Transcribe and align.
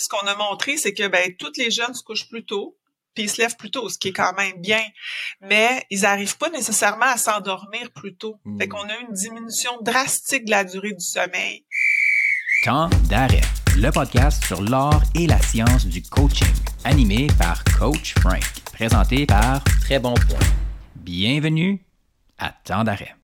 Ce 0.00 0.08
qu'on 0.08 0.26
a 0.26 0.36
montré, 0.36 0.76
c'est 0.76 0.94
que 0.94 1.08
ben 1.08 1.34
toutes 1.36 1.56
les 1.56 1.70
jeunes 1.70 1.94
se 1.94 2.04
couchent 2.04 2.28
plus 2.28 2.44
tôt, 2.44 2.78
puis 3.14 3.24
ils 3.24 3.30
se 3.30 3.40
lèvent 3.40 3.56
plus 3.56 3.70
tôt, 3.70 3.88
ce 3.88 3.98
qui 3.98 4.08
est 4.08 4.12
quand 4.12 4.32
même 4.34 4.60
bien. 4.60 4.82
Mais 5.40 5.84
ils 5.90 6.02
n'arrivent 6.02 6.38
pas 6.38 6.50
nécessairement 6.50 7.06
à 7.06 7.16
s'endormir 7.16 7.90
plus 7.90 8.14
tôt. 8.16 8.38
Fait 8.60 8.66
hmm. 8.66 8.68
qu'on 8.68 8.88
a 8.88 8.96
une 8.98 9.12
diminution 9.12 9.72
drastique 9.82 10.44
de 10.44 10.52
la 10.52 10.62
durée 10.62 10.92
du 10.92 11.04
sommeil. 11.04 11.64
Temps 12.64 12.88
d'arrêt, 13.08 13.40
le 13.76 13.90
podcast 13.90 14.44
sur 14.44 14.62
l'art 14.62 15.02
et 15.16 15.26
la 15.26 15.40
science 15.42 15.86
du 15.86 16.02
coaching, 16.02 16.46
animé 16.84 17.26
par 17.38 17.64
Coach 17.64 18.14
Frank, 18.20 18.42
présenté 18.72 19.26
par 19.26 19.64
Très 19.80 19.98
Bon 19.98 20.14
Point. 20.14 20.38
Bienvenue 20.94 21.84
à 22.38 22.52
Temps 22.64 22.84
d'arrêt. 22.84 23.16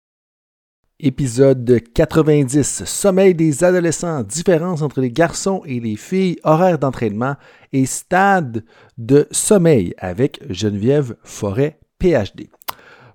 Épisode 1.00 1.80
90. 1.92 2.84
Sommeil 2.84 3.34
des 3.34 3.64
adolescents, 3.64 4.22
différence 4.22 4.80
entre 4.80 5.00
les 5.00 5.10
garçons 5.10 5.60
et 5.66 5.80
les 5.80 5.96
filles, 5.96 6.38
horaire 6.44 6.78
d'entraînement 6.78 7.34
et 7.72 7.84
stade 7.84 8.64
de 8.96 9.26
sommeil 9.32 9.92
avec 9.98 10.40
Geneviève 10.50 11.16
Forêt, 11.24 11.80
PhD. 11.98 12.48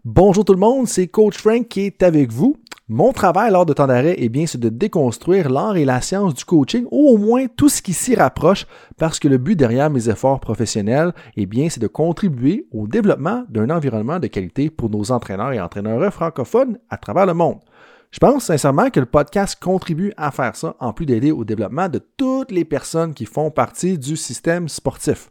Bonjour 0.03 0.43
tout 0.43 0.53
le 0.53 0.59
monde, 0.59 0.89
c'est 0.89 1.07
Coach 1.07 1.37
Frank 1.37 1.70
qui 1.70 1.85
est 1.85 2.03
avec 2.03 2.34
vous. 2.34 2.57
Mon 2.91 3.13
travail 3.13 3.51
lors 3.51 3.67
de 3.67 3.73
temps 3.73 3.85
d'arrêt, 3.85 4.15
eh 4.17 4.29
bien, 4.29 4.48
c'est 4.48 4.59
de 4.59 4.70
déconstruire 4.70 5.48
l'art 5.48 5.77
et 5.77 5.85
la 5.85 6.01
science 6.01 6.34
du 6.34 6.43
coaching, 6.43 6.85
ou 6.89 7.07
au 7.09 7.17
moins 7.17 7.45
tout 7.45 7.70
ce 7.70 7.84
qui 7.84 7.93
s'y 7.93 8.15
rapproche, 8.15 8.65
parce 8.98 9.20
que 9.20 9.27
le 9.27 9.37
but 9.37 9.55
derrière 9.55 9.91
mes 9.91 10.09
efforts 10.09 10.39
professionnels, 10.39 11.13
eh 11.37 11.45
bien, 11.45 11.70
c'est 11.70 11.79
de 11.79 11.87
contribuer 11.87 12.65
au 12.71 12.87
développement 12.87 13.43
d'un 13.48 13.70
environnement 13.70 14.17
de 14.17 14.25
qualité 14.25 14.71
pour 14.71 14.89
nos 14.89 15.11
entraîneurs 15.11 15.53
et 15.53 15.61
entraîneurs 15.61 16.11
francophones 16.11 16.79
à 16.89 16.98
travers 16.98 17.27
le 17.27 17.35
monde. 17.35 17.59
Je 18.12 18.18
pense 18.18 18.45
sincèrement 18.45 18.90
que 18.90 18.99
le 18.99 19.05
podcast 19.05 19.55
contribue 19.62 20.13
à 20.18 20.31
faire 20.31 20.55
ça, 20.55 20.76
en 20.80 20.94
plus 20.94 21.05
d'aider 21.05 21.31
au 21.31 21.45
développement 21.45 21.90
de 21.90 22.02
toutes 22.18 22.49
les 22.52 22.66
personnes 22.66 23.13
qui 23.13 23.26
font 23.26 23.52
partie 23.52 23.99
du 23.99 24.18
système 24.18 24.68
sportif. 24.68 25.30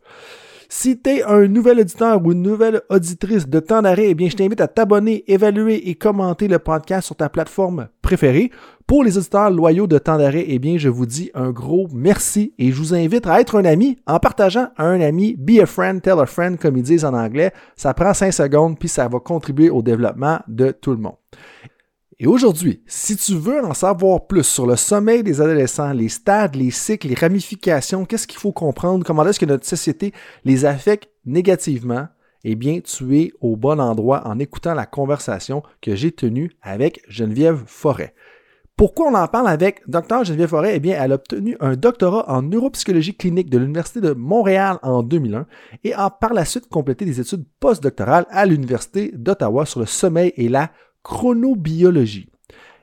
Si 0.68 1.00
tu 1.00 1.10
es 1.10 1.22
un 1.24 1.48
nouvel 1.48 1.80
auditeur 1.80 2.24
ou 2.24 2.30
une 2.30 2.42
nouvelle 2.42 2.82
auditrice 2.88 3.48
de 3.48 3.58
temps 3.58 3.82
d'arrêt, 3.82 4.10
eh 4.10 4.14
bien, 4.14 4.28
je 4.28 4.36
t'invite 4.36 4.60
à 4.60 4.68
t'abonner, 4.68 5.24
évaluer 5.26 5.88
et 5.88 5.96
commenter 5.96 6.46
le 6.46 6.60
podcast 6.60 7.06
sur 7.06 7.16
ta 7.16 7.28
plateforme 7.28 7.88
préférée. 8.00 8.52
Pour 8.86 9.02
les 9.02 9.18
auditeurs 9.18 9.50
loyaux 9.50 9.88
de 9.88 9.98
temps 9.98 10.18
d'arrêt, 10.18 10.44
eh 10.46 10.60
bien, 10.60 10.78
je 10.78 10.88
vous 10.88 11.06
dis 11.06 11.32
un 11.34 11.50
gros 11.50 11.88
merci 11.92 12.54
et 12.58 12.70
je 12.70 12.76
vous 12.76 12.94
invite 12.94 13.26
à 13.26 13.40
être 13.40 13.56
un 13.56 13.64
ami 13.64 13.98
en 14.06 14.20
partageant 14.20 14.68
un 14.76 15.00
ami, 15.00 15.34
be 15.36 15.58
a 15.60 15.66
friend, 15.66 16.00
tell 16.00 16.20
a 16.20 16.26
friend, 16.26 16.58
comme 16.58 16.76
ils 16.76 16.82
disent 16.84 17.04
en 17.04 17.14
anglais. 17.14 17.52
Ça 17.74 17.92
prend 17.92 18.14
5 18.14 18.30
secondes 18.30 18.78
puis 18.78 18.88
ça 18.88 19.08
va 19.08 19.18
contribuer 19.18 19.70
au 19.70 19.82
développement 19.82 20.38
de 20.46 20.70
tout 20.70 20.92
le 20.92 20.98
monde. 20.98 21.16
Et 22.20 22.26
aujourd'hui, 22.26 22.82
si 22.88 23.16
tu 23.16 23.36
veux 23.36 23.64
en 23.64 23.74
savoir 23.74 24.26
plus 24.26 24.42
sur 24.42 24.66
le 24.66 24.74
sommeil 24.74 25.22
des 25.22 25.40
adolescents, 25.40 25.92
les 25.92 26.08
stades, 26.08 26.56
les 26.56 26.72
cycles, 26.72 27.06
les 27.06 27.14
ramifications, 27.14 28.04
qu'est-ce 28.04 28.26
qu'il 28.26 28.40
faut 28.40 28.50
comprendre, 28.50 29.04
comment 29.06 29.24
est-ce 29.24 29.38
que 29.38 29.46
notre 29.46 29.66
société 29.66 30.12
les 30.44 30.64
affecte 30.64 31.08
négativement, 31.24 32.08
eh 32.42 32.56
bien, 32.56 32.80
tu 32.80 33.20
es 33.20 33.32
au 33.40 33.54
bon 33.54 33.80
endroit 33.80 34.26
en 34.26 34.40
écoutant 34.40 34.74
la 34.74 34.84
conversation 34.84 35.62
que 35.80 35.94
j'ai 35.94 36.10
tenue 36.10 36.50
avec 36.60 37.02
Geneviève 37.08 37.62
Forêt. 37.66 38.14
Pourquoi 38.76 39.06
on 39.06 39.14
en 39.14 39.28
parle 39.28 39.48
avec 39.48 39.82
Dr 39.88 40.24
Geneviève 40.24 40.48
Forêt? 40.50 40.74
Eh 40.74 40.80
bien, 40.80 41.00
elle 41.00 41.12
a 41.12 41.16
obtenu 41.16 41.56
un 41.60 41.76
doctorat 41.76 42.28
en 42.28 42.42
neuropsychologie 42.42 43.16
clinique 43.16 43.50
de 43.50 43.58
l'Université 43.58 44.00
de 44.00 44.12
Montréal 44.12 44.78
en 44.82 45.04
2001 45.04 45.46
et 45.84 45.94
a 45.94 46.10
par 46.10 46.32
la 46.32 46.44
suite 46.44 46.68
complété 46.68 47.04
des 47.04 47.20
études 47.20 47.44
postdoctorales 47.60 48.26
à 48.30 48.44
l'Université 48.44 49.12
d'Ottawa 49.14 49.66
sur 49.66 49.80
le 49.80 49.86
sommeil 49.86 50.32
et 50.36 50.48
la 50.48 50.72
chronobiologie. 51.08 52.28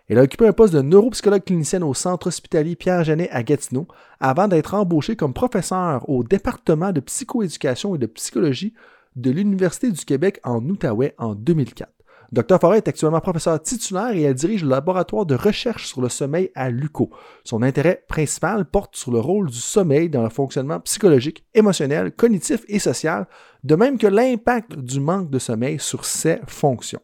Elle 0.10 0.18
a 0.18 0.24
occupé 0.24 0.48
un 0.48 0.52
poste 0.52 0.74
de 0.74 0.82
neuropsychologue 0.82 1.44
clinicienne 1.44 1.84
au 1.84 1.94
centre 1.94 2.28
hospitalier 2.28 2.76
Pierre-Janet 2.76 3.30
à 3.32 3.44
Gatineau 3.44 3.88
avant 4.20 4.48
d'être 4.48 4.74
embauchée 4.74 5.16
comme 5.16 5.34
professeure 5.34 6.10
au 6.10 6.24
département 6.24 6.92
de 6.92 7.02
psychoéducation 7.02 7.94
et 7.94 8.00
de 8.00 8.08
psychologie 8.08 8.74
de 9.16 9.30
l'Université 9.30 9.92
du 9.92 10.04
Québec 10.04 10.40
en 10.44 10.68
Outaouais 10.68 11.14
en 11.20 11.36
2004. 11.36 11.92
Dr 12.32 12.60
Forêt 12.60 12.78
est 12.78 12.88
actuellement 12.88 13.22
professeur 13.22 13.62
titulaire 13.62 14.14
et 14.14 14.24
elle 14.24 14.34
dirige 14.34 14.64
le 14.64 14.70
laboratoire 14.70 15.28
de 15.28 15.36
recherche 15.36 15.88
sur 15.88 16.02
le 16.02 16.10
sommeil 16.10 16.50
à 16.56 16.72
l'UCO. 16.72 17.12
Son 17.44 17.62
intérêt 17.62 18.04
principal 18.08 18.66
porte 18.66 18.96
sur 18.96 19.12
le 19.12 19.20
rôle 19.20 19.52
du 19.52 19.60
sommeil 19.60 20.10
dans 20.10 20.24
le 20.24 20.30
fonctionnement 20.30 20.80
psychologique, 20.80 21.46
émotionnel, 21.54 22.12
cognitif 22.12 22.66
et 22.68 22.80
social, 22.80 23.28
de 23.64 23.76
même 23.76 24.00
que 24.00 24.08
l'impact 24.08 24.76
du 24.76 25.00
manque 25.00 25.30
de 25.30 25.38
sommeil 25.38 25.80
sur 25.80 26.06
ses 26.06 26.40
fonctions. 26.48 27.02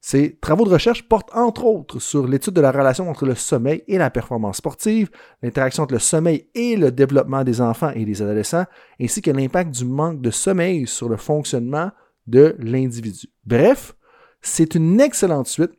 Ces 0.00 0.38
travaux 0.38 0.64
de 0.64 0.70
recherche 0.70 1.08
portent 1.08 1.34
entre 1.34 1.64
autres 1.64 1.98
sur 1.98 2.26
l'étude 2.28 2.54
de 2.54 2.60
la 2.60 2.70
relation 2.70 3.10
entre 3.10 3.26
le 3.26 3.34
sommeil 3.34 3.82
et 3.88 3.98
la 3.98 4.10
performance 4.10 4.58
sportive, 4.58 5.10
l'interaction 5.42 5.82
entre 5.82 5.94
le 5.94 5.98
sommeil 5.98 6.48
et 6.54 6.76
le 6.76 6.92
développement 6.92 7.42
des 7.42 7.60
enfants 7.60 7.90
et 7.90 8.04
des 8.04 8.22
adolescents, 8.22 8.64
ainsi 9.00 9.22
que 9.22 9.30
l'impact 9.30 9.72
du 9.72 9.84
manque 9.84 10.20
de 10.20 10.30
sommeil 10.30 10.86
sur 10.86 11.08
le 11.08 11.16
fonctionnement 11.16 11.90
de 12.26 12.54
l'individu. 12.58 13.26
Bref, 13.44 13.96
c'est 14.40 14.74
une 14.76 15.00
excellente 15.00 15.48
suite 15.48 15.72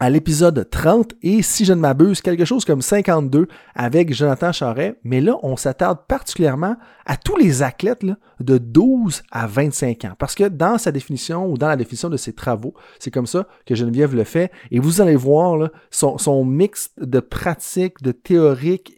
à 0.00 0.10
l'épisode 0.10 0.68
30 0.68 1.12
et, 1.22 1.42
si 1.42 1.64
je 1.64 1.72
ne 1.72 1.80
m'abuse, 1.80 2.22
quelque 2.22 2.44
chose 2.44 2.64
comme 2.64 2.82
52 2.82 3.46
avec 3.74 4.12
Jonathan 4.12 4.50
Charret. 4.50 4.98
Mais 5.04 5.20
là, 5.20 5.36
on 5.44 5.56
s'attarde 5.56 6.06
particulièrement 6.08 6.74
à 7.06 7.16
tous 7.16 7.36
les 7.36 7.62
athlètes 7.62 8.04
de 8.42 8.58
12 8.58 9.22
à 9.30 9.46
25 9.46 10.04
ans. 10.04 10.12
Parce 10.18 10.34
que 10.34 10.44
dans 10.44 10.78
sa 10.78 10.92
définition 10.92 11.46
ou 11.50 11.56
dans 11.56 11.68
la 11.68 11.76
définition 11.76 12.08
de 12.08 12.16
ses 12.16 12.32
travaux, 12.32 12.74
c'est 12.98 13.10
comme 13.10 13.26
ça 13.26 13.46
que 13.66 13.74
Geneviève 13.74 14.14
le 14.14 14.24
fait. 14.24 14.50
Et 14.70 14.78
vous 14.78 15.00
allez 15.00 15.16
voir 15.16 15.70
son, 15.90 16.44
mix 16.44 16.90
de 17.00 17.20
pratique, 17.20 18.02
de 18.02 18.12
théorique, 18.12 18.92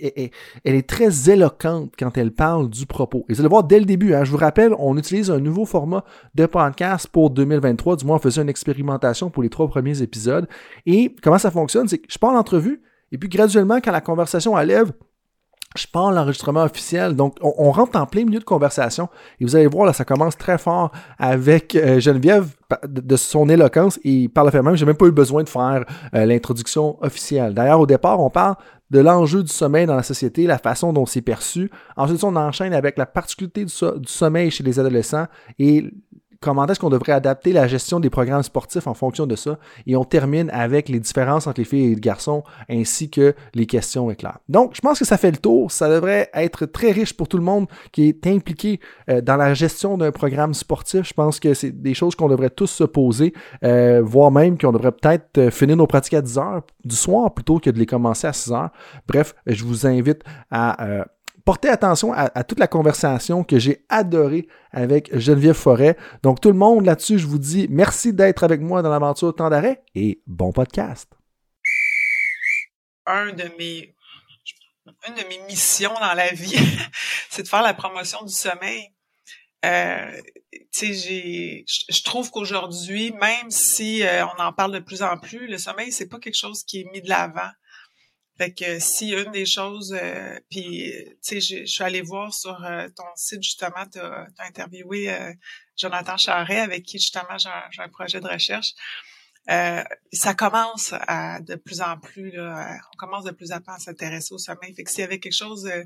elle 0.64 0.74
est 0.74 0.88
très 0.88 1.30
éloquente 1.30 1.92
quand 1.98 2.16
elle 2.16 2.32
parle 2.32 2.68
du 2.70 2.86
propos. 2.86 3.24
Et 3.28 3.34
vous 3.34 3.40
allez 3.40 3.48
voir 3.48 3.64
dès 3.64 3.78
le 3.78 3.84
début, 3.84 4.14
hein, 4.14 4.24
je 4.24 4.30
vous 4.30 4.36
rappelle, 4.36 4.74
on 4.78 4.96
utilise 4.96 5.30
un 5.30 5.40
nouveau 5.40 5.64
format 5.64 6.04
de 6.34 6.46
podcast 6.46 7.08
pour 7.08 7.30
2023. 7.30 7.96
Du 7.96 8.06
moins, 8.06 8.16
on 8.16 8.20
faisait 8.20 8.42
une 8.42 8.48
expérimentation 8.48 9.30
pour 9.30 9.42
les 9.42 9.50
trois 9.50 9.68
premiers 9.68 10.02
épisodes. 10.02 10.48
Et 10.86 11.14
comment 11.22 11.38
ça 11.38 11.50
fonctionne, 11.50 11.88
c'est 11.88 11.98
que 11.98 12.06
je 12.10 12.18
pars 12.18 12.32
l'entrevue, 12.32 12.82
et 13.12 13.18
puis 13.18 13.28
graduellement, 13.28 13.80
quand 13.80 13.92
la 13.92 14.00
conversation 14.00 14.56
allève, 14.56 14.92
je 15.76 15.86
pars 15.86 16.12
l'enregistrement 16.12 16.62
officiel. 16.62 17.16
Donc, 17.16 17.36
on, 17.40 17.70
rentre 17.72 17.98
en 17.98 18.06
plein 18.06 18.24
milieu 18.24 18.38
de 18.38 18.44
conversation. 18.44 19.08
Et 19.40 19.44
vous 19.44 19.56
allez 19.56 19.66
voir, 19.66 19.86
là, 19.86 19.92
ça 19.92 20.04
commence 20.04 20.36
très 20.36 20.58
fort 20.58 20.92
avec 21.18 21.74
euh, 21.74 21.98
Geneviève 21.98 22.48
de, 22.86 23.16
son 23.16 23.48
éloquence. 23.48 23.98
Et 24.04 24.28
par 24.28 24.44
le 24.44 24.50
fait 24.50 24.62
même, 24.62 24.76
j'ai 24.76 24.86
même 24.86 24.96
pas 24.96 25.06
eu 25.06 25.12
besoin 25.12 25.42
de 25.42 25.48
faire 25.48 25.84
euh, 26.14 26.26
l'introduction 26.26 26.96
officielle. 27.02 27.54
D'ailleurs, 27.54 27.80
au 27.80 27.86
départ, 27.86 28.20
on 28.20 28.30
parle 28.30 28.54
de 28.90 29.00
l'enjeu 29.00 29.42
du 29.42 29.52
sommeil 29.52 29.86
dans 29.86 29.96
la 29.96 30.04
société, 30.04 30.46
la 30.46 30.58
façon 30.58 30.92
dont 30.92 31.06
c'est 31.06 31.22
perçu. 31.22 31.70
Ensuite, 31.96 32.22
on 32.22 32.36
enchaîne 32.36 32.72
avec 32.72 32.96
la 32.96 33.06
particularité 33.06 33.64
du, 33.64 33.72
du 34.00 34.12
sommeil 34.12 34.50
chez 34.52 34.62
les 34.62 34.78
adolescents 34.78 35.26
et 35.58 35.90
comment 36.44 36.66
est-ce 36.66 36.78
qu'on 36.78 36.90
devrait 36.90 37.12
adapter 37.12 37.54
la 37.54 37.66
gestion 37.66 38.00
des 38.00 38.10
programmes 38.10 38.42
sportifs 38.42 38.86
en 38.86 38.92
fonction 38.92 39.26
de 39.26 39.34
ça. 39.34 39.58
Et 39.86 39.96
on 39.96 40.04
termine 40.04 40.50
avec 40.50 40.90
les 40.90 41.00
différences 41.00 41.46
entre 41.46 41.58
les 41.60 41.64
filles 41.64 41.86
et 41.86 41.94
les 41.94 42.00
garçons, 42.00 42.44
ainsi 42.68 43.08
que 43.08 43.34
les 43.54 43.64
questions 43.64 44.10
éclairs. 44.10 44.38
Donc, 44.50 44.74
je 44.74 44.82
pense 44.82 44.98
que 44.98 45.06
ça 45.06 45.16
fait 45.16 45.30
le 45.30 45.38
tour. 45.38 45.72
Ça 45.72 45.88
devrait 45.88 46.28
être 46.34 46.66
très 46.66 46.92
riche 46.92 47.16
pour 47.16 47.28
tout 47.28 47.38
le 47.38 47.44
monde 47.44 47.66
qui 47.92 48.08
est 48.08 48.26
impliqué 48.26 48.78
euh, 49.08 49.22
dans 49.22 49.36
la 49.36 49.54
gestion 49.54 49.96
d'un 49.96 50.12
programme 50.12 50.52
sportif. 50.52 51.08
Je 51.08 51.14
pense 51.14 51.40
que 51.40 51.54
c'est 51.54 51.72
des 51.72 51.94
choses 51.94 52.14
qu'on 52.14 52.28
devrait 52.28 52.50
tous 52.50 52.70
se 52.70 52.84
poser, 52.84 53.32
euh, 53.64 54.02
voire 54.04 54.30
même 54.30 54.58
qu'on 54.58 54.72
devrait 54.72 54.92
peut-être 54.92 55.38
euh, 55.38 55.50
finir 55.50 55.78
nos 55.78 55.86
pratiques 55.86 56.14
à 56.14 56.20
10 56.20 56.38
heures 56.38 56.62
du 56.84 56.94
soir 56.94 57.32
plutôt 57.32 57.58
que 57.58 57.70
de 57.70 57.78
les 57.78 57.86
commencer 57.86 58.26
à 58.26 58.34
6 58.34 58.52
heures. 58.52 58.70
Bref, 59.08 59.34
je 59.46 59.64
vous 59.64 59.86
invite 59.86 60.22
à 60.50 61.06
portez 61.44 61.68
attention 61.68 62.12
à, 62.12 62.44
toute 62.44 62.58
la 62.58 62.66
conversation 62.66 63.44
que 63.44 63.58
j'ai 63.58 63.84
adorée 63.88 64.48
avec 64.70 65.16
Geneviève 65.16 65.54
Forêt. 65.54 65.96
Donc, 66.22 66.40
tout 66.40 66.50
le 66.50 66.58
monde 66.58 66.84
là-dessus, 66.84 67.18
je 67.18 67.26
vous 67.26 67.38
dis 67.38 67.66
merci 67.70 68.12
d'être 68.12 68.44
avec 68.44 68.60
moi 68.60 68.82
dans 68.82 68.90
l'aventure 68.90 69.34
Temps 69.34 69.50
d'arrêt 69.50 69.82
et 69.94 70.22
bon 70.26 70.52
podcast. 70.52 71.10
Une 73.06 73.36
de 75.14 75.28
mes 75.28 75.38
missions 75.46 75.94
dans 75.94 76.14
la 76.14 76.30
vie, 76.32 76.56
c'est 77.30 77.42
de 77.42 77.48
faire 77.48 77.62
la 77.62 77.74
promotion 77.74 78.22
du 78.22 78.32
sommeil. 78.32 78.90
Euh, 79.64 80.20
je 80.72 82.02
trouve 82.02 82.30
qu'aujourd'hui, 82.30 83.12
même 83.12 83.50
si 83.50 84.02
euh, 84.02 84.26
on 84.26 84.42
en 84.42 84.52
parle 84.52 84.72
de 84.72 84.78
plus 84.78 85.02
en 85.02 85.16
plus, 85.16 85.46
le 85.46 85.58
sommeil 85.58 85.92
c'est 85.92 86.08
pas 86.08 86.18
quelque 86.18 86.36
chose 86.36 86.64
qui 86.64 86.80
est 86.80 86.90
mis 86.92 87.00
de 87.00 87.08
l'avant. 87.08 87.50
Fait 88.36 88.52
que 88.52 88.80
si 88.80 89.10
une 89.12 89.30
des 89.30 89.46
choses, 89.46 89.96
euh, 89.96 90.38
puis 90.50 90.92
tu 91.22 91.40
sais, 91.40 91.40
je, 91.40 91.66
suis 91.66 91.84
allée 91.84 92.02
voir 92.02 92.34
sur 92.34 92.64
euh, 92.64 92.88
ton 92.88 93.04
site 93.14 93.42
justement, 93.42 93.86
tu 93.92 94.00
as, 94.00 94.26
interviewé 94.38 95.12
euh, 95.12 95.32
Jonathan 95.76 96.16
Charret 96.16 96.58
avec 96.58 96.82
qui 96.82 96.98
justement 96.98 97.38
j'ai 97.38 97.82
un, 97.82 97.88
projet 97.88 98.20
de 98.20 98.26
recherche. 98.26 98.72
Euh, 99.50 99.82
ça 100.12 100.32
commence 100.34 100.94
à 101.06 101.40
de 101.40 101.54
plus 101.54 101.82
en 101.82 101.98
plus, 101.98 102.30
là, 102.30 102.78
on 102.94 102.96
commence 102.96 103.24
de 103.24 103.30
plus 103.30 103.52
en 103.52 103.60
plus 103.60 103.72
à 103.72 103.78
s'intéresser 103.78 104.32
au 104.32 104.38
sommeil. 104.38 104.74
Fait 104.74 104.84
que 104.84 104.90
s'il 104.90 105.00
y 105.00 105.04
avait 105.04 105.20
quelque 105.20 105.34
chose, 105.34 105.66
euh, 105.66 105.84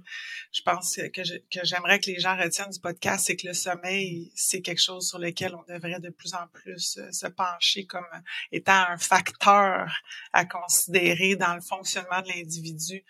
je 0.53 0.63
pense 0.63 0.97
que, 1.13 1.23
j'aimerais 1.65 1.99
que 1.99 2.07
les 2.07 2.21
gens 2.21 2.37
retiennent 2.37 2.71
du 2.71 2.81
podcast, 2.81 3.25
c'est 3.27 3.37
que 3.37 3.49
le 3.49 3.55
sommeil, 3.55 4.31
c'est 4.37 4.63
quelque 4.63 4.83
chose 4.83 5.09
sur 5.09 5.19
lequel 5.19 5.55
on 5.57 5.73
devrait 5.73 5.99
de 5.99 6.11
plus 6.11 6.35
en 6.35 6.47
plus 6.53 6.99
euh, 6.99 7.11
se 7.11 7.27
pencher 7.27 7.85
comme 7.85 8.07
étant 8.53 8.85
un 8.91 8.99
facteur 8.99 9.93
à 10.33 10.45
considérer 10.45 11.35
dans 11.35 11.55
le 11.55 11.61
fonctionnement 11.61 12.23
de 12.23 12.29
l'individu 12.29 13.05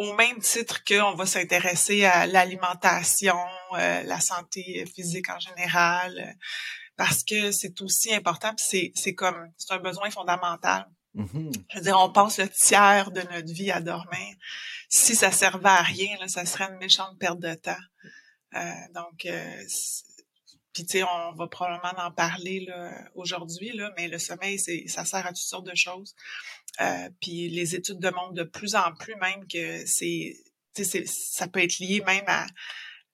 au 0.00 0.14
même 0.14 0.38
titre 0.38 0.82
qu'on 0.82 1.14
va 1.14 1.26
s'intéresser 1.26 2.06
à 2.06 2.26
l'alimentation, 2.26 3.36
euh, 3.74 4.02
la 4.04 4.18
santé 4.18 4.86
physique 4.86 5.28
en 5.28 5.38
général, 5.38 6.38
parce 7.00 7.24
que 7.24 7.50
c'est 7.50 7.80
aussi 7.80 8.12
important, 8.12 8.52
c'est 8.58 8.92
c'est 8.94 9.14
comme 9.14 9.50
c'est 9.56 9.72
un 9.72 9.78
besoin 9.78 10.10
fondamental. 10.10 10.84
Mm-hmm. 11.16 11.52
Je 11.70 11.78
veux 11.78 11.82
dire, 11.82 11.98
on 11.98 12.12
passe 12.12 12.36
le 12.36 12.46
tiers 12.46 13.10
de 13.10 13.22
notre 13.22 13.50
vie 13.50 13.70
à 13.70 13.80
dormir. 13.80 14.36
Si 14.90 15.14
ça 15.14 15.32
servait 15.32 15.70
à 15.70 15.80
rien, 15.80 16.18
là, 16.20 16.28
ça 16.28 16.44
serait 16.44 16.68
une 16.70 16.76
méchante 16.76 17.18
perte 17.18 17.40
de 17.40 17.54
temps. 17.54 17.84
Euh, 18.54 18.60
donc, 18.94 19.24
euh, 19.24 19.62
puis 20.74 20.84
tu 20.84 20.98
sais, 20.98 21.04
on 21.04 21.32
va 21.32 21.46
probablement 21.46 22.04
en 22.04 22.10
parler 22.10 22.68
aujourd'hui, 23.14 23.72
là, 23.72 23.90
mais 23.96 24.06
le 24.06 24.18
sommeil, 24.18 24.58
c'est 24.58 24.86
ça 24.86 25.06
sert 25.06 25.24
à 25.24 25.30
toutes 25.30 25.38
sortes 25.38 25.66
de 25.66 25.74
choses. 25.74 26.14
Euh, 26.82 27.08
puis 27.22 27.48
les 27.48 27.74
études 27.74 27.98
démontrent 27.98 28.34
de 28.34 28.44
plus 28.44 28.74
en 28.74 28.92
plus 28.92 29.14
même 29.16 29.48
que 29.48 29.86
c'est, 29.86 30.36
ça 31.06 31.48
peut 31.48 31.62
être 31.62 31.78
lié 31.78 32.02
même 32.04 32.24
à, 32.26 32.46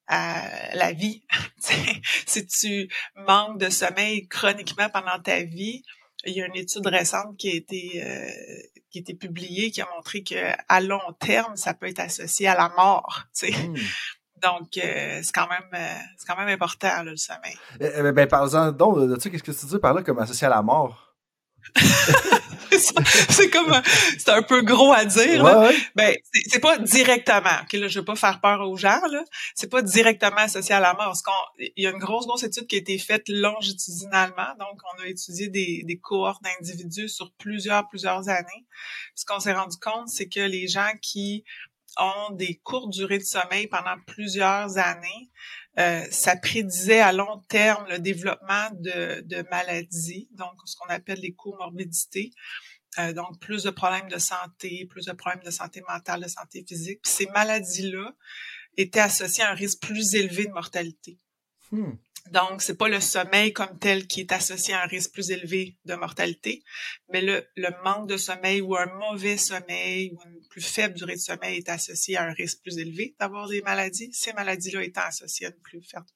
à 0.06 0.74
la 0.74 0.92
vie. 0.92 1.22
si 2.26 2.46
tu 2.46 2.88
manques 3.26 3.58
de 3.58 3.70
sommeil 3.70 4.26
chroniquement 4.28 4.88
pendant 4.90 5.20
ta 5.22 5.42
vie, 5.42 5.82
il 6.24 6.34
y 6.34 6.42
a 6.42 6.46
une 6.46 6.56
étude 6.56 6.86
récente 6.86 7.36
qui 7.36 7.50
a 7.50 7.54
été 7.54 8.02
euh, 8.04 8.30
qui 8.90 8.98
a 8.98 9.00
été 9.00 9.14
publiée 9.14 9.70
qui 9.70 9.80
a 9.80 9.88
montré 9.94 10.22
que 10.22 10.34
à 10.68 10.80
long 10.80 11.12
terme, 11.20 11.56
ça 11.56 11.74
peut 11.74 11.86
être 11.86 12.00
associé 12.00 12.48
à 12.48 12.54
la 12.54 12.68
mort. 12.70 13.24
Mmh. 13.42 13.74
Donc, 14.42 14.76
euh, 14.76 15.20
c'est 15.22 15.32
quand 15.34 15.48
même 15.48 15.68
euh, 15.74 15.98
c'est 16.18 16.26
quand 16.26 16.36
même 16.36 16.48
important 16.48 17.02
le 17.02 17.16
sommeil. 17.16 17.56
Eh, 17.80 17.88
eh, 17.96 18.12
ben, 18.12 18.28
par 18.28 18.48
donc 18.74 18.98
de 18.98 19.18
ça, 19.18 19.30
qu'est-ce 19.30 19.42
que 19.42 19.50
tu 19.50 19.66
dis 19.66 19.78
par 19.78 19.94
là 19.94 20.02
comme 20.02 20.18
associé 20.18 20.46
à 20.46 20.50
la 20.50 20.62
mort? 20.62 21.05
c'est 22.78 23.50
comme 23.50 23.80
c'est 24.18 24.30
un 24.30 24.42
peu 24.42 24.62
gros 24.62 24.92
à 24.92 25.04
dire 25.04 25.42
là. 25.42 25.70
ben 25.94 26.14
c'est 26.48 26.58
pas 26.58 26.78
directement 26.78 27.62
ok 27.62 27.72
là 27.74 27.88
je 27.88 27.98
veux 27.98 28.04
pas 28.04 28.16
faire 28.16 28.40
peur 28.40 28.68
aux 28.68 28.76
gens 28.76 29.00
là. 29.10 29.24
C'est 29.54 29.70
pas 29.70 29.82
directement 29.82 30.38
associé 30.38 30.74
à 30.74 30.80
la 30.80 30.94
mort. 30.94 31.06
Parce 31.06 31.22
qu'on 31.22 31.32
il 31.58 31.84
y 31.84 31.86
a 31.86 31.90
une 31.90 31.98
grosse 31.98 32.26
grosse 32.26 32.42
étude 32.42 32.66
qui 32.66 32.76
a 32.76 32.78
été 32.78 32.98
faite 32.98 33.28
longitudinalement. 33.28 34.54
Donc 34.58 34.80
on 34.94 35.02
a 35.02 35.06
étudié 35.06 35.48
des, 35.48 35.82
des 35.84 35.98
cohortes 35.98 36.42
d'individus 36.42 37.08
sur 37.08 37.32
plusieurs 37.32 37.88
plusieurs 37.88 38.28
années. 38.28 38.66
Ce 39.14 39.24
qu'on 39.24 39.40
s'est 39.40 39.54
rendu 39.54 39.76
compte 39.78 40.08
c'est 40.08 40.28
que 40.28 40.40
les 40.40 40.68
gens 40.68 40.90
qui 41.00 41.44
ont 41.98 42.34
des 42.34 42.60
courtes 42.62 42.90
durées 42.90 43.18
de 43.18 43.24
sommeil 43.24 43.68
pendant 43.68 43.96
plusieurs 44.06 44.76
années, 44.78 45.30
euh, 45.78 46.04
ça 46.10 46.36
prédisait 46.36 47.00
à 47.00 47.12
long 47.12 47.42
terme 47.48 47.86
le 47.88 47.98
développement 47.98 48.70
de, 48.74 49.20
de 49.22 49.44
maladies, 49.50 50.28
donc 50.32 50.54
ce 50.64 50.76
qu'on 50.76 50.88
appelle 50.88 51.20
les 51.20 51.34
comorbidités. 51.34 52.32
Euh, 52.98 53.12
donc, 53.12 53.38
plus 53.40 53.64
de 53.64 53.70
problèmes 53.70 54.08
de 54.08 54.18
santé, 54.18 54.86
plus 54.88 55.04
de 55.04 55.12
problèmes 55.12 55.44
de 55.44 55.50
santé 55.50 55.82
mentale, 55.86 56.22
de 56.22 56.28
santé 56.28 56.64
physique. 56.66 57.00
Ces 57.04 57.26
maladies-là 57.26 58.14
étaient 58.76 59.00
associées 59.00 59.44
à 59.44 59.50
un 59.50 59.54
risque 59.54 59.82
plus 59.82 60.14
élevé 60.14 60.46
de 60.46 60.52
mortalité. 60.52 61.18
Hmm. 61.70 61.92
Donc, 62.32 62.62
c'est 62.62 62.76
pas 62.76 62.88
le 62.88 63.00
sommeil 63.00 63.52
comme 63.52 63.78
tel 63.78 64.06
qui 64.06 64.20
est 64.20 64.32
associé 64.32 64.74
à 64.74 64.82
un 64.82 64.86
risque 64.86 65.12
plus 65.12 65.30
élevé 65.30 65.76
de 65.84 65.94
mortalité, 65.94 66.62
mais 67.12 67.22
le, 67.22 67.44
le 67.56 67.68
manque 67.84 68.08
de 68.08 68.16
sommeil 68.16 68.60
ou 68.60 68.76
un 68.76 68.86
mauvais 68.86 69.36
sommeil 69.36 70.12
ou 70.12 70.18
une 70.26 70.40
plus 70.48 70.62
faible 70.62 70.94
durée 70.94 71.14
de 71.14 71.20
sommeil 71.20 71.58
est 71.58 71.68
associé 71.68 72.16
à 72.16 72.24
un 72.24 72.32
risque 72.32 72.62
plus 72.62 72.78
élevé 72.78 73.14
d'avoir 73.20 73.48
des 73.48 73.62
maladies, 73.62 74.12
ces 74.12 74.32
maladies-là 74.32 74.82
étant 74.82 75.02
associées 75.06 75.46
à 75.46 75.50
une 75.50 75.62
plus 75.62 75.82
forte, 75.82 76.08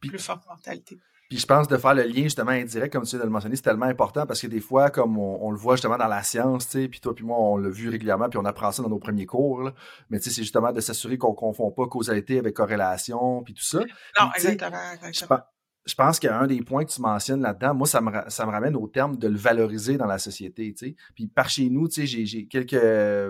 plus 0.00 0.18
forte 0.18 0.46
mortalité. 0.46 0.98
Puis 1.30 1.38
je 1.38 1.46
pense 1.46 1.66
de 1.68 1.76
faire 1.78 1.94
le 1.94 2.02
lien 2.02 2.24
justement 2.24 2.50
indirect, 2.50 2.92
comme 2.92 3.04
tu 3.04 3.10
viens 3.10 3.20
de 3.20 3.24
le 3.24 3.30
mentionner, 3.30 3.56
c'est 3.56 3.62
tellement 3.62 3.86
important 3.86 4.26
parce 4.26 4.40
que 4.40 4.46
des 4.46 4.60
fois, 4.60 4.90
comme 4.90 5.18
on, 5.18 5.50
le 5.50 5.56
voit 5.56 5.76
justement 5.76 5.96
dans 5.96 6.06
la 6.06 6.22
science, 6.22 6.68
tu 6.68 6.82
sais, 6.82 6.88
puis 6.88 7.00
toi 7.00 7.14
puis 7.14 7.24
moi, 7.24 7.38
on 7.38 7.56
l'a 7.56 7.70
vu 7.70 7.88
régulièrement, 7.88 8.28
puis 8.28 8.38
on 8.38 8.44
apprend 8.44 8.72
ça 8.72 8.82
dans 8.82 8.90
nos 8.90 8.98
premiers 8.98 9.26
cours, 9.26 9.62
là. 9.62 9.74
mais 10.10 10.18
tu 10.18 10.24
sais, 10.24 10.30
c'est 10.30 10.42
justement 10.42 10.70
de 10.70 10.80
s'assurer 10.80 11.16
qu'on 11.16 11.32
confond 11.32 11.70
pas 11.70 11.86
causalité 11.86 12.38
avec 12.38 12.54
corrélation, 12.54 13.42
puis 13.42 13.54
tout 13.54 13.64
ça. 13.64 13.80
Non, 14.20 14.30
exactement. 14.34 14.92
exactement 15.02 15.40
je 15.86 15.94
pense 15.94 16.18
qu'un 16.18 16.46
des 16.46 16.62
points 16.62 16.84
que 16.84 16.90
tu 16.90 17.00
mentionnes 17.02 17.42
là-dedans, 17.42 17.74
moi, 17.74 17.86
ça 17.86 18.00
me, 18.00 18.50
ramène 18.50 18.74
au 18.74 18.88
terme 18.88 19.16
de 19.16 19.28
le 19.28 19.36
valoriser 19.36 19.98
dans 19.98 20.06
la 20.06 20.18
société, 20.18 20.72
tu 20.72 20.86
sais. 20.86 20.96
Puis 21.14 21.26
par 21.26 21.50
chez 21.50 21.68
nous, 21.68 21.88
j'ai 21.90 22.46
quelques, 22.46 22.74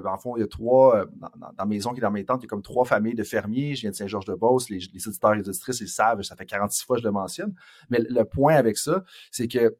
en 0.07 0.19
fond, 0.19 0.37
il 0.37 0.41
y 0.41 0.43
a 0.43 0.47
trois, 0.47 0.97
euh, 0.97 1.07
dans, 1.17 1.53
dans, 1.57 1.67
maison 1.67 1.93
qui 1.93 2.01
dans 2.01 2.13
mes 2.13 2.25
tentes, 2.25 2.43
il 2.43 2.45
y 2.45 2.47
a 2.47 2.49
comme 2.49 2.63
trois 2.63 2.85
familles 2.85 3.15
de 3.15 3.25
fermiers. 3.25 3.75
Je 3.75 3.83
viens 3.83 3.91
de 3.91 3.97
Saint-Georges-de-Beauce, 3.97 4.71
les, 4.71 4.79
les 4.93 5.09
auditeurs 5.09 5.35
et 5.35 5.39
les 5.39 5.49
auditrices, 5.49 5.81
ils 5.81 5.89
savent, 5.89 6.23
ça 6.23 6.37
fait 6.37 6.47
46 6.47 6.85
fois 6.85 6.97
que 6.97 7.03
je 7.03 7.07
le 7.07 7.13
mentionne. 7.13 7.55
Mais 7.91 7.99
le 7.99 8.25
point 8.25 8.55
avec 8.55 8.79
ça, 8.79 9.03
c'est 9.33 9.49
que 9.49 9.77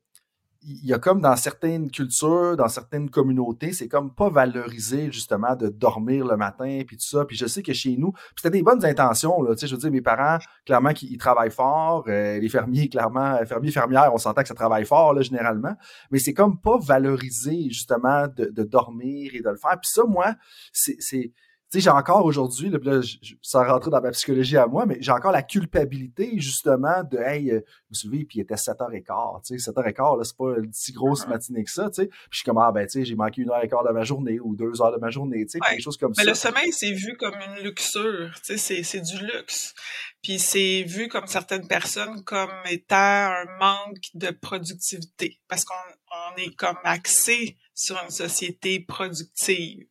il 0.67 0.87
y 0.87 0.93
a 0.93 0.99
comme 0.99 1.21
dans 1.21 1.37
certaines 1.37 1.91
cultures, 1.91 2.57
dans 2.57 2.69
certaines 2.69 3.11
communautés, 3.11 3.73
c'est 3.73 3.89
comme 3.89 4.15
pas 4.15 4.31
valorisé 4.31 5.13
justement 5.13 5.55
de 5.57 5.69
dormir 5.69 6.27
le 6.27 6.37
matin 6.37 6.83
puis 6.87 6.97
tout 6.97 7.07
ça. 7.07 7.25
Puis 7.25 7.37
je 7.37 7.47
sais 7.47 7.63
que 7.63 7.73
chez 7.73 7.97
nous, 7.97 8.13
c'était 8.37 8.51
des 8.51 8.63
bonnes 8.63 8.85
intentions 8.85 9.43
là. 9.43 9.55
Tu 9.55 9.61
sais, 9.61 9.67
je 9.67 9.75
veux 9.75 9.81
dire, 9.81 9.91
mes 9.91 10.01
parents 10.01 10.39
clairement 10.65 10.91
ils 11.03 11.19
travaillent 11.19 11.51
fort, 11.51 12.05
euh, 12.09 12.39
les 12.39 12.49
fermiers 12.49 12.89
clairement, 12.89 13.37
fermiers 13.47 13.71
fermières, 13.71 14.11
on 14.13 14.19
s'entend 14.19 14.43
que 14.43 14.49
ça 14.49 14.55
travaille 14.55 14.85
fort 14.85 15.13
là 15.13 15.23
généralement, 15.23 15.75
mais 16.11 16.19
c'est 16.19 16.35
comme 16.35 16.61
pas 16.61 16.79
valorisé 16.79 17.69
justement 17.69 18.27
de, 18.29 18.47
de 18.47 18.63
dormir 18.63 19.33
et 19.35 19.41
de 19.41 19.51
le 19.51 19.57
faire. 19.57 19.79
Puis 19.81 19.91
ça, 19.91 20.05
moi, 20.05 20.35
c'est 20.73 21.33
sais, 21.75 21.81
j'ai 21.81 21.91
encore 21.91 22.25
aujourd'hui, 22.25 22.71
là, 22.71 22.79
là 22.83 23.01
sans 23.43 23.65
rentrer 23.65 23.91
dans 23.91 24.01
ma 24.01 24.11
psychologie 24.11 24.57
à 24.57 24.67
moi, 24.67 24.87
mais 24.87 24.99
j'ai 25.01 25.13
encore 25.13 25.33
la 25.33 25.43
culpabilité, 25.43 26.33
justement, 26.39 27.03
de, 27.05 27.19
hey, 27.19 27.51
euh, 27.51 27.61
je 27.65 27.91
me 27.91 27.95
souviens, 27.95 28.25
puis 28.29 28.39
il 28.39 28.43
était 28.43 28.55
7h15, 28.55 29.47
tu 29.47 29.59
sais, 29.59 29.71
7h15, 29.71 30.19
là, 30.19 30.25
c'est 30.25 30.37
pas 30.37 30.59
une 30.59 30.73
si 30.73 30.93
grosse 30.93 31.27
matinée 31.27 31.65
que 31.65 31.71
ça, 31.71 31.91
tu 31.91 32.03
sais. 32.03 32.07
Puis 32.07 32.29
je 32.31 32.37
suis 32.39 32.45
comme, 32.45 32.59
ah, 32.59 32.73
ben, 32.73 32.87
tu 32.87 32.93
sais, 32.93 33.05
j'ai 33.05 33.15
manqué 33.15 33.43
une 33.43 33.51
heure 33.51 33.63
et 33.63 33.69
quart 33.69 33.85
de 33.85 33.93
ma 33.93 34.05
journée 34.05 34.41
ou 34.41 34.57
deux 34.57 34.81
heures 34.81 34.93
de 34.93 34.99
ma 34.99 35.11
journée, 35.11 35.45
tu 35.47 35.53
sais, 35.53 35.59
quelque 35.61 35.83
chose 35.83 35.97
comme 35.97 36.13
mais 36.17 36.23
ça. 36.23 36.23
Mais 36.25 36.31
le 36.31 36.35
sommeil, 36.35 36.73
c'est 36.73 36.93
vu 36.93 37.17
comme 37.17 37.35
une 37.35 37.65
luxure, 37.65 38.31
tu 38.45 38.59
sais, 38.59 38.83
c'est 38.83 39.01
du 39.01 39.19
luxe. 39.19 39.75
Puis 40.23 40.39
c'est 40.39 40.85
vu 40.87 41.09
comme 41.09 41.27
certaines 41.27 41.67
personnes 41.67 42.25
comme 42.25 42.51
étant 42.71 42.97
un 42.97 43.45
manque 43.59 43.99
de 44.15 44.31
productivité, 44.31 45.41
parce 45.49 45.65
qu'on 45.65 45.75
on 46.15 46.37
est 46.37 46.55
comme 46.55 46.79
axé 46.85 47.59
sur 47.75 48.01
une 48.03 48.11
société 48.11 48.81
productive. 48.81 49.87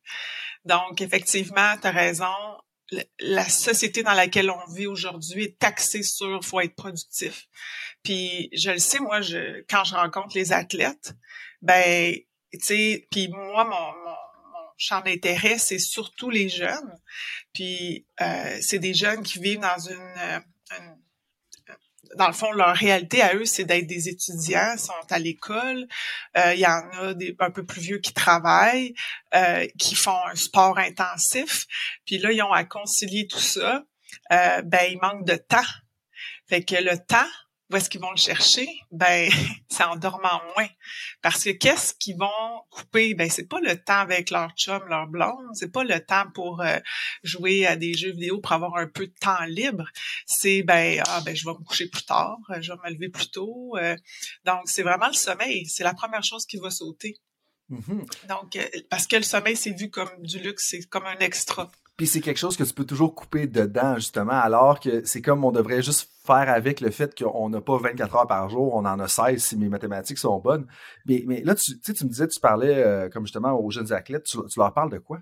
Donc, 0.64 1.00
effectivement, 1.00 1.76
tu 1.80 1.86
as 1.86 1.90
raison. 1.90 2.34
La 3.18 3.48
société 3.48 4.02
dans 4.02 4.12
laquelle 4.12 4.50
on 4.50 4.72
vit 4.72 4.86
aujourd'hui 4.86 5.44
est 5.44 5.58
taxée 5.58 6.02
sur 6.02 6.44
faut 6.44 6.60
être 6.60 6.76
productif. 6.76 7.46
Puis 8.02 8.50
je 8.52 8.70
le 8.70 8.78
sais, 8.78 9.00
moi, 9.00 9.22
je 9.22 9.64
quand 9.68 9.84
je 9.84 9.94
rencontre 9.94 10.36
les 10.36 10.52
athlètes, 10.52 11.14
ben, 11.62 12.14
tu 12.52 12.58
sais, 12.60 13.08
puis 13.10 13.28
moi, 13.28 13.64
mon, 13.64 14.10
mon, 14.10 14.16
champ 14.76 15.00
d'intérêt, 15.00 15.56
c'est 15.56 15.78
surtout 15.78 16.30
les 16.30 16.48
jeunes. 16.48 16.98
Puis 17.52 18.06
euh, 18.20 18.58
c'est 18.60 18.78
des 18.78 18.92
jeunes 18.92 19.22
qui 19.22 19.38
vivent 19.38 19.60
dans 19.60 19.78
une, 19.78 20.42
une 20.78 20.96
dans 22.16 22.26
le 22.26 22.32
fond, 22.32 22.52
leur 22.52 22.74
réalité 22.74 23.22
à 23.22 23.34
eux, 23.34 23.44
c'est 23.44 23.64
d'être 23.64 23.86
des 23.86 24.08
étudiants, 24.08 24.76
sont 24.78 24.92
à 25.10 25.18
l'école. 25.18 25.86
Euh, 26.36 26.54
il 26.54 26.60
y 26.60 26.66
en 26.66 26.82
a 27.00 27.14
des 27.14 27.34
un 27.38 27.50
peu 27.50 27.64
plus 27.64 27.80
vieux 27.80 27.98
qui 27.98 28.12
travaillent, 28.12 28.94
euh, 29.34 29.66
qui 29.78 29.94
font 29.94 30.18
un 30.26 30.34
sport 30.34 30.78
intensif. 30.78 31.66
Puis 32.06 32.18
là, 32.18 32.32
ils 32.32 32.42
ont 32.42 32.52
à 32.52 32.64
concilier 32.64 33.26
tout 33.26 33.38
ça. 33.38 33.84
Euh, 34.32 34.62
ben, 34.62 34.90
il 34.90 34.98
manque 35.00 35.26
de 35.26 35.36
temps. 35.36 35.70
Fait 36.48 36.62
que 36.62 36.76
le 36.76 36.98
temps, 36.98 37.30
où 37.70 37.76
est-ce 37.76 37.88
qu'ils 37.88 38.00
vont 38.00 38.10
le 38.10 38.16
chercher? 38.16 38.68
Ben, 38.92 39.30
c'est 39.68 39.84
en 39.84 39.96
dormant 39.96 40.40
moins. 40.54 40.68
Parce 41.22 41.44
que 41.44 41.50
qu'est-ce 41.50 41.94
qu'ils 41.94 42.16
vont 42.16 42.62
couper? 42.70 43.14
Ben, 43.14 43.30
c'est 43.30 43.48
pas 43.48 43.60
le 43.60 43.76
temps 43.82 44.00
avec 44.00 44.30
leur 44.30 44.50
chum, 44.52 44.82
leur 44.88 45.06
blonde. 45.06 45.48
C'est 45.54 45.72
pas 45.72 45.84
le 45.84 45.98
temps 46.04 46.26
pour 46.34 46.60
euh, 46.60 46.78
jouer 47.22 47.66
à 47.66 47.76
des 47.76 47.94
jeux 47.94 48.12
vidéo 48.12 48.38
pour 48.40 48.52
avoir 48.52 48.76
un 48.76 48.86
peu 48.86 49.06
de 49.06 49.14
temps 49.18 49.44
libre. 49.46 49.88
C'est, 50.26 50.62
ben, 50.62 51.02
ah, 51.06 51.22
ben, 51.24 51.34
je 51.34 51.44
vais 51.44 51.52
me 51.52 51.64
coucher 51.64 51.88
plus 51.88 52.04
tard. 52.04 52.36
Je 52.60 52.72
vais 52.72 52.78
me 52.84 52.94
lever 52.94 53.08
plus 53.08 53.30
tôt. 53.30 53.76
Euh. 53.76 53.96
donc, 54.44 54.62
c'est 54.66 54.82
vraiment 54.82 55.08
le 55.08 55.14
sommeil. 55.14 55.66
C'est 55.66 55.84
la 55.84 55.94
première 55.94 56.24
chose 56.24 56.44
qui 56.46 56.58
va 56.58 56.70
sauter. 56.70 57.16
Mm-hmm. 57.70 58.28
Donc, 58.28 58.56
euh, 58.56 58.68
parce 58.90 59.06
que 59.06 59.16
le 59.16 59.22
sommeil, 59.22 59.56
c'est 59.56 59.72
vu 59.72 59.90
comme 59.90 60.10
du 60.20 60.38
luxe, 60.38 60.66
c'est 60.68 60.82
comme 60.82 61.06
un 61.06 61.18
extra. 61.18 61.70
Puis 61.96 62.08
c'est 62.08 62.20
quelque 62.20 62.38
chose 62.38 62.56
que 62.56 62.64
tu 62.64 62.74
peux 62.74 62.84
toujours 62.84 63.14
couper 63.14 63.46
dedans, 63.46 63.94
justement, 63.96 64.32
alors 64.32 64.80
que 64.80 65.04
c'est 65.04 65.22
comme 65.22 65.44
on 65.44 65.52
devrait 65.52 65.82
juste 65.82 66.10
faire 66.24 66.48
avec 66.48 66.80
le 66.80 66.90
fait 66.90 67.16
qu'on 67.16 67.48
n'a 67.50 67.60
pas 67.60 67.78
24 67.78 68.16
heures 68.16 68.26
par 68.26 68.48
jour, 68.48 68.74
on 68.74 68.84
en 68.84 68.98
a 68.98 69.06
16 69.06 69.40
si 69.42 69.56
mes 69.56 69.68
mathématiques 69.68 70.18
sont 70.18 70.38
bonnes. 70.40 70.66
Mais, 71.06 71.22
mais 71.26 71.42
là, 71.42 71.54
tu, 71.54 71.78
tu 71.78 72.04
me 72.04 72.08
disais, 72.08 72.26
tu 72.26 72.40
parlais 72.40 72.82
euh, 72.82 73.08
comme 73.08 73.26
justement 73.26 73.52
aux 73.52 73.70
jeunes 73.70 73.92
athlètes, 73.92 74.24
tu 74.24 74.58
leur 74.58 74.72
parles 74.72 74.90
de 74.90 74.98
quoi? 74.98 75.20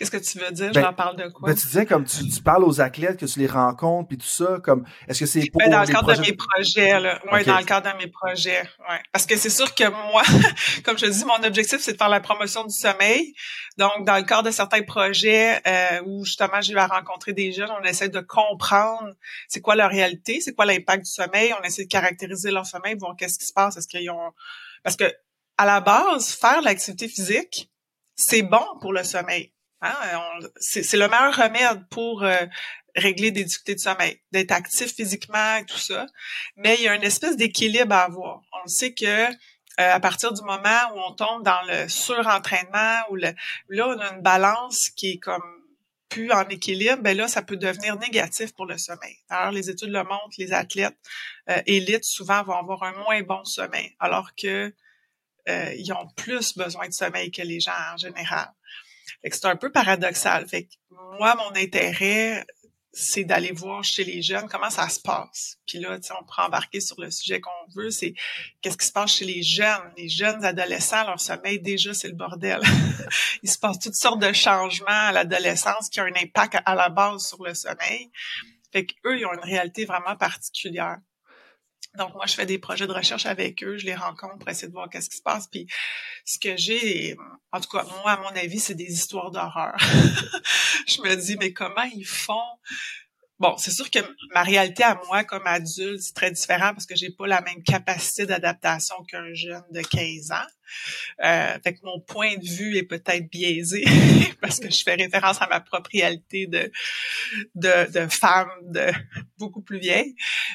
Qu'est-ce 0.00 0.10
que 0.10 0.16
tu 0.16 0.38
veux 0.38 0.50
dire? 0.50 0.72
Ben, 0.72 0.80
J'en 0.80 0.94
parle 0.94 1.16
de 1.16 1.28
quoi? 1.28 1.50
Ben, 1.50 1.54
tu 1.54 1.66
disais 1.66 1.84
comme 1.84 2.06
tu, 2.06 2.26
tu, 2.26 2.40
parles 2.40 2.64
aux 2.64 2.80
athlètes, 2.80 3.20
que 3.20 3.26
tu 3.26 3.38
les 3.38 3.46
rencontres, 3.46 4.08
puis 4.08 4.16
tout 4.16 4.24
ça, 4.24 4.58
comme 4.64 4.86
est-ce 5.06 5.20
que 5.20 5.26
c'est 5.26 5.50
pour 5.50 5.60
ben, 5.60 5.70
dans 5.70 5.82
le 5.82 5.88
cadre 5.88 6.14
de 6.14 6.20
mes 6.22 6.32
projets, 6.32 6.98
là. 6.98 7.20
Oui, 7.30 7.44
dans 7.44 7.58
le 7.58 7.66
cadre 7.66 7.92
de 7.92 7.98
mes 7.98 8.06
projets. 8.06 8.62
Ouais. 8.88 8.98
Parce 9.12 9.26
que 9.26 9.36
c'est 9.36 9.50
sûr 9.50 9.74
que 9.74 9.84
moi, 10.10 10.22
comme 10.86 10.96
je 10.96 11.04
te 11.04 11.10
dis, 11.10 11.22
mon 11.26 11.46
objectif, 11.46 11.80
c'est 11.80 11.92
de 11.92 11.96
faire 11.98 12.08
la 12.08 12.20
promotion 12.20 12.64
du 12.64 12.74
sommeil. 12.74 13.34
Donc, 13.76 14.06
dans 14.06 14.16
le 14.16 14.22
cadre 14.22 14.44
de 14.44 14.50
certains 14.50 14.80
projets 14.80 15.60
euh, 15.66 16.00
où 16.06 16.24
justement 16.24 16.62
j'ai 16.62 16.72
eu 16.72 16.78
à 16.78 16.86
rencontrer 16.86 17.34
des 17.34 17.52
jeunes, 17.52 17.70
on 17.78 17.84
essaie 17.84 18.08
de 18.08 18.20
comprendre 18.20 19.12
c'est 19.48 19.60
quoi 19.60 19.74
leur 19.74 19.90
réalité, 19.90 20.40
c'est 20.40 20.54
quoi 20.54 20.64
l'impact 20.64 21.04
du 21.04 21.10
sommeil, 21.10 21.52
on 21.60 21.62
essaie 21.62 21.84
de 21.84 21.90
caractériser 21.90 22.50
leur 22.50 22.64
sommeil, 22.64 22.96
voir 22.98 23.16
qu'est-ce 23.18 23.38
qui 23.38 23.44
se 23.44 23.52
passe, 23.52 23.76
est-ce 23.76 23.86
qu'ils 23.86 24.10
ont. 24.10 24.32
Parce 24.82 24.96
que 24.96 25.12
à 25.58 25.66
la 25.66 25.82
base, 25.82 26.32
faire 26.32 26.62
l'activité 26.62 27.06
physique, 27.06 27.70
c'est 28.16 28.40
bon 28.40 28.64
pour 28.80 28.94
le 28.94 29.04
sommeil 29.04 29.52
Hein? 29.82 29.94
C'est 30.58 30.96
le 30.96 31.08
meilleur 31.08 31.34
remède 31.34 31.88
pour 31.90 32.22
euh, 32.22 32.46
régler 32.96 33.30
des 33.30 33.44
difficultés 33.44 33.74
de 33.74 33.80
sommeil, 33.80 34.20
d'être 34.32 34.52
actif 34.52 34.94
physiquement 34.94 35.56
et 35.56 35.64
tout 35.64 35.78
ça. 35.78 36.06
Mais 36.56 36.76
il 36.76 36.82
y 36.82 36.88
a 36.88 36.94
une 36.94 37.02
espèce 37.02 37.36
d'équilibre 37.36 37.94
à 37.94 38.04
avoir. 38.04 38.42
On 38.64 38.68
sait 38.68 38.92
que 38.92 39.30
euh, 39.80 39.94
à 39.94 40.00
partir 40.00 40.32
du 40.32 40.42
moment 40.42 40.94
où 40.94 40.98
on 40.98 41.12
tombe 41.12 41.44
dans 41.44 41.62
le 41.68 41.88
surentraînement, 41.88 43.00
ou 43.10 43.16
le, 43.16 43.32
là, 43.68 43.88
on 43.88 43.98
a 43.98 44.12
une 44.14 44.22
balance 44.22 44.90
qui 44.90 45.12
est 45.12 45.18
comme 45.18 45.42
plus 46.10 46.30
en 46.32 46.46
équilibre, 46.48 47.00
ben 47.02 47.16
là, 47.16 47.28
ça 47.28 47.40
peut 47.40 47.56
devenir 47.56 47.96
négatif 47.96 48.52
pour 48.54 48.66
le 48.66 48.76
sommeil. 48.76 49.16
Alors, 49.28 49.52
les 49.52 49.70
études 49.70 49.90
le 49.90 50.02
montrent, 50.02 50.34
les 50.38 50.52
athlètes 50.52 50.98
euh, 51.48 51.62
élites 51.66 52.04
souvent 52.04 52.42
vont 52.42 52.58
avoir 52.58 52.82
un 52.82 52.92
moins 52.92 53.22
bon 53.22 53.44
sommeil, 53.44 53.94
alors 54.00 54.34
que 54.34 54.74
euh, 55.48 55.74
ils 55.78 55.92
ont 55.92 56.08
plus 56.16 56.56
besoin 56.56 56.88
de 56.88 56.92
sommeil 56.92 57.30
que 57.30 57.42
les 57.42 57.60
gens 57.60 57.72
en 57.94 57.96
général. 57.96 58.48
C'est 59.24 59.46
un 59.46 59.56
peu 59.56 59.70
paradoxal. 59.70 60.46
Fait 60.46 60.64
que 60.64 60.70
moi, 61.18 61.34
mon 61.34 61.54
intérêt, 61.56 62.46
c'est 62.92 63.24
d'aller 63.24 63.52
voir 63.52 63.84
chez 63.84 64.04
les 64.04 64.20
jeunes 64.22 64.48
comment 64.48 64.70
ça 64.70 64.88
se 64.88 65.00
passe. 65.00 65.58
Puis 65.66 65.78
là, 65.78 65.98
on 66.18 66.24
pourrait 66.24 66.42
embarquer 66.42 66.80
sur 66.80 67.00
le 67.00 67.10
sujet 67.10 67.40
qu'on 67.40 67.50
veut, 67.74 67.90
c'est 67.90 68.14
qu'est-ce 68.60 68.76
qui 68.76 68.86
se 68.86 68.92
passe 68.92 69.16
chez 69.16 69.24
les 69.24 69.42
jeunes? 69.42 69.92
Les 69.96 70.08
jeunes 70.08 70.44
adolescents, 70.44 71.04
leur 71.06 71.20
sommeil, 71.20 71.60
déjà, 71.60 71.94
c'est 71.94 72.08
le 72.08 72.14
bordel. 72.14 72.60
Il 73.42 73.50
se 73.50 73.58
passe 73.58 73.78
toutes 73.78 73.94
sortes 73.94 74.20
de 74.20 74.32
changements 74.32 74.88
à 74.88 75.12
l'adolescence 75.12 75.88
qui 75.88 76.00
ont 76.00 76.04
un 76.04 76.22
impact 76.22 76.58
à 76.64 76.74
la 76.74 76.88
base 76.88 77.26
sur 77.28 77.42
le 77.44 77.54
sommeil. 77.54 78.10
Fait 78.72 78.86
qu'eux, 78.86 79.18
ils 79.18 79.26
ont 79.26 79.32
une 79.32 79.40
réalité 79.40 79.84
vraiment 79.84 80.16
particulière. 80.16 80.98
Donc, 81.98 82.14
moi, 82.14 82.26
je 82.26 82.34
fais 82.34 82.46
des 82.46 82.58
projets 82.58 82.86
de 82.86 82.92
recherche 82.92 83.26
avec 83.26 83.64
eux, 83.64 83.76
je 83.76 83.86
les 83.86 83.94
rencontre 83.94 84.38
pour 84.38 84.48
essayer 84.48 84.68
de 84.68 84.72
voir 84.72 84.88
qu'est-ce 84.88 85.10
qui 85.10 85.16
se 85.16 85.22
passe. 85.22 85.48
Puis, 85.48 85.66
ce 86.24 86.38
que 86.38 86.56
j'ai, 86.56 87.16
en 87.52 87.60
tout 87.60 87.68
cas, 87.68 87.84
moi, 88.02 88.12
à 88.12 88.16
mon 88.18 88.36
avis, 88.38 88.60
c'est 88.60 88.74
des 88.76 88.92
histoires 88.92 89.30
d'horreur. 89.30 89.76
je 90.86 91.02
me 91.02 91.16
dis, 91.16 91.36
mais 91.38 91.52
comment 91.52 91.82
ils 91.82 92.06
font 92.06 92.58
Bon, 93.40 93.56
c'est 93.56 93.70
sûr 93.70 93.90
que 93.90 94.00
ma 94.34 94.42
réalité 94.42 94.82
à 94.82 95.00
moi 95.06 95.24
comme 95.24 95.46
adulte, 95.46 96.02
c'est 96.02 96.12
très 96.14 96.30
différent 96.30 96.74
parce 96.74 96.84
que 96.84 96.94
j'ai 96.94 97.08
pas 97.08 97.26
la 97.26 97.40
même 97.40 97.62
capacité 97.62 98.26
d'adaptation 98.26 98.96
qu'un 99.04 99.32
jeune 99.32 99.64
de 99.70 99.80
15 99.80 100.32
ans. 100.32 100.46
Euh, 101.24 101.58
fait 101.64 101.74
que 101.74 101.80
mon 101.82 102.00
point 102.00 102.36
de 102.36 102.46
vue 102.46 102.76
est 102.76 102.82
peut-être 102.82 103.30
biaisé 103.30 103.82
parce 104.42 104.60
que 104.60 104.70
je 104.70 104.82
fais 104.82 104.94
référence 104.94 105.40
à 105.40 105.46
ma 105.46 105.60
propre 105.60 105.88
réalité 105.90 106.46
de, 106.48 106.70
de, 107.54 107.90
de 107.90 108.08
femme 108.08 108.50
de 108.64 108.92
beaucoup 109.38 109.62
plus 109.62 109.78
vieille. 109.78 110.14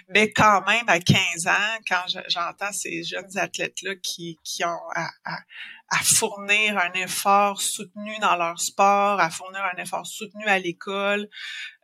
Mais 0.10 0.32
quand 0.32 0.64
même, 0.68 0.86
à 0.88 1.00
15 1.00 1.48
ans, 1.48 1.80
quand 1.90 2.06
j'entends 2.28 2.72
ces 2.72 3.04
jeunes 3.04 3.36
athlètes-là 3.36 3.96
qui, 3.96 4.38
qui 4.44 4.64
ont 4.64 4.90
à, 4.94 5.10
à, 5.26 5.40
à 5.90 5.98
fournir 5.98 6.78
un 6.78 6.94
effort 6.94 7.62
soutenu 7.62 8.18
dans 8.20 8.36
leur 8.36 8.60
sport, 8.60 9.20
à 9.20 9.32
fournir 9.32 9.62
un 9.76 9.82
effort 9.82 10.06
soutenu 10.06 10.46
à 10.46 10.60
l'école, 10.60 11.28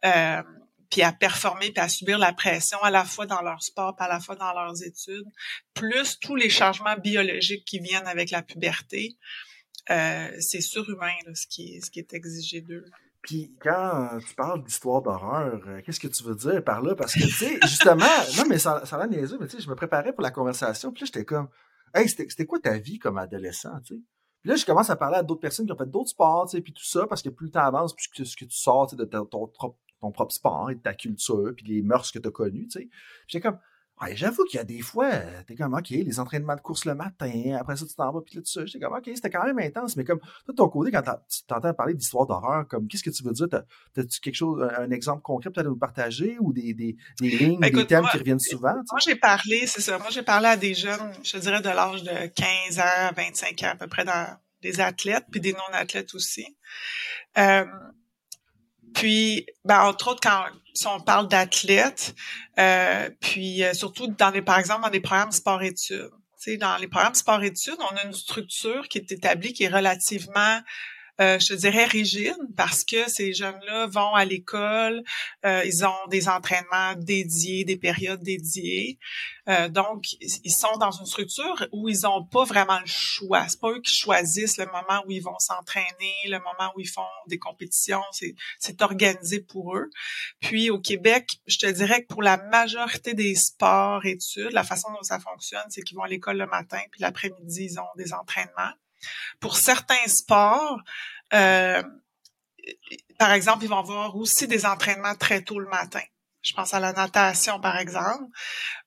euh, 0.06 0.44
puis 0.92 1.02
à 1.02 1.14
performer, 1.14 1.72
puis 1.72 1.82
à 1.82 1.88
subir 1.88 2.20
la 2.20 2.34
pression 2.34 2.78
à 2.84 2.92
la 2.92 3.06
fois 3.06 3.26
dans 3.26 3.42
leur 3.42 3.64
sport, 3.64 3.96
puis 3.96 4.06
à 4.06 4.10
la 4.10 4.20
fois 4.20 4.36
dans 4.36 4.54
leurs 4.54 4.84
études, 4.84 5.26
plus 5.74 6.20
tous 6.20 6.36
les 6.36 6.50
changements 6.50 6.98
biologiques 6.98 7.66
qui 7.66 7.80
viennent 7.80 8.08
avec 8.08 8.30
la 8.30 8.44
puberté, 8.44 9.18
euh, 9.90 10.30
c'est 10.40 10.62
surhumain 10.62 11.14
ce, 11.34 11.48
qui 11.48 11.76
est, 11.76 11.86
ce 11.86 11.90
qui 11.90 12.00
est 12.00 12.14
exigé 12.14 12.62
d'eux. 12.62 12.86
Puis 13.22 13.56
quand 13.60 14.20
tu 14.28 14.36
parles 14.36 14.64
d'histoire 14.64 15.02
d'horreur, 15.02 15.62
euh, 15.68 15.82
qu'est-ce 15.86 16.00
que 16.00 16.08
tu 16.08 16.24
veux 16.24 16.36
dire 16.36 16.64
par 16.64 16.82
là? 16.82 16.96
Parce 16.96 17.14
que, 17.14 17.20
tu 17.20 17.30
sais, 17.30 17.60
justement, 17.64 18.06
non, 18.38 18.44
mais 18.50 18.60
ça, 18.60 18.86
ça 18.86 18.98
a 18.98 19.08
mais 19.08 19.22
tu 19.22 19.50
sais, 19.50 19.60
je 19.60 19.70
me 19.70 19.76
préparais 19.76 20.12
pour 20.12 20.24
la 20.24 20.32
conversation, 20.32 20.92
puis 20.92 21.02
là, 21.02 21.06
j'étais 21.06 21.26
comme, 21.26 21.48
hey, 21.96 22.10
c'était 22.10 22.46
quoi 22.46 22.60
ta 22.60 22.78
vie 22.78 23.00
comme 23.00 23.18
adolescent, 23.18 23.80
tu 23.86 23.96
sais? 23.96 24.02
Puis 24.42 24.50
là, 24.50 24.56
je 24.56 24.66
commence 24.66 24.90
à 24.90 24.96
parler 24.96 25.18
à 25.18 25.24
d'autres 25.24 25.42
personnes 25.42 25.66
qui 25.66 25.72
ont 25.72 25.78
fait 25.78 25.90
d'autres 25.90 26.10
sports, 26.10 26.48
tu 26.48 26.58
sais, 26.58 26.62
puis 26.62 26.74
tout 26.74 26.84
ça, 26.84 27.06
parce 27.08 27.22
que 27.22 27.30
plus 27.30 27.48
le 27.48 27.52
temps 27.52 27.64
avance, 27.64 27.96
plus 27.96 28.08
que, 28.08 28.24
ce 28.24 28.36
que 28.36 28.46
tu 28.46 28.58
sors 28.58 28.88
de 28.96 29.06
ton, 29.06 29.48
propre 30.12 30.34
sport 30.34 30.72
et 30.72 30.76
de 30.76 30.82
ta 30.82 30.94
culture, 30.94 31.54
puis 31.56 31.66
les 31.68 31.82
mœurs 31.84 32.12
que 32.12 32.20
tu 32.20 32.32
connues, 32.32 32.68
tu 32.68 32.80
sais. 32.80 32.90
J'étais 33.28 33.48
comme, 33.48 33.60
j'avoue 34.14 34.44
qu'il 34.46 34.58
y 34.58 34.62
a 34.62 34.64
des 34.64 34.82
fois, 34.82 35.10
t'es 35.48 35.56
comme, 35.56 35.74
OK, 35.74 35.90
les 35.90 36.20
entraînements 36.20 36.56
de 36.56 36.62
course 36.62 36.86
le 36.86 36.96
matin, 36.96 37.58
après 37.60 37.76
ça, 37.76 37.86
tu 37.86 37.96
t'en 37.96 38.12
vas, 38.12 38.22
puis 38.22 38.36
là, 38.36 38.42
tout 38.42 38.52
ça. 38.52 38.66
J'étais 38.66 38.84
comme, 38.84 38.96
OK, 38.96 39.10
c'était 39.14 39.30
quand 39.30 39.44
même 39.46 39.60
intense, 39.60 39.96
mais 39.96 40.04
comme, 40.04 40.20
toi, 40.20 40.30
de 40.50 40.56
ton 40.56 40.70
côté, 40.70 40.92
quand 40.92 41.02
tu 41.02 41.44
t'entends 41.48 41.74
parler 41.74 41.94
d'histoire 41.94 42.26
d'horreur, 42.26 42.68
comme, 42.68 42.88
qu'est-ce 42.88 43.04
que 43.04 43.10
tu 43.10 43.24
veux 43.24 43.34
dire? 43.34 43.48
T'as-tu 43.50 44.20
quelque 44.20 44.36
chose, 44.36 44.68
un, 44.78 44.90
exemple 44.92 45.22
concret 45.22 45.50
peut-être 45.50 45.68
à 45.68 45.70
nous 45.70 45.78
partager 45.78 46.38
ou 46.40 46.54
des, 46.54 46.74
des, 46.74 46.96
des 47.20 47.30
lignes, 47.30 47.60
ben, 47.60 47.72
des 47.72 47.88
thèmes 47.88 48.06
qui 48.12 48.18
reviennent 48.18 48.40
souvent? 48.40 48.74
Moi, 48.74 49.00
j'ai 49.06 49.16
parlé, 49.16 49.68
c'est 49.68 49.82
ça, 49.82 49.98
moi, 49.98 50.10
j'ai 50.10 50.24
parlé 50.24 50.48
à 50.48 50.58
des 50.58 50.74
jeunes, 50.74 51.12
je 51.24 51.38
dirais 51.38 51.62
de 51.62 51.70
l'âge 51.70 52.04
de 52.04 52.28
15 52.28 52.80
ans, 52.80 53.12
25 53.16 53.64
ans, 53.64 53.72
à 53.72 53.76
peu 53.76 53.88
près, 53.88 54.06
dans 54.06 54.38
des 54.62 54.80
athlètes, 54.80 55.26
puis 55.32 55.42
des 55.42 55.54
non-athlètes 55.54 56.14
aussi. 56.14 56.46
Euh, 57.38 57.66
puis, 58.94 59.46
ben, 59.66 59.82
entre 59.82 60.10
autres, 60.10 60.22
quand 60.22 60.46
si 60.74 60.88
on 60.88 61.00
parle 61.00 61.28
d'athlètes, 61.28 62.16
euh, 62.60 63.10
puis 63.20 63.64
euh, 63.64 63.74
surtout 63.74 64.08
dans 64.08 64.30
les, 64.30 64.42
par 64.42 64.60
exemple, 64.60 64.84
dans 64.84 64.90
des 64.90 65.02
programmes 65.02 65.32
sport-études. 65.32 66.10
Tu 66.42 66.52
sais, 66.52 66.58
dans 66.58 66.78
les 66.78 66.88
programmes 66.88 67.14
sport-études, 67.14 67.78
on 67.80 67.96
a 67.98 68.06
une 68.06 68.14
structure 68.14 68.88
qui 68.88 68.98
est 68.98 69.12
établie, 69.12 69.54
qui 69.54 69.64
est 69.64 69.70
relativement 69.70 70.60
euh, 71.20 71.40
je 71.40 71.54
dirais 71.54 71.86
rigide 71.86 72.38
parce 72.56 72.84
que 72.84 73.10
ces 73.10 73.34
jeunes-là 73.34 73.88
vont 73.88 74.14
à 74.14 74.26
l'école, 74.26 75.04
euh, 75.46 75.64
ils 75.66 75.86
ont 75.86 76.08
des 76.10 76.30
entraînements 76.30 76.94
dédiés, 76.98 77.66
des 77.66 77.78
périodes 77.78 78.22
dédiées. 78.22 78.98
Euh, 79.50 79.70
donc, 79.70 80.06
ils 80.22 80.52
sont 80.52 80.78
dans 80.78 80.92
une 80.92 81.06
structure 81.06 81.68
où 81.72 81.90
ils 81.90 82.02
n'ont 82.04 82.24
pas 82.24 82.44
vraiment 82.44 82.80
le 82.80 82.86
choix. 82.86 83.48
C'est 83.48 83.60
pas 83.60 83.72
eux 83.72 83.82
qui 83.82 83.96
choisissent 83.96 84.58
le 84.58 84.68
moment 84.68 85.04
où 85.06 85.12
ils 85.12 85.22
vont 85.22 85.38
s'entraîner, 85.40 86.14
le 86.26 86.38
moment 86.38 86.72
où 86.76 86.80
ils 86.80 86.90
font 86.90 87.02
des 87.28 87.40
compétitions. 87.40 88.02
C'est 88.60 88.82
organisé 88.82 89.42
pour 89.42 89.76
eux. 89.76 89.90
Puis 90.40 90.70
au 90.70 90.80
Québec, 90.80 91.40
je 91.48 91.58
te 91.58 91.66
dirais 91.66 92.04
que 92.04 92.08
pour 92.08 92.24
la 92.24 92.38
majorité 92.38 93.14
des 93.14 93.36
sports 93.36 94.06
études, 94.06 94.52
la 94.52 94.64
façon 94.64 94.90
dont 94.92 95.04
ça 95.04 95.20
fonctionne, 95.20 95.66
c'est 95.70 95.82
qu'ils 95.82 95.98
vont 95.98 96.04
à 96.04 96.08
l'école 96.08 96.38
le 96.38 96.48
matin, 96.48 96.80
puis 96.92 97.02
l'après-midi, 97.02 97.68
ils 97.72 97.80
ont 97.80 97.96
des 97.98 98.14
entraînements. 98.14 98.72
Pour 99.40 99.58
certains 99.58 100.08
sports, 100.08 100.80
euh, 101.34 101.84
par 103.18 103.34
exemple, 103.34 103.64
ils 103.64 103.70
vont 103.70 103.80
avoir 103.80 104.16
aussi 104.16 104.48
des 104.48 104.66
entraînements 104.66 105.16
très 105.16 105.42
tôt 105.42 105.60
le 105.60 105.70
matin. 105.70 106.02
Je 106.42 106.54
pense 106.54 106.74
à 106.74 106.80
la 106.80 106.92
natation, 106.92 107.60
par 107.60 107.78
exemple, 107.78 108.24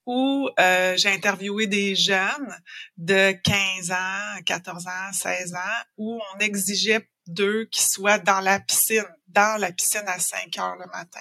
où 0.06 0.50
euh, 0.58 0.96
j'ai 0.96 1.10
interviewé 1.10 1.66
des 1.68 1.94
jeunes 1.94 2.54
de 2.96 3.32
15 3.32 3.92
ans, 3.92 4.42
14 4.44 4.86
ans, 4.88 5.12
16 5.12 5.54
ans, 5.54 5.82
où 5.96 6.20
on 6.34 6.38
exigeait 6.40 7.08
d'eux 7.26 7.66
qu'ils 7.66 7.84
soient 7.84 8.18
dans 8.18 8.40
la 8.40 8.58
piscine, 8.58 9.06
dans 9.28 9.60
la 9.60 9.70
piscine 9.70 10.02
à 10.06 10.18
5 10.18 10.58
heures 10.58 10.76
le 10.76 10.86
matin. 10.86 11.20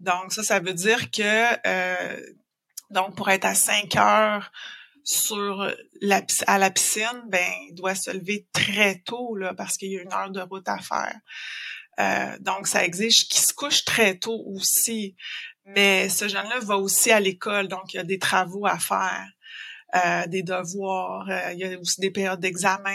Donc, 0.00 0.32
ça, 0.32 0.42
ça 0.42 0.60
veut 0.60 0.72
dire 0.72 1.10
que, 1.10 1.66
euh, 1.66 2.26
donc, 2.90 3.16
pour 3.16 3.28
être 3.28 3.44
à 3.44 3.54
5 3.54 3.96
heures 3.96 4.50
sur 5.04 5.72
la, 6.00 6.22
à 6.46 6.58
la 6.58 6.70
piscine, 6.70 7.22
ben, 7.28 7.50
il 7.68 7.74
doit 7.74 7.94
se 7.94 8.10
lever 8.10 8.46
très 8.52 9.00
tôt, 9.00 9.34
là, 9.36 9.54
parce 9.54 9.76
qu'il 9.76 9.90
y 9.90 9.98
a 9.98 10.02
une 10.02 10.12
heure 10.12 10.30
de 10.30 10.40
route 10.40 10.68
à 10.68 10.78
faire. 10.78 11.18
Euh, 12.00 12.36
donc, 12.40 12.66
ça 12.66 12.84
exige 12.84 13.28
qu'il 13.28 13.40
se 13.40 13.52
couche 13.52 13.84
très 13.84 14.18
tôt 14.18 14.42
aussi. 14.46 15.16
Mais 15.64 16.08
ce 16.08 16.28
jeune-là 16.28 16.60
va 16.60 16.76
aussi 16.76 17.10
à 17.10 17.20
l'école, 17.20 17.68
donc 17.68 17.92
il 17.92 17.98
y 17.98 18.00
a 18.00 18.04
des 18.04 18.18
travaux 18.18 18.66
à 18.66 18.78
faire. 18.78 19.26
Euh, 19.94 20.26
des 20.26 20.42
devoirs, 20.42 21.26
euh, 21.30 21.52
il 21.52 21.60
y 21.60 21.64
a 21.64 21.78
aussi 21.78 22.00
des 22.02 22.10
périodes 22.10 22.40
d'examen. 22.40 22.94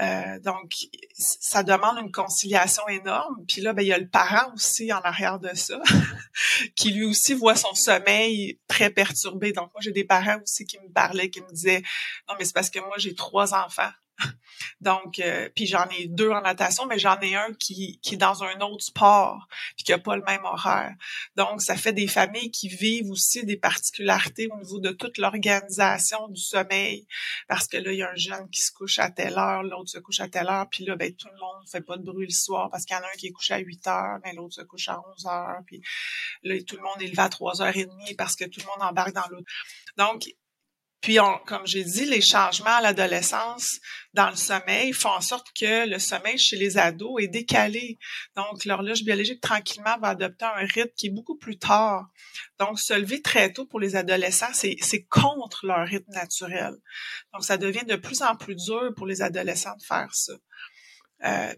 Euh, 0.00 0.38
donc, 0.40 0.72
ça 1.18 1.62
demande 1.62 1.98
une 1.98 2.10
conciliation 2.10 2.86
énorme. 2.88 3.44
Puis 3.46 3.60
là, 3.60 3.74
ben, 3.74 3.82
il 3.82 3.88
y 3.88 3.92
a 3.92 3.98
le 3.98 4.08
parent 4.08 4.50
aussi 4.54 4.90
en 4.90 5.00
arrière 5.00 5.38
de 5.38 5.54
ça, 5.54 5.82
qui 6.76 6.92
lui 6.92 7.04
aussi 7.04 7.34
voit 7.34 7.56
son 7.56 7.74
sommeil 7.74 8.58
très 8.68 8.88
perturbé. 8.88 9.52
Donc, 9.52 9.70
moi, 9.74 9.80
j'ai 9.80 9.92
des 9.92 10.04
parents 10.04 10.38
aussi 10.42 10.64
qui 10.64 10.78
me 10.78 10.90
parlaient, 10.90 11.28
qui 11.28 11.42
me 11.42 11.50
disaient, 11.50 11.82
non, 12.28 12.36
mais 12.38 12.46
c'est 12.46 12.54
parce 12.54 12.70
que 12.70 12.78
moi, 12.78 12.94
j'ai 12.96 13.14
trois 13.14 13.52
enfants. 13.52 13.90
Donc, 14.80 15.18
euh, 15.18 15.48
puis 15.54 15.66
j'en 15.66 15.88
ai 15.88 16.06
deux 16.06 16.30
en 16.30 16.42
natation, 16.42 16.86
mais 16.86 16.98
j'en 16.98 17.18
ai 17.20 17.34
un 17.34 17.52
qui, 17.54 18.00
est 18.10 18.16
dans 18.16 18.44
un 18.44 18.60
autre 18.60 18.84
sport, 18.84 19.48
puis 19.76 19.84
qui 19.84 19.92
a 19.92 19.98
pas 19.98 20.16
le 20.16 20.22
même 20.22 20.44
horaire. 20.44 20.94
Donc, 21.36 21.62
ça 21.62 21.76
fait 21.76 21.92
des 21.92 22.06
familles 22.06 22.50
qui 22.50 22.68
vivent 22.68 23.10
aussi 23.10 23.44
des 23.44 23.56
particularités 23.56 24.48
au 24.52 24.56
niveau 24.58 24.78
de 24.80 24.90
toute 24.90 25.18
l'organisation 25.18 26.28
du 26.28 26.40
sommeil, 26.40 27.06
parce 27.48 27.66
que 27.66 27.76
là, 27.76 27.92
il 27.92 27.98
y 27.98 28.02
a 28.02 28.10
un 28.10 28.16
jeune 28.16 28.48
qui 28.50 28.60
se 28.60 28.72
couche 28.72 28.98
à 28.98 29.10
telle 29.10 29.38
heure, 29.38 29.62
l'autre 29.62 29.90
se 29.90 29.98
couche 29.98 30.20
à 30.20 30.28
telle 30.28 30.48
heure, 30.48 30.68
puis 30.70 30.84
là, 30.84 30.96
ben, 30.96 31.14
tout 31.14 31.28
le 31.28 31.38
monde 31.38 31.68
fait 31.70 31.80
pas 31.80 31.96
de 31.96 32.02
bruit 32.02 32.26
le 32.26 32.34
soir, 32.34 32.68
parce 32.70 32.84
qu'il 32.84 32.96
y 32.96 32.98
en 32.98 33.02
a 33.02 33.06
un 33.06 33.16
qui 33.18 33.28
est 33.28 33.32
couché 33.32 33.54
à 33.54 33.58
8 33.58 33.86
heures, 33.86 34.18
mais 34.24 34.32
l'autre 34.34 34.54
se 34.54 34.62
couche 34.62 34.88
à 34.88 35.00
11 35.16 35.26
heures, 35.26 35.60
puis 35.66 35.82
là, 36.42 36.54
tout 36.66 36.76
le 36.76 36.82
monde 36.82 37.00
est 37.00 37.08
levé 37.08 37.22
à 37.22 37.28
3 37.28 37.62
heures 37.62 37.76
et 37.76 37.86
demie 37.86 38.14
parce 38.14 38.36
que 38.36 38.44
tout 38.44 38.60
le 38.60 38.66
monde 38.66 38.88
embarque 38.88 39.12
dans 39.12 39.26
l'autre. 39.30 39.46
Donc, 39.96 40.28
puis, 41.04 41.18
comme 41.44 41.66
j'ai 41.66 41.84
dit, 41.84 42.06
les 42.06 42.22
changements 42.22 42.76
à 42.76 42.80
l'adolescence 42.80 43.78
dans 44.14 44.30
le 44.30 44.36
sommeil 44.36 44.94
font 44.94 45.10
en 45.10 45.20
sorte 45.20 45.48
que 45.52 45.86
le 45.86 45.98
sommeil 45.98 46.38
chez 46.38 46.56
les 46.56 46.78
ados 46.78 47.22
est 47.22 47.28
décalé. 47.28 47.98
Donc, 48.36 48.64
l'horloge 48.64 49.04
biologique, 49.04 49.42
tranquillement, 49.42 49.98
va 50.00 50.08
adopter 50.08 50.46
un 50.46 50.64
rythme 50.64 50.94
qui 50.96 51.08
est 51.08 51.10
beaucoup 51.10 51.36
plus 51.36 51.58
tard. 51.58 52.06
Donc, 52.58 52.80
se 52.80 52.94
lever 52.94 53.20
très 53.20 53.52
tôt 53.52 53.66
pour 53.66 53.80
les 53.80 53.96
adolescents, 53.96 54.54
c'est 54.54 55.02
contre 55.10 55.66
leur 55.66 55.86
rythme 55.86 56.10
naturel. 56.10 56.72
Donc, 57.34 57.44
ça 57.44 57.58
devient 57.58 57.84
de 57.86 57.96
plus 57.96 58.22
en 58.22 58.34
plus 58.34 58.54
dur 58.54 58.94
pour 58.96 59.06
les 59.06 59.20
adolescents 59.20 59.76
de 59.76 59.82
faire 59.82 60.08
ça. 60.14 60.32
Euh, 61.26 61.54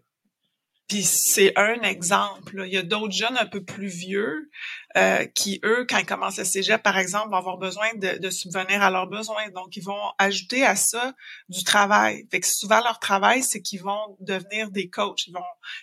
Puis 0.88 1.02
c'est 1.02 1.52
un 1.58 1.80
exemple. 1.82 2.62
Il 2.64 2.72
y 2.72 2.76
a 2.76 2.82
d'autres 2.82 3.12
jeunes 3.12 3.36
un 3.36 3.46
peu 3.46 3.64
plus 3.64 3.88
vieux 3.88 4.50
euh, 4.96 5.24
qui, 5.34 5.60
eux, 5.64 5.84
quand 5.88 5.98
ils 5.98 6.06
commencent 6.06 6.38
le 6.38 6.44
cégep, 6.44 6.82
par 6.82 6.96
exemple, 6.96 7.30
vont 7.30 7.36
avoir 7.36 7.58
besoin 7.58 7.88
de, 7.94 8.30
subvenir 8.30 8.82
à 8.82 8.90
leurs 8.90 9.08
besoins. 9.08 9.48
Donc, 9.50 9.76
ils 9.76 9.82
vont 9.82 10.12
ajouter 10.18 10.64
à 10.64 10.76
ça 10.76 11.14
du 11.48 11.64
travail. 11.64 12.26
Fait 12.30 12.40
que 12.40 12.46
souvent, 12.46 12.80
leur 12.82 13.00
travail, 13.00 13.42
c'est 13.42 13.60
qu'ils 13.62 13.82
vont 13.82 14.16
devenir 14.20 14.70
des 14.70 14.88
coachs. 14.88 15.26
Ils 15.26 15.32
vont, 15.32 15.40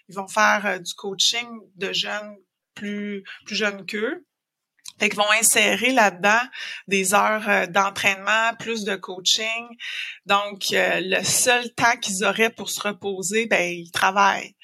ils 0.07 0.15
vont 0.15 0.27
faire 0.27 0.65
euh, 0.65 0.79
du 0.79 0.93
coaching 0.93 1.47
de 1.75 1.91
jeunes 1.91 2.37
plus, 2.73 3.23
plus 3.45 3.55
jeunes 3.55 3.85
qu'eux. 3.85 4.25
Fait 4.99 5.09
qu'ils 5.09 5.17
vont 5.17 5.31
insérer 5.39 5.91
là-dedans 5.91 6.41
des 6.87 7.13
heures 7.13 7.47
euh, 7.49 7.65
d'entraînement, 7.65 8.53
plus 8.59 8.83
de 8.83 8.95
coaching. 8.95 9.67
Donc, 10.25 10.65
le 10.71 11.23
seul 11.23 11.73
temps 11.73 11.97
qu'ils 12.01 12.23
auraient 12.23 12.49
pour 12.49 12.69
se 12.69 12.81
reposer, 12.81 13.47
ben 13.47 13.61
ils 13.61 13.91
travaillent. 13.91 14.55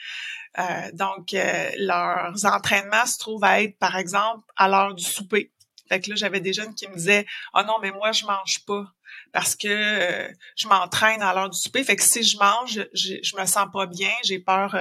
Euh, 0.58 0.92
donc, 0.94 1.34
euh, 1.34 1.70
leurs 1.78 2.46
entraînements 2.46 3.06
se 3.06 3.18
trouvent 3.18 3.44
à 3.44 3.62
être, 3.62 3.78
par 3.78 3.96
exemple, 3.98 4.46
à 4.58 4.68
l'heure 4.68 4.94
du 4.94 5.04
souper. 5.04 5.52
Fait 5.88 6.02
que 6.02 6.10
là, 6.10 6.16
j'avais 6.16 6.40
des 6.40 6.54
jeunes 6.54 6.74
qui 6.76 6.88
me 6.88 6.96
disaient 6.96 7.26
Oh 7.54 7.62
non, 7.66 7.78
mais 7.82 7.92
moi, 7.92 8.12
je 8.12 8.26
mange 8.26 8.60
pas 8.66 8.86
parce 9.32 9.56
que 9.56 9.68
euh, 9.68 10.32
je 10.56 10.68
m'entraîne 10.68 11.22
à 11.22 11.34
l'heure 11.34 11.50
du 11.50 11.58
souper. 11.60 11.84
Fait 11.84 11.96
que 11.96 12.04
si 12.04 12.24
je 12.24 12.38
mange, 12.38 12.86
je, 12.94 13.16
je 13.22 13.38
me 13.38 13.46
sens 13.46 13.68
pas 13.72 13.86
bien, 13.86 14.12
j'ai 14.24 14.40
peur 14.40 14.76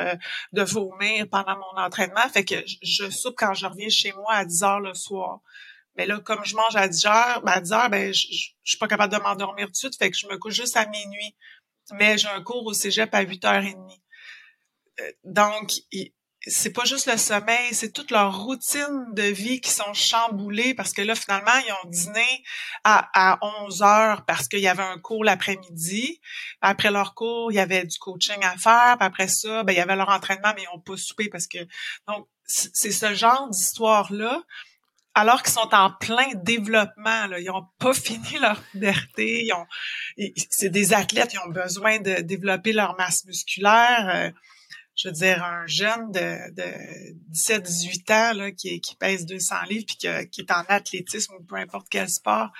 de 0.52 0.62
vomir 0.62 1.28
pendant 1.30 1.56
mon 1.56 1.82
entraînement. 1.82 2.28
Fait 2.32 2.44
que 2.44 2.56
je, 2.82 3.10
soupe 3.10 3.34
quand 3.36 3.54
je 3.54 3.66
reviens 3.66 3.88
chez 3.88 4.12
moi 4.12 4.32
à 4.34 4.44
10 4.44 4.62
heures 4.62 4.80
le 4.80 4.94
soir. 4.94 5.40
Mais 5.96 6.06
là, 6.06 6.20
comme 6.20 6.44
je 6.44 6.54
mange 6.54 6.76
à 6.76 6.86
10 6.88 7.06
heures, 7.06 7.42
ben 7.42 7.52
à 7.52 7.60
10 7.60 7.72
heures, 7.72 7.90
ben, 7.90 8.14
je, 8.14 8.26
je, 8.30 8.50
suis 8.62 8.78
pas 8.78 8.88
capable 8.88 9.12
de 9.12 9.18
m'endormir 9.18 9.66
tout 9.66 9.72
de 9.72 9.76
suite. 9.76 9.96
Fait 9.98 10.10
que 10.10 10.16
je 10.16 10.26
me 10.28 10.36
couche 10.38 10.54
juste 10.54 10.76
à 10.76 10.86
minuit. 10.86 11.34
Mais 11.92 12.18
j'ai 12.18 12.28
un 12.28 12.42
cours 12.42 12.64
au 12.66 12.72
cégep 12.72 13.12
à 13.14 13.24
8h30. 13.24 13.74
Euh, 15.00 15.12
donc, 15.24 15.72
c'est 16.48 16.72
pas 16.72 16.84
juste 16.84 17.06
le 17.06 17.16
sommeil, 17.16 17.72
c'est 17.72 17.92
toute 17.92 18.10
leur 18.10 18.44
routine 18.44 19.06
de 19.12 19.22
vie 19.22 19.60
qui 19.60 19.70
sont 19.70 19.94
chamboulées 19.94 20.74
parce 20.74 20.92
que 20.92 21.02
là, 21.02 21.14
finalement, 21.14 21.56
ils 21.66 21.72
ont 21.72 21.90
dîné 21.90 22.44
à, 22.84 23.08
à 23.14 23.38
11 23.64 23.82
heures 23.82 24.24
parce 24.24 24.48
qu'il 24.48 24.60
y 24.60 24.68
avait 24.68 24.82
un 24.82 24.98
cours 24.98 25.24
l'après-midi. 25.24 26.20
Après 26.60 26.90
leur 26.90 27.14
cours, 27.14 27.52
il 27.52 27.56
y 27.56 27.60
avait 27.60 27.84
du 27.84 27.98
coaching 27.98 28.42
à 28.42 28.56
faire. 28.56 28.96
Puis 28.98 29.06
après 29.06 29.28
ça, 29.28 29.62
ben, 29.62 29.72
il 29.72 29.76
y 29.76 29.80
avait 29.80 29.96
leur 29.96 30.08
entraînement, 30.08 30.52
mais 30.56 30.62
ils 30.62 30.74
n'ont 30.74 30.80
pas 30.80 30.96
soupé 30.96 31.28
parce 31.28 31.46
que... 31.46 31.58
Donc, 32.06 32.28
c'est 32.46 32.92
ce 32.92 33.12
genre 33.12 33.48
d'histoire-là 33.50 34.42
alors 35.14 35.42
qu'ils 35.42 35.52
sont 35.52 35.74
en 35.74 35.90
plein 35.90 36.28
développement. 36.34 37.26
Là. 37.26 37.40
Ils 37.40 37.46
n'ont 37.46 37.66
pas 37.78 37.92
fini 37.94 38.38
leur 38.40 38.62
puberté. 38.62 39.44
Ils 39.44 39.52
ont, 39.52 39.66
c'est 40.48 40.70
des 40.70 40.94
athlètes, 40.94 41.34
ils 41.34 41.40
ont 41.40 41.50
besoin 41.50 41.98
de 41.98 42.20
développer 42.20 42.72
leur 42.72 42.96
masse 42.96 43.24
musculaire. 43.24 44.32
Je 44.98 45.08
veux 45.08 45.14
dire, 45.14 45.44
un 45.44 45.64
jeune 45.66 46.10
de, 46.10 46.54
de 46.54 47.32
17-18 47.32 48.12
ans 48.12 48.36
là, 48.36 48.50
qui, 48.50 48.80
qui 48.80 48.96
pèse 48.96 49.26
200 49.26 49.54
livres 49.70 49.86
puis 49.86 49.96
qui 49.96 50.06
est 50.06 50.50
en 50.50 50.64
athlétisme 50.68 51.34
ou 51.38 51.44
peu 51.44 51.54
importe 51.54 51.86
quel 51.88 52.08
sport, 52.08 52.50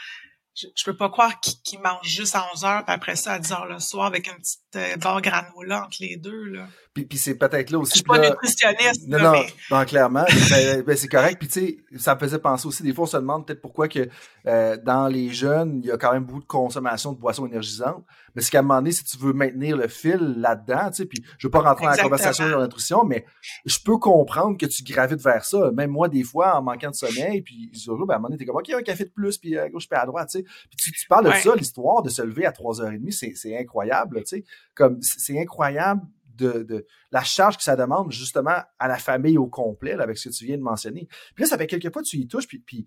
je, 0.55 0.69
je 0.75 0.85
peux 0.85 0.97
pas 0.97 1.11
croire 1.11 1.41
qu'il 1.41 1.81
mange 1.81 2.07
juste 2.07 2.37
à 2.37 2.49
11 2.55 2.65
heures 2.65 2.85
puis 2.85 2.95
après 2.95 3.17
ça 3.17 3.35
à 3.35 3.39
10 3.41 3.53
heures 3.53 3.67
le 3.67 3.81
soir 3.81 4.07
avec 4.07 4.29
une 4.29 4.37
petite 4.37 4.68
barre 5.01 5.23
granola 5.23 5.85
entre 5.85 5.97
les 6.01 6.17
deux. 6.17 6.45
Là. 6.45 6.67
Puis, 6.95 7.05
puis 7.05 7.19
c'est 7.19 7.37
peut-être 7.37 7.71
là 7.71 7.79
aussi. 7.79 7.93
Je 7.93 7.97
suis 7.97 8.05
pas 8.05 8.19
nutritionniste. 8.19 9.07
Non, 9.07 9.19
non, 9.19 9.43
non, 9.71 9.85
clairement. 9.85 10.25
ben, 10.51 10.83
ben, 10.83 10.97
c'est 10.97 11.09
correct. 11.09 11.39
Puis 11.39 11.49
tu 11.49 11.61
sais, 11.61 11.79
ça 11.97 12.15
me 12.15 12.21
faisait 12.21 12.39
penser 12.39 12.67
aussi, 12.67 12.83
des 12.83 12.93
fois, 12.93 13.05
on 13.05 13.07
se 13.07 13.17
demande 13.17 13.47
peut-être 13.47 13.61
pourquoi 13.61 13.89
que 13.89 14.09
euh, 14.47 14.77
dans 14.85 15.07
les 15.07 15.31
jeunes, 15.31 15.81
il 15.83 15.87
y 15.87 15.91
a 15.91 15.97
quand 15.97 16.13
même 16.13 16.25
beaucoup 16.25 16.41
de 16.41 16.47
consommation 16.47 17.13
de 17.13 17.19
boissons 17.19 17.47
énergisantes. 17.47 18.05
Mais 18.35 18.43
c'est 18.43 18.51
qu'à 18.51 18.61
un 18.61 18.63
moment 18.63 18.77
donné, 18.77 18.93
si 18.93 19.05
tu 19.05 19.17
veux 19.19 19.33
maintenir 19.33 19.77
le 19.77 19.89
fil 19.89 20.37
là-dedans, 20.39 20.91
tu 20.91 20.97
sais, 20.97 21.07
puis 21.07 21.25
je 21.39 21.47
veux 21.47 21.51
pas 21.51 21.61
rentrer 21.61 21.87
dans 21.87 21.93
la 21.93 22.03
conversation 22.03 22.47
sur 22.47 22.59
la 22.59 22.65
nutrition, 22.65 23.05
mais 23.05 23.25
je 23.65 23.79
peux 23.85 23.99
comprendre 23.99 24.57
que 24.57 24.67
tu 24.67 24.83
gravites 24.83 25.23
vers 25.23 25.45
ça. 25.45 25.71
Même 25.73 25.91
moi, 25.91 26.09
des 26.09 26.23
fois, 26.23 26.59
en 26.59 26.63
manquant 26.63 26.91
de 26.91 26.95
sommeil, 26.95 27.43
puis 27.43 27.71
ben, 27.87 27.93
à 27.93 28.15
un 28.15 28.19
moment 28.19 28.29
donné, 28.29 28.39
t'es 28.39 28.45
comme, 28.45 28.57
OK, 28.57 28.71
un 28.71 28.83
café 28.83 29.05
de 29.05 29.11
plus, 29.11 29.39
puis 29.39 29.57
à 29.59 29.69
gauche, 29.69 29.89
puis 29.89 29.99
à 29.99 30.07
droite, 30.07 30.29
tu 30.31 30.39
sais. 30.39 30.45
Puis 30.45 30.93
tu, 30.93 31.07
parles 31.09 31.27
de 31.27 31.33
ça, 31.33 31.55
l'histoire 31.55 32.03
de 32.03 32.11
se 32.11 32.23
lever 32.23 32.47
à 32.47 32.51
3h30, 32.51 33.35
c'est 33.35 33.59
incroyable, 33.59 34.23
tu 34.25 34.37
sais. 34.37 34.45
C'est 35.01 35.41
incroyable 35.41 36.03
de, 36.39 36.87
la 37.11 37.23
charge 37.23 37.57
que 37.57 37.63
ça 37.63 37.77
demande 37.77 38.13
justement 38.13 38.63
à 38.79 38.89
la 38.89 38.97
famille 38.97 39.39
au 39.39 39.49
complet, 39.49 39.93
avec 39.95 40.19
ce 40.19 40.29
que 40.29 40.35
tu 40.35 40.45
viens 40.45 40.57
de 40.57 40.63
mentionner. 40.63 41.09
Puis 41.35 41.45
là, 41.45 41.51
ça 41.51 41.59
fait 41.59 41.67
quelques 41.67 41.93
fois 41.93 42.03
que 42.03 42.09
tu 42.09 42.17
y 42.17 42.29
touches, 42.29 42.47
puis, 42.47 42.87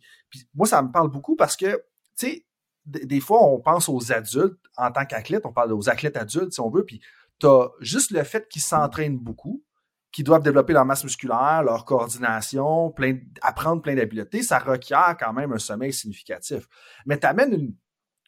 moi, 0.54 0.68
ça 0.68 0.82
me 0.82 0.92
parle 0.92 1.10
beaucoup 1.10 1.36
parce 1.36 1.58
que, 1.58 1.84
tu 2.18 2.28
sais, 2.28 2.46
des 2.86 3.20
fois, 3.20 3.44
on 3.44 3.60
pense 3.60 3.90
aux 3.90 4.12
adultes 4.12 4.60
en 4.76 4.92
tant 4.92 5.06
qu'athlètes, 5.06 5.46
on 5.46 5.54
parle 5.54 5.74
aux 5.74 5.90
athlètes 5.90 6.18
adultes, 6.18 6.54
si 6.54 6.60
on 6.60 6.70
veut, 6.70 6.84
puis 6.84 7.02
tu 7.40 7.48
as 7.48 7.70
juste 7.80 8.12
le 8.12 8.24
fait 8.24 8.48
qu'ils 8.48 8.62
s'entraînent 8.62 9.20
beaucoup, 9.20 9.64
qu'ils 10.12 10.26
doivent 10.26 10.44
développer 10.44 10.74
leur 10.74 10.86
masse 10.86 11.04
musculaire, 11.04 11.64
leur 11.64 11.86
coordination, 11.86 12.94
apprendre 13.42 13.82
plein 13.82 13.96
d'habiletés, 13.96 14.44
ça 14.44 14.60
requiert 14.60 15.16
quand 15.20 15.34
même 15.34 15.54
un 15.54 15.60
sommeil 15.60 15.94
significatif. 15.94 16.68
Mais 17.06 17.20
tu 17.20 17.28
amènes 17.28 17.76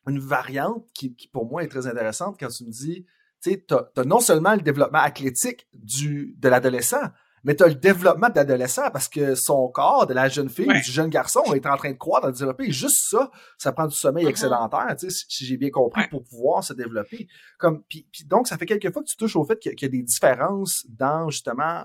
une, 0.06 0.20
variante 0.20 0.86
qui, 0.94 1.16
pour 1.32 1.46
moi, 1.46 1.64
est 1.64 1.68
très 1.68 1.88
intéressante 1.88 2.38
quand 2.40 2.50
tu 2.50 2.66
me 2.66 2.72
dis, 2.72 3.06
tu 3.44 3.74
as, 3.74 4.04
non 4.06 4.20
seulement 4.20 4.54
le 4.54 4.62
développement 4.62 5.00
athlétique 5.00 5.68
du, 5.74 6.36
de 6.38 6.50
l'adolescent, 6.50 7.02
mais 7.44 7.56
tu 7.56 7.64
as 7.64 7.68
le 7.68 7.76
développement 7.76 8.30
de 8.30 8.36
l'adolescent 8.36 8.90
parce 8.92 9.10
que 9.10 9.36
son 9.36 9.68
corps, 9.68 10.08
de 10.08 10.14
la 10.14 10.30
jeune 10.30 10.50
fille, 10.50 10.68
du 10.68 10.92
jeune 10.92 11.10
garçon, 11.10 11.42
est 11.54 11.66
en 11.66 11.76
train 11.76 11.92
de 11.92 11.98
croître, 11.98 12.28
de 12.28 12.32
développer. 12.32 12.66
Et 12.66 12.72
juste 12.72 13.10
ça, 13.10 13.30
ça 13.58 13.74
prend 13.74 13.88
du 13.88 13.96
sommeil 13.96 14.26
mm-hmm. 14.26 14.30
excédentaire, 14.30 14.96
si 14.98 15.46
j'ai 15.46 15.58
bien 15.58 15.70
compris, 15.70 16.08
pour 16.10 16.24
pouvoir 16.24 16.64
se 16.64 16.74
développer. 16.74 17.28
Comme, 17.58 17.84
puis, 17.84 18.08
donc, 18.28 18.48
ça 18.48 18.58
fait 18.58 18.66
quelques 18.66 18.92
fois 18.94 19.04
que 19.04 19.10
tu 19.10 19.18
touches 19.18 19.36
au 19.36 19.44
fait 19.44 19.60
qu'il 19.60 19.74
y, 19.80 19.86
a 19.86 19.90
des 19.90 20.04
différences 20.04 20.86
dans, 20.90 21.30
justement, 21.30 21.84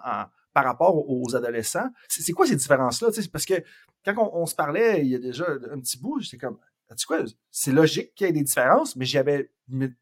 par 0.55 0.65
rapport 0.65 1.09
aux 1.09 1.35
adolescents. 1.35 1.89
C'est 2.09 2.33
quoi 2.33 2.47
ces 2.47 2.57
différences-là? 2.57 3.09
Parce 3.33 3.45
que 3.45 3.55
quand 4.05 4.15
on, 4.17 4.43
on, 4.43 4.47
se 4.47 4.55
parlait 4.55 5.01
il 5.01 5.09
y 5.09 5.15
a 5.17 5.19
déjà 5.19 5.47
un 5.73 5.81
petit 5.81 5.99
bout, 5.99 6.21
j'étais 6.21 6.39
comme, 6.39 6.59
tu 6.97 7.07
quoi, 7.07 7.23
c'est 7.51 7.73
logique 7.73 8.15
qu'il 8.15 8.27
y 8.27 8.31
ait 8.31 8.33
des 8.33 8.43
différences, 8.43 8.97
mais 8.97 9.05
j'avais, 9.05 9.51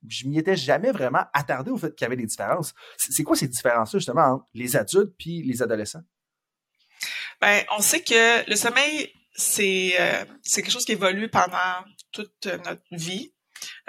je 0.09 0.27
m'y 0.27 0.38
étais 0.38 0.57
jamais 0.57 0.92
vraiment 0.92 1.25
attardé 1.33 1.70
au 1.70 1.79
fait 1.79 1.94
qu'il 1.94 2.05
y 2.05 2.07
avait 2.07 2.16
des 2.16 2.27
différences. 2.27 2.75
C'est 2.96 3.25
quoi 3.25 3.37
ces 3.37 3.49
différences-là, 3.49 3.99
justement, 3.99 4.35
entre 4.35 4.46
les 4.55 4.77
adultes 4.77 5.14
puis 5.18 5.42
les 5.42 5.62
adolescents? 5.62 6.03
Ben, 7.40 7.64
on 7.77 7.83
sait 7.83 8.03
que 8.03 8.49
le 8.49 8.57
sommeil, 8.57 9.12
c'est, 9.35 9.94
euh, 10.01 10.25
quelque 10.55 10.70
chose 10.70 10.85
qui 10.85 10.92
évolue 10.92 11.29
pendant 11.29 11.85
toute 12.12 12.46
notre 12.46 12.83
vie. 12.92 13.33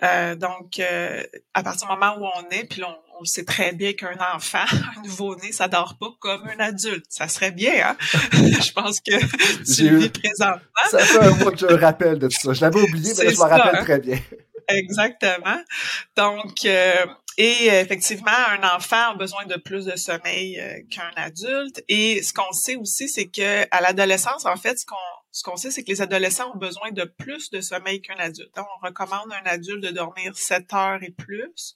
Euh, 0.03 0.35
donc, 0.35 0.79
euh, 0.79 1.23
à 1.53 1.63
partir 1.63 1.87
du 1.87 1.93
moment 1.93 2.17
où 2.17 2.25
on 2.25 2.49
est, 2.49 2.65
puis 2.65 2.83
on, 2.83 2.97
on 3.19 3.25
sait 3.25 3.45
très 3.45 3.73
bien 3.73 3.93
qu'un 3.93 4.17
enfant, 4.35 4.65
un 4.97 5.01
nouveau-né, 5.03 5.51
ça 5.51 5.67
dort 5.67 5.97
pas 5.99 6.09
comme 6.19 6.47
un 6.47 6.59
adulte. 6.59 7.05
Ça 7.09 7.27
serait 7.27 7.51
bien, 7.51 7.89
hein? 7.89 7.97
je 8.33 8.71
pense 8.71 8.99
que 8.99 9.17
tu 9.75 9.89
le 9.89 9.97
vis 9.97 10.09
présentement. 10.09 10.61
Ça 10.89 10.99
fait 10.99 11.19
un 11.19 11.35
mois 11.35 11.51
que 11.51 11.57
je 11.57 11.65
me 11.65 11.75
rappelle 11.75 12.19
de 12.19 12.27
tout 12.27 12.39
ça. 12.39 12.53
Je 12.53 12.61
l'avais 12.61 12.81
oublié, 12.81 13.13
mais 13.17 13.29
je 13.33 13.37
me 13.37 13.41
rappelle 13.41 13.75
hein? 13.75 13.83
très 13.83 13.99
bien. 13.99 14.19
Exactement. 14.67 15.61
Donc, 16.15 16.65
euh, 16.65 17.05
et 17.37 17.67
effectivement, 17.67 18.31
un 18.31 18.75
enfant 18.75 19.11
a 19.11 19.15
besoin 19.15 19.45
de 19.45 19.55
plus 19.55 19.85
de 19.85 19.95
sommeil 19.95 20.59
euh, 20.59 20.79
qu'un 20.89 21.11
adulte. 21.15 21.83
Et 21.87 22.23
ce 22.23 22.33
qu'on 22.33 22.51
sait 22.51 22.75
aussi, 22.75 23.07
c'est 23.07 23.27
que 23.27 23.63
à 23.69 23.79
l'adolescence, 23.79 24.45
en 24.45 24.55
fait, 24.55 24.79
ce 24.79 24.85
qu'on 24.85 24.95
ce 25.37 25.43
qu'on 25.43 25.55
sait, 25.55 25.69
c'est 25.69 25.83
que 25.83 25.91
les 25.91 26.01
adolescents 26.01 26.51
ont 26.51 26.57
besoin 26.57 26.91
de 26.91 27.03
plus 27.03 27.51
de 27.51 27.61
sommeil 27.61 28.01
qu'un 28.01 28.15
adulte. 28.15 28.57
on 28.57 28.87
recommande 28.87 29.31
à 29.31 29.37
un 29.37 29.45
adulte 29.45 29.83
de 29.83 29.91
dormir 29.91 30.35
7 30.35 30.73
heures 30.73 31.03
et 31.03 31.11
plus. 31.11 31.75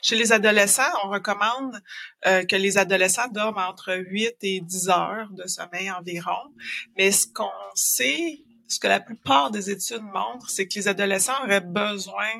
Chez 0.00 0.16
les 0.16 0.32
adolescents, 0.32 0.90
on 1.04 1.10
recommande 1.10 1.78
euh, 2.24 2.46
que 2.46 2.56
les 2.56 2.78
adolescents 2.78 3.28
dorment 3.28 3.58
entre 3.58 3.94
8 3.94 4.36
et 4.40 4.62
10 4.62 4.88
heures 4.88 5.28
de 5.32 5.46
sommeil 5.46 5.90
environ. 5.90 6.54
Mais 6.96 7.12
ce 7.12 7.26
qu'on 7.26 7.50
sait, 7.74 8.38
ce 8.66 8.78
que 8.78 8.88
la 8.88 9.00
plupart 9.00 9.50
des 9.50 9.68
études 9.68 10.04
montrent, 10.04 10.48
c'est 10.48 10.66
que 10.66 10.76
les 10.76 10.88
adolescents 10.88 11.38
auraient 11.44 11.60
besoin 11.60 12.32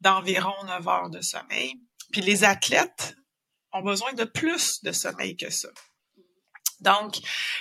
d'environ 0.00 0.64
9 0.66 0.88
heures 0.88 1.10
de 1.10 1.20
sommeil. 1.20 1.74
Puis 2.10 2.22
les 2.22 2.42
athlètes 2.42 3.14
ont 3.72 3.82
besoin 3.82 4.12
de 4.14 4.24
plus 4.24 4.82
de 4.82 4.90
sommeil 4.90 5.36
que 5.36 5.50
ça. 5.50 5.68
Donc, 6.80 7.16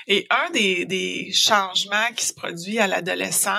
et 0.07 0.27
un 0.29 0.49
des, 0.51 0.85
des 0.85 1.31
changements 1.33 2.11
qui 2.15 2.25
se 2.25 2.33
produit 2.33 2.79
à 2.79 2.87
l'adolescent, 2.87 3.55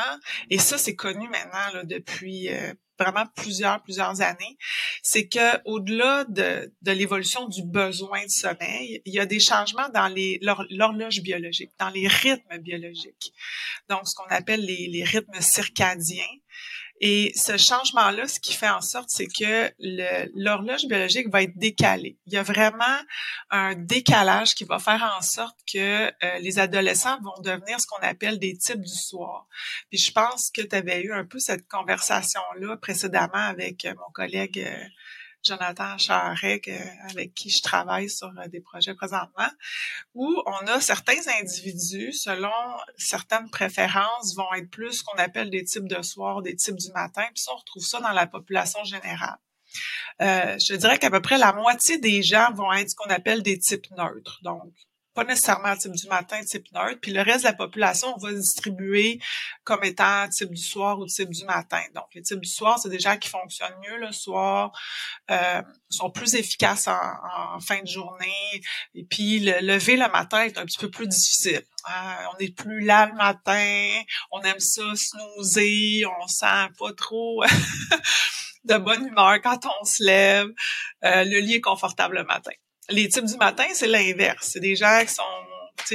et 0.50 0.58
ça 0.58 0.78
c'est 0.78 0.94
connu 0.94 1.28
maintenant 1.28 1.72
là, 1.74 1.84
depuis 1.84 2.48
euh, 2.48 2.72
vraiment 2.98 3.24
plusieurs 3.36 3.82
plusieurs 3.82 4.20
années, 4.20 4.56
c'est 5.02 5.28
que 5.28 5.60
au-delà 5.64 6.24
de, 6.24 6.72
de 6.82 6.92
l'évolution 6.92 7.46
du 7.48 7.62
besoin 7.64 8.24
de 8.24 8.30
sommeil, 8.30 9.02
il 9.04 9.14
y 9.14 9.20
a 9.20 9.26
des 9.26 9.40
changements 9.40 9.88
dans 9.94 10.08
les 10.08 10.38
l'horloge 10.42 11.20
biologique, 11.22 11.70
dans 11.78 11.90
les 11.90 12.08
rythmes 12.08 12.58
biologiques. 12.58 13.32
Donc, 13.88 14.06
ce 14.06 14.14
qu'on 14.14 14.28
appelle 14.34 14.64
les, 14.64 14.88
les 14.88 15.04
rythmes 15.04 15.40
circadiens. 15.40 16.24
Et 17.00 17.32
ce 17.37 17.56
changement-là, 17.56 18.26
ce 18.26 18.40
qui 18.40 18.52
fait 18.52 18.68
en 18.68 18.80
sorte, 18.80 19.08
c'est 19.08 19.26
que 19.26 19.72
l'horloge 20.34 20.87
biologique 20.87 21.28
va 21.30 21.42
être 21.42 21.56
décalée. 21.56 22.18
Il 22.26 22.32
y 22.32 22.37
a 22.37 22.42
vraiment 22.42 22.84
un 23.50 23.74
décalage 23.74 24.54
qui 24.54 24.64
va 24.64 24.78
faire 24.78 25.16
en 25.16 25.22
sorte 25.22 25.56
que 25.72 26.06
euh, 26.08 26.38
les 26.40 26.58
adolescents 26.58 27.20
vont 27.22 27.40
devenir 27.42 27.80
ce 27.80 27.87
qu'on 27.87 28.02
appelle 28.02 28.38
des 28.38 28.56
types 28.56 28.80
du 28.80 28.94
soir. 28.94 29.46
Puis 29.90 29.98
je 29.98 30.11
pense 30.11 30.50
que 30.50 30.62
tu 30.62 30.74
avais 30.74 31.02
eu 31.02 31.12
un 31.12 31.24
peu 31.24 31.38
cette 31.38 31.68
conversation-là 31.68 32.76
précédemment 32.78 33.28
avec 33.34 33.84
euh, 33.84 33.94
mon 33.94 34.12
collègue 34.12 34.58
euh, 34.58 34.84
Jonathan 35.48 35.98
Charret, 35.98 36.61
avec 37.11 37.34
qui 37.34 37.50
je 37.50 37.62
travaille 37.62 38.08
sur 38.08 38.30
des 38.48 38.61
projets 38.61 38.94
présentement, 38.94 39.48
où 40.14 40.42
on 40.46 40.66
a 40.66 40.80
certains 40.80 41.20
individus, 41.40 42.12
selon 42.12 42.52
certaines 42.96 43.50
préférences, 43.50 44.34
vont 44.37 44.52
être 44.54 44.70
plus 44.70 44.98
ce 44.98 45.04
qu'on 45.04 45.18
appelle 45.18 45.50
des 45.50 45.64
types 45.64 45.88
de 45.88 46.02
soir, 46.02 46.42
des 46.42 46.54
types 46.56 46.76
du 46.76 46.92
matin, 46.92 47.24
puis 47.34 47.42
ça, 47.42 47.52
on 47.54 47.58
retrouve 47.58 47.84
ça 47.84 48.00
dans 48.00 48.12
la 48.12 48.26
population 48.26 48.82
générale. 48.84 49.38
Euh, 50.20 50.58
je 50.58 50.74
dirais 50.74 50.98
qu'à 50.98 51.11
peu 51.11 51.20
près 51.20 51.38
la 51.38 51.52
moitié 51.52 51.98
des 51.98 52.22
gens 52.22 52.52
vont 52.52 52.72
être 52.72 52.90
ce 52.90 52.94
qu'on 52.94 53.11
appelle 53.11 53.42
des 53.42 53.58
types 53.58 53.90
neutres. 53.96 54.40
Donc, 54.42 54.72
pas 55.18 55.24
nécessairement 55.24 55.76
type 55.76 55.96
du 55.96 56.07
matin, 56.07 56.40
type 56.44 56.70
neutre. 56.72 57.00
Puis 57.00 57.11
le 57.11 57.22
reste 57.22 57.40
de 57.40 57.48
la 57.48 57.52
population, 57.52 58.14
on 58.14 58.20
va 58.20 58.33
distribuer 58.33 59.18
comme 59.64 59.83
étant 59.83 60.28
type 60.28 60.54
du 60.54 60.62
soir 60.62 60.96
ou 61.00 61.07
type 61.07 61.31
du 61.31 61.44
matin. 61.44 61.83
Donc, 61.92 62.04
les 62.14 62.22
types 62.22 62.38
du 62.38 62.48
soir, 62.48 62.78
c'est 62.78 62.88
des 62.88 63.00
gens 63.00 63.16
qui 63.16 63.28
fonctionnent 63.28 63.74
mieux 63.85 63.96
le 63.98 64.12
soir, 64.12 64.70
euh, 65.33 65.61
sont 65.90 66.12
plus 66.12 66.37
efficaces 66.37 66.87
en, 66.87 67.59
fin 67.59 67.83
de 67.83 67.88
journée. 67.88 68.62
Et 68.94 69.02
puis, 69.02 69.40
le 69.40 69.59
lever 69.61 69.96
le 69.96 70.09
matin 70.09 70.42
est 70.42 70.57
un 70.57 70.64
petit 70.64 70.78
peu 70.78 70.88
plus 70.88 71.09
difficile. 71.09 71.64
Euh, 71.90 72.14
on 72.33 72.38
est 72.38 72.54
plus 72.54 72.85
là 72.85 73.07
le 73.07 73.14
matin, 73.14 73.90
on 74.31 74.40
aime 74.42 74.61
ça 74.61 74.83
snoozer, 74.94 76.04
on 76.22 76.28
sent 76.28 76.68
pas 76.78 76.92
trop 76.96 77.42
de 78.64 78.76
bonne 78.76 79.04
humeur 79.04 79.40
quand 79.42 79.66
on 79.81 79.85
se 79.85 80.04
lève. 80.04 80.46
Euh, 81.04 81.24
le 81.24 81.40
lit 81.40 81.54
est 81.54 81.61
confortable 81.61 82.18
le 82.18 82.24
matin. 82.24 82.52
Les 82.90 83.09
types 83.09 83.24
du 83.24 83.37
matin, 83.37 83.66
c'est 83.74 83.87
l'inverse. 83.87 84.51
C'est 84.53 84.61
des 84.61 84.77
gens 84.77 85.05
qui 85.07 85.14
sont 85.14 85.22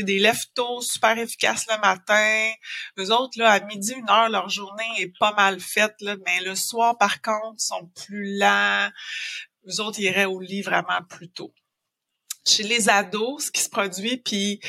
des 0.02 0.20
leftos 0.20 0.82
super 0.82 1.18
efficaces 1.18 1.66
le 1.70 1.80
matin. 1.80 2.52
Eux 2.98 3.12
autres, 3.12 3.38
là, 3.38 3.52
à 3.52 3.60
midi, 3.60 3.94
une 3.94 4.10
heure, 4.10 4.30
leur 4.30 4.50
journée 4.50 4.90
est 4.98 5.18
pas 5.20 5.34
mal 5.34 5.60
faite, 5.60 5.96
là, 6.02 6.16
mais 6.26 6.42
le 6.42 6.56
soir, 6.56 6.98
par 6.98 7.22
contre, 7.22 7.62
sont 7.62 7.92
plus 7.96 8.38
lents. 8.38 8.90
Eux 9.68 9.82
autres, 9.82 10.00
iraient 10.00 10.26
au 10.26 10.40
lit 10.40 10.62
vraiment 10.62 11.02
plus 11.10 11.30
tôt. 11.30 11.54
Chez 12.46 12.64
les 12.64 12.90
ados, 12.90 13.46
ce 13.46 13.52
qui 13.52 13.62
se 13.62 13.70
produit, 13.70 14.18
puis 14.18 14.60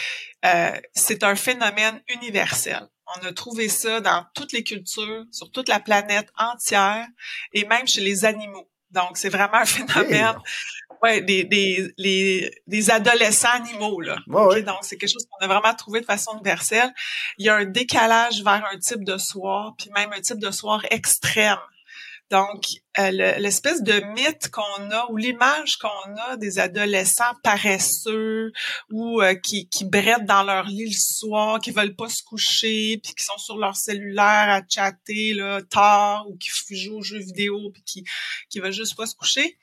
euh, 0.44 0.78
c'est 0.94 1.24
un 1.24 1.34
phénomène 1.34 2.00
universel. 2.08 2.88
On 3.16 3.26
a 3.26 3.32
trouvé 3.32 3.68
ça 3.68 4.00
dans 4.00 4.24
toutes 4.34 4.52
les 4.52 4.62
cultures, 4.62 5.24
sur 5.32 5.50
toute 5.50 5.68
la 5.68 5.80
planète 5.80 6.30
entière, 6.38 7.06
et 7.52 7.64
même 7.64 7.88
chez 7.88 8.00
les 8.00 8.24
animaux. 8.24 8.70
Donc, 8.94 9.16
c'est 9.16 9.28
vraiment 9.28 9.54
un 9.54 9.64
phénomène 9.66 10.36
ouais, 11.02 11.20
des, 11.20 11.44
des, 11.44 11.92
les, 11.98 12.50
des 12.66 12.90
adolescents 12.90 13.52
animaux. 13.52 14.00
Là. 14.00 14.16
Donc, 14.62 14.78
c'est 14.82 14.96
quelque 14.96 15.12
chose 15.12 15.26
qu'on 15.30 15.44
a 15.44 15.48
vraiment 15.48 15.74
trouvé 15.74 16.00
de 16.00 16.06
façon 16.06 16.32
universelle. 16.34 16.92
Il 17.38 17.46
y 17.46 17.48
a 17.48 17.56
un 17.56 17.64
décalage 17.64 18.42
vers 18.42 18.64
un 18.72 18.78
type 18.78 19.04
de 19.04 19.18
soir, 19.18 19.74
puis 19.76 19.90
même 19.94 20.12
un 20.12 20.20
type 20.20 20.38
de 20.38 20.50
soir 20.50 20.82
extrême. 20.90 21.58
Donc, 22.30 22.64
euh, 22.98 23.10
l'espèce 23.10 23.82
de 23.82 24.00
mythe 24.14 24.50
qu'on 24.50 24.90
a 24.90 25.06
ou 25.10 25.16
l'image 25.16 25.76
qu'on 25.76 26.16
a 26.16 26.36
des 26.36 26.58
adolescents 26.58 27.34
paresseux 27.42 28.52
ou 28.90 29.20
euh, 29.20 29.34
qui, 29.34 29.68
qui 29.68 29.84
brettent 29.84 30.24
dans 30.24 30.42
leur 30.42 30.64
lit 30.66 30.86
le 30.86 30.96
soir, 30.96 31.60
qui 31.60 31.70
veulent 31.70 31.94
pas 31.94 32.08
se 32.08 32.22
coucher, 32.22 32.98
puis 33.02 33.14
qui 33.14 33.24
sont 33.24 33.38
sur 33.38 33.58
leur 33.58 33.76
cellulaire 33.76 34.48
à 34.48 34.62
chatter 34.68 35.34
là, 35.34 35.60
tard 35.62 36.28
ou 36.28 36.36
qui 36.36 36.50
jouent 36.76 36.98
aux 36.98 37.02
jeux 37.02 37.18
vidéo 37.20 37.70
puis 37.72 37.82
qui 37.84 38.04
qui 38.48 38.60
veulent 38.60 38.72
juste 38.72 38.96
pas 38.96 39.06
se 39.06 39.14
coucher 39.14 39.58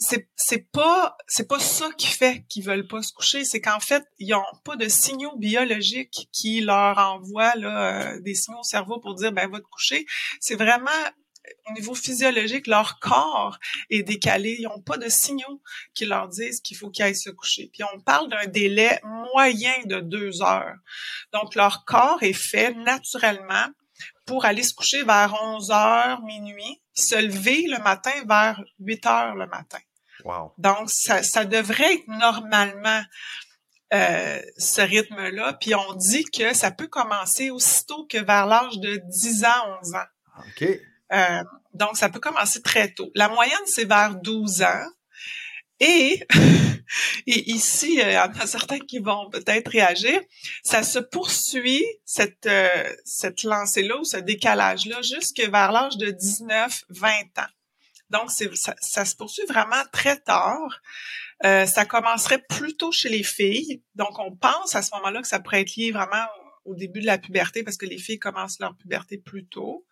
c'est 0.00 0.26
c'est 0.34 0.70
pas 0.72 1.16
c'est 1.28 1.46
pas 1.46 1.58
ça 1.60 1.90
qui 1.96 2.06
fait 2.06 2.44
qu'ils 2.48 2.64
veulent 2.64 2.86
pas 2.86 3.02
se 3.02 3.12
coucher, 3.12 3.44
c'est 3.44 3.60
qu'en 3.60 3.80
fait 3.80 4.02
ils 4.18 4.32
ont 4.34 4.42
pas 4.64 4.76
de 4.76 4.88
signaux 4.88 5.36
biologiques 5.36 6.28
qui 6.32 6.62
leur 6.62 6.96
envoient 6.96 7.54
là, 7.56 8.14
euh, 8.14 8.20
des 8.20 8.34
signaux 8.34 8.60
au 8.60 8.64
cerveau 8.64 8.98
pour 8.98 9.14
dire 9.14 9.30
ben 9.30 9.48
va 9.50 9.58
te 9.58 9.66
coucher. 9.66 10.06
C'est 10.40 10.54
vraiment 10.54 10.90
au 11.68 11.72
niveau 11.72 11.94
physiologique, 11.94 12.66
leur 12.66 12.98
corps 13.00 13.58
est 13.88 14.02
décalé. 14.02 14.56
Ils 14.58 14.64
n'ont 14.64 14.80
pas 14.80 14.98
de 14.98 15.08
signaux 15.08 15.62
qui 15.94 16.06
leur 16.06 16.28
disent 16.28 16.60
qu'il 16.60 16.76
faut 16.76 16.90
qu'ils 16.90 17.04
aillent 17.04 17.16
se 17.16 17.30
coucher. 17.30 17.70
Puis 17.72 17.82
on 17.94 18.00
parle 18.00 18.28
d'un 18.28 18.46
délai 18.46 19.00
moyen 19.34 19.74
de 19.86 20.00
deux 20.00 20.42
heures. 20.42 20.76
Donc 21.32 21.54
leur 21.54 21.84
corps 21.84 22.22
est 22.22 22.32
fait 22.32 22.74
naturellement 22.74 23.66
pour 24.26 24.44
aller 24.44 24.62
se 24.62 24.74
coucher 24.74 25.02
vers 25.02 25.34
11 25.42 25.70
heures, 25.70 26.22
minuit, 26.22 26.80
se 26.94 27.16
lever 27.16 27.66
le 27.66 27.82
matin 27.82 28.12
vers 28.28 28.62
8 28.78 29.06
heures 29.06 29.34
le 29.34 29.46
matin. 29.46 29.80
Donc, 30.58 30.90
ça, 30.90 31.22
ça 31.22 31.44
devrait 31.44 31.94
être 31.94 32.08
normalement 32.08 33.02
euh, 33.92 34.40
ce 34.56 34.80
rythme-là. 34.80 35.54
Puis 35.54 35.74
on 35.74 35.94
dit 35.94 36.24
que 36.24 36.54
ça 36.54 36.70
peut 36.70 36.86
commencer 36.86 37.50
aussitôt 37.50 38.06
que 38.06 38.18
vers 38.18 38.46
l'âge 38.46 38.78
de 38.78 39.00
10 39.04 39.44
ans, 39.44 39.78
11 39.82 39.94
ans. 39.94 40.06
OK. 40.38 40.68
Euh, 41.12 41.42
donc, 41.74 41.96
ça 41.96 42.08
peut 42.08 42.20
commencer 42.20 42.62
très 42.62 42.92
tôt. 42.92 43.10
La 43.14 43.28
moyenne, 43.28 43.58
c'est 43.66 43.84
vers 43.84 44.14
12 44.16 44.62
ans. 44.62 44.86
Et, 45.80 46.26
ici, 47.26 47.94
il 47.94 48.12
y 48.12 48.18
en 48.18 48.30
a 48.32 48.46
certains 48.46 48.78
qui 48.78 48.98
vont 48.98 49.30
peut-être 49.30 49.68
réagir. 49.68 50.20
Ça 50.62 50.82
se 50.82 50.98
poursuit, 50.98 51.84
cette, 52.04 52.46
euh, 52.46 52.92
cette 53.04 53.44
lancée-là 53.44 53.96
ou 53.98 54.04
ce 54.04 54.18
décalage-là, 54.18 55.00
jusque 55.02 55.40
vers 55.40 55.72
l'âge 55.72 55.96
de 55.96 56.10
19, 56.10 56.84
20 56.90 57.08
ans. 57.38 57.50
Donc, 58.10 58.30
ça, 58.30 59.04
se 59.04 59.16
poursuit 59.16 59.46
vraiment 59.46 59.82
très 59.92 60.18
tard. 60.18 60.80
Euh, 61.44 61.64
ça 61.64 61.86
commencerait 61.86 62.42
plutôt 62.48 62.92
chez 62.92 63.08
les 63.08 63.22
filles. 63.22 63.82
Donc, 63.94 64.18
on 64.18 64.34
pense 64.34 64.74
à 64.74 64.82
ce 64.82 64.90
moment-là 64.96 65.22
que 65.22 65.28
ça 65.28 65.38
pourrait 65.38 65.62
être 65.62 65.76
lié 65.76 65.92
vraiment 65.92 66.26
au 66.64 66.74
début 66.74 67.00
de 67.00 67.06
la 67.06 67.18
puberté 67.18 67.62
parce 67.62 67.76
que 67.76 67.86
les 67.86 67.98
filles 67.98 68.18
commencent 68.18 68.58
leur 68.58 68.76
puberté 68.76 69.16
plus 69.16 69.46
tôt. 69.46 69.86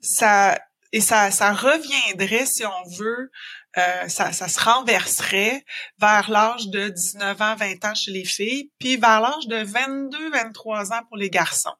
Ça 0.00 0.58
et 0.92 1.00
ça, 1.00 1.30
ça 1.30 1.52
reviendrait, 1.52 2.46
si 2.46 2.64
on 2.66 2.88
veut, 2.98 3.30
euh, 3.78 4.08
ça, 4.08 4.32
ça 4.32 4.48
se 4.48 4.58
renverserait 4.58 5.64
vers 5.98 6.28
l'âge 6.28 6.68
de 6.68 6.88
19 6.88 7.40
ans, 7.40 7.54
20 7.54 7.84
ans 7.84 7.94
chez 7.94 8.10
les 8.10 8.24
filles, 8.24 8.70
puis 8.80 8.96
vers 8.96 9.20
l'âge 9.20 9.46
de 9.46 9.62
22, 9.62 10.30
23 10.30 10.92
ans 10.92 11.02
pour 11.08 11.16
les 11.16 11.30
garçons. 11.30 11.74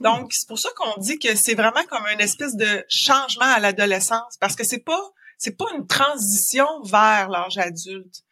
Donc, 0.00 0.34
c'est 0.34 0.46
pour 0.46 0.58
ça 0.58 0.68
qu'on 0.76 1.00
dit 1.00 1.18
que 1.18 1.34
c'est 1.34 1.54
vraiment 1.54 1.84
comme 1.88 2.06
une 2.12 2.20
espèce 2.20 2.54
de 2.54 2.84
changement 2.90 3.46
à 3.46 3.60
l'adolescence, 3.60 4.36
parce 4.38 4.56
que 4.56 4.64
c'est 4.64 4.84
pas 4.84 5.00
c'est 5.38 5.56
pas 5.56 5.66
une 5.74 5.86
transition 5.86 6.66
vers 6.82 7.28
l'âge 7.28 7.58
adulte. 7.58 8.22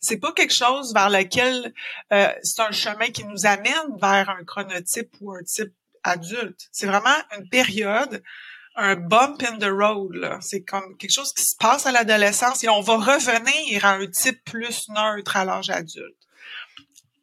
C'est 0.00 0.18
pas 0.18 0.32
quelque 0.32 0.52
chose 0.52 0.92
vers 0.92 1.08
lequel 1.08 1.72
euh, 2.12 2.32
c'est 2.42 2.60
un 2.60 2.72
chemin 2.72 3.08
qui 3.08 3.24
nous 3.24 3.46
amène 3.46 3.96
vers 4.00 4.28
un 4.28 4.44
chronotype 4.44 5.14
ou 5.20 5.32
un 5.32 5.42
type 5.42 5.72
adulte. 6.02 6.68
C'est 6.72 6.86
vraiment 6.86 7.16
une 7.36 7.48
période, 7.48 8.22
un 8.78 8.94
bump 8.94 9.42
in 9.42 9.58
the 9.58 9.70
road. 9.70 10.38
C'est 10.40 10.62
comme 10.62 10.96
quelque 10.96 11.12
chose 11.12 11.32
qui 11.32 11.42
se 11.42 11.56
passe 11.56 11.86
à 11.86 11.92
l'adolescence 11.92 12.62
et 12.62 12.68
on 12.68 12.80
va 12.80 12.96
revenir 12.96 13.84
à 13.84 13.94
un 13.94 14.06
type 14.06 14.42
plus 14.44 14.88
neutre 14.88 15.36
à 15.36 15.44
l'âge 15.44 15.70
adulte. 15.70 16.16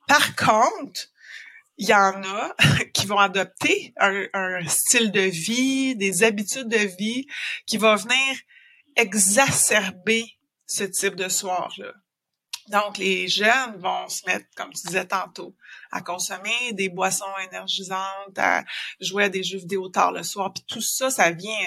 Par 0.07 0.35
contre, 0.35 1.01
il 1.77 1.87
y 1.87 1.93
en 1.93 2.23
a 2.23 2.55
qui 2.93 3.05
vont 3.05 3.17
adopter 3.17 3.93
un, 3.97 4.65
style 4.67 5.11
de 5.11 5.21
vie, 5.21 5.95
des 5.95 6.23
habitudes 6.23 6.67
de 6.67 6.95
vie 6.97 7.25
qui 7.65 7.77
va 7.77 7.95
venir 7.95 8.37
exacerber 8.95 10.25
ce 10.65 10.83
type 10.83 11.15
de 11.15 11.29
soir-là. 11.29 11.93
Donc, 12.69 12.97
les 12.97 13.27
jeunes 13.27 13.77
vont 13.77 14.07
se 14.09 14.25
mettre, 14.25 14.45
comme 14.55 14.73
tu 14.73 14.87
disais 14.87 15.05
tantôt, 15.05 15.55
à 15.91 16.01
consommer 16.01 16.73
des 16.73 16.89
boissons 16.89 17.25
énergisantes, 17.49 18.37
à 18.37 18.63
jouer 18.99 19.25
à 19.25 19.29
des 19.29 19.43
jeux 19.43 19.59
vidéo 19.59 19.89
tard 19.89 20.11
le 20.11 20.23
soir. 20.23 20.53
Puis 20.53 20.63
tout 20.67 20.81
ça, 20.81 21.09
ça 21.09 21.31
vient 21.31 21.57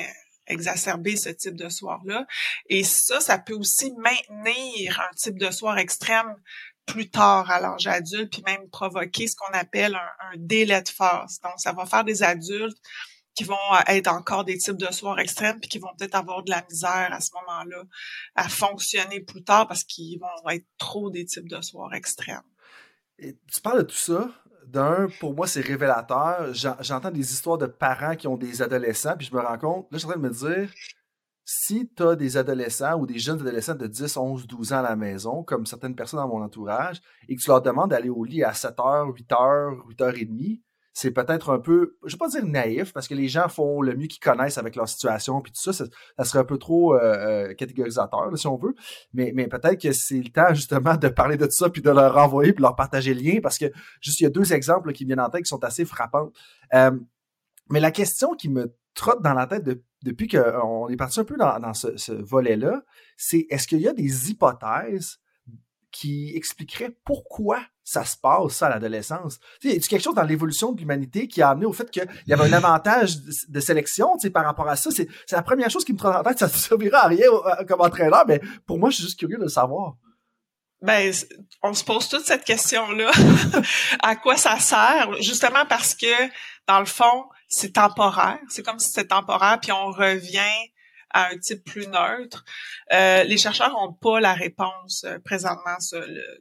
exacerber 0.48 1.16
ce 1.16 1.28
type 1.28 1.57
de 1.57 1.68
soir-là. 1.68 2.26
Et 2.68 2.85
ça, 2.85 3.20
ça 3.20 3.38
peut 3.38 3.54
aussi 3.54 3.92
maintenir 3.98 5.00
un 5.00 5.14
type 5.14 5.38
de 5.38 5.50
soir 5.50 5.78
extrême 5.78 6.35
plus 6.87 7.11
tard 7.11 7.50
à 7.50 7.61
l'âge 7.61 7.87
adulte, 7.87 8.33
puis 8.33 8.42
même 8.46 8.68
provoquer 8.70 9.28
ce 9.28 9.37
qu'on 9.37 9.52
appelle 9.52 9.94
un, 9.94 10.33
délai 10.37 10.83
de 10.83 10.88
phase. 10.88 11.38
Donc, 11.44 11.52
ça 11.57 11.72
va 11.72 11.85
faire 11.85 12.04
des 12.04 12.22
adultes 12.22 12.78
qui 13.35 13.44
vont 13.44 13.57
être 13.87 14.09
encore 14.09 14.44
des 14.44 14.59
types 14.59 14.78
de 14.78 14.90
soirs 14.92 15.20
extrêmes, 15.20 15.61
puis 15.61 15.68
qui 15.68 15.78
vont 15.78 15.94
peut-être 15.96 16.16
avoir 16.16 16.42
de 16.42 16.50
la 16.50 16.64
misère 16.68 17.11
à 17.12 17.20
ce 17.20 17.31
moment-là 17.35 17.85
à 18.35 18.48
fonctionner 18.48 19.20
plus 19.20 19.44
tard 19.44 19.68
parce 19.68 19.85
qu'ils 19.85 20.18
vont 20.18 20.50
être 20.50 20.66
trop 20.78 21.11
des 21.11 21.24
types 21.24 21.48
de 21.48 21.61
soirs 21.61 21.94
extrêmes. 21.94 22.42
Tu 23.18 23.61
parles 23.62 23.78
de 23.78 23.88
tout 23.88 23.96
ça. 23.96 24.31
D'un, 24.66 25.09
pour 25.18 25.35
moi, 25.35 25.46
c'est 25.46 25.62
révélateur. 25.62 26.52
J'entends 26.52 27.11
des 27.11 27.33
histoires 27.33 27.57
de 27.57 27.66
parents 27.66 28.16
qui 28.16 28.28
ont 28.28 28.37
des 28.37 28.61
adolescents, 28.61 29.16
puis 29.16 29.26
je 29.26 29.35
me 29.35 29.40
rends 29.40 29.59
compte, 29.59 29.87
là, 29.90 29.96
je 29.96 29.98
suis 29.98 30.07
en 30.07 30.11
train 30.11 30.20
de 30.20 30.28
me 30.28 30.35
dire, 30.35 30.70
si 31.44 31.90
tu 31.96 32.02
as 32.02 32.14
des 32.14 32.37
adolescents 32.37 33.00
ou 33.00 33.07
des 33.07 33.18
jeunes 33.18 33.40
adolescents 33.40 33.74
de 33.74 33.87
10, 33.87 34.18
11, 34.18 34.46
12 34.46 34.72
ans 34.74 34.81
à 34.81 34.83
la 34.83 34.96
maison, 34.96 35.42
comme 35.42 35.64
certaines 35.64 35.96
personnes 35.96 36.20
dans 36.20 36.28
mon 36.28 36.42
entourage, 36.42 37.00
et 37.26 37.37
que 37.37 37.40
tu 37.40 37.48
leur 37.48 37.62
demandes 37.62 37.90
d'aller 37.90 38.11
au 38.11 38.24
lit 38.24 38.44
à 38.44 38.52
7 38.52 38.76
h, 38.76 39.14
8 39.14 39.31
h, 39.31 39.88
8 39.88 40.00
h 40.00 40.26
30, 40.26 40.61
c'est 40.98 41.12
peut-être 41.12 41.50
un 41.50 41.61
peu, 41.61 41.96
je 42.04 42.14
vais 42.14 42.18
pas 42.18 42.26
dire 42.26 42.44
naïf, 42.44 42.92
parce 42.92 43.06
que 43.06 43.14
les 43.14 43.28
gens 43.28 43.48
font 43.48 43.82
le 43.82 43.94
mieux 43.94 44.08
qu'ils 44.08 44.18
connaissent 44.18 44.58
avec 44.58 44.74
leur 44.74 44.88
situation, 44.88 45.40
puis 45.40 45.52
tout 45.52 45.61
ça, 45.61 45.72
ça, 45.72 46.24
serait 46.24 46.40
un 46.40 46.44
peu 46.44 46.58
trop 46.58 46.96
euh, 46.96 47.50
euh, 47.50 47.54
catégorisateur, 47.54 48.37
si 48.37 48.48
on 48.48 48.56
veut. 48.56 48.74
Mais, 49.12 49.32
peut-être 49.46 49.80
que 49.80 49.92
c'est 49.92 50.20
le 50.20 50.30
temps, 50.30 50.52
justement, 50.54 50.96
de 50.96 51.06
parler 51.06 51.37
de 51.37 51.44
tout 51.46 51.52
ça, 51.52 51.70
puis 51.70 51.82
de 51.82 51.90
leur 51.90 52.14
renvoyer, 52.14 52.52
puis 52.52 52.62
leur 52.62 52.74
partager 52.74 53.14
le 53.14 53.20
lien, 53.20 53.38
parce 53.40 53.58
que 53.58 53.66
juste, 54.00 54.18
il 54.18 54.24
y 54.24 54.26
a 54.26 54.30
deux 54.30 54.52
exemples 54.52 54.92
qui 54.92 55.04
viennent 55.04 55.20
en 55.20 55.30
tête 55.30 55.44
qui 55.44 55.48
sont 55.48 55.62
assez 55.62 55.84
frappants. 55.84 56.32
Euh, 56.74 56.90
mais 57.70 57.78
la 57.78 57.92
question 57.92 58.34
qui 58.34 58.48
me 58.48 58.74
trotte 58.94 59.22
dans 59.22 59.34
la 59.34 59.46
tête 59.46 59.62
de 59.62 59.80
depuis 60.02 60.26
qu'on 60.26 60.88
est 60.88 60.96
parti 60.96 61.20
un 61.20 61.24
peu 61.24 61.37
dans, 61.37 61.74
ce, 61.74 62.12
volet-là, 62.12 62.82
c'est 63.16 63.46
est-ce 63.50 63.68
qu'il 63.68 63.80
y 63.80 63.88
a 63.88 63.92
des 63.92 64.30
hypothèses 64.30 65.20
qui 65.92 66.32
expliqueraient 66.34 66.96
pourquoi 67.04 67.61
ça 67.88 68.05
se 68.05 68.18
passe, 68.18 68.53
ça, 68.53 68.66
à 68.66 68.68
l'adolescence. 68.68 69.40
Tu 69.62 69.70
sais, 69.70 69.81
quelque 69.81 70.03
chose 70.03 70.14
dans 70.14 70.22
l'évolution 70.22 70.72
de 70.72 70.79
l'humanité 70.79 71.27
qui 71.27 71.40
a 71.40 71.48
amené 71.48 71.64
au 71.64 71.72
fait 71.72 71.90
qu'il 71.90 72.07
y 72.27 72.33
avait 72.35 72.44
un 72.44 72.53
avantage 72.53 73.16
de, 73.48 73.61
sélection, 73.61 74.14
tu 74.16 74.27
sais, 74.27 74.31
par 74.31 74.44
rapport 74.44 74.68
à 74.68 74.77
ça? 74.77 74.90
C'est, 74.90 75.09
la 75.31 75.42
première 75.42 75.70
chose 75.70 75.87
qui 75.87 75.94
me 75.94 75.96
prend 75.96 76.14
en 76.14 76.22
tête. 76.22 76.38
Ça 76.38 76.48
ne 76.48 76.51
servira 76.51 77.05
à 77.05 77.09
rien 77.09 77.29
euh, 77.29 77.64
comme 77.64 77.81
entraîneur, 77.81 78.24
mais 78.29 78.42
pour 78.66 78.79
moi, 78.79 78.90
je 78.90 78.96
suis 78.96 79.05
juste 79.05 79.18
curieux 79.18 79.38
de 79.38 79.44
le 79.44 79.48
savoir. 79.48 79.94
Ben, 80.83 81.11
on 81.62 81.72
se 81.72 81.83
pose 81.83 82.11
toute 82.11 82.27
cette 82.27 82.44
question-là. 82.44 83.11
à 84.03 84.16
quoi 84.16 84.37
ça 84.37 84.59
sert? 84.59 85.11
Justement 85.22 85.64
parce 85.66 85.94
que, 85.94 86.29
dans 86.66 86.81
le 86.81 86.87
fond, 86.87 87.24
c'est 87.48 87.72
temporaire. 87.72 88.38
C'est 88.51 88.62
comme 88.62 88.79
si 88.79 88.88
c'était 88.88 89.09
temporaire, 89.09 89.59
puis 89.62 89.72
on 89.72 89.87
revient 89.87 90.68
à 91.11 91.29
un 91.29 91.38
type 91.38 91.64
plus 91.64 91.88
neutre. 91.88 92.44
Euh, 92.92 93.25
les 93.25 93.37
chercheurs 93.37 93.73
n'ont 93.73 93.92
pas 93.92 94.21
la 94.21 94.35
réponse 94.35 95.05
euh, 95.05 95.18
présentement 95.18 95.77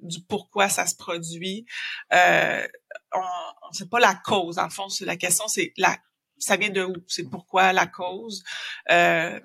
du 0.02 0.22
pourquoi 0.24 0.70
ça 0.70 0.86
se 0.86 0.96
produit. 0.96 1.66
Euh, 2.14 2.68
on 3.14 3.70
ne 3.72 3.76
sait 3.76 3.88
pas 3.88 4.00
la 4.00 4.16
cause. 4.16 4.60
En 4.60 4.70
fond, 4.70 4.88
la 5.02 5.18
question, 5.18 5.48
c'est 5.48 5.74
la 5.78 5.98
ça 6.40 6.58
vient 6.58 6.70
de 6.70 6.84
où? 6.84 6.94
C'est 7.08 7.30
pourquoi 7.30 7.74
la 7.74 7.88
cause? 7.88 8.44
Euh, 8.92 9.40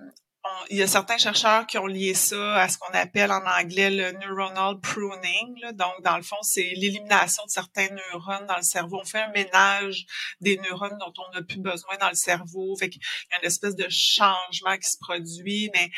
il 0.71 0.77
y 0.77 0.83
a 0.83 0.87
certains 0.87 1.19
chercheurs 1.19 1.67
qui 1.67 1.79
ont 1.79 1.87
lié 1.87 2.15
ça 2.15 2.57
à 2.57 2.69
ce 2.69 2.79
qu'on 2.79 2.93
appelle 2.95 3.31
en 3.31 3.45
anglais 3.47 3.91
le 3.91 4.13
neuronal 4.13 4.81
pruning. 4.81 5.61
Donc, 5.75 6.03
dans 6.03 6.17
le 6.17 6.23
fond, 6.23 6.41
c'est 6.43 6.73
l'élimination 6.77 7.45
de 7.45 7.51
certains 7.51 7.89
neurones 7.89 8.47
dans 8.47 8.57
le 8.57 8.63
cerveau. 8.63 9.01
On 9.01 9.05
fait 9.05 9.23
un 9.23 9.31
ménage 9.31 10.07
des 10.41 10.57
neurones 10.59 10.99
dont 10.99 11.13
on 11.19 11.35
n'a 11.35 11.43
plus 11.43 11.61
besoin 11.61 11.97
dans 12.01 12.09
le 12.09 12.15
cerveau. 12.15 12.75
Fait 12.77 12.89
qu'il 12.89 13.03
y 13.31 13.35
a 13.35 13.39
une 13.39 13.47
espèce 13.47 13.77
de 13.77 13.87
changement 13.89 14.77
qui 14.77 14.91
se 14.91 14.99
produit, 14.99 15.71
mais 15.75 15.91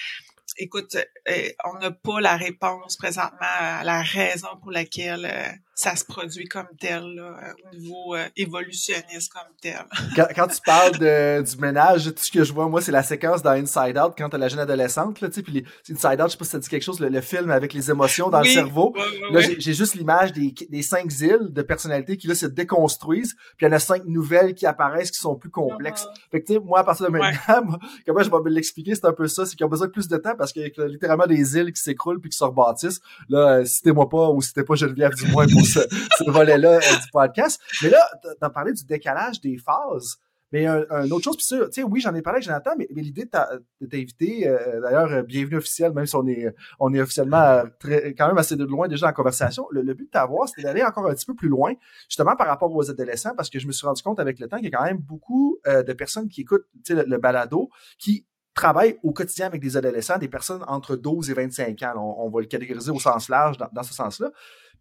écoute, 0.57 0.97
euh, 1.29 1.49
on 1.65 1.79
n'a 1.79 1.91
pas 1.91 2.21
la 2.21 2.37
réponse 2.37 2.97
présentement 2.97 3.39
à 3.41 3.85
la 3.85 4.03
raison 4.03 4.49
pour 4.61 4.71
laquelle 4.71 5.27
euh, 5.27 5.53
ça 5.75 5.97
se 5.97 6.05
produit 6.05 6.47
comme 6.47 6.69
tel, 6.79 7.03
là, 7.15 7.55
au 7.65 7.77
niveau 7.77 8.15
euh, 8.15 8.27
évolutionniste 8.37 9.33
comme 9.33 9.43
tel. 9.61 9.85
quand, 10.17 10.27
quand, 10.35 10.47
tu 10.47 10.61
parles 10.65 10.99
de, 10.99 11.43
du 11.43 11.57
ménage, 11.59 12.05
tout 12.05 12.23
ce 12.23 12.31
que 12.31 12.45
je 12.45 12.53
vois, 12.53 12.69
moi, 12.69 12.81
c'est 12.81 12.93
la 12.93 13.03
séquence 13.03 13.43
dans 13.43 13.51
Inside 13.51 13.99
Out, 13.99 14.15
quand 14.17 14.29
t'as 14.29 14.39
la 14.39 14.49
jeune 14.49 14.61
adolescente, 14.61 15.21
là, 15.21 15.29
tu 15.29 15.35
sais, 15.35 15.43
puis 15.43 15.65
Inside 15.91 16.21
Out, 16.21 16.27
je 16.27 16.33
sais 16.33 16.39
pas 16.39 16.45
si 16.45 16.51
ça 16.51 16.59
dit 16.59 16.69
quelque 16.69 16.83
chose, 16.83 17.01
le, 17.01 17.21
film 17.21 17.51
avec 17.51 17.73
les 17.73 17.91
émotions 17.91 18.29
dans 18.29 18.41
le 18.41 18.49
cerveau. 18.49 18.95
là, 19.31 19.41
j'ai 19.41 19.73
juste 19.73 19.95
l'image 19.95 20.33
des, 20.33 20.55
des 20.69 20.83
cinq 20.83 21.11
îles 21.21 21.49
de 21.51 21.63
personnalités 21.63 22.17
qui, 22.17 22.27
là, 22.27 22.35
se 22.35 22.47
déconstruisent, 22.47 23.35
puis 23.57 23.67
il 23.67 23.71
y 23.71 23.73
en 23.73 23.73
a 23.73 23.79
cinq 23.79 24.05
nouvelles 24.05 24.55
qui 24.55 24.67
apparaissent 24.67 25.11
qui 25.11 25.21
sont 25.21 25.37
plus 25.37 25.51
complexes. 25.51 26.05
Uh-huh. 26.05 26.31
Fait 26.31 26.41
que, 26.41 26.47
tu 26.47 26.53
sais, 26.55 26.61
moi, 26.61 26.81
à 26.81 26.85
partir 26.85 27.07
de 27.07 27.13
maintenant, 27.13 27.79
comment 28.07 28.23
je 28.23 28.31
vais 28.31 28.51
l'expliquer, 28.51 28.95
c'est 28.95 29.07
un 29.07 29.13
peu 29.13 29.27
ça, 29.27 29.47
c'est 29.47 29.57
qu'ils 29.57 29.67
ont 29.67 29.71
besoin 29.71 29.87
de 29.87 29.93
plus 29.93 30.09
de 30.09 30.17
temps 30.17 30.35
parce 30.37 30.53
qu'il 30.53 30.63
y 30.63 30.81
a 30.81 30.87
littéralement 30.87 31.27
des 31.27 31.57
îles 31.57 31.73
qui 31.73 31.81
s'écroulent 31.81 32.21
puis 32.21 32.31
qui 32.31 32.37
se 32.37 32.45
rebâtissent. 32.45 33.01
Là, 33.29 33.59
euh, 33.59 33.65
citez-moi 33.65 34.09
pas 34.09 34.31
ou 34.31 34.41
citez 34.43 34.65
pas 34.65 34.75
Geneviève 34.75 35.15
du 35.15 35.27
moins 35.29 35.47
pour 35.53 35.64
ce, 36.19 36.31
volet-là 36.31 36.77
euh, 36.77 36.79
du 36.81 37.11
podcast. 37.13 37.61
Mais 37.83 37.91
là, 37.91 38.07
t'as 38.41 38.51
parlé 38.51 38.73
du 38.73 38.85
décalage 38.85 39.41
des 39.41 39.59
phases. 39.59 40.17
Mais 40.53 40.67
un, 40.67 41.11
autre 41.11 41.25
chose, 41.25 41.37
puis 41.37 41.45
ça, 41.45 41.65
tu 41.65 41.73
sais, 41.73 41.83
oui, 41.83 41.99
j'en 42.01 42.15
ai 42.15 42.23
parlé 42.23 42.37
avec 42.37 42.45
Jonathan, 42.45 42.71
mais, 42.79 42.87
l'idée 42.91 43.25
de 43.25 43.87
t'inviter, 43.87 44.47
euh, 44.47 44.81
d'ailleurs, 44.81 45.25
bienvenue 45.25 45.57
officiel, 45.57 45.93
même 45.93 46.07
si 46.07 46.15
on 46.15 46.29
est, 46.29 46.55
on 46.79 46.95
est 46.95 47.01
officiellement 47.01 47.65
quand 47.83 48.29
même 48.29 48.39
assez 48.39 48.55
de 48.55 48.65
loin 48.65 48.87
déjà 48.87 49.09
en 49.09 49.13
conversation. 49.13 49.67
Le, 49.73 49.83
but 49.95 50.05
de 50.05 50.11
t'avoir, 50.11 50.49
c'était 50.49 50.63
d'aller 50.63 50.85
encore 50.85 51.09
un 51.09 51.15
petit 51.15 51.27
peu 51.27 51.35
plus 51.35 51.49
loin, 51.49 51.73
justement 52.09 52.37
par 52.37 52.47
rapport 52.47 52.73
aux 52.73 52.89
adolescents, 52.89 53.35
parce 53.37 53.51
que 53.51 53.59
je 53.59 53.67
me 53.67 53.73
suis 53.73 53.85
rendu 53.85 54.01
compte 54.01 54.21
avec 54.21 54.39
le 54.39 54.47
temps 54.47 54.59
qu'il 54.59 54.67
y 54.67 54.73
a 54.73 54.79
quand 54.79 54.85
même 54.85 54.99
beaucoup 54.99 55.59
de 55.67 55.93
personnes 55.93 56.29
qui 56.29 56.43
écoutent 56.43 56.67
le, 56.89 57.03
le 57.03 57.19
balado, 57.19 57.69
qui 57.99 58.25
travaille 58.55 58.99
au 59.03 59.13
quotidien 59.13 59.47
avec 59.47 59.61
des 59.61 59.77
adolescents, 59.77 60.17
des 60.17 60.29
personnes 60.29 60.65
entre 60.69 60.97
12 60.97 61.31
et 61.31 61.35
25 61.35 61.83
ans. 61.83 62.17
On, 62.19 62.31
va 62.31 62.41
le 62.41 62.47
catégoriser 62.47 62.91
au 62.91 63.01
sens 63.01 63.29
large 63.29 63.59
dans, 63.59 63.83
ce 63.83 63.93
sens-là. 63.93 64.31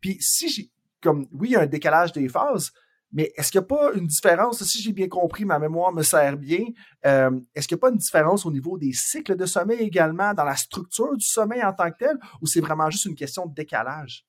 Puis 0.04 0.18
si 0.20 0.50
j'ai, 0.50 0.70
comme, 1.02 1.28
oui, 1.32 1.50
il 1.50 1.52
y 1.54 1.56
a 1.56 1.62
un 1.62 1.66
décalage 1.66 2.12
des 2.12 2.28
phases, 2.28 2.74
mais 3.13 3.32
est-ce 3.38 3.52
qu'il 3.52 3.62
n'y 3.62 3.66
a 3.66 3.68
pas 3.68 3.94
une 3.94 4.06
différence, 4.06 4.62
si 4.63 4.82
j'ai 4.82 4.92
bien 4.92 5.08
compris, 5.08 5.46
ma 5.46 5.60
mémoire 5.60 5.94
me 5.94 6.04
sert 6.04 6.36
bien, 6.36 6.66
euh, 7.06 7.32
est-ce 7.56 7.70
qu'il 7.70 7.76
n'y 7.76 7.80
a 7.80 7.84
pas 7.84 7.89
une 7.89 7.98
différence 7.98 8.46
au 8.46 8.52
niveau 8.52 8.78
des 8.78 8.92
cycles 8.92 9.38
de 9.38 9.46
sommeil 9.46 9.80
également, 9.80 10.34
dans 10.34 10.44
la 10.44 10.58
structure 10.58 11.16
du 11.16 11.26
sommeil 11.26 11.63
en 11.63 11.72
tant 11.72 11.89
que 11.89 11.98
tel, 12.00 12.18
ou 12.42 12.48
c'est 12.48 12.60
vraiment 12.60 12.89
juste 12.89 13.06
une 13.06 13.16
question 13.16 13.46
de 13.46 13.54
décalage? 13.54 14.26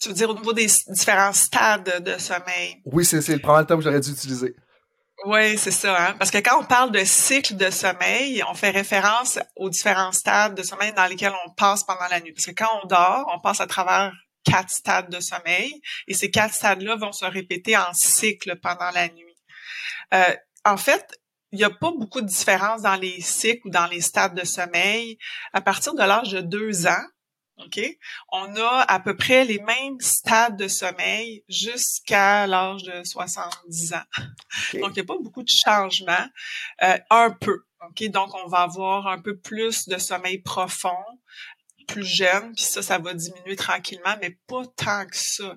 Tu 0.00 0.08
veux 0.08 0.14
dire 0.14 0.30
au 0.30 0.34
niveau 0.34 0.52
des 0.52 0.68
différents 0.88 1.32
stades 1.32 2.04
de 2.04 2.16
sommeil? 2.18 2.80
Oui, 2.84 3.04
c'est, 3.04 3.20
c'est 3.20 3.34
le 3.34 3.40
temps 3.40 3.64
que 3.64 3.82
j'aurais 3.82 4.00
dû 4.00 4.12
utiliser. 4.12 4.54
Oui, 5.26 5.58
c'est 5.58 5.72
ça. 5.72 6.10
Hein? 6.10 6.14
Parce 6.16 6.30
que 6.30 6.38
quand 6.38 6.60
on 6.60 6.64
parle 6.64 6.92
de 6.92 7.02
cycle 7.04 7.56
de 7.56 7.70
sommeil, 7.70 8.40
on 8.48 8.54
fait 8.54 8.70
référence 8.70 9.40
aux 9.56 9.68
différents 9.68 10.12
stades 10.12 10.54
de 10.54 10.62
sommeil 10.62 10.92
dans 10.92 11.06
lesquels 11.06 11.32
on 11.44 11.50
passe 11.50 11.82
pendant 11.82 12.06
la 12.08 12.20
nuit. 12.20 12.32
Parce 12.32 12.46
que 12.46 12.52
quand 12.52 12.68
on 12.84 12.86
dort, 12.86 13.28
on 13.34 13.40
passe 13.40 13.60
à 13.60 13.66
travers 13.66 14.12
quatre 14.44 14.70
stades 14.70 15.10
de 15.10 15.20
sommeil 15.20 15.80
et 16.06 16.14
ces 16.14 16.30
quatre 16.30 16.54
stades-là 16.54 16.96
vont 16.96 17.12
se 17.12 17.24
répéter 17.24 17.76
en 17.76 17.92
cycle 17.92 18.58
pendant 18.60 18.90
la 18.90 19.08
nuit. 19.08 19.36
Euh, 20.14 20.34
en 20.64 20.76
fait, 20.76 21.18
il 21.52 21.58
n'y 21.58 21.64
a 21.64 21.70
pas 21.70 21.92
beaucoup 21.92 22.20
de 22.20 22.26
différence 22.26 22.82
dans 22.82 22.96
les 22.96 23.20
cycles 23.20 23.68
ou 23.68 23.70
dans 23.70 23.86
les 23.86 24.00
stades 24.00 24.34
de 24.34 24.44
sommeil. 24.44 25.18
À 25.52 25.60
partir 25.60 25.94
de 25.94 26.02
l'âge 26.02 26.30
de 26.30 26.40
deux 26.40 26.86
ans, 26.86 27.06
OK? 27.64 27.80
On 28.30 28.54
a 28.56 28.84
à 28.86 29.00
peu 29.00 29.16
près 29.16 29.44
les 29.44 29.58
mêmes 29.60 29.98
stades 30.00 30.56
de 30.56 30.68
sommeil 30.68 31.44
jusqu'à 31.48 32.46
l'âge 32.46 32.84
de 32.84 33.02
70 33.02 33.94
ans. 33.94 34.02
Donc, 34.74 34.90
il 34.90 34.92
n'y 34.92 35.00
a 35.00 35.04
pas 35.04 35.18
beaucoup 35.20 35.42
de 35.42 35.48
changements. 35.48 36.28
Euh, 36.82 36.98
un 37.10 37.30
peu. 37.30 37.64
OK? 37.88 38.04
Donc, 38.10 38.34
on 38.34 38.48
va 38.48 38.58
avoir 38.58 39.06
un 39.08 39.20
peu 39.20 39.36
plus 39.36 39.88
de 39.88 39.98
sommeil 39.98 40.38
profond 40.38 41.02
plus 41.88 42.04
jeune, 42.04 42.54
puis 42.54 42.62
ça, 42.62 42.82
ça 42.82 42.98
va 42.98 43.14
diminuer 43.14 43.56
tranquillement, 43.56 44.16
mais 44.20 44.38
pas 44.46 44.62
tant 44.76 45.06
que 45.06 45.16
ça. 45.16 45.56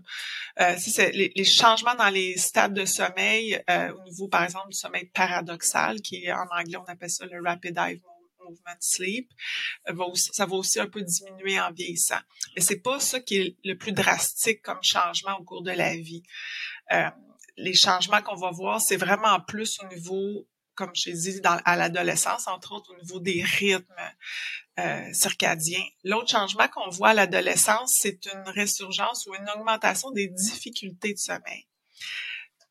Euh, 0.60 0.76
c'est 0.80 1.12
les, 1.12 1.32
les, 1.36 1.44
changements 1.44 1.96
dans 1.96 2.10
les 2.10 2.38
stades 2.38 2.74
de 2.74 2.86
sommeil, 2.86 3.62
euh, 3.70 3.94
au 3.94 4.04
niveau, 4.04 4.28
par 4.28 4.44
exemple, 4.44 4.70
du 4.70 4.78
sommeil 4.78 5.06
paradoxal, 5.14 6.02
qui 6.02 6.32
en 6.32 6.48
anglais, 6.58 6.78
on 6.78 6.92
appelle 6.92 7.10
ça 7.10 7.26
le 7.26 7.44
rapid 7.44 7.78
eye 7.78 8.02
movement 8.44 8.78
sleep, 8.80 9.30
euh, 9.90 9.94
va 9.94 10.06
ça 10.16 10.46
va 10.46 10.56
aussi 10.56 10.80
un 10.80 10.88
peu 10.88 11.02
diminuer 11.02 11.60
en 11.60 11.72
vieillissant. 11.72 12.20
Mais 12.56 12.62
c'est 12.62 12.80
pas 12.82 13.00
ça 13.00 13.20
qui 13.20 13.38
est 13.38 13.58
le 13.64 13.76
plus 13.76 13.92
drastique 13.92 14.62
comme 14.62 14.82
changement 14.82 15.38
au 15.40 15.44
cours 15.44 15.64
de 15.64 15.72
la 15.72 15.96
vie. 15.96 16.24
Euh, 16.92 17.10
les 17.58 17.74
changements 17.74 18.22
qu'on 18.22 18.36
va 18.36 18.52
voir, 18.52 18.82
c'est 18.82 18.98
vraiment 18.98 19.40
plus 19.42 19.78
au 19.84 19.88
niveau, 19.94 20.48
comme 20.76 20.92
je 20.96 21.12
dit, 21.12 21.42
à 21.44 21.76
l'adolescence, 21.76 22.48
entre 22.48 22.74
autres 22.74 22.94
au 22.94 23.02
niveau 23.02 23.20
des 23.20 23.44
rythmes 23.44 24.12
euh, 24.80 25.14
circadiens. 25.14 25.84
L'autre 26.04 26.30
changement 26.30 26.68
qu'on 26.68 26.90
voit 26.90 27.10
à 27.10 27.14
l'adolescence, 27.14 27.98
c'est 28.00 28.26
une 28.26 28.50
résurgence 28.50 29.28
ou 29.28 29.36
une 29.36 29.50
augmentation 29.56 30.12
des 30.12 30.28
difficultés 30.28 31.14
de 31.14 31.20
sommeil. 31.20 31.68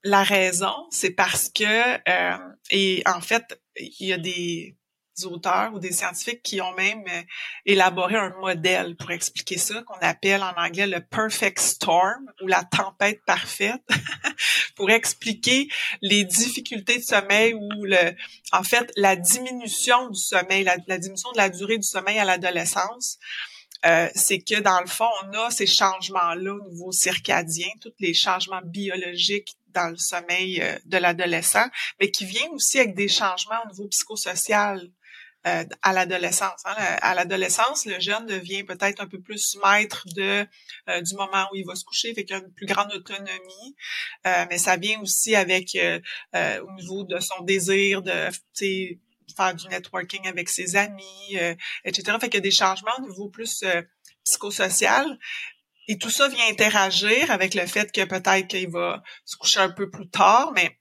La 0.03 0.23
raison, 0.23 0.87
c'est 0.91 1.11
parce 1.11 1.51
que, 1.51 1.65
euh, 2.09 2.39
et 2.71 3.03
en 3.07 3.21
fait, 3.21 3.61
il 3.77 4.07
y 4.09 4.13
a 4.13 4.19
des 4.19 4.77
auteurs 5.25 5.73
ou 5.75 5.79
des 5.79 5.93
scientifiques 5.93 6.43
qui 6.43 6.61
ont 6.61 6.75
même 6.75 7.05
euh, 7.09 7.23
élaboré 7.67 8.17
un 8.17 8.35
modèle 8.41 8.97
pour 8.97 9.11
expliquer 9.11 9.59
ça, 9.59 9.83
qu'on 9.83 9.99
appelle 10.01 10.43
en 10.43 10.53
anglais 10.57 10.87
le 10.87 11.01
perfect 11.01 11.59
storm 11.59 12.31
ou 12.43 12.47
la 12.47 12.65
tempête 12.65 13.23
parfaite, 13.25 13.83
pour 14.77 14.91
expliquer 14.91 15.69
les 16.03 16.25
difficultés 16.25 16.99
de 16.99 17.05
sommeil 17.05 17.55
ou 17.55 17.85
le, 17.85 18.15
en 18.53 18.63
fait, 18.63 18.91
la 18.97 19.17
diminution 19.17 20.09
du 20.09 20.19
sommeil, 20.19 20.65
la, 20.65 20.99
diminution 20.99 21.33
de 21.33 21.37
la 21.37 21.49
durée 21.51 21.79
du 21.79 21.87
sommeil 21.87 22.19
à 22.19 22.25
l'adolescence. 22.25 23.19
Euh, 23.87 24.09
c'est 24.15 24.41
que 24.41 24.61
dans 24.61 24.81
le 24.81 24.87
fond, 24.87 25.09
on 25.23 25.33
a 25.39 25.51
ces 25.51 25.67
changements-là 25.67 26.53
au 26.53 26.69
niveau 26.69 26.93
circadien, 26.93 27.69
tous 27.81 27.95
les 27.99 28.13
changements 28.13 28.61
biologiques 28.63 29.57
dans 29.73 29.89
le 29.89 29.97
sommeil 29.97 30.61
euh, 30.61 30.79
de 30.85 30.99
l'adolescent, 30.99 31.67
mais 31.99 32.11
qui 32.11 32.27
viennent 32.27 32.53
aussi 32.53 32.79
avec 32.79 32.95
des 32.95 33.09
changements 33.09 33.63
au 33.65 33.69
niveau 33.71 33.89
psychosocial 33.89 34.91
euh, 35.47 35.65
à 35.81 35.95
l'adolescence. 35.95 36.61
Hein. 36.67 36.75
À 37.01 37.15
l'adolescence, 37.15 37.87
le 37.87 37.99
jeune 37.99 38.27
devient 38.27 38.63
peut-être 38.63 39.01
un 39.01 39.07
peu 39.07 39.21
plus 39.21 39.57
maître 39.65 40.05
de 40.15 40.47
euh, 40.91 41.01
du 41.01 41.15
moment 41.15 41.49
où 41.51 41.57
il 41.57 41.65
va 41.65 41.75
se 41.75 41.85
coucher, 41.85 42.13
fait 42.13 42.27
qu'il 42.27 42.37
a 42.37 42.41
une 42.41 42.53
plus 42.53 42.67
grande 42.67 42.93
autonomie. 42.93 43.75
Euh, 44.27 44.45
mais 44.51 44.59
ça 44.59 44.77
vient 44.77 45.01
aussi 45.01 45.35
avec 45.35 45.79
au 46.35 46.73
niveau 46.73 47.05
de 47.05 47.19
son 47.21 47.43
désir 47.43 48.03
de 48.03 48.29
faire 49.35 49.55
du 49.55 49.69
networking 49.69 50.27
avec 50.27 50.51
ses 50.51 50.77
amis, 50.77 51.39
etc. 51.85 52.19
Fait 52.21 52.29
qu'il 52.29 52.35
y 52.35 52.39
a 52.39 52.41
des 52.41 52.51
changements 52.51 52.93
au 52.99 53.09
niveau 53.09 53.31
plus 53.31 53.65
psychosocial. 54.25 55.19
Et 55.89 55.97
tout 55.97 56.11
ça 56.11 56.29
vient 56.29 56.47
interagir 56.51 57.31
avec 57.31 57.55
le 57.55 57.67
fait 57.67 57.91
que 57.91 58.05
peut-être 58.05 58.49
qu'il 58.49 58.71
va 58.71 59.03
se 59.25 59.37
coucher 59.37 59.61
un 59.61 59.71
peu 59.71 59.91
plus 59.91 60.09
tard, 60.09 60.53
mais 60.55 60.80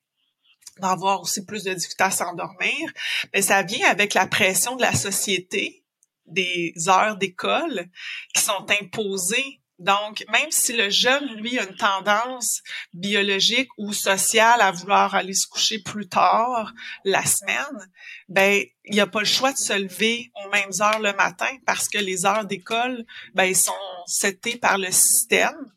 d'avoir 0.80 1.22
aussi 1.22 1.46
plus 1.46 1.64
de 1.64 1.74
difficultés 1.74 2.04
à 2.04 2.12
s'endormir, 2.12 2.92
mais 3.34 3.42
ça 3.42 3.62
vient 3.64 3.90
avec 3.90 4.14
la 4.14 4.28
pression 4.28 4.76
de 4.76 4.82
la 4.82 4.94
société, 4.94 5.84
des 6.26 6.74
heures 6.88 7.18
d'école 7.18 7.88
qui 8.34 8.42
sont 8.42 8.66
imposées 8.82 9.60
Donc, 9.80 10.26
même 10.30 10.52
si 10.52 10.76
le 10.76 10.90
jeune, 10.90 11.36
lui, 11.36 11.58
a 11.58 11.64
une 11.64 11.78
tendance 11.78 12.62
biologique 12.94 13.70
ou 13.78 13.94
sociale 13.94 14.60
à 14.60 14.72
vouloir 14.72 15.16
aller 15.16 15.34
se 15.34 15.48
coucher 15.48 15.80
plus 15.80 16.10
tard 16.10 16.74
la 17.06 17.26
semaine, 17.26 17.90
ben, 18.28 18.62
il 18.84 18.94
n'y 18.94 19.00
a 19.00 19.08
pas 19.08 19.22
le 19.22 19.26
choix 19.26 19.54
de 19.54 19.58
se 19.58 19.72
lever 19.72 20.32
aux 20.44 20.50
mêmes 20.50 20.74
heures 20.82 21.00
le 21.00 21.14
matin 21.14 21.50
parce 21.66 21.88
que 21.88 21.98
les 21.98 22.26
heures 22.26 22.44
d'école, 22.44 23.06
ben, 23.36 23.56
sont 23.56 23.72
setées 24.06 24.58
par 24.58 24.78
le 24.78 24.92
système. 24.92 25.72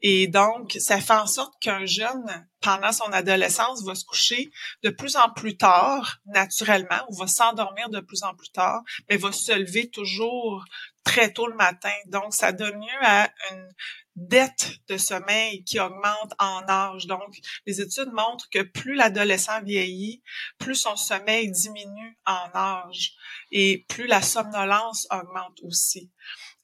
Et 0.00 0.28
donc, 0.28 0.74
ça 0.80 0.98
fait 0.98 1.12
en 1.12 1.26
sorte 1.26 1.52
qu'un 1.60 1.84
jeune, 1.84 2.48
pendant 2.62 2.92
son 2.92 3.12
adolescence, 3.12 3.84
va 3.84 3.94
se 3.94 4.04
coucher 4.04 4.50
de 4.82 4.90
plus 4.90 5.16
en 5.16 5.30
plus 5.30 5.56
tard, 5.56 6.18
naturellement, 6.26 7.04
ou 7.08 7.16
va 7.16 7.26
s'endormir 7.26 7.90
de 7.90 8.00
plus 8.00 8.22
en 8.22 8.34
plus 8.34 8.50
tard, 8.50 8.82
mais 9.08 9.16
va 9.16 9.32
se 9.32 9.52
lever 9.52 9.90
toujours 9.90 10.64
très 11.04 11.32
tôt 11.32 11.48
le 11.48 11.56
matin. 11.56 11.92
Donc, 12.06 12.32
ça 12.32 12.52
donne 12.52 12.80
lieu 12.80 12.98
à 13.02 13.28
une 13.50 13.68
dette 14.14 14.74
de 14.88 14.96
sommeil 14.96 15.64
qui 15.64 15.80
augmente 15.80 16.32
en 16.38 16.62
âge. 16.68 17.06
Donc, 17.06 17.36
les 17.66 17.80
études 17.80 18.12
montrent 18.12 18.48
que 18.50 18.62
plus 18.62 18.94
l'adolescent 18.94 19.62
vieillit, 19.62 20.22
plus 20.58 20.76
son 20.76 20.96
sommeil 20.96 21.50
diminue 21.50 22.18
en 22.26 22.48
âge 22.54 23.14
et 23.50 23.84
plus 23.88 24.06
la 24.06 24.22
somnolence 24.22 25.06
augmente 25.10 25.58
aussi. 25.62 26.10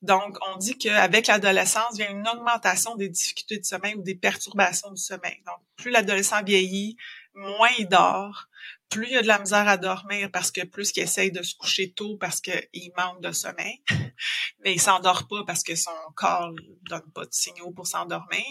Donc, 0.01 0.39
on 0.47 0.57
dit 0.57 0.79
qu'avec 0.79 1.27
l'adolescence, 1.27 1.95
il 1.95 2.01
y 2.01 2.03
a 2.05 2.11
une 2.11 2.29
augmentation 2.29 2.95
des 2.95 3.09
difficultés 3.09 3.59
de 3.59 3.65
sommeil 3.65 3.97
ou 3.97 4.03
des 4.03 4.15
perturbations 4.15 4.93
du 4.93 5.03
sommeil. 5.03 5.43
Donc, 5.45 5.59
plus 5.77 5.91
l'adolescent 5.91 6.43
vieillit, 6.45 6.97
moins 7.35 7.71
il 7.79 7.89
dort, 7.89 8.49
plus 8.89 9.07
il 9.07 9.13
y 9.13 9.17
a 9.17 9.23
de 9.23 9.27
la 9.27 9.39
misère 9.39 9.69
à 9.69 9.77
dormir 9.77 10.31
parce 10.33 10.51
que 10.51 10.65
plus 10.65 10.93
qu'il 10.93 11.03
essaye 11.03 11.33
de 11.33 11.43
se 11.43 11.55
coucher 11.57 11.93
tôt 11.93 12.17
parce 12.17 12.41
qu'il 12.41 12.93
manque 12.97 13.21
de 13.21 13.33
sommeil, 13.33 13.83
mais 14.65 14.75
il 14.75 14.81
s'endort 14.81 15.27
pas 15.29 15.45
parce 15.45 15.63
que 15.63 15.75
son 15.75 15.91
corps 16.15 16.53
donne 16.89 17.11
pas 17.13 17.25
de 17.25 17.33
signaux 17.33 17.73
pour 17.73 17.87
s'endormir. 17.87 18.45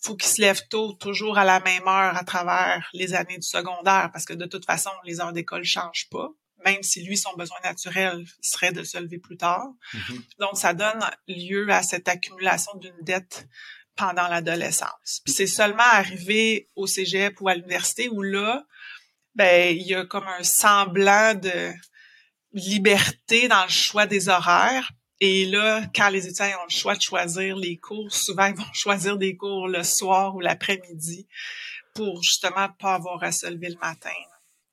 Faut 0.00 0.16
qu'il 0.16 0.30
se 0.30 0.40
lève 0.40 0.66
tôt, 0.68 0.94
toujours 0.94 1.38
à 1.38 1.44
la 1.44 1.60
même 1.60 1.86
heure 1.86 2.16
à 2.16 2.24
travers 2.24 2.88
les 2.94 3.14
années 3.14 3.38
du 3.38 3.46
secondaire 3.46 4.10
parce 4.12 4.24
que 4.24 4.34
de 4.34 4.46
toute 4.46 4.64
façon, 4.64 4.90
les 5.04 5.20
heures 5.20 5.32
d'école 5.32 5.64
changent 5.64 6.08
pas 6.10 6.30
même 6.64 6.82
si 6.82 7.02
lui, 7.02 7.16
son 7.16 7.34
besoin 7.36 7.58
naturel 7.62 8.24
serait 8.40 8.72
de 8.72 8.82
se 8.82 8.98
lever 8.98 9.18
plus 9.18 9.36
tard. 9.36 9.68
Mm-hmm. 9.94 10.20
Donc, 10.40 10.56
ça 10.56 10.74
donne 10.74 11.00
lieu 11.28 11.68
à 11.70 11.82
cette 11.82 12.08
accumulation 12.08 12.72
d'une 12.76 13.00
dette 13.02 13.46
pendant 13.96 14.28
l'adolescence. 14.28 15.20
Puis 15.24 15.34
c'est 15.34 15.46
seulement 15.46 15.82
arrivé 15.82 16.68
au 16.76 16.86
cégep 16.86 17.40
ou 17.40 17.48
à 17.48 17.54
l'université 17.54 18.08
où 18.08 18.22
là, 18.22 18.64
ben, 19.34 19.76
il 19.76 19.86
y 19.86 19.94
a 19.94 20.04
comme 20.04 20.26
un 20.26 20.42
semblant 20.42 21.34
de 21.34 21.72
liberté 22.52 23.48
dans 23.48 23.64
le 23.64 23.70
choix 23.70 24.06
des 24.06 24.28
horaires. 24.28 24.92
Et 25.20 25.46
là, 25.46 25.82
quand 25.94 26.08
les 26.10 26.26
étudiants 26.26 26.60
ont 26.60 26.68
le 26.70 26.74
choix 26.74 26.94
de 26.94 27.02
choisir 27.02 27.56
les 27.56 27.76
cours, 27.76 28.12
souvent 28.12 28.46
ils 28.46 28.54
vont 28.54 28.64
choisir 28.72 29.18
des 29.18 29.36
cours 29.36 29.68
le 29.68 29.82
soir 29.82 30.34
ou 30.36 30.40
l'après-midi 30.40 31.26
pour 31.94 32.22
justement 32.22 32.68
pas 32.78 32.94
avoir 32.94 33.22
à 33.24 33.32
se 33.32 33.46
lever 33.46 33.70
le 33.70 33.78
matin 33.80 34.10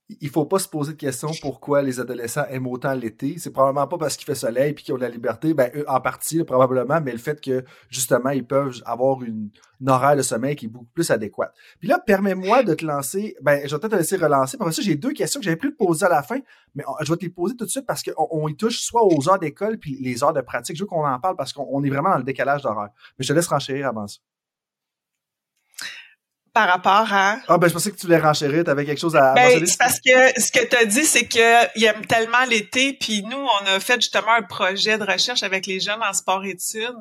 il 0.07 0.29
faut 0.29 0.45
pas 0.45 0.59
se 0.59 0.67
poser 0.67 0.93
de 0.93 0.97
question 0.97 1.31
pourquoi 1.41 1.81
les 1.81 1.99
adolescents 1.99 2.45
aiment 2.49 2.67
autant 2.67 2.93
l'été. 2.93 3.37
C'est 3.39 3.49
probablement 3.49 3.87
pas 3.87 3.97
parce 3.97 4.15
qu'il 4.15 4.25
fait 4.25 4.35
soleil 4.35 4.71
et 4.71 4.75
qu'ils 4.75 4.93
ont 4.93 4.97
de 4.97 5.01
la 5.01 5.09
liberté. 5.09 5.53
Ben, 5.55 5.71
eux, 5.75 5.85
en 5.87 5.99
partie, 5.99 6.43
probablement, 6.43 7.01
mais 7.01 7.11
le 7.11 7.17
fait 7.17 7.41
que, 7.41 7.63
justement, 7.89 8.29
ils 8.29 8.45
peuvent 8.45 8.81
avoir 8.85 9.23
une, 9.23 9.49
horaire 9.87 10.15
de 10.15 10.21
sommeil 10.21 10.55
qui 10.55 10.65
est 10.65 10.69
beaucoup 10.69 10.89
plus 10.93 11.09
adéquate. 11.09 11.53
Puis 11.79 11.89
là, 11.89 11.99
permets-moi 11.99 12.63
de 12.63 12.75
te 12.75 12.85
lancer. 12.85 13.35
Ben, 13.41 13.67
je 13.67 13.75
vais 13.75 13.79
peut-être 13.79 13.93
te 13.93 13.97
laisser 13.97 14.17
relancer. 14.17 14.57
Pour 14.57 14.71
ça, 14.71 14.81
j'ai 14.81 14.95
deux 14.95 15.13
questions 15.13 15.39
que 15.39 15.43
j'avais 15.43 15.57
plus 15.57 15.71
de 15.71 15.75
poser 15.75 16.05
à 16.05 16.09
la 16.09 16.21
fin, 16.21 16.39
mais 16.75 16.83
je 17.01 17.11
vais 17.11 17.17
te 17.17 17.23
les 17.23 17.31
poser 17.31 17.55
tout 17.55 17.65
de 17.65 17.69
suite 17.69 17.85
parce 17.87 18.03
qu'on 18.03 18.27
on 18.29 18.47
y 18.47 18.55
touche 18.55 18.79
soit 18.81 19.03
aux 19.03 19.27
heures 19.27 19.39
d'école 19.39 19.79
puis 19.79 19.97
les 20.01 20.23
heures 20.23 20.33
de 20.33 20.41
pratique. 20.41 20.75
Je 20.75 20.83
veux 20.83 20.87
qu'on 20.87 21.05
en 21.05 21.19
parle 21.19 21.35
parce 21.35 21.51
qu'on 21.51 21.83
est 21.83 21.89
vraiment 21.89 22.11
dans 22.11 22.17
le 22.17 22.23
décalage 22.23 22.61
d'horaire. 22.61 22.89
Mais 23.17 23.25
je 23.25 23.29
te 23.29 23.33
laisse 23.33 23.47
renchérir 23.47 23.87
avant 23.87 24.07
ça 24.07 24.19
par 26.55 26.69
rapport 26.69 27.13
à... 27.13 27.37
Ah, 27.49 27.57
ben, 27.57 27.67
je 27.67 27.73
pensais 27.73 27.91
que 27.91 27.97
tu 27.97 28.05
voulais 28.05 28.17
renchérir, 28.17 28.63
t'avais 28.63 28.85
quelque 28.85 29.01
chose 29.01 29.17
à 29.17 29.33
ben, 29.33 29.65
c'est 29.67 29.77
parce 29.77 29.99
que 29.99 30.41
ce 30.41 30.53
que 30.53 30.65
tu 30.65 30.75
as 30.77 30.85
dit, 30.85 31.03
c'est 31.03 31.27
qu'il 31.27 31.83
aime 31.83 32.05
tellement 32.07 32.45
l'été, 32.49 32.93
puis 32.93 33.23
nous, 33.23 33.37
on 33.37 33.65
a 33.67 33.79
fait 33.81 33.95
justement 33.95 34.31
un 34.31 34.41
projet 34.41 34.97
de 34.97 35.03
recherche 35.03 35.43
avec 35.43 35.65
les 35.67 35.81
jeunes 35.81 36.01
en 36.01 36.13
sport-études, 36.13 36.95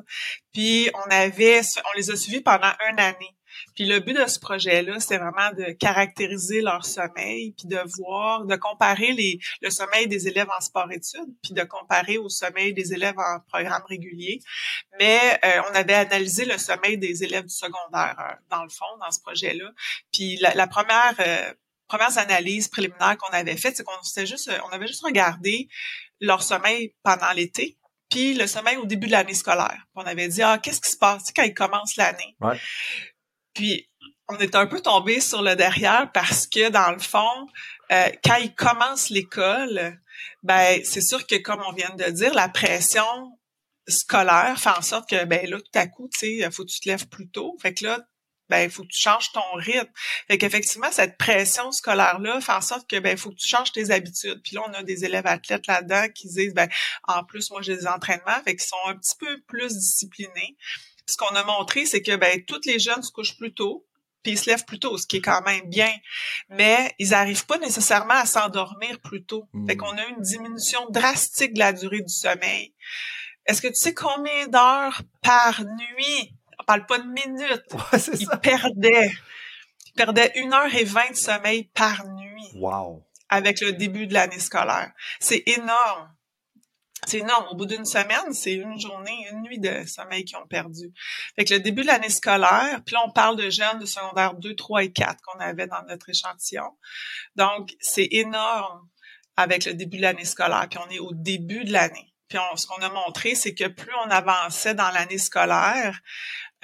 puis 0.53 0.91
on 0.93 1.09
avait, 1.09 1.61
on 1.61 1.97
les 1.97 2.11
a 2.11 2.17
suivis 2.17 2.41
pendant 2.41 2.73
une 2.91 2.99
année. 2.99 3.33
Puis 3.75 3.85
le 3.85 3.99
but 3.99 4.13
de 4.13 4.25
ce 4.27 4.39
projet-là, 4.39 4.99
c'est 4.99 5.17
vraiment 5.17 5.51
de 5.51 5.71
caractériser 5.73 6.61
leur 6.61 6.85
sommeil, 6.85 7.53
puis 7.57 7.67
de 7.67 7.79
voir, 7.97 8.45
de 8.45 8.55
comparer 8.55 9.11
les, 9.13 9.39
le 9.61 9.69
sommeil 9.69 10.07
des 10.07 10.27
élèves 10.27 10.49
en 10.55 10.61
sport-études, 10.61 11.33
puis 11.43 11.53
de 11.53 11.63
comparer 11.63 12.17
au 12.17 12.29
sommeil 12.29 12.73
des 12.73 12.93
élèves 12.93 13.17
en 13.17 13.39
programme 13.47 13.83
régulier. 13.87 14.39
Mais 14.99 15.39
euh, 15.43 15.61
on 15.71 15.75
avait 15.75 15.93
analysé 15.93 16.45
le 16.45 16.57
sommeil 16.57 16.97
des 16.97 17.23
élèves 17.23 17.45
du 17.45 17.55
secondaire, 17.55 18.15
euh, 18.19 18.35
dans 18.49 18.63
le 18.63 18.69
fond, 18.69 18.85
dans 19.01 19.11
ce 19.11 19.19
projet-là. 19.21 19.69
Puis 20.11 20.37
la, 20.37 20.53
la 20.53 20.67
première 20.67 21.15
euh, 21.19 21.53
premières 21.87 22.17
analyses 22.17 22.67
préliminaires 22.67 23.17
qu'on 23.17 23.31
avait 23.31 23.57
faites, 23.57 23.77
c'est 23.77 23.83
qu'on 23.83 24.25
juste, 24.25 24.51
on 24.65 24.69
avait 24.69 24.87
juste 24.87 25.03
regardé 25.03 25.67
leur 26.19 26.41
sommeil 26.41 26.95
pendant 27.03 27.31
l'été, 27.31 27.77
puis 28.09 28.33
le 28.33 28.47
sommeil 28.47 28.77
au 28.77 28.85
début 28.85 29.07
de 29.07 29.11
l'année 29.11 29.33
scolaire. 29.33 29.85
on 29.95 30.01
avait 30.01 30.27
dit, 30.27 30.41
ah, 30.41 30.59
qu'est-ce 30.61 30.81
qui 30.81 30.89
se 30.89 30.97
passe 30.97 31.31
quand 31.35 31.43
ils 31.43 31.53
commencent 31.53 31.95
l'année? 31.95 32.35
Ouais. 32.39 32.59
Puis 33.55 33.89
on 34.27 34.37
est 34.37 34.55
un 34.55 34.67
peu 34.67 34.81
tombé 34.81 35.19
sur 35.19 35.41
le 35.41 35.55
derrière 35.55 36.11
parce 36.13 36.45
que 36.45 36.69
dans 36.69 36.91
le 36.91 36.99
fond, 36.99 37.47
euh, 37.91 38.09
quand 38.23 38.35
ils 38.35 38.53
commencent 38.53 39.09
l'école, 39.09 39.99
ben 40.43 40.81
c'est 40.83 41.01
sûr 41.01 41.25
que 41.25 41.35
comme 41.35 41.61
on 41.67 41.73
vient 41.73 41.95
de 41.95 42.11
dire, 42.11 42.33
la 42.33 42.49
pression 42.49 43.05
scolaire 43.87 44.59
fait 44.59 44.69
en 44.69 44.81
sorte 44.81 45.09
que 45.09 45.25
ben 45.25 45.49
là 45.49 45.57
tout 45.57 45.79
à 45.79 45.87
coup, 45.87 46.09
tu 46.11 46.39
sais, 46.39 46.51
faut 46.51 46.63
que 46.63 46.71
tu 46.71 46.79
te 46.79 46.89
lèves 46.89 47.07
plus 47.07 47.29
tôt. 47.29 47.55
Fait 47.61 47.73
que 47.73 47.85
là, 47.85 47.99
ben 48.49 48.61
il 48.61 48.69
faut 48.69 48.83
que 48.83 48.89
tu 48.89 48.99
changes 48.99 49.31
ton 49.31 49.53
rythme. 49.55 49.91
Fait 50.27 50.37
qu'effectivement 50.37 50.91
cette 50.91 51.17
pression 51.17 51.71
scolaire 51.71 52.19
là 52.19 52.41
fait 52.41 52.51
en 52.51 52.61
sorte 52.61 52.89
que 52.89 52.99
ben 52.99 53.17
faut 53.17 53.31
que 53.31 53.37
tu 53.37 53.47
changes 53.47 53.71
tes 53.71 53.91
habitudes. 53.91 54.41
Puis 54.43 54.55
là 54.55 54.63
on 54.67 54.73
a 54.73 54.83
des 54.83 55.05
élèves 55.05 55.27
athlètes 55.27 55.67
là-dedans 55.67 56.07
qui 56.13 56.27
disent 56.27 56.53
ben 56.53 56.69
en 57.07 57.23
plus 57.23 57.49
moi 57.51 57.61
j'ai 57.61 57.75
des 57.75 57.87
entraînements 57.87 58.41
fait 58.43 58.55
qu'ils 58.55 58.67
sont 58.67 58.87
un 58.87 58.95
petit 58.95 59.15
peu 59.19 59.41
plus 59.47 59.73
disciplinés 59.73 60.57
ce 61.07 61.17
qu'on 61.17 61.35
a 61.35 61.43
montré, 61.43 61.85
c'est 61.85 62.01
que 62.01 62.15
ben 62.15 62.43
toutes 62.45 62.65
les 62.65 62.79
jeunes 62.79 63.03
se 63.03 63.11
couchent 63.11 63.37
plus 63.37 63.53
tôt, 63.53 63.85
puis 64.23 64.33
ils 64.33 64.39
se 64.39 64.49
lèvent 64.49 64.65
plus 64.65 64.79
tôt, 64.79 64.97
ce 64.97 65.05
qui 65.05 65.17
est 65.17 65.21
quand 65.21 65.43
même 65.43 65.69
bien. 65.69 65.91
Mais 66.49 66.93
ils 66.97 67.09
n'arrivent 67.09 67.45
pas 67.45 67.59
nécessairement 67.59 68.15
à 68.15 68.25
s'endormir 68.25 68.99
plus 68.99 69.23
tôt. 69.23 69.47
Mmh. 69.53 69.67
Fait 69.67 69.77
qu'on 69.77 69.97
a 69.97 70.05
une 70.07 70.21
diminution 70.21 70.87
drastique 70.89 71.53
de 71.53 71.59
la 71.59 71.73
durée 71.73 72.01
du 72.01 72.13
sommeil. 72.13 72.73
Est-ce 73.45 73.61
que 73.61 73.67
tu 73.67 73.75
sais 73.75 73.93
combien 73.93 74.47
d'heures 74.47 75.01
par 75.21 75.63
nuit? 75.63 76.33
On 76.59 76.63
parle 76.63 76.85
pas 76.87 76.97
de 76.97 77.07
minutes. 77.07 77.63
ils 78.19 78.39
perdaient. 78.41 79.11
Ils 79.87 79.93
perdaient 79.95 80.31
une 80.35 80.53
heure 80.53 80.73
et 80.73 80.83
vingt 80.83 81.11
de 81.11 81.15
sommeil 81.15 81.65
par 81.75 82.07
nuit. 82.07 82.49
Wow. 82.55 83.05
Avec 83.29 83.61
le 83.61 83.73
début 83.73 84.07
de 84.07 84.13
l'année 84.15 84.39
scolaire. 84.39 84.91
C'est 85.19 85.43
énorme. 85.45 86.14
C'est 87.05 87.19
énorme. 87.19 87.47
Au 87.51 87.55
bout 87.55 87.65
d'une 87.65 87.85
semaine, 87.85 88.33
c'est 88.33 88.53
une 88.53 88.79
journée, 88.79 89.27
une 89.31 89.41
nuit 89.41 89.59
de 89.59 89.85
sommeil 89.85 90.25
qu'ils 90.25 90.37
ont 90.37 90.47
perdu. 90.47 90.91
Fait 91.35 91.45
que 91.45 91.53
le 91.53 91.59
début 91.59 91.81
de 91.81 91.87
l'année 91.87 92.09
scolaire, 92.09 92.81
puis 92.85 92.95
on 93.03 93.11
parle 93.11 93.37
de 93.37 93.49
jeunes 93.49 93.79
de 93.79 93.85
secondaire 93.85 94.33
2, 94.35 94.55
3 94.55 94.83
et 94.83 94.91
4 94.91 95.21
qu'on 95.21 95.39
avait 95.39 95.67
dans 95.67 95.83
notre 95.87 96.09
échantillon. 96.09 96.71
Donc, 97.35 97.71
c'est 97.79 98.07
énorme 98.11 98.87
avec 99.37 99.65
le 99.65 99.73
début 99.73 99.97
de 99.97 100.03
l'année 100.03 100.25
scolaire. 100.25 100.67
Puis 100.69 100.79
on 100.85 100.89
est 100.89 100.99
au 100.99 101.13
début 101.13 101.63
de 101.63 101.71
l'année. 101.71 102.13
Puis 102.27 102.39
ce 102.55 102.65
qu'on 102.65 102.81
a 102.81 102.89
montré, 102.89 103.35
c'est 103.35 103.53
que 103.53 103.67
plus 103.67 103.93
on 104.05 104.09
avançait 104.09 104.73
dans 104.73 104.89
l'année 104.89 105.19
scolaire, 105.19 106.01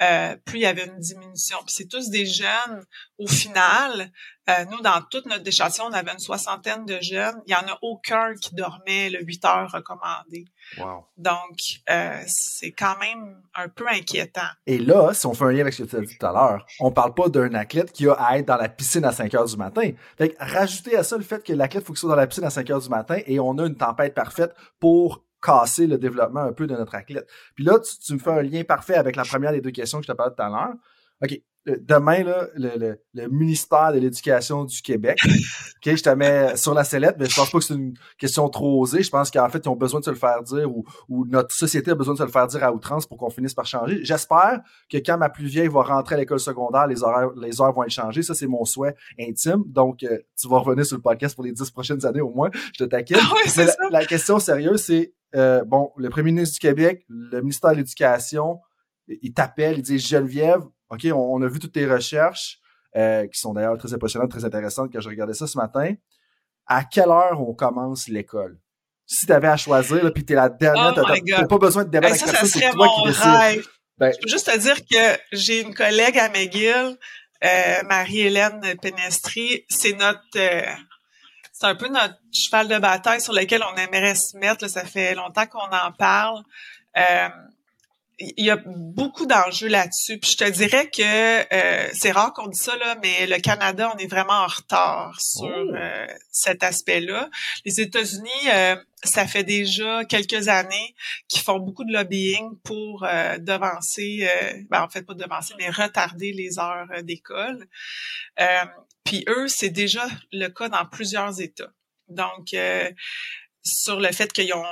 euh, 0.00 0.36
plus 0.44 0.58
il 0.58 0.62
y 0.62 0.66
avait 0.66 0.86
une 0.86 0.98
diminution. 0.98 1.58
Puis 1.64 1.74
c'est 1.74 1.88
tous 1.88 2.10
des 2.10 2.26
jeunes. 2.26 2.84
Au 3.18 3.28
final, 3.28 4.10
euh, 4.48 4.64
nous, 4.70 4.80
dans 4.80 5.00
toute 5.10 5.26
notre 5.26 5.44
déchation, 5.44 5.84
on 5.84 5.92
avait 5.92 6.12
une 6.12 6.18
soixantaine 6.18 6.84
de 6.84 6.98
jeunes. 7.00 7.40
Il 7.46 7.50
n'y 7.50 7.54
en 7.54 7.72
a 7.72 7.78
aucun 7.82 8.34
qui 8.34 8.54
dormait 8.54 9.08
le 9.08 9.20
8 9.22 9.44
heures 9.44 9.70
recommandé. 9.70 10.46
Wow. 10.78 11.04
Donc, 11.16 11.58
euh, 11.88 12.20
c'est 12.26 12.72
quand 12.72 12.98
même 12.98 13.40
un 13.54 13.68
peu 13.68 13.86
inquiétant. 13.88 14.40
Et 14.66 14.78
là, 14.78 15.14
si 15.14 15.26
on 15.26 15.34
fait 15.34 15.44
un 15.44 15.52
lien 15.52 15.60
avec 15.60 15.74
ce 15.74 15.84
que 15.84 15.88
tu 15.88 15.96
as 15.96 16.00
dit 16.00 16.18
tout 16.18 16.26
à 16.26 16.32
l'heure, 16.32 16.66
on 16.80 16.90
parle 16.90 17.14
pas 17.14 17.28
d'un 17.28 17.54
athlète 17.54 17.92
qui 17.92 18.08
a 18.08 18.14
à 18.14 18.38
être 18.38 18.46
dans 18.46 18.56
la 18.56 18.68
piscine 18.68 19.04
à 19.04 19.12
5 19.12 19.32
heures 19.34 19.46
du 19.46 19.56
matin. 19.56 19.90
Fait 20.18 20.30
que 20.30 20.36
rajouter 20.38 20.96
à 20.96 21.04
ça 21.04 21.16
le 21.16 21.22
fait 21.22 21.44
que 21.44 21.52
l'athlète 21.52 21.84
faut 21.84 21.92
qu'il 21.92 22.00
soit 22.00 22.10
dans 22.10 22.16
la 22.16 22.26
piscine 22.26 22.44
à 22.44 22.50
5 22.50 22.68
heures 22.70 22.80
du 22.80 22.88
matin 22.88 23.18
et 23.26 23.38
on 23.38 23.56
a 23.58 23.66
une 23.66 23.76
tempête 23.76 24.14
parfaite 24.14 24.54
pour 24.80 25.24
casser 25.40 25.86
le 25.86 25.98
développement 25.98 26.40
un 26.40 26.52
peu 26.52 26.66
de 26.66 26.74
notre 26.74 26.94
athlète. 26.94 27.28
Puis 27.54 27.64
là, 27.64 27.78
tu, 27.78 28.14
me 28.14 28.18
fais 28.18 28.30
un 28.30 28.42
lien 28.42 28.64
parfait 28.64 28.94
avec 28.94 29.16
la 29.16 29.24
première 29.24 29.52
des 29.52 29.60
deux 29.60 29.70
questions 29.70 29.98
que 29.98 30.06
je 30.06 30.12
te 30.12 30.16
parlais 30.16 30.34
tout 30.34 30.42
à 30.42 30.48
l'heure. 30.48 30.74
OK. 31.22 31.40
Euh, 31.68 31.76
demain, 31.80 32.24
là, 32.24 32.48
le, 32.56 32.98
le, 33.14 33.28
ministère 33.28 33.92
de 33.92 33.98
l'Éducation 33.98 34.64
du 34.64 34.82
Québec, 34.82 35.18
OK, 35.24 35.94
je 35.94 36.02
te 36.02 36.10
mets 36.10 36.56
sur 36.56 36.74
la 36.74 36.82
sellette, 36.82 37.16
mais 37.20 37.26
je 37.26 37.36
pense 37.36 37.50
pas 37.50 37.58
que 37.58 37.64
c'est 37.64 37.74
une 37.74 37.94
question 38.18 38.48
trop 38.48 38.82
osée. 38.82 39.04
Je 39.04 39.10
pense 39.10 39.30
qu'en 39.30 39.48
fait, 39.48 39.60
ils 39.64 39.68
ont 39.68 39.76
besoin 39.76 40.00
de 40.00 40.04
se 40.04 40.10
le 40.10 40.16
faire 40.16 40.42
dire 40.42 40.68
ou, 40.68 40.84
ou 41.08 41.24
notre 41.24 41.54
société 41.54 41.92
a 41.92 41.94
besoin 41.94 42.14
de 42.14 42.18
se 42.18 42.24
le 42.24 42.30
faire 42.30 42.48
dire 42.48 42.64
à 42.64 42.72
outrance 42.72 43.06
pour 43.06 43.16
qu'on 43.16 43.30
finisse 43.30 43.54
par 43.54 43.66
changer. 43.66 44.00
J'espère 44.02 44.60
que 44.90 44.98
quand 44.98 45.18
ma 45.18 45.28
plus 45.28 45.46
vieille 45.46 45.68
va 45.68 45.82
rentrer 45.82 46.16
à 46.16 46.18
l'école 46.18 46.40
secondaire, 46.40 46.88
les 46.88 47.04
horaires, 47.04 47.30
les 47.36 47.60
heures 47.60 47.72
vont 47.72 47.84
être 47.84 47.90
changées. 47.90 48.22
Ça, 48.22 48.34
c'est 48.34 48.48
mon 48.48 48.64
souhait 48.64 48.96
intime. 49.20 49.62
Donc, 49.66 50.02
euh, 50.02 50.18
tu 50.36 50.48
vas 50.48 50.58
revenir 50.58 50.84
sur 50.84 50.96
le 50.96 51.02
podcast 51.02 51.36
pour 51.36 51.44
les 51.44 51.52
dix 51.52 51.70
prochaines 51.70 52.04
années 52.04 52.20
au 52.20 52.30
moins. 52.30 52.50
Je 52.72 52.84
te 52.84 52.88
taquine. 52.88 53.18
Ah 53.54 53.88
la, 53.90 54.04
question 54.04 54.38
sérieuse, 54.38 54.82
c'est 54.82 55.14
euh, 55.34 55.64
bon, 55.64 55.90
le 55.96 56.08
premier 56.08 56.32
ministre 56.32 56.54
du 56.54 56.60
Québec, 56.60 57.04
le 57.08 57.40
ministère 57.40 57.72
de 57.72 57.76
l'Éducation, 57.76 58.58
ils 59.08 59.32
t'appellent, 59.32 59.78
ils 59.78 59.82
disent 59.82 60.06
Geneviève, 60.06 60.62
OK, 60.92 61.06
on, 61.14 61.42
a 61.42 61.48
vu 61.48 61.58
toutes 61.58 61.72
tes 61.72 61.86
recherches, 61.86 62.58
euh, 62.96 63.26
qui 63.26 63.40
sont 63.40 63.54
d'ailleurs 63.54 63.78
très 63.78 63.94
impressionnantes, 63.94 64.30
très 64.30 64.44
intéressantes 64.44 64.92
quand 64.92 65.00
je 65.00 65.08
regardais 65.08 65.32
ça 65.32 65.46
ce 65.46 65.56
matin. 65.56 65.94
À 66.66 66.84
quelle 66.84 67.08
heure 67.08 67.40
on 67.40 67.54
commence 67.54 68.08
l'école? 68.08 68.58
Si 69.06 69.26
tu 69.26 69.32
avais 69.32 69.48
à 69.48 69.56
choisir, 69.56 70.12
puis 70.12 70.24
tu 70.24 70.34
es 70.34 70.36
la 70.36 70.50
dernière, 70.50 70.94
oh 70.96 71.02
t'as 71.26 71.46
pas 71.46 71.58
besoin 71.58 71.84
de 71.84 71.90
débattre 71.90 72.22
avec 72.22 72.36
ça, 72.36 72.44
c'est 72.44 72.70
toi 72.70 72.88
qui 72.94 73.08
décides. 73.08 73.64
Ben, 73.98 74.12
je 74.12 74.18
peux 74.20 74.28
juste 74.28 74.52
te 74.52 74.58
dire 74.58 74.76
que 74.84 75.20
j'ai 75.32 75.62
une 75.62 75.74
collègue 75.74 76.18
à 76.18 76.28
McGill, 76.28 76.98
euh, 77.44 77.82
Marie-Hélène 77.88 78.60
Penestri, 78.80 79.64
c'est 79.68 79.92
notre 79.92 80.20
euh, 80.36 80.62
c'est 81.52 81.66
un 81.66 81.74
peu 81.74 81.88
notre 81.88 82.16
cheval 82.32 82.68
de 82.68 82.78
bataille 82.78 83.20
sur 83.20 83.32
lequel 83.32 83.62
on 83.62 83.76
aimerait 83.76 84.14
se 84.14 84.36
mettre. 84.36 84.68
ça 84.68 84.84
fait 84.84 85.14
longtemps 85.14 85.46
qu'on 85.46 85.58
en 85.58 85.92
parle. 85.92 86.42
Euh, 86.96 87.28
il 88.36 88.44
y 88.44 88.50
a 88.50 88.56
beaucoup 88.66 89.26
d'enjeux 89.26 89.68
là-dessus. 89.68 90.18
Puis 90.18 90.32
je 90.32 90.36
te 90.36 90.50
dirais 90.50 90.88
que 90.90 91.02
euh, 91.02 91.88
c'est 91.92 92.12
rare 92.12 92.32
qu'on 92.32 92.46
dise 92.46 92.62
ça, 92.62 92.76
là, 92.76 92.96
mais 93.02 93.26
le 93.26 93.38
Canada, 93.38 93.92
on 93.94 93.98
est 93.98 94.06
vraiment 94.06 94.32
en 94.32 94.46
retard 94.46 95.20
sur 95.20 95.44
oh. 95.44 95.74
euh, 95.74 96.06
cet 96.30 96.62
aspect-là. 96.62 97.28
Les 97.64 97.80
États-Unis, 97.80 98.30
euh, 98.52 98.76
ça 99.02 99.26
fait 99.26 99.44
déjà 99.44 100.04
quelques 100.04 100.48
années 100.48 100.94
qu'ils 101.28 101.42
font 101.42 101.58
beaucoup 101.58 101.84
de 101.84 101.92
lobbying 101.92 102.56
pour 102.62 103.04
devancer, 103.40 104.28
ben, 104.70 104.82
en 104.82 104.88
fait 104.88 105.02
pas 105.02 105.14
devancer, 105.14 105.54
mais 105.58 105.70
retarder 105.70 106.32
les 106.32 106.60
heures 106.60 106.86
d'école. 107.02 107.66
puis 109.02 109.24
eux, 109.28 109.48
c'est 109.48 109.70
déjà 109.70 110.06
le 110.30 110.46
cas 110.48 110.68
dans 110.68 110.86
plusieurs 110.86 111.40
États. 111.40 111.72
Donc, 112.06 112.54
sur 113.64 113.98
le 113.98 114.12
fait 114.12 114.32
qu'ils 114.32 114.54
ont 114.54 114.64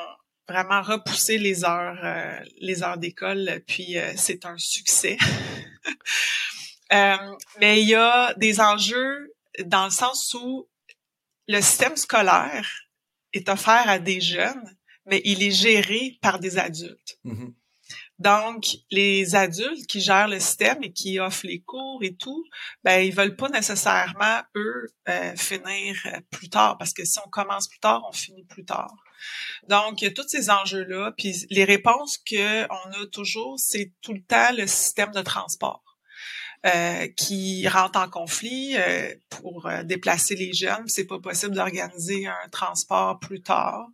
vraiment 0.50 0.82
repousser 0.82 1.38
les 1.38 1.64
heures, 1.64 1.98
euh, 2.02 2.40
les 2.60 2.82
heures 2.82 2.98
d'école, 2.98 3.62
puis 3.66 3.96
euh, 3.98 4.12
c'est 4.16 4.44
un 4.44 4.58
succès. 4.58 5.16
Euh, 6.92 7.36
mais 7.60 7.80
il 7.80 7.88
y 7.88 7.94
a 7.94 8.34
des 8.34 8.60
enjeux 8.60 9.32
dans 9.64 9.84
le 9.84 9.92
sens 9.92 10.34
où 10.34 10.68
le 11.46 11.60
système 11.60 11.96
scolaire 11.96 12.68
est 13.32 13.48
offert 13.48 13.88
à 13.88 14.00
des 14.00 14.20
jeunes, 14.20 14.76
mais 15.06 15.22
il 15.24 15.40
est 15.44 15.52
géré 15.52 16.18
par 16.20 16.40
des 16.40 16.58
adultes. 16.58 17.20
Mm-hmm. 17.24 17.54
Donc, 18.18 18.64
les 18.90 19.36
adultes 19.36 19.86
qui 19.86 20.00
gèrent 20.00 20.26
le 20.26 20.40
système 20.40 20.82
et 20.82 20.92
qui 20.92 21.20
offrent 21.20 21.46
les 21.46 21.60
cours 21.60 22.02
et 22.02 22.16
tout, 22.16 22.44
ben 22.82 22.98
ils 22.98 23.14
veulent 23.14 23.36
pas 23.36 23.50
nécessairement 23.50 24.40
eux 24.56 24.88
finir 25.36 25.94
plus 26.32 26.50
tard 26.50 26.76
parce 26.76 26.92
que 26.92 27.04
si 27.04 27.20
on 27.24 27.30
commence 27.30 27.68
plus 27.68 27.78
tard, 27.78 28.02
on 28.08 28.12
finit 28.12 28.46
plus 28.46 28.64
tard. 28.64 28.96
Donc, 29.68 30.02
il 30.02 30.06
y 30.06 30.08
a 30.08 30.10
tous 30.12 30.28
ces 30.28 30.50
enjeux-là. 30.50 31.12
Puis 31.16 31.46
les 31.50 31.64
réponses 31.64 32.18
qu'on 32.18 32.34
a 32.36 33.06
toujours, 33.12 33.58
c'est 33.58 33.92
tout 34.02 34.12
le 34.12 34.22
temps 34.22 34.52
le 34.56 34.66
système 34.66 35.12
de 35.12 35.22
transport. 35.22 35.82
Euh, 36.66 37.08
qui 37.16 37.66
rentre 37.68 37.98
en 37.98 38.10
conflit 38.10 38.76
euh, 38.76 39.14
pour 39.30 39.64
euh, 39.64 39.82
déplacer 39.82 40.34
les 40.34 40.52
jeunes. 40.52 40.84
C'est 40.88 41.06
pas 41.06 41.18
possible 41.18 41.54
d'organiser 41.54 42.26
un 42.26 42.48
transport 42.50 43.18
plus 43.18 43.40
tard. 43.40 43.86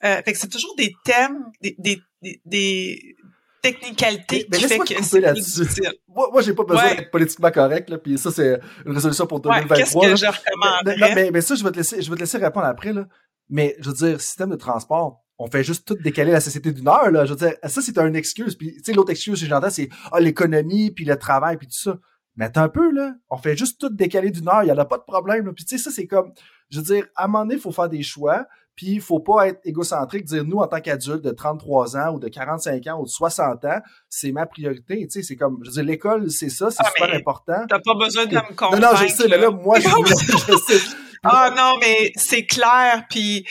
fait 0.00 0.22
que 0.24 0.38
c'est 0.38 0.48
toujours 0.48 0.74
des 0.76 0.94
thèmes, 1.04 1.44
des, 1.60 1.76
des, 1.78 2.00
des, 2.46 3.16
technicalités 3.60 4.46
qui 4.46 4.62
fait 4.62 4.78
que 4.78 5.02
c'est 5.02 5.32
difficile. 5.34 5.92
Moi, 6.08 6.30
moi 6.32 6.40
j'ai 6.40 6.54
pas 6.54 6.64
besoin 6.64 6.94
d'être 6.94 7.10
politiquement 7.10 7.50
correct, 7.50 7.90
là, 7.90 7.98
puis 7.98 8.16
ça, 8.16 8.30
c'est 8.30 8.58
une 8.86 8.92
résolution 8.92 9.26
pour 9.26 9.40
2023. 9.40 9.76
Qu'est-ce 9.76 9.94
que 9.94 10.16
je 10.16 10.26
recommanderais? 10.26 11.14
Mais, 11.14 11.30
mais, 11.30 11.40
ça, 11.42 11.54
je 11.54 11.62
vais 11.62 11.70
te 11.70 11.76
laisser, 11.76 12.00
je 12.00 12.08
vais 12.08 12.16
te 12.16 12.20
laisser 12.20 12.38
répondre 12.38 12.64
après, 12.64 12.94
là. 12.94 13.06
Mais 13.50 13.76
je 13.80 13.90
veux 13.90 13.96
dire, 13.96 14.20
système 14.20 14.50
de 14.50 14.56
transport, 14.56 15.22
on 15.38 15.46
fait 15.50 15.64
juste 15.64 15.88
tout 15.88 15.94
décaler 15.94 16.32
la 16.32 16.40
société 16.40 16.70
d'une 16.70 16.86
heure, 16.86 17.10
là. 17.10 17.24
Je 17.24 17.32
veux 17.32 17.38
dire, 17.38 17.54
ça, 17.64 17.80
c'est 17.80 17.98
une 17.98 18.14
excuse. 18.14 18.54
Puis, 18.56 18.74
tu 18.74 18.82
sais, 18.84 18.92
l'autre 18.92 19.10
excuse 19.10 19.40
que 19.40 19.46
j'entends, 19.46 19.70
c'est 19.70 19.88
ah, 20.12 20.20
l'économie, 20.20 20.90
puis 20.90 21.06
le 21.06 21.16
travail, 21.16 21.56
puis 21.56 21.66
tout 21.66 21.78
ça. 21.78 21.98
Mais 22.36 22.44
attends 22.44 22.62
un 22.62 22.68
peu, 22.68 22.92
là. 22.92 23.14
On 23.30 23.38
fait 23.38 23.56
juste 23.56 23.80
tout 23.80 23.88
décaler 23.88 24.30
d'une 24.30 24.48
heure. 24.48 24.62
Il 24.62 24.66
n'y 24.66 24.72
en 24.72 24.78
a 24.78 24.84
pas 24.84 24.98
de 24.98 25.02
problème. 25.02 25.46
Là. 25.46 25.52
Puis, 25.54 25.64
tu 25.64 25.78
sais, 25.78 25.82
ça, 25.82 25.90
c'est 25.90 26.06
comme, 26.06 26.32
je 26.68 26.78
veux 26.78 26.84
dire, 26.84 27.06
à 27.16 27.24
un 27.24 27.26
moment 27.26 27.44
donné, 27.44 27.54
il 27.54 27.60
faut 27.60 27.72
faire 27.72 27.88
des 27.88 28.02
choix. 28.02 28.46
Puis, 28.76 28.88
il 28.88 29.00
faut 29.00 29.20
pas 29.20 29.48
être 29.48 29.60
égocentrique, 29.64 30.24
dire, 30.24 30.44
nous, 30.44 30.58
en 30.58 30.66
tant 30.66 30.80
qu'adultes 30.80 31.24
de 31.24 31.30
33 31.30 31.96
ans 31.96 32.14
ou 32.14 32.18
de 32.18 32.28
45 32.28 32.86
ans 32.88 33.00
ou 33.00 33.04
de 33.04 33.10
60 33.10 33.64
ans, 33.64 33.80
c'est 34.10 34.32
ma 34.32 34.44
priorité. 34.44 35.06
Tu 35.06 35.10
sais, 35.10 35.22
c'est 35.22 35.36
comme, 35.36 35.58
je 35.62 35.70
veux 35.70 35.74
dire, 35.74 35.84
l'école, 35.84 36.30
c'est 36.30 36.50
ça, 36.50 36.70
c'est 36.70 36.82
ah, 36.84 36.90
super 36.94 37.14
important. 37.14 37.64
T'as 37.66 37.78
pas 37.78 37.94
besoin 37.94 38.26
de 38.26 38.34
me 38.34 38.54
convaincre. 38.54 38.80
Non, 38.80 38.92
non, 38.92 38.96
je 38.96 39.06
sais, 39.06 39.26
mais 39.26 39.38
là, 39.38 39.50
moi, 39.50 39.80
je, 39.80 39.88
je 39.88 40.56
sais. 40.66 40.96
Ah 41.22 41.52
non, 41.56 41.78
mais 41.80 42.12
c'est 42.16 42.46
clair. 42.46 43.04
Puis, 43.10 43.46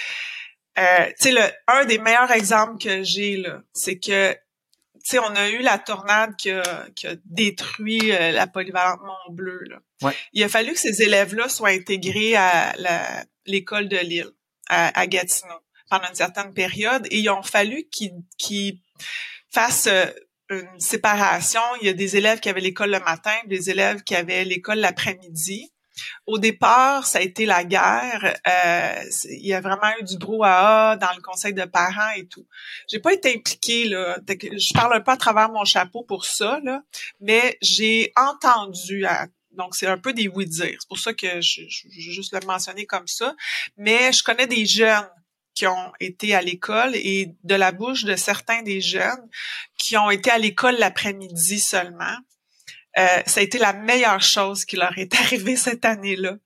euh, 0.77 1.05
tu 1.07 1.13
sais, 1.17 1.31
le 1.31 1.41
un 1.67 1.85
des 1.85 1.99
meilleurs 1.99 2.31
exemples 2.31 2.81
que 2.81 3.03
j'ai 3.03 3.37
là, 3.37 3.61
c'est 3.73 3.99
que, 3.99 4.33
tu 4.33 4.39
sais, 5.03 5.19
on 5.19 5.35
a 5.35 5.49
eu 5.49 5.59
la 5.59 5.77
tornade 5.77 6.35
qui 6.35 6.51
a, 6.51 6.87
qui 6.95 7.07
a 7.07 7.15
détruit 7.25 8.11
euh, 8.11 8.31
la 8.31 8.47
polyvalente 8.47 9.01
Mont-Bleu. 9.01 9.61
Là. 9.69 9.77
Ouais. 10.01 10.15
Il 10.33 10.43
a 10.43 10.49
fallu 10.49 10.73
que 10.73 10.79
ces 10.79 11.01
élèves-là 11.01 11.49
soient 11.49 11.69
intégrés 11.69 12.35
à 12.35 12.73
l'école 13.45 13.87
de 13.87 13.97
Lille, 13.97 14.31
à, 14.69 15.07
Gatineau, 15.07 15.59
pendant 15.89 16.07
une 16.07 16.15
certaine 16.15 16.53
période, 16.53 17.07
et 17.11 17.19
il 17.19 17.29
a 17.29 17.41
fallu 17.43 17.87
qu'ils 17.89 18.79
fassent 19.51 19.87
euh, 19.87 20.05
une 20.49 20.79
séparation. 20.79 21.61
Il 21.81 21.87
y 21.87 21.89
a 21.89 21.93
des 21.93 22.17
élèves 22.17 22.39
qui 22.39 22.49
avaient 22.49 22.61
l'école 22.61 22.91
le 22.91 22.99
matin, 22.99 23.35
des 23.45 23.69
élèves 23.69 24.03
qui 24.03 24.15
avaient 24.15 24.45
l'école 24.45 24.79
l'après-midi. 24.79 25.71
Au 26.25 26.37
départ, 26.37 27.05
ça 27.05 27.19
a 27.19 27.21
été 27.21 27.45
la 27.45 27.63
guerre. 27.63 28.37
Euh, 28.47 29.03
il 29.29 29.47
y 29.47 29.53
a 29.53 29.61
vraiment 29.61 29.91
eu 29.99 30.03
du 30.03 30.17
brouhaha 30.17 30.97
dans 30.97 31.13
le 31.15 31.21
conseil 31.21 31.53
de 31.53 31.65
parents 31.65 32.11
et 32.15 32.27
tout. 32.27 32.47
J'ai 32.89 32.99
pas 32.99 33.13
été 33.13 33.35
impliquée 33.35 33.85
là. 33.85 34.17
Je 34.27 34.73
parle 34.73 35.03
peu 35.03 35.11
à 35.11 35.17
travers 35.17 35.49
mon 35.49 35.65
chapeau 35.65 36.03
pour 36.03 36.25
ça 36.25 36.59
là, 36.63 36.81
mais 37.19 37.57
j'ai 37.61 38.11
entendu. 38.15 39.05
donc 39.51 39.75
c'est 39.75 39.87
un 39.87 39.97
peu 39.97 40.13
des 40.13 40.27
oui-dire. 40.27 40.77
C'est 40.79 40.87
pour 40.87 40.99
ça 40.99 41.13
que 41.13 41.41
je, 41.41 41.61
je, 41.67 41.87
je, 41.89 42.11
juste 42.11 42.33
le 42.33 42.45
mentionner 42.45 42.85
comme 42.85 43.07
ça. 43.07 43.35
Mais 43.77 44.11
je 44.11 44.23
connais 44.23 44.47
des 44.47 44.65
jeunes 44.65 45.09
qui 45.55 45.67
ont 45.67 45.91
été 45.99 46.33
à 46.35 46.41
l'école 46.41 46.95
et 46.95 47.35
de 47.43 47.55
la 47.55 47.71
bouche 47.71 48.05
de 48.05 48.15
certains 48.15 48.61
des 48.61 48.79
jeunes 48.79 49.27
qui 49.77 49.97
ont 49.97 50.09
été 50.09 50.29
à 50.29 50.37
l'école 50.37 50.75
l'après-midi 50.77 51.59
seulement 51.59 52.15
euh, 52.97 53.21
ça 53.25 53.39
a 53.39 53.43
été 53.43 53.59
la 53.59 53.73
meilleure 53.73 54.21
chose 54.21 54.65
qui 54.65 54.75
leur 54.75 54.97
est 54.97 55.13
arrivée 55.19 55.55
cette 55.55 55.85
année-là. 55.85 56.37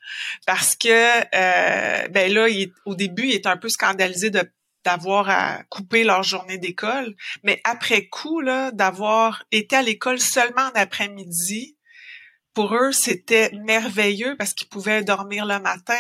Parce 0.46 0.76
que, 0.76 0.90
euh, 0.90 2.08
ben 2.10 2.32
là, 2.32 2.48
au 2.86 2.96
début, 2.96 3.28
il 3.28 3.34
était 3.34 3.50
un 3.50 3.58
peu 3.58 3.70
scandalisé 3.70 4.30
de 4.30 4.44
d'avoir 4.84 5.30
à 5.30 5.64
couper 5.70 6.04
leur 6.04 6.24
journée 6.24 6.58
d'école, 6.58 7.16
mais 7.44 7.62
après 7.64 8.08
coup, 8.08 8.42
là, 8.42 8.70
d'avoir 8.72 9.46
été 9.50 9.78
à 9.78 9.82
l'école 9.82 10.20
seulement 10.20 10.64
en 10.64 10.72
après-midi, 10.76 11.78
pour 12.54 12.76
eux, 12.76 12.92
c'était 12.92 13.50
merveilleux 13.64 14.36
parce 14.38 14.54
qu'ils 14.54 14.68
pouvaient 14.68 15.04
dormir 15.04 15.46
le 15.46 15.60
matin, 15.60 15.98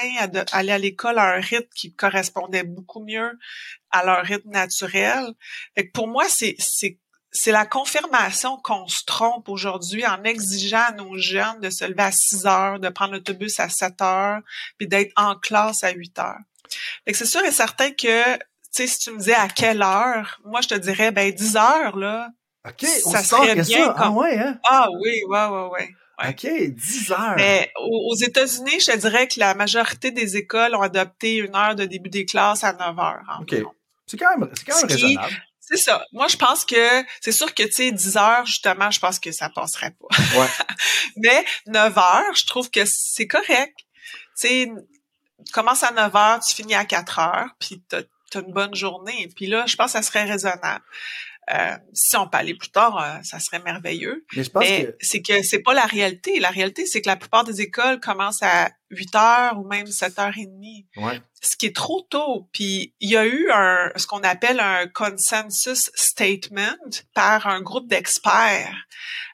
aller 0.51 0.71
à 0.71 0.77
l'école 0.77 1.17
à 1.17 1.35
un 1.35 1.39
rythme 1.39 1.69
qui 1.73 1.95
correspondait 1.95 2.63
beaucoup 2.63 3.03
mieux 3.03 3.39
à 3.89 4.05
leur 4.05 4.23
rythme 4.23 4.51
naturel. 4.51 5.33
Fait 5.75 5.85
pour 5.85 6.07
moi, 6.07 6.25
c'est 6.27 6.57
c'est 7.33 7.51
la 7.51 7.65
confirmation 7.65 8.57
qu'on 8.57 8.87
se 8.87 9.03
trompe 9.05 9.49
aujourd'hui 9.49 10.05
en 10.05 10.23
exigeant 10.23 10.83
à 10.87 10.91
nos 10.91 11.17
jeunes 11.17 11.59
de 11.61 11.71
se 11.71 11.83
lever 11.83 12.03
à 12.03 12.11
6 12.11 12.45
heures, 12.45 12.79
de 12.79 12.89
prendre 12.89 13.13
l'autobus 13.13 13.59
à 13.59 13.69
7 13.69 14.01
heures, 14.01 14.39
puis 14.77 14.87
d'être 14.87 15.11
en 15.15 15.35
classe 15.35 15.83
à 15.83 15.91
8 15.91 16.19
heures. 16.19 16.39
c'est 17.07 17.25
sûr 17.25 17.43
et 17.43 17.51
certain 17.51 17.89
que, 17.89 18.35
tu 18.35 18.39
sais, 18.71 18.87
si 18.87 18.99
tu 18.99 19.11
me 19.11 19.17
disais 19.17 19.33
à 19.33 19.47
quelle 19.47 19.81
heure, 19.81 20.39
moi, 20.45 20.61
je 20.61 20.67
te 20.69 20.75
dirais, 20.75 21.11
ben, 21.11 21.31
10 21.31 21.57
heures, 21.57 21.97
là. 21.97 22.29
OK, 22.67 22.85
ça 22.85 23.23
serait 23.23 23.55
bien 23.55 23.63
ça. 23.63 23.95
Ah 23.97 24.11
ouais, 24.11 24.37
hein? 24.37 24.59
Ah 24.63 24.87
oui, 25.01 25.21
ouais, 25.27 25.45
ouais, 25.47 25.69
ouais. 25.71 25.89
OK, 26.29 26.45
10 26.45 27.11
heures. 27.11 27.33
Mais 27.35 27.71
aux 27.75 28.15
États-Unis, 28.15 28.79
je 28.79 28.91
te 28.91 28.97
dirais 28.97 29.27
que 29.27 29.39
la 29.39 29.55
majorité 29.55 30.11
des 30.11 30.37
écoles 30.37 30.75
ont 30.75 30.81
adopté 30.81 31.37
une 31.37 31.55
heure 31.55 31.75
de 31.75 31.85
début 31.85 32.09
des 32.11 32.25
classes 32.25 32.63
à 32.63 32.73
9 32.73 32.99
heures. 32.99 33.39
OK. 33.41 33.55
C'est 34.05 34.17
quand 34.17 34.37
même, 34.37 34.49
c'est 34.53 34.65
quand 34.65 34.77
même 34.77 34.87
raisonnable. 34.87 35.43
C'est 35.65 35.77
ça. 35.77 36.05
Moi, 36.11 36.27
je 36.27 36.35
pense 36.35 36.65
que 36.65 37.03
c'est 37.21 37.31
sûr 37.31 37.53
que, 37.53 37.63
tu 37.63 37.71
sais, 37.71 37.91
10 37.91 38.17
heures, 38.17 38.45
justement, 38.45 38.91
je 38.91 38.99
pense 38.99 39.17
que 39.17 39.31
ça 39.31 39.49
passerait 39.49 39.91
pas. 39.91 40.39
Ouais. 40.39 40.47
Mais 41.17 41.45
9 41.67 41.97
heures, 41.97 42.35
je 42.35 42.45
trouve 42.45 42.69
que 42.69 42.81
c'est 42.85 43.27
correct. 43.27 43.73
Tu 44.39 44.47
sais, 44.47 44.71
commences 45.53 45.83
à 45.83 45.91
9 45.91 46.15
heures, 46.15 46.39
tu 46.41 46.53
finis 46.53 46.75
à 46.75 46.83
4 46.83 47.19
heures, 47.19 47.49
puis 47.59 47.81
t'as 47.87 48.01
as 48.35 48.39
une 48.39 48.51
bonne 48.51 48.75
journée. 48.75 49.29
Puis 49.35 49.45
là, 49.47 49.65
je 49.67 49.75
pense 49.75 49.93
que 49.93 49.99
ça 49.99 50.01
serait 50.01 50.23
raisonnable. 50.23 50.83
Euh, 51.51 51.77
si 51.93 52.15
on 52.15 52.27
peut 52.27 52.37
aller 52.37 52.55
plus 52.55 52.69
tard, 52.69 52.97
euh, 52.97 53.21
ça 53.23 53.39
serait 53.39 53.59
merveilleux. 53.59 54.25
Mais, 54.35 54.43
je 54.43 54.49
pense 54.49 54.65
que... 54.65 54.95
c'est 55.01 55.21
que 55.21 55.43
c'est 55.43 55.59
pas 55.59 55.73
la 55.73 55.85
réalité. 55.85 56.39
La 56.39 56.49
réalité, 56.49 56.85
c'est 56.85 57.01
que 57.01 57.09
la 57.09 57.17
plupart 57.17 57.43
des 57.43 57.61
écoles 57.61 57.99
commencent 57.99 58.43
à 58.43 58.71
8 58.91 59.15
heures 59.15 59.59
ou 59.59 59.67
même 59.67 59.87
7 59.87 60.19
heures 60.19 60.37
et 60.37 60.45
demie. 60.45 60.87
Ouais. 60.95 61.21
Ce 61.41 61.57
qui 61.57 61.65
est 61.65 61.75
trop 61.75 62.01
tôt. 62.09 62.47
Puis 62.53 62.93
il 63.01 63.09
y 63.09 63.17
a 63.17 63.25
eu 63.25 63.49
un 63.51 63.91
ce 63.97 64.07
qu'on 64.07 64.21
appelle 64.21 64.59
un 64.59 64.87
consensus 64.87 65.91
statement 65.95 66.77
par 67.13 67.47
un 67.47 67.61
groupe 67.61 67.89
d'experts 67.89 68.77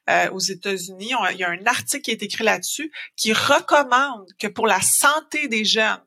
euh, 0.10 0.32
aux 0.32 0.40
États-Unis. 0.40 1.12
Il 1.32 1.38
y 1.38 1.44
a 1.44 1.50
un 1.50 1.66
article 1.68 2.02
qui 2.02 2.12
est 2.12 2.24
écrit 2.24 2.44
là-dessus 2.44 2.92
qui 3.16 3.34
recommande 3.34 4.26
que 4.40 4.48
pour 4.48 4.66
la 4.66 4.82
santé 4.82 5.48
des 5.48 5.66
jeunes, 5.66 6.02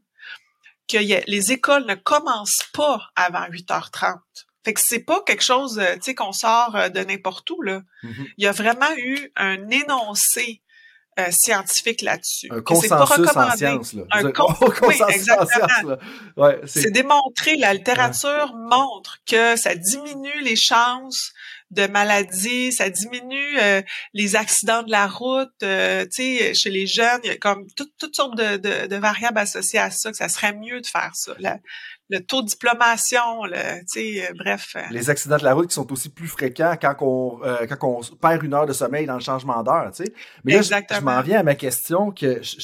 que 0.88 0.98
les 0.98 1.53
écoles 1.53 1.86
ne 1.86 1.94
commencent 1.94 2.68
pas 2.72 3.11
avant 3.14 3.46
8h30 3.46 4.18
Fait 4.65 4.75
que 4.75 4.81
c'est 4.81 5.01
pas 5.01 5.21
quelque 5.27 5.43
chose, 5.43 5.79
euh, 5.79 5.95
tu 5.95 6.03
sais, 6.03 6.15
qu'on 6.15 6.33
sort 6.33 6.77
euh, 6.77 6.89
de 6.89 7.01
n'importe 7.01 7.51
où, 7.51 7.63
là. 7.63 7.83
Mhm. 8.03 8.27
Il 8.39 8.45
y 8.45 8.47
a 8.47 8.53
vraiment 8.53 8.91
eu 8.97 9.33
un 9.37 9.69
énoncé 9.69 10.63
euh, 11.19 11.27
scientifique 11.31 12.01
là-dessus. 12.01 12.49
Un 12.51 12.63
c'est 12.81 12.89
pas 12.89 13.07
consensus 13.07 13.37
en 13.37 13.57
sciences, 13.57 13.93
là. 13.93 14.03
Un 14.13 14.33
con- 14.33 14.55
oui, 14.63 14.97
consensus 14.99 15.31
en 15.31 15.43
exactement. 15.43 15.97
Ouais, 16.37 16.61
c'est... 16.65 16.83
C'est 16.83 16.91
démontré, 16.91 17.57
la 17.57 17.75
littérature 17.75 18.55
montre 18.55 19.19
que 19.27 19.57
ça 19.57 19.75
diminue 19.75 20.41
les 20.43 20.57
chances 20.57 21.33
de 21.73 21.87
maladies, 21.87 22.70
ça 22.73 22.89
diminue 22.91 23.59
euh, 23.61 23.83
les 24.14 24.37
accidents 24.37 24.83
de 24.83 24.91
la 24.91 25.07
route, 25.07 25.51
euh, 25.62 26.05
tu 26.05 26.39
sais, 26.39 26.55
chez 26.55 26.70
les 26.70 26.87
jeunes, 26.87 27.20
il 27.25 27.29
y 27.29 27.31
a 27.31 27.37
comme 27.37 27.66
tout- 27.77 27.91
toutes 27.99 28.14
sortes 28.14 28.37
de, 28.37 28.57
de- 28.59 28.87
de 28.87 28.97
variables 28.97 29.39
associées 29.39 29.79
à 29.81 29.91
ça, 29.91 30.11
que 30.11 30.16
ça 30.16 30.29
serait 30.29 30.53
mieux 30.55 30.81
de 30.81 30.87
faire 30.87 31.11
ça. 31.14 31.33
La- 31.39 31.59
le 32.11 32.20
taux 32.20 32.43
de 32.43 32.49
diplomation, 32.49 33.45
le, 33.45 33.81
tu 33.81 33.85
sais, 34.16 34.29
euh, 34.29 34.33
bref. 34.37 34.75
euh, 34.77 34.83
les 34.91 35.09
accidents 35.11 35.39
de 35.39 35.45
la 35.45 35.55
route 35.55 35.68
qui 35.68 35.75
sont 35.75 35.91
aussi 35.93 36.11
plus 36.11 36.29
fréquents 36.29 36.77
quand 36.81 36.95
on, 37.01 37.41
euh, 37.45 37.66
quand 37.66 37.79
on 37.89 38.16
perd 38.16 38.43
une 38.43 38.53
heure 38.55 38.66
de 38.66 38.73
sommeil 38.75 39.07
dans 39.07 39.14
le 39.14 39.20
changement 39.20 39.62
d'heure, 39.62 39.91
tu 39.95 40.05
sais. 40.05 40.12
Mais 40.45 40.53
là, 40.53 40.59
je, 40.59 40.66
Exactement. 40.68 41.01
je 41.01 41.05
m'en 41.05 41.23
viens 41.23 41.41
à 41.41 41.43
ma 41.43 41.55
question 41.55 42.11
que 42.11 42.43
je- 42.43 42.57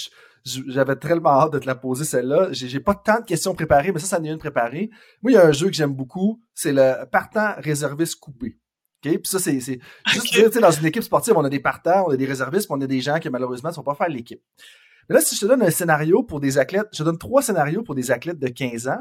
je- 0.45 0.61
j'avais 0.69 0.97
tellement 0.97 1.41
hâte 1.43 1.53
de 1.55 1.59
te 1.59 1.67
la 1.67 1.75
poser 1.75 2.05
celle-là. 2.05 2.49
J'ai, 2.53 2.69
j'ai 2.69 2.81
pas 2.81 2.95
tant 2.95 3.21
de 3.21 3.25
questions 3.25 3.55
préparées, 3.55 3.93
mais 3.93 4.01
ça, 4.01 4.07
ça 4.07 4.21
en 4.21 4.25
est 4.25 4.29
une 4.29 4.39
préparée. 4.39 4.91
Moi, 5.23 5.33
il 5.33 5.35
y 5.35 5.39
a 5.39 5.45
un 5.47 5.53
jeu 5.53 5.67
que 5.69 5.75
j'aime 5.75 5.93
beaucoup, 5.95 6.41
c'est 6.55 6.73
le 6.73 7.05
partant 7.11 7.55
réserviste 7.59 8.17
coupé. 8.21 8.57
OK? 9.05 9.13
Puis 9.13 9.21
ça, 9.25 9.39
c'est, 9.39 9.61
c'est 9.61 9.79
juste 10.09 10.27
Ok. 10.27 10.33
dire, 10.33 10.47
tu 10.47 10.53
sais, 10.55 10.61
dans 10.61 10.71
une 10.71 10.87
équipe 10.87 11.03
sportive, 11.03 11.35
on 11.37 11.45
a 11.45 11.49
des 11.49 11.61
partants, 11.61 12.07
on 12.07 12.11
a 12.11 12.17
des 12.17 12.27
réservistes, 12.27 12.67
puis 12.69 12.77
on 12.79 12.81
a 12.83 12.87
des 12.87 13.01
gens 13.01 13.19
qui, 13.19 13.31
malheureusement, 13.31 13.71
ne 13.71 13.75
sont 13.75 13.83
pas 13.83 13.95
faire 13.95 14.09
l'équipe. 14.09 14.43
Mais 15.09 15.15
là, 15.15 15.21
si 15.21 15.35
je 15.37 15.41
te 15.41 15.47
donne 15.47 15.63
un 15.63 15.71
scénario 15.71 16.23
pour 16.23 16.41
des 16.41 16.59
athlètes, 16.59 16.89
je 16.93 16.99
te 16.99 17.03
donne 17.05 17.19
trois 17.19 17.43
scénarios 17.43 17.83
pour 17.83 17.95
des 17.95 18.11
athlètes 18.11 18.39
de 18.39 18.49
15 18.49 18.89
ans. 18.89 18.99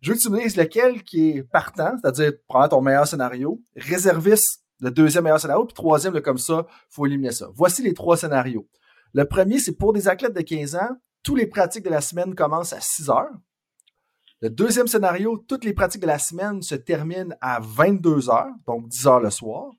Je 0.00 0.10
veux 0.10 0.16
que 0.16 0.22
tu 0.22 0.30
me 0.30 0.38
dises 0.40 0.56
lequel 0.56 1.02
qui 1.02 1.30
est 1.30 1.42
partant, 1.42 1.96
c'est-à-dire 2.00 2.32
prends 2.46 2.68
ton 2.68 2.80
meilleur 2.80 3.06
scénario, 3.08 3.60
réserviste 3.74 4.62
le 4.80 4.92
deuxième 4.92 5.24
meilleur 5.24 5.40
scénario, 5.40 5.64
puis 5.64 5.74
troisième, 5.74 6.14
là, 6.14 6.20
comme 6.20 6.38
ça, 6.38 6.66
faut 6.88 7.04
éliminer 7.06 7.32
ça. 7.32 7.48
Voici 7.54 7.82
les 7.82 7.94
trois 7.94 8.16
scénarios. 8.16 8.68
Le 9.12 9.24
premier, 9.24 9.58
c'est 9.58 9.72
pour 9.72 9.92
des 9.92 10.06
athlètes 10.06 10.34
de 10.34 10.40
15 10.42 10.76
ans, 10.76 10.90
tous 11.24 11.34
les 11.34 11.46
pratiques 11.46 11.84
de 11.84 11.90
la 11.90 12.00
semaine 12.00 12.36
commencent 12.36 12.72
à 12.72 12.80
6 12.80 13.10
heures. 13.10 13.26
Le 14.40 14.50
deuxième 14.50 14.86
scénario, 14.86 15.36
toutes 15.48 15.64
les 15.64 15.72
pratiques 15.72 16.02
de 16.02 16.06
la 16.06 16.18
semaine 16.18 16.62
se 16.62 16.76
terminent 16.76 17.34
à 17.40 17.58
22 17.60 18.30
heures, 18.30 18.52
donc 18.66 18.88
10 18.88 19.06
heures 19.08 19.20
le 19.20 19.30
soir. 19.30 19.72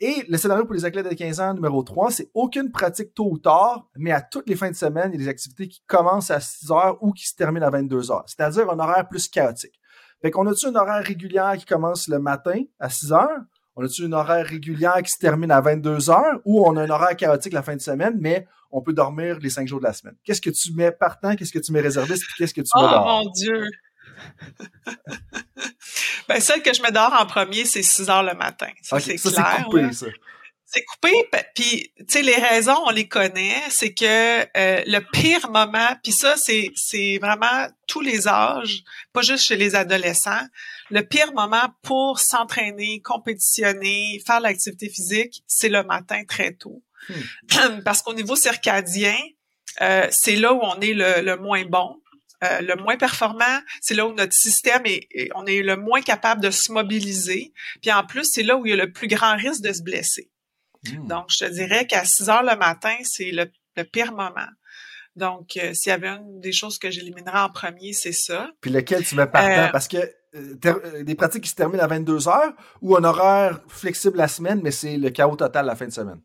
Et 0.00 0.24
le 0.28 0.36
scénario 0.36 0.64
pour 0.64 0.74
les 0.74 0.84
athlètes 0.84 1.08
de 1.08 1.14
15 1.14 1.38
ans, 1.38 1.54
numéro 1.54 1.84
3, 1.84 2.10
c'est 2.10 2.28
aucune 2.34 2.72
pratique 2.72 3.14
tôt 3.14 3.28
ou 3.30 3.38
tard, 3.38 3.86
mais 3.96 4.10
à 4.10 4.20
toutes 4.20 4.48
les 4.48 4.56
fins 4.56 4.70
de 4.70 4.74
semaine, 4.74 5.10
il 5.12 5.20
y 5.20 5.22
a 5.22 5.26
des 5.26 5.28
activités 5.30 5.68
qui 5.68 5.82
commencent 5.86 6.32
à 6.32 6.40
6 6.40 6.72
heures 6.72 6.98
ou 7.00 7.12
qui 7.12 7.28
se 7.28 7.36
terminent 7.36 7.64
à 7.64 7.70
22 7.70 8.10
heures. 8.10 8.24
C'est-à-dire 8.26 8.68
un 8.70 8.78
horaire 8.80 9.06
plus 9.08 9.28
chaotique. 9.28 9.78
Fait 10.20 10.32
qu'on 10.32 10.48
a-tu 10.48 10.66
un 10.66 10.74
horaire 10.74 11.04
régulier 11.04 11.52
qui 11.56 11.64
commence 11.64 12.08
le 12.08 12.18
matin 12.18 12.60
à 12.80 12.88
6 12.90 13.12
heures? 13.12 13.40
On 13.76 13.84
a-tu 13.84 14.02
une 14.04 14.14
horaire 14.14 14.44
régulière 14.44 15.00
qui 15.04 15.12
se 15.12 15.18
termine 15.18 15.52
à 15.52 15.60
22 15.60 16.10
heures? 16.10 16.40
Ou 16.44 16.66
on 16.66 16.76
a 16.76 16.82
un 16.82 16.90
horaire 16.90 17.16
chaotique 17.16 17.52
la 17.52 17.62
fin 17.62 17.76
de 17.76 17.80
semaine, 17.80 18.16
mais 18.20 18.48
on 18.72 18.82
peut 18.82 18.92
dormir 18.92 19.38
les 19.40 19.50
5 19.50 19.68
jours 19.68 19.78
de 19.78 19.84
la 19.84 19.92
semaine? 19.92 20.16
Qu'est-ce 20.24 20.40
que 20.40 20.50
tu 20.50 20.72
mets 20.74 20.90
partant? 20.90 21.36
Qu'est-ce 21.36 21.52
que 21.52 21.60
tu 21.60 21.70
mets 21.70 21.80
réserviste? 21.80 22.24
Qu'est-ce 22.36 22.54
que 22.54 22.60
tu 22.62 22.70
Oh 22.74 22.82
mets 22.82 22.88
dehors? 22.90 23.06
mon 23.24 23.30
Dieu! 23.30 23.62
ben, 26.28 26.40
celle 26.40 26.62
que 26.62 26.72
je 26.72 26.82
mets 26.82 26.92
dehors 26.92 27.14
en 27.18 27.26
premier, 27.26 27.64
c'est 27.64 27.82
6 27.82 28.08
heures 28.10 28.22
le 28.22 28.34
matin. 28.34 28.68
Ça, 28.82 28.98
c'est 29.00 29.16
clair. 29.16 29.56
c'est 29.58 29.64
coupé, 29.64 29.82
là. 29.82 29.92
ça. 29.92 30.06
C'est 30.74 30.84
coupé, 30.86 31.12
p- 31.30 31.44
puis 31.54 31.92
tu 31.98 32.04
sais 32.08 32.22
les 32.22 32.34
raisons 32.34 32.78
on 32.86 32.90
les 32.90 33.06
connaît, 33.06 33.60
c'est 33.68 33.92
que 33.92 34.40
euh, 34.40 34.82
le 34.86 35.00
pire 35.12 35.50
moment, 35.50 35.94
puis 36.02 36.12
ça 36.12 36.34
c'est 36.38 36.70
c'est 36.74 37.18
vraiment 37.20 37.68
tous 37.86 38.00
les 38.00 38.26
âges, 38.26 38.82
pas 39.12 39.20
juste 39.20 39.44
chez 39.44 39.56
les 39.56 39.74
adolescents, 39.74 40.46
le 40.88 41.02
pire 41.02 41.30
moment 41.34 41.68
pour 41.82 42.20
s'entraîner, 42.20 43.02
compétitionner, 43.02 44.22
faire 44.26 44.40
l'activité 44.40 44.88
physique, 44.88 45.42
c'est 45.46 45.68
le 45.68 45.82
matin 45.82 46.22
très 46.26 46.54
tôt, 46.54 46.82
parce 47.84 48.00
qu'au 48.00 48.14
niveau 48.14 48.34
circadien, 48.34 49.16
euh, 49.82 50.06
c'est 50.10 50.36
là 50.36 50.54
où 50.54 50.60
on 50.62 50.80
est 50.80 50.94
le, 50.94 51.20
le 51.20 51.36
moins 51.36 51.66
bon. 51.66 51.98
Euh, 52.42 52.60
le 52.60 52.76
moins 52.76 52.96
performant, 52.96 53.60
c'est 53.80 53.94
là 53.94 54.06
où 54.06 54.12
notre 54.14 54.32
système 54.32 54.82
est, 54.84 55.06
est- 55.12 55.30
on 55.34 55.46
est 55.46 55.62
le 55.62 55.76
moins 55.76 56.00
capable 56.02 56.40
de 56.42 56.50
se 56.50 56.72
mobiliser. 56.72 57.52
Puis 57.80 57.92
en 57.92 58.04
plus, 58.04 58.24
c'est 58.24 58.42
là 58.42 58.56
où 58.56 58.66
il 58.66 58.70
y 58.70 58.72
a 58.72 58.76
le 58.76 58.90
plus 58.92 59.08
grand 59.08 59.36
risque 59.36 59.62
de 59.62 59.72
se 59.72 59.82
blesser. 59.82 60.30
Hmm. 60.88 61.06
Donc, 61.06 61.26
je 61.30 61.44
te 61.44 61.50
dirais 61.50 61.86
qu'à 61.86 62.04
6 62.04 62.28
heures 62.28 62.42
le 62.42 62.56
matin, 62.56 62.94
c'est 63.04 63.30
le, 63.30 63.46
le 63.76 63.84
pire 63.84 64.12
moment. 64.12 64.48
Donc, 65.14 65.56
euh, 65.58 65.74
s'il 65.74 65.90
y 65.90 65.92
avait 65.92 66.08
une 66.08 66.40
des 66.40 66.52
choses 66.52 66.78
que 66.78 66.90
j'éliminerais 66.90 67.40
en 67.40 67.50
premier, 67.50 67.92
c'est 67.92 68.12
ça. 68.12 68.50
Puis 68.60 68.70
lequel 68.70 69.04
tu 69.04 69.14
mets 69.14 69.26
partant? 69.26 69.48
Euh, 69.66 69.68
Parce 69.68 69.86
que 69.86 69.98
euh, 70.34 71.02
des 71.04 71.14
pratiques 71.14 71.44
qui 71.44 71.50
se 71.50 71.54
terminent 71.54 71.82
à 71.82 71.86
22 71.86 72.28
heures 72.28 72.52
ou 72.80 72.96
un 72.96 73.04
horaire 73.04 73.60
flexible 73.68 74.16
la 74.16 74.26
semaine, 74.28 74.60
mais 74.62 74.70
c'est 74.70 74.96
le 74.96 75.10
chaos 75.10 75.36
total 75.36 75.66
la 75.66 75.76
fin 75.76 75.86
de 75.86 75.92
semaine. 75.92 76.20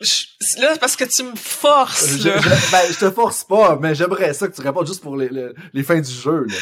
Je- 0.00 0.60
là, 0.60 0.76
parce 0.78 0.96
que 0.96 1.04
tu 1.04 1.22
me 1.22 1.36
forces, 1.36 2.16
Je, 2.18 2.28
là. 2.28 2.40
je- 2.40 2.70
ben, 2.72 2.92
je 2.92 2.98
te 2.98 3.10
force 3.10 3.44
pas, 3.44 3.76
mais 3.80 3.94
j'aimerais 3.94 4.34
ça 4.34 4.48
que 4.48 4.54
tu 4.54 4.60
répondes 4.60 4.86
juste 4.86 5.02
pour 5.02 5.16
les, 5.16 5.28
les, 5.28 5.48
les 5.72 5.82
fins 5.82 6.00
du 6.00 6.10
jeu. 6.12 6.44
Là. 6.48 6.54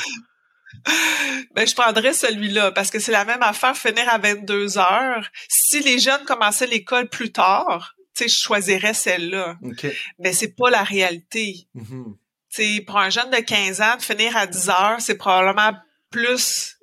Ben, 1.55 1.66
je 1.66 1.74
prendrais 1.74 2.12
celui-là 2.14 2.72
parce 2.72 2.91
que 2.91 2.99
c'est 2.99 3.12
la 3.12 3.24
même 3.24 3.43
affaire, 3.43 3.76
finir 3.76 4.09
à 4.09 4.18
22 4.18 4.78
heures. 4.78 5.28
Si 5.49 5.80
les 5.80 5.99
jeunes 5.99 6.24
commençaient 6.24 6.66
l'école 6.66 7.09
plus 7.09 7.30
tard, 7.30 7.95
tu 8.14 8.24
sais, 8.24 8.28
je 8.28 8.39
choisirais 8.39 8.95
celle-là. 8.95 9.57
OK. 9.62 9.87
Mais 10.18 10.33
c'est 10.33 10.55
pas 10.57 10.70
la 10.70 10.83
réalité. 10.83 11.66
Mhm. 11.74 12.16
Tu 12.55 12.76
sais, 12.76 12.80
pour 12.87 12.99
un 12.99 13.11
jeune 13.11 13.30
de 13.30 13.37
15 13.39 13.80
ans, 13.80 13.97
de 13.97 14.03
finir 14.03 14.37
à 14.37 14.47
10 14.47 14.68
heures, 14.68 14.97
c'est 15.01 15.16
probablement 15.16 15.72
plus, 16.11 16.76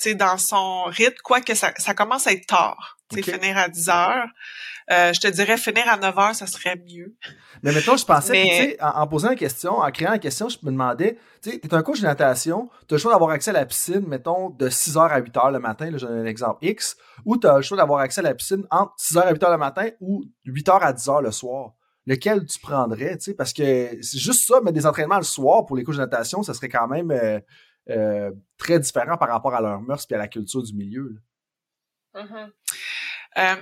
tu 0.00 0.10
sais, 0.10 0.14
dans 0.14 0.38
son 0.38 0.84
rythme, 0.84 1.16
quoique 1.22 1.54
ça, 1.54 1.72
ça 1.78 1.94
commence 1.94 2.26
à 2.26 2.32
être 2.32 2.46
tard. 2.46 2.98
Tu 3.10 3.22
sais, 3.22 3.32
finir 3.32 3.56
à 3.58 3.68
10 3.68 3.88
heures. 3.88 4.28
Euh, 4.90 5.12
je 5.14 5.20
te 5.20 5.28
dirais 5.28 5.56
finir 5.56 5.88
à 5.88 5.96
9 5.96 6.18
heures, 6.18 6.34
ça 6.34 6.46
serait 6.46 6.76
mieux. 6.76 7.16
Mais 7.62 7.72
maintenant, 7.72 7.96
je 7.96 8.04
pensais, 8.04 8.32
Mais- 8.32 8.42
puis, 8.42 8.50
tu 8.50 8.56
sais, 8.72 8.82
en, 8.82 8.88
en 9.00 9.06
posant 9.06 9.28
la 9.30 9.36
question, 9.36 9.78
en 9.78 9.90
créant 9.90 10.10
la 10.10 10.18
question, 10.18 10.48
je 10.50 10.58
me 10.62 10.70
demandais, 10.70 11.18
tu 11.42 11.50
sais, 11.52 11.58
t'es 11.58 11.72
un 11.72 11.82
coach 11.82 12.00
de 12.00 12.06
natation, 12.06 12.68
t'as 12.86 12.96
le 12.96 13.00
choix 13.00 13.12
d'avoir 13.12 13.30
accès 13.30 13.50
à 13.50 13.54
la 13.54 13.64
piscine, 13.64 14.06
mettons, 14.06 14.50
de 14.50 14.68
6h 14.68 14.98
à 15.10 15.20
8h 15.20 15.52
le 15.52 15.58
matin, 15.58 15.90
là, 15.90 15.96
j'ai 15.96 16.06
un 16.06 16.26
exemple 16.26 16.64
X, 16.66 16.96
ou 17.24 17.38
t'as 17.38 17.56
le 17.56 17.62
choix 17.62 17.78
d'avoir 17.78 18.00
accès 18.00 18.20
à 18.20 18.24
la 18.24 18.34
piscine 18.34 18.66
entre 18.70 18.92
6h 18.98 19.20
à 19.22 19.32
8h 19.32 19.50
le 19.52 19.58
matin 19.58 19.88
ou 20.00 20.22
8h 20.46 20.78
à 20.82 20.92
10h 20.92 21.22
le 21.22 21.30
soir. 21.30 21.72
Lequel 22.06 22.44
tu 22.44 22.58
prendrais, 22.58 23.16
tu 23.16 23.24
sais, 23.24 23.34
parce 23.34 23.54
que 23.54 23.62
c'est 24.02 24.18
juste 24.18 24.46
ça, 24.46 24.60
mais 24.62 24.72
des 24.72 24.84
entraînements 24.84 25.16
le 25.16 25.22
soir 25.22 25.64
pour 25.64 25.76
les 25.76 25.84
coachs 25.84 25.94
de 25.94 26.00
natation, 26.00 26.42
ça 26.42 26.52
serait 26.52 26.68
quand 26.68 26.86
même 26.86 27.10
euh, 27.10 27.40
euh, 27.88 28.30
très 28.58 28.78
différent 28.78 29.16
par 29.16 29.30
rapport 29.30 29.54
à 29.54 29.62
leur 29.62 29.80
mœurs 29.80 30.04
et 30.10 30.14
à 30.14 30.18
la 30.18 30.28
culture 30.28 30.62
du 30.62 30.74
milieu. 30.74 31.16
Euh, 33.38 33.56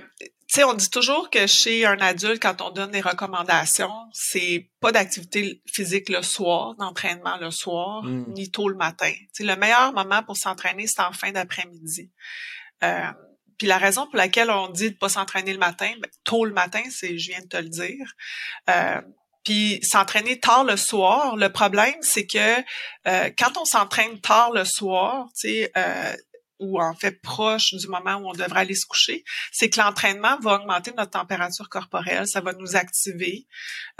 sais, 0.53 0.63
on 0.63 0.73
dit 0.73 0.89
toujours 0.89 1.29
que 1.29 1.47
chez 1.47 1.85
un 1.85 1.97
adulte, 1.99 2.41
quand 2.41 2.61
on 2.61 2.69
donne 2.71 2.91
des 2.91 3.01
recommandations, 3.01 3.93
c'est 4.13 4.69
pas 4.79 4.91
d'activité 4.91 5.61
physique 5.65 6.09
le 6.09 6.21
soir, 6.21 6.75
d'entraînement 6.75 7.37
le 7.37 7.51
soir, 7.51 8.03
Mm. 8.03 8.25
ni 8.33 8.51
tôt 8.51 8.69
le 8.69 8.75
matin. 8.75 9.11
Le 9.39 9.55
meilleur 9.55 9.93
moment 9.93 10.23
pour 10.23 10.37
s'entraîner, 10.37 10.87
c'est 10.87 11.01
en 11.01 11.11
fin 11.11 11.31
d'après-midi. 11.31 12.11
Euh, 12.83 13.11
puis 13.57 13.67
la 13.67 13.77
raison 13.77 14.05
pour 14.07 14.17
laquelle 14.17 14.49
on 14.49 14.69
dit 14.69 14.91
de 14.91 14.97
pas 14.97 15.09
s'entraîner 15.09 15.53
le 15.53 15.59
matin, 15.59 15.91
ben, 16.01 16.09
tôt 16.23 16.45
le 16.45 16.53
matin, 16.53 16.81
c'est, 16.89 17.17
je 17.17 17.31
viens 17.31 17.41
de 17.41 17.47
te 17.47 17.57
le 17.57 17.69
dire. 17.69 18.13
Euh, 18.69 19.01
puis 19.45 19.79
s'entraîner 19.83 20.39
tard 20.39 20.63
le 20.63 20.77
soir, 20.77 21.35
le 21.35 21.49
problème, 21.49 21.95
c'est 22.01 22.25
que 22.25 22.59
euh, 23.07 23.29
quand 23.37 23.57
on 23.57 23.65
s'entraîne 23.65 24.19
tard 24.21 24.51
le 24.51 24.65
soir, 24.65 25.27
tu 25.39 25.47
sais, 25.47 25.71
euh, 25.77 26.15
ou 26.63 26.81
en 26.81 26.95
fait 26.95 27.21
proche 27.21 27.73
du 27.73 27.87
moment 27.87 28.15
où 28.15 28.29
on 28.29 28.33
devrait 28.33 28.61
aller 28.61 28.75
se 28.75 28.85
coucher, 28.85 29.23
c'est 29.51 29.69
que 29.69 29.79
l'entraînement 29.79 30.37
va 30.39 30.55
augmenter 30.55 30.91
notre 30.97 31.11
température 31.11 31.69
corporelle, 31.69 32.27
ça 32.27 32.41
va 32.41 32.53
nous 32.53 32.75
activer. 32.75 33.45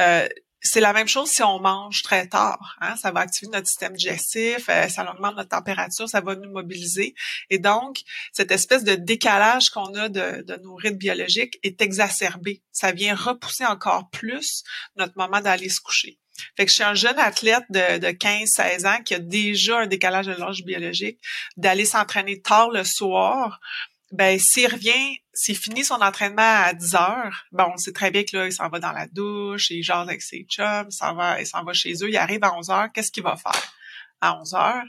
Euh, 0.01 0.28
c'est 0.66 0.80
la 0.80 0.93
même 0.93 1.09
chose 1.09 1.30
si 1.30 1.43
on 1.43 1.59
mange 1.59 2.03
très 2.03 2.28
tard. 2.28 2.78
Hein? 2.80 2.95
Ça 2.95 3.11
va 3.11 3.20
activer 3.20 3.51
notre 3.51 3.68
système 3.68 3.93
digestif, 3.93 4.70
euh, 4.70 4.88
ça 4.88 5.09
augmente 5.11 5.36
notre 5.36 5.49
température, 5.49 6.07
ça 6.07 6.22
va 6.22 6.36
nous 6.36 6.49
mobiliser. 6.49 7.16
Et 7.49 7.59
donc, 7.59 7.99
cette 8.32 8.51
espèce 8.51 8.86
de 8.86 8.95
décalage 8.95 9.70
qu'on 9.70 9.93
a 9.95 10.07
de, 10.07 10.41
de 10.41 10.55
nos 10.64 10.76
rythmes 10.76 10.97
biologiques 10.97 11.59
est 11.64 11.82
exacerbé. 11.82 12.64
Ça 12.72 12.93
vient 12.93 13.14
repousser 13.14 13.66
encore 13.66 14.09
plus 14.09 14.64
notre 14.95 15.18
moment 15.18 15.41
d'aller 15.41 15.70
se 15.70 15.82
coucher. 15.82 16.18
Fait 16.58 16.66
que 16.66 16.70
je 16.72 16.76
suis 16.76 16.84
un 16.84 16.96
jeune 16.96 17.20
athlète 17.20 17.64
de, 17.70 18.00
de 18.00 18.08
15-16 18.08 18.88
ans 18.88 19.02
qui 19.04 19.14
a 19.14 19.20
déjà 19.20 19.80
un 19.80 19.88
décalage 19.88 20.26
de 20.26 20.34
l'âge 20.34 20.64
biologique, 20.64 21.20
d'aller 21.58 21.86
s'entraîner 21.86 22.42
tard 22.42 22.70
le 22.70 22.84
soir, 22.84 23.60
ben 24.12 24.40
s'il 24.40 24.68
revient, 24.72 25.20
s'il 25.34 25.58
finit 25.58 25.84
son 25.84 25.96
entraînement 25.96 26.42
à 26.42 26.74
10 26.74 26.96
heures, 26.96 27.46
bon, 27.52 27.66
on 27.74 27.78
sait 27.78 27.94
très 27.94 28.12
bien 28.12 28.24
que 28.24 28.38
là, 28.38 28.46
il 28.46 28.54
s'en 28.54 28.70
va 28.70 28.80
dans 28.80 28.92
la 28.92 29.08
douche, 29.08 29.72
il 29.72 29.84
jase 29.84 30.08
avec 30.08 30.22
ses 30.22 30.46
chums, 30.48 30.88
il 30.90 30.94
s'en 30.94 31.16
va, 31.16 31.42
il 31.42 31.48
s'en 31.48 31.64
va 31.64 31.74
chez 31.74 31.94
eux, 32.04 32.10
il 32.10 32.18
arrive 32.18 32.44
à 32.44 32.56
11 32.56 32.70
heures, 32.70 32.88
qu'est-ce 32.94 33.12
qu'il 33.12 33.24
va 33.24 33.36
faire? 33.36 33.74
À 34.22 34.40
11 34.40 34.54
heures, 34.54 34.84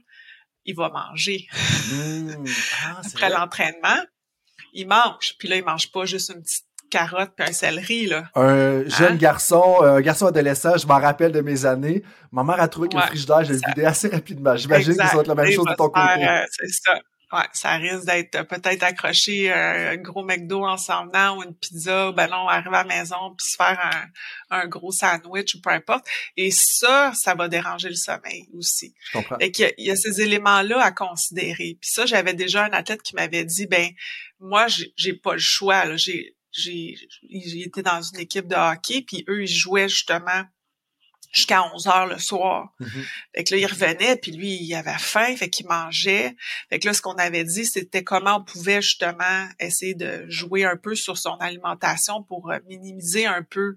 il 0.67 0.77
va 0.77 0.91
manger. 0.91 1.49
Mm. 1.91 2.45
Ah, 2.85 3.01
Après 3.03 3.31
l'entraînement, 3.31 4.05
il 4.75 4.87
mange. 4.87 5.37
Puis 5.39 5.49
là, 5.49 5.57
il 5.57 5.65
mange 5.65 5.91
pas 5.91 6.05
juste 6.05 6.31
une 6.31 6.43
petite 6.43 6.67
carotte 6.95 7.33
puis 7.37 7.49
un 7.49 7.53
céleri, 7.53 8.07
là. 8.07 8.25
Un 8.35 8.89
jeune 8.89 9.13
hein? 9.13 9.17
garçon, 9.17 9.83
un 9.83 10.01
garçon 10.01 10.27
adolescent, 10.27 10.77
je 10.77 10.87
m'en 10.87 11.01
rappelle 11.01 11.33
de 11.33 11.41
mes 11.41 11.67
années. 11.67 12.03
Ma 12.31 12.45
mère 12.45 12.61
a 12.61 12.69
trouvé 12.69 12.89
que 12.89 12.97
le 12.97 13.03
frigidaire, 13.03 13.45
je 13.45 13.53
vidé 13.53 13.85
assez 13.85 14.09
rapidement. 14.09 14.57
J'imagine 14.57 14.97
que 14.97 15.07
ça 15.07 15.17
va 15.17 15.23
être 15.23 15.29
la 15.29 15.35
même 15.35 15.51
chose 15.51 15.67
de 15.67 15.75
ton 15.75 15.89
côté. 15.89 16.25
Euh, 16.25 16.45
c'est 16.51 16.69
ça. 16.69 16.93
Ouais, 17.33 17.49
ça 17.53 17.75
risque 17.79 18.05
d'être 18.05 18.43
peut-être 18.47 18.85
accroché 18.85 19.53
un 19.53 19.97
gros 19.97 20.23
McDo 20.23 20.65
en 20.65 20.77
s'en 20.77 21.07
venant 21.07 21.39
ou 21.39 21.43
une 21.43 21.55
pizza, 21.55 22.13
ben 22.13 22.29
non, 22.29 22.47
arriver 22.47 22.77
à 22.77 22.85
la 22.85 22.97
maison 22.97 23.35
puis 23.37 23.49
se 23.49 23.57
faire 23.57 23.81
un, 24.51 24.61
un, 24.61 24.69
gros 24.69 24.93
sandwich 24.93 25.57
ou 25.57 25.61
peu 25.61 25.71
importe. 25.71 26.05
Et 26.37 26.53
ça, 26.53 27.13
ça 27.13 27.35
va 27.35 27.49
déranger 27.49 27.89
le 27.89 27.97
sommeil 27.97 28.47
aussi. 28.57 28.95
Je 29.07 29.19
comprends. 29.19 29.39
Et 29.39 29.51
qu'il 29.51 29.73
y, 29.79 29.91
a 29.91 29.97
ces 29.97 30.21
éléments-là 30.21 30.81
à 30.81 30.93
considérer. 30.93 31.77
Puis 31.81 31.91
ça, 31.91 32.07
j'avais 32.07 32.35
déjà 32.35 32.67
un 32.67 32.73
athlète 32.73 33.03
qui 33.03 33.17
m'avait 33.17 33.45
dit, 33.45 33.67
ben 33.67 33.89
moi, 34.39 34.67
j'ai 34.69 35.15
pas 35.15 35.33
le 35.33 35.41
choix. 35.41 35.87
Là. 35.87 35.97
J'ai, 35.97 36.37
j'ai, 36.55 36.97
été 37.31 37.83
dans 37.83 38.01
une 38.03 38.21
équipe 38.21 38.47
de 38.47 38.55
hockey, 38.55 39.03
puis 39.03 39.25
eux, 39.29 39.43
ils 39.43 39.49
jouaient 39.49 39.89
justement 39.89 40.45
jusqu'à 41.33 41.65
11 41.75 41.87
heures 41.89 42.07
le 42.07 42.19
soir. 42.19 42.73
Mm-hmm. 42.81 43.05
Fait 43.35 43.45
que 43.45 43.55
là, 43.55 43.61
il 43.61 43.67
revenait, 43.67 44.17
puis 44.17 44.33
lui, 44.33 44.55
il 44.55 44.75
avait 44.75 44.99
faim, 44.99 45.35
fait 45.37 45.51
qu'il 45.51 45.67
mangeait. 45.67 46.37
Fait 46.71 46.79
que 46.79 46.87
là, 46.87 46.95
ce 46.95 47.03
qu'on 47.03 47.15
avait 47.15 47.45
dit, 47.45 47.67
c'était 47.67 48.05
comment 48.05 48.37
on 48.37 48.45
pouvait 48.45 48.81
justement 48.81 49.49
essayer 49.59 49.95
de 49.95 50.25
jouer 50.29 50.65
un 50.65 50.77
peu 50.77 50.95
sur 50.95 51.19
son 51.19 51.35
alimentation 51.41 52.23
pour 52.23 52.51
euh, 52.51 52.59
minimiser 52.69 53.27
un 53.27 53.43
peu 53.43 53.77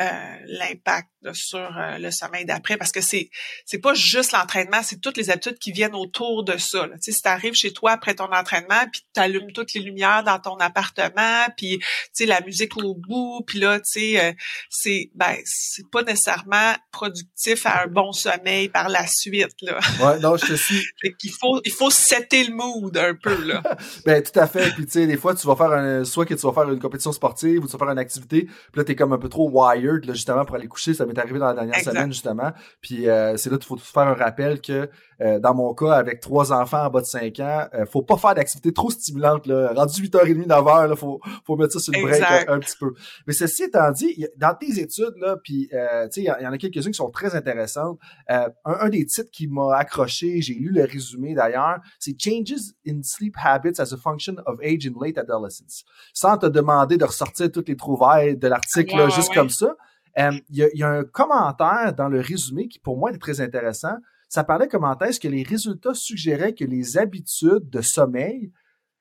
euh, 0.00 0.36
l'impact 0.46 1.08
sur 1.32 1.58
euh, 1.58 1.98
le 1.98 2.10
sommeil 2.10 2.44
d'après 2.44 2.76
parce 2.76 2.92
que 2.92 3.00
c'est 3.00 3.30
c'est 3.66 3.78
pas 3.78 3.94
juste 3.94 4.32
l'entraînement, 4.32 4.82
c'est 4.82 5.00
toutes 5.00 5.16
les 5.16 5.30
habitudes 5.30 5.58
qui 5.58 5.72
viennent 5.72 5.94
autour 5.94 6.44
de 6.44 6.56
ça. 6.56 6.86
Là. 6.86 6.94
Tu 6.94 7.10
sais, 7.10 7.12
si 7.12 7.22
tu 7.22 7.28
arrives 7.28 7.54
chez 7.54 7.72
toi 7.72 7.92
après 7.92 8.14
ton 8.14 8.32
entraînement, 8.32 8.86
puis 8.92 9.02
tu 9.12 9.20
allumes 9.20 9.52
toutes 9.52 9.74
les 9.74 9.80
lumières 9.80 10.22
dans 10.22 10.38
ton 10.38 10.56
appartement, 10.56 11.46
puis 11.56 11.78
tu 11.78 11.86
sais 12.12 12.26
la 12.26 12.40
musique 12.42 12.76
au 12.76 12.94
bout, 12.94 13.42
puis 13.46 13.58
là 13.58 13.80
tu 13.80 13.86
sais 13.86 14.24
euh, 14.24 14.32
c'est 14.70 15.10
ben 15.14 15.34
c'est 15.44 15.88
pas 15.90 16.02
nécessairement 16.02 16.74
productif 16.92 17.66
à 17.66 17.82
un 17.82 17.86
bon 17.88 18.12
sommeil 18.12 18.68
par 18.68 18.88
la 18.88 19.06
suite 19.06 19.56
là. 19.62 19.80
Ouais, 20.00 20.18
non, 20.20 20.36
je 20.36 20.46
te 20.46 20.54
suis. 20.54 20.86
il 21.24 21.32
faut 21.32 21.60
il 21.64 21.72
faut 21.72 21.90
setter 21.90 22.44
le 22.44 22.54
mood 22.54 22.96
un 22.96 23.14
peu 23.14 23.44
là. 23.44 23.62
ben 24.06 24.22
tout 24.22 24.38
à 24.38 24.46
fait, 24.46 24.70
puis 24.74 24.86
tu 24.86 24.92
sais 24.92 25.06
des 25.06 25.16
fois 25.16 25.34
tu 25.34 25.46
vas 25.46 25.56
faire 25.56 25.72
un 25.72 26.04
soit 26.04 26.24
que 26.24 26.34
tu 26.34 26.46
vas 26.46 26.52
faire 26.52 26.70
une 26.70 26.78
compétition 26.78 27.12
sportive 27.12 27.64
ou 27.64 27.66
tu 27.66 27.72
vas 27.72 27.78
faire 27.78 27.90
une 27.90 27.98
activité, 27.98 28.44
puis 28.44 28.76
là 28.76 28.84
tu 28.84 28.92
es 28.92 28.94
comme 28.94 29.12
un 29.12 29.18
peu 29.18 29.28
trop 29.28 29.48
là 29.92 30.12
justement 30.14 30.44
pour 30.44 30.56
aller 30.56 30.68
coucher, 30.68 30.94
ça 30.94 31.06
m'est 31.06 31.18
arrivé 31.18 31.38
dans 31.38 31.46
la 31.46 31.54
dernière 31.54 31.80
semaine, 31.80 32.12
justement. 32.12 32.52
Puis 32.80 33.08
euh, 33.08 33.36
c'est 33.36 33.50
là 33.50 33.56
qu'il 33.56 33.66
faut 33.66 33.76
faire 33.76 34.08
un 34.08 34.14
rappel 34.14 34.60
que 34.60 34.88
euh, 35.20 35.38
dans 35.38 35.54
mon 35.54 35.74
cas, 35.74 35.92
avec 35.92 36.20
trois 36.20 36.52
enfants 36.52 36.86
en 36.86 36.90
bas 36.90 37.00
de 37.00 37.06
5 37.06 37.40
ans, 37.40 37.66
euh, 37.74 37.86
faut 37.86 38.02
pas 38.02 38.16
faire 38.16 38.34
d'activité 38.34 38.72
trop 38.72 38.90
stimulante. 38.90 39.46
Là. 39.46 39.72
Rendu 39.74 40.02
8h30, 40.02 40.46
9h, 40.46 40.88
là, 40.88 40.96
faut, 40.96 41.20
faut 41.44 41.56
mettre 41.56 41.72
ça 41.72 41.80
sur 41.80 41.92
le 41.92 42.02
break 42.02 42.48
un, 42.48 42.58
petit 42.58 42.76
peu. 42.78 42.92
Mais 43.26 43.32
ceci 43.32 43.64
étant 43.64 43.90
dit, 43.90 44.26
dans 44.36 44.54
tes 44.54 44.78
études, 44.80 45.14
là, 45.20 45.36
puis 45.42 45.68
il 45.72 46.22
y, 46.22 46.30
en 46.30 46.52
a 46.52 46.58
quelques-unes 46.58 46.92
qui 46.92 46.96
sont 46.96 47.10
très 47.10 47.34
intéressantes. 47.34 47.98
Un, 48.28 48.88
des 48.88 49.04
titres 49.06 49.30
qui 49.30 49.48
m'a 49.48 49.76
accroché, 49.76 50.40
j'ai 50.40 50.54
lu 50.54 50.70
le 50.70 50.84
résumé 50.84 51.34
d'ailleurs, 51.34 51.78
c'est 51.98 52.16
Changes 52.18 52.74
in 52.86 53.00
Sleep 53.02 53.34
Habits 53.42 53.80
as 53.80 53.92
a 53.92 53.96
Function 53.96 54.36
of 54.46 54.58
Age 54.62 54.86
in 54.86 54.92
Late 55.00 55.18
Adolescence. 55.18 55.84
Sans 56.12 56.36
te 56.38 56.46
demander 56.46 56.96
de 56.96 57.04
ressortir 57.04 57.50
toutes 57.50 57.68
les 57.68 57.76
trouvailles 57.76 58.36
de 58.36 58.48
l'article 58.48 59.10
juste 59.10 59.32
comme 59.34 59.50
ça. 59.50 59.74
Euh, 60.18 60.32
il 60.50 60.70
y, 60.74 60.82
a 60.82 60.88
un 60.88 61.04
commentaire 61.04 61.94
dans 61.94 62.08
le 62.08 62.20
résumé 62.20 62.66
qui, 62.68 62.78
pour 62.78 62.98
moi, 62.98 63.12
est 63.12 63.18
très 63.18 63.40
intéressant. 63.40 63.94
Ça 64.28 64.44
parlait 64.44 64.68
comment 64.68 64.98
est-ce 64.98 65.20
que 65.20 65.28
les 65.28 65.42
résultats 65.42 65.94
suggéraient 65.94 66.54
que 66.54 66.64
les 66.64 66.98
habitudes 66.98 67.70
de 67.70 67.80
sommeil 67.80 68.52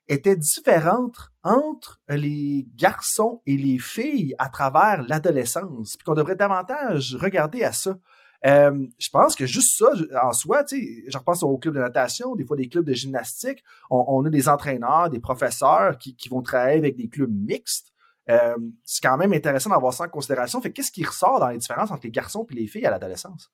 étaient 0.08 0.38
différentes 0.38 1.18
entre 1.44 2.00
les 2.08 2.66
garçons 2.76 3.42
et 3.46 3.58
les 3.58 3.78
filles 3.78 4.36
à 4.38 4.50
travers 4.50 5.04
l'adolescence, 5.04 5.98
puis 5.98 6.06
qu'on 6.06 6.14
devrait 6.14 6.36
davantage 6.36 7.16
regarder 7.16 7.64
à 7.64 7.74
ça. 7.74 7.98
Euh, 8.46 8.86
je 9.00 9.10
pense 9.10 9.36
que 9.36 9.46
juste 9.46 9.78
ça, 9.78 9.92
en 10.24 10.32
soi, 10.32 10.64
tu 10.64 10.78
sais, 10.78 11.04
je 11.08 11.18
repense 11.18 11.44
au 11.44 11.58
club 11.58 11.74
de 11.74 11.80
natation, 11.80 12.36
des 12.36 12.46
fois 12.46 12.56
des 12.56 12.70
clubs 12.70 12.86
de 12.86 12.94
gymnastique, 12.94 13.64
on, 13.90 14.24
a 14.26 14.30
des 14.30 14.48
entraîneurs, 14.48 15.10
des 15.10 15.20
professeurs 15.20 15.98
qui, 15.98 16.16
vont 16.30 16.42
travailler 16.42 16.78
avec 16.78 16.96
des 16.96 17.10
clubs 17.10 17.34
mixtes. 17.34 17.92
Euh, 18.30 18.56
c'est 18.84 19.02
quand 19.02 19.18
même 19.18 19.34
intéressant 19.34 19.72
d'avoir 19.72 19.94
ça 19.94 20.04
en 20.06 20.10
considération. 20.10 20.62
Fait 20.62 20.72
qu'est-ce 20.72 20.92
qui 20.92 21.04
ressort 21.04 21.40
dans 21.40 21.50
les 21.50 21.58
différences 21.58 21.92
entre 21.92 22.04
les 22.04 22.12
garçons 22.12 22.46
et 22.52 22.54
les 22.54 22.68
filles 22.68 22.86
à 22.86 22.92
l'adolescence? 22.92 23.52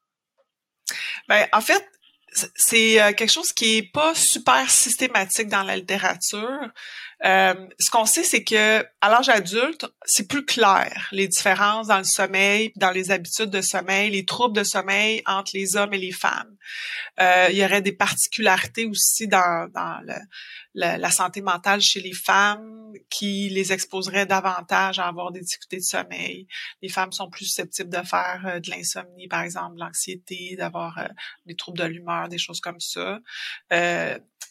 Ben, 1.28 1.48
en 1.54 1.62
fait, 1.62 1.88
c'est 2.56 3.02
euh, 3.02 3.14
quelque 3.14 3.32
chose 3.32 3.54
qui 3.54 3.78
est 3.78 3.92
pas 3.92 4.16
super 4.16 4.70
systématique 4.70 5.48
dans 5.48 5.64
la 5.64 5.76
littérature. 5.76 6.60
Euh, 7.26 7.54
ce 7.80 7.90
qu'on 7.90 8.06
sait, 8.06 8.24
c'est 8.24 8.44
que 8.44 8.84
à 9.02 9.10
l'âge 9.10 9.30
adulte, 9.30 9.86
c'est 10.06 10.28
plus 10.28 10.46
clair 10.46 11.08
les 11.12 11.28
différences 11.28 11.88
dans 11.88 11.98
le 11.98 12.04
sommeil, 12.04 12.74
dans 12.76 12.92
les 12.92 13.12
habitudes 13.12 13.50
de 13.50 13.62
sommeil, 13.62 14.12
les 14.12 14.26
troubles 14.26 14.56
de 14.56 14.64
sommeil 14.64 15.22
entre 15.26 15.52
les 15.54 15.76
hommes 15.78 15.94
et 15.94 15.98
les 15.98 16.12
femmes. 16.12 16.56
Euh, 17.20 17.48
il 17.50 17.58
y 17.58 17.64
aurait 17.64 17.82
des 17.82 17.94
particularités 17.94 18.86
aussi 18.86 19.28
dans, 19.28 19.70
dans 19.74 20.00
le, 20.06 20.16
la, 20.74 21.12
santé 21.12 21.42
mentale 21.42 21.82
chez 21.82 22.02
les 22.02 22.14
femmes 22.14 22.94
qui 23.10 23.50
les 23.50 23.72
exposeraient 23.72 24.26
davantage 24.26 25.00
à 25.00 25.08
avoir 25.08 25.32
des 25.32 25.42
difficultés 25.42 25.78
de 25.78 25.84
sommeil. 25.84 26.48
Les 26.82 26.90
femmes 26.90 27.12
sont 27.12 27.30
plus 27.30 27.46
susceptibles 27.46 27.90
de 27.90 28.06
faire 28.06 28.44
euh, 28.46 28.60
de 28.60 28.70
l'insomnie, 28.70 29.28
par 29.28 29.42
exemple, 29.42 29.78
l'anxiété, 29.78 30.56
d'avoir 30.58 30.98
euh, 30.98 31.08
des 31.46 31.56
troubles 31.56 31.78
de 31.78 31.86
l'humeur, 31.86 32.28
des 32.28 32.38
choses 32.38 32.60
comme 32.60 32.80
ça. 32.80 33.20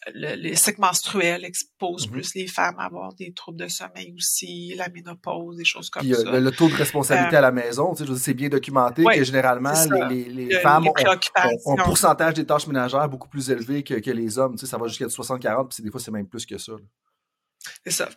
Euh, 0.07 0.11
le, 0.15 0.35
les 0.35 0.57
cycles 0.57 0.81
menstruels 0.81 1.45
exposent 1.45 2.07
mm-hmm. 2.07 2.11
plus 2.11 2.35
les 2.35 2.47
femmes 2.47 2.79
à 2.79 2.85
avoir 2.85 3.15
des 3.15 3.33
troubles 3.33 3.59
de 3.59 3.69
sommeil 3.69 4.15
aussi, 4.17 4.75
la 4.77 4.89
ménopause, 4.89 5.57
des 5.57 5.65
choses 5.65 5.91
comme 5.91 6.03
ça. 6.03 6.41
Le, 6.41 6.51
taux 6.51 6.69
de 6.69 6.75
responsabilité 6.75 7.37
à 7.37 7.41
la 7.41 7.53
maison, 7.53 7.95
tu 7.95 8.07
sais, 8.07 8.13
c'est 8.17 8.35
bien 8.35 8.49
documenté 8.49 9.05
que 9.05 9.25
généralement 9.25 9.73
les, 10.09 10.25
les, 10.25 10.61
femmes 10.61 10.89
ont, 10.89 11.79
un 11.79 11.85
pourcentage 11.85 12.35
des 12.35 12.47
tâches 12.47 12.67
ménagères 12.67 13.09
beaucoup 13.09 13.29
plus 13.29 13.51
élevé 13.51 13.83
que, 13.83 13.95
que 13.95 14.11
les 14.11 14.39
hommes. 14.39 14.55
Tu 14.57 14.67
sais, 14.67 14.71
ça 14.71 14.79
va 14.79 14.89
jusqu'à 14.89 15.07
60-40, 15.07 15.75
puis 15.75 15.83
des 15.83 15.91
fois 15.91 16.01
c'est 16.01 16.11
même 16.11 16.27
plus 16.27 16.47
que 16.47 16.59
ça. 16.59 16.73
C'est 17.85 17.93
ça. 17.93 18.09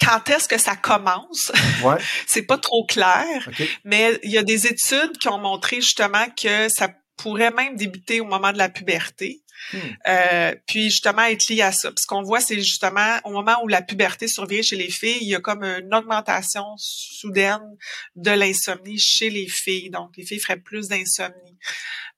Quand 0.00 0.28
est-ce 0.28 0.48
que 0.48 0.58
ça 0.58 0.76
commence? 0.76 1.52
Ouais. 1.82 1.96
c'est 2.26 2.42
pas 2.42 2.58
trop 2.58 2.84
clair. 2.86 3.48
Mais 3.84 4.18
il 4.22 4.30
y 4.30 4.38
a 4.38 4.42
des 4.42 4.66
études 4.66 5.16
qui 5.18 5.28
ont 5.28 5.38
montré 5.38 5.76
justement 5.76 6.26
que 6.36 6.68
ça 6.68 6.88
pourrait 7.16 7.50
même 7.50 7.76
débuter 7.76 8.20
au 8.20 8.24
moment 8.24 8.52
de 8.52 8.58
la 8.58 8.68
puberté. 8.68 9.42
Hmm. 9.72 9.78
Euh, 10.08 10.54
puis 10.66 10.84
justement 10.84 11.22
être 11.22 11.48
lié 11.48 11.62
à 11.62 11.72
ça. 11.72 11.90
ce 11.96 12.06
qu'on 12.06 12.22
voit, 12.22 12.40
c'est 12.40 12.56
justement 12.56 13.18
au 13.24 13.30
moment 13.30 13.56
où 13.62 13.68
la 13.68 13.82
puberté 13.82 14.26
survient 14.28 14.62
chez 14.62 14.76
les 14.76 14.90
filles, 14.90 15.18
il 15.20 15.28
y 15.28 15.34
a 15.34 15.40
comme 15.40 15.62
une 15.62 15.94
augmentation 15.94 16.64
soudaine 16.76 17.76
de 18.16 18.30
l'insomnie 18.30 18.98
chez 18.98 19.30
les 19.30 19.48
filles. 19.48 19.90
Donc, 19.90 20.16
les 20.16 20.26
filles 20.26 20.40
feraient 20.40 20.60
plus 20.60 20.88
d'insomnie. 20.88 21.58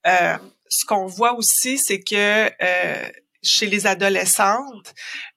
Euh, 0.07 0.39
ce 0.69 0.85
qu'on 0.87 1.07
voit 1.07 1.35
aussi, 1.35 1.79
c'est 1.79 2.01
que 2.01 2.51
euh, 2.63 3.09
chez 3.43 3.67
les 3.67 3.87
adolescentes, 3.87 4.95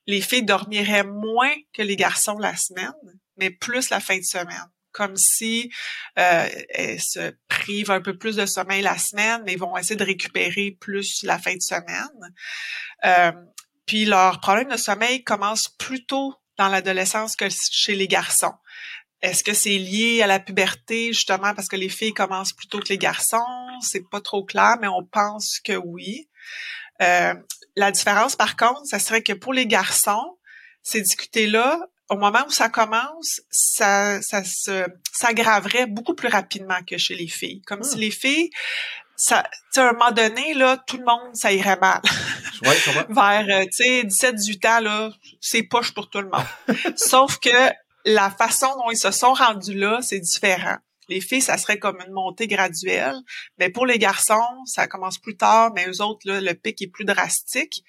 les 0.07 0.21
filles 0.21 0.43
dormiraient 0.43 1.03
moins 1.03 1.53
que 1.73 1.81
les 1.81 1.95
garçons 1.95 2.37
la 2.37 2.55
semaine, 2.55 2.93
mais 3.37 3.49
plus 3.49 3.89
la 3.89 3.99
fin 3.99 4.17
de 4.17 4.23
semaine. 4.23 4.69
Comme 4.91 5.15
si 5.15 5.71
euh, 6.17 6.47
elles 6.69 6.99
se 6.99 7.33
privent 7.47 7.91
un 7.91 8.01
peu 8.01 8.17
plus 8.17 8.35
de 8.35 8.45
sommeil 8.45 8.81
la 8.81 8.97
semaine, 8.97 9.43
mais 9.45 9.55
vont 9.55 9.77
essayer 9.77 9.95
de 9.95 10.03
récupérer 10.03 10.77
plus 10.79 11.23
la 11.23 11.37
fin 11.37 11.55
de 11.55 11.61
semaine. 11.61 12.33
Euh, 13.05 13.31
puis 13.85 14.05
leur 14.05 14.39
problème 14.39 14.69
de 14.69 14.77
sommeil 14.77 15.23
commence 15.23 15.69
plus 15.69 16.05
tôt 16.05 16.33
dans 16.57 16.67
l'adolescence 16.67 17.35
que 17.35 17.47
chez 17.49 17.95
les 17.95 18.07
garçons. 18.07 18.53
Est-ce 19.21 19.43
que 19.43 19.53
c'est 19.53 19.77
lié 19.77 20.21
à 20.21 20.27
la 20.27 20.39
puberté, 20.39 21.07
justement, 21.07 21.53
parce 21.53 21.67
que 21.67 21.75
les 21.75 21.89
filles 21.89 22.13
commencent 22.13 22.53
plus 22.53 22.67
tôt 22.67 22.79
que 22.79 22.87
les 22.89 22.97
garçons? 22.97 23.37
C'est 23.81 24.07
pas 24.09 24.21
trop 24.21 24.45
clair, 24.45 24.77
mais 24.79 24.87
on 24.87 25.03
pense 25.03 25.59
que 25.59 25.73
oui. 25.73 26.29
Euh, 27.01 27.33
la 27.75 27.91
différence, 27.91 28.35
par 28.35 28.55
contre, 28.55 28.85
ça 28.85 28.99
serait 28.99 29.23
que 29.23 29.33
pour 29.33 29.53
les 29.53 29.67
garçons, 29.67 30.37
ces 30.83 31.01
difficultés-là, 31.01 31.79
au 32.09 32.17
moment 32.17 32.39
où 32.47 32.51
ça 32.51 32.69
commence, 32.69 33.41
ça, 33.49 34.21
ça 34.21 34.43
se, 34.43 34.85
s'aggraverait 35.11 35.85
beaucoup 35.85 36.15
plus 36.15 36.27
rapidement 36.27 36.79
que 36.85 36.97
chez 36.97 37.15
les 37.15 37.27
filles. 37.27 37.61
Comme 37.65 37.83
si 37.83 37.95
ah. 37.95 37.99
les 37.99 38.11
filles, 38.11 38.49
ça, 39.15 39.43
à 39.75 39.81
un 39.81 39.93
moment 39.93 40.11
donné, 40.11 40.53
là, 40.53 40.77
tout 40.77 40.97
le 40.97 41.05
monde, 41.05 41.35
ça 41.35 41.51
irait 41.51 41.77
mal. 41.79 42.01
Ouais, 42.63 42.75
Vers, 43.09 43.45
euh, 43.47 43.63
tu 43.67 43.83
sais, 43.83 44.03
17, 44.03 44.35
18 44.35 44.65
ans, 44.65 44.79
là, 44.81 45.11
c'est 45.39 45.63
poche 45.63 45.93
pour 45.93 46.09
tout 46.09 46.19
le 46.19 46.27
monde. 46.29 46.43
Sauf 46.97 47.37
que 47.39 47.71
la 48.03 48.29
façon 48.29 48.67
dont 48.75 48.91
ils 48.91 48.97
se 48.97 49.11
sont 49.11 49.31
rendus 49.31 49.75
là, 49.75 49.99
c'est 50.01 50.19
différent. 50.19 50.75
Les 51.07 51.21
filles, 51.21 51.41
ça 51.41 51.57
serait 51.57 51.79
comme 51.79 51.99
une 52.05 52.11
montée 52.11 52.47
graduelle. 52.47 53.15
Mais 53.59 53.69
pour 53.69 53.85
les 53.85 53.97
garçons, 53.97 54.43
ça 54.65 54.87
commence 54.87 55.17
plus 55.17 55.37
tard, 55.37 55.71
mais 55.73 55.87
eux 55.87 56.01
autres, 56.01 56.19
là, 56.25 56.41
le 56.41 56.53
pic 56.53 56.81
est 56.81 56.87
plus 56.87 57.05
drastique. 57.05 57.85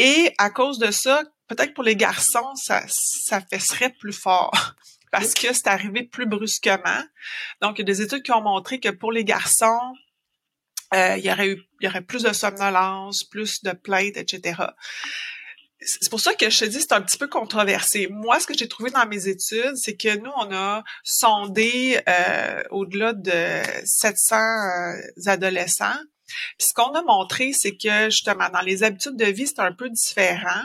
Et 0.00 0.34
à 0.38 0.50
cause 0.50 0.78
de 0.78 0.90
ça, 0.90 1.22
peut-être 1.48 1.74
pour 1.74 1.84
les 1.84 1.96
garçons, 1.96 2.54
ça, 2.54 2.82
ça 2.88 3.40
fesserait 3.40 3.94
plus 3.98 4.12
fort. 4.12 4.74
Parce 5.12 5.34
que 5.34 5.52
c'est 5.52 5.66
arrivé 5.66 6.04
plus 6.04 6.24
brusquement. 6.24 7.02
Donc, 7.60 7.78
il 7.78 7.80
y 7.80 7.82
a 7.82 7.84
des 7.84 8.00
études 8.00 8.22
qui 8.22 8.32
ont 8.32 8.40
montré 8.40 8.80
que 8.80 8.88
pour 8.88 9.12
les 9.12 9.24
garçons, 9.24 9.92
euh, 10.94 11.16
il 11.16 11.24
y 11.24 11.30
aurait 11.30 11.48
eu, 11.48 11.62
il 11.80 11.86
y 11.86 11.88
aurait 11.88 12.02
plus 12.02 12.22
de 12.22 12.32
somnolence, 12.32 13.24
plus 13.24 13.62
de 13.62 13.72
plaintes, 13.72 14.16
etc. 14.16 14.60
c'est 15.80 16.10
pour 16.10 16.20
ça 16.20 16.34
que 16.34 16.50
je 16.50 16.60
te 16.60 16.64
dis 16.66 16.80
c'est 16.80 16.92
un 16.92 17.00
petit 17.00 17.18
peu 17.18 17.28
controversé. 17.28 18.08
Moi, 18.10 18.38
ce 18.40 18.46
que 18.46 18.56
j'ai 18.56 18.68
trouvé 18.68 18.90
dans 18.90 19.06
mes 19.06 19.26
études, 19.28 19.76
c'est 19.76 19.96
que 19.96 20.16
nous, 20.18 20.30
on 20.36 20.52
a 20.52 20.84
sondé 21.02 22.00
euh, 22.08 22.62
au-delà 22.70 23.14
de 23.14 23.62
700 23.84 24.36
euh, 24.36 24.96
adolescents. 25.26 25.98
Puis 26.58 26.68
ce 26.68 26.74
qu'on 26.74 26.92
a 26.92 27.02
montré, 27.02 27.52
c'est 27.52 27.76
que 27.76 28.10
justement, 28.10 28.48
dans 28.50 28.60
les 28.60 28.82
habitudes 28.82 29.16
de 29.16 29.26
vie, 29.26 29.46
c'est 29.46 29.60
un 29.60 29.72
peu 29.72 29.88
différent. 29.88 30.64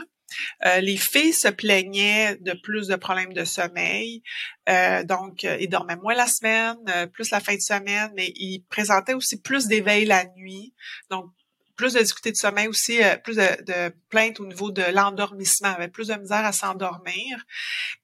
Euh, 0.66 0.80
les 0.80 0.96
filles 0.96 1.32
se 1.32 1.48
plaignaient 1.48 2.36
de 2.36 2.52
plus 2.52 2.88
de 2.88 2.96
problèmes 2.96 3.32
de 3.32 3.44
sommeil, 3.44 4.22
euh, 4.68 5.02
donc 5.04 5.44
ils 5.44 5.68
dormaient 5.68 5.96
moins 5.96 6.14
la 6.14 6.26
semaine, 6.26 6.76
plus 7.12 7.30
la 7.30 7.40
fin 7.40 7.54
de 7.54 7.60
semaine, 7.60 8.12
mais 8.16 8.32
ils 8.36 8.64
présentaient 8.68 9.14
aussi 9.14 9.40
plus 9.40 9.66
d'éveil 9.66 10.04
la 10.04 10.24
nuit, 10.36 10.74
donc 11.10 11.30
plus 11.78 11.94
de 11.94 12.00
difficultés 12.00 12.32
de 12.32 12.36
sommeil 12.36 12.68
aussi, 12.68 13.02
euh, 13.02 13.16
plus 13.16 13.36
de, 13.36 13.94
plaintes 14.10 14.40
au 14.40 14.46
niveau 14.46 14.70
de 14.70 14.82
l'endormissement, 14.92 15.68
avait 15.68 15.88
plus 15.88 16.08
de 16.08 16.14
misère 16.14 16.44
à 16.44 16.52
s'endormir. 16.52 17.46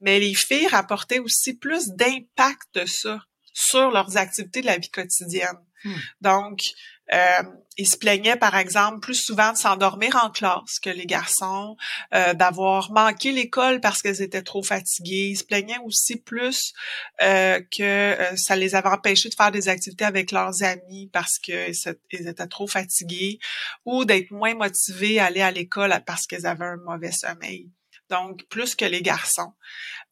Mais 0.01 0.19
les 0.21 0.33
filles 0.33 0.69
rapportaient 0.69 1.19
aussi 1.19 1.55
plus 1.55 1.89
d'impact 1.89 2.63
de 2.75 2.87
ça 2.87 3.21
sur 3.53 3.91
leurs 3.91 4.17
activités 4.17 4.63
de 4.63 4.67
la 4.67 4.79
vie 4.79 4.91
quotidienne. 4.91 5.59
Hmm. 5.85 5.95
Donc, 6.23 6.75
euh, 7.13 7.43
ils 7.77 7.89
se 7.89 7.97
plaignaient, 7.97 8.37
par 8.37 8.57
exemple, 8.57 9.01
plus 9.01 9.17
souvent 9.17 9.53
de 9.53 9.59
s'endormir 9.59 10.17
en 10.23 10.31
classe 10.31 10.79
que 10.81 10.91
les 10.91 11.07
garçons, 11.07 11.77
euh, 12.15 12.33
d'avoir 12.33 12.93
manqué 12.93 13.33
l'école 13.33 13.81
parce 13.81 14.01
qu'elles 14.01 14.23
étaient 14.23 14.43
trop 14.43 14.63
fatiguées. 14.63 15.29
Ils 15.31 15.37
se 15.37 15.45
plaignaient 15.45 15.81
aussi 15.85 16.17
plus 16.17 16.73
euh, 17.21 17.61
que 17.77 18.17
ça 18.37 18.57
les 18.57 18.75
avait 18.75 18.89
empêchés 18.89 19.29
de 19.29 19.35
faire 19.35 19.51
des 19.51 19.69
activités 19.69 20.05
avec 20.05 20.31
leurs 20.31 20.63
amis 20.63 21.11
parce 21.13 21.39
qu'ils 21.39 21.75
étaient 22.11 22.47
trop 22.47 22.67
fatigués 22.67 23.39
ou 23.85 24.05
d'être 24.05 24.31
moins 24.31 24.55
motivés 24.55 25.19
à 25.19 25.27
aller 25.27 25.43
à 25.43 25.51
l'école 25.51 25.95
parce 26.07 26.27
qu'ils 26.27 26.47
avaient 26.47 26.65
un 26.65 26.77
mauvais 26.77 27.13
sommeil 27.13 27.71
donc 28.11 28.45
plus 28.51 28.75
que 28.75 28.85
les 28.85 29.01
garçons. 29.01 29.55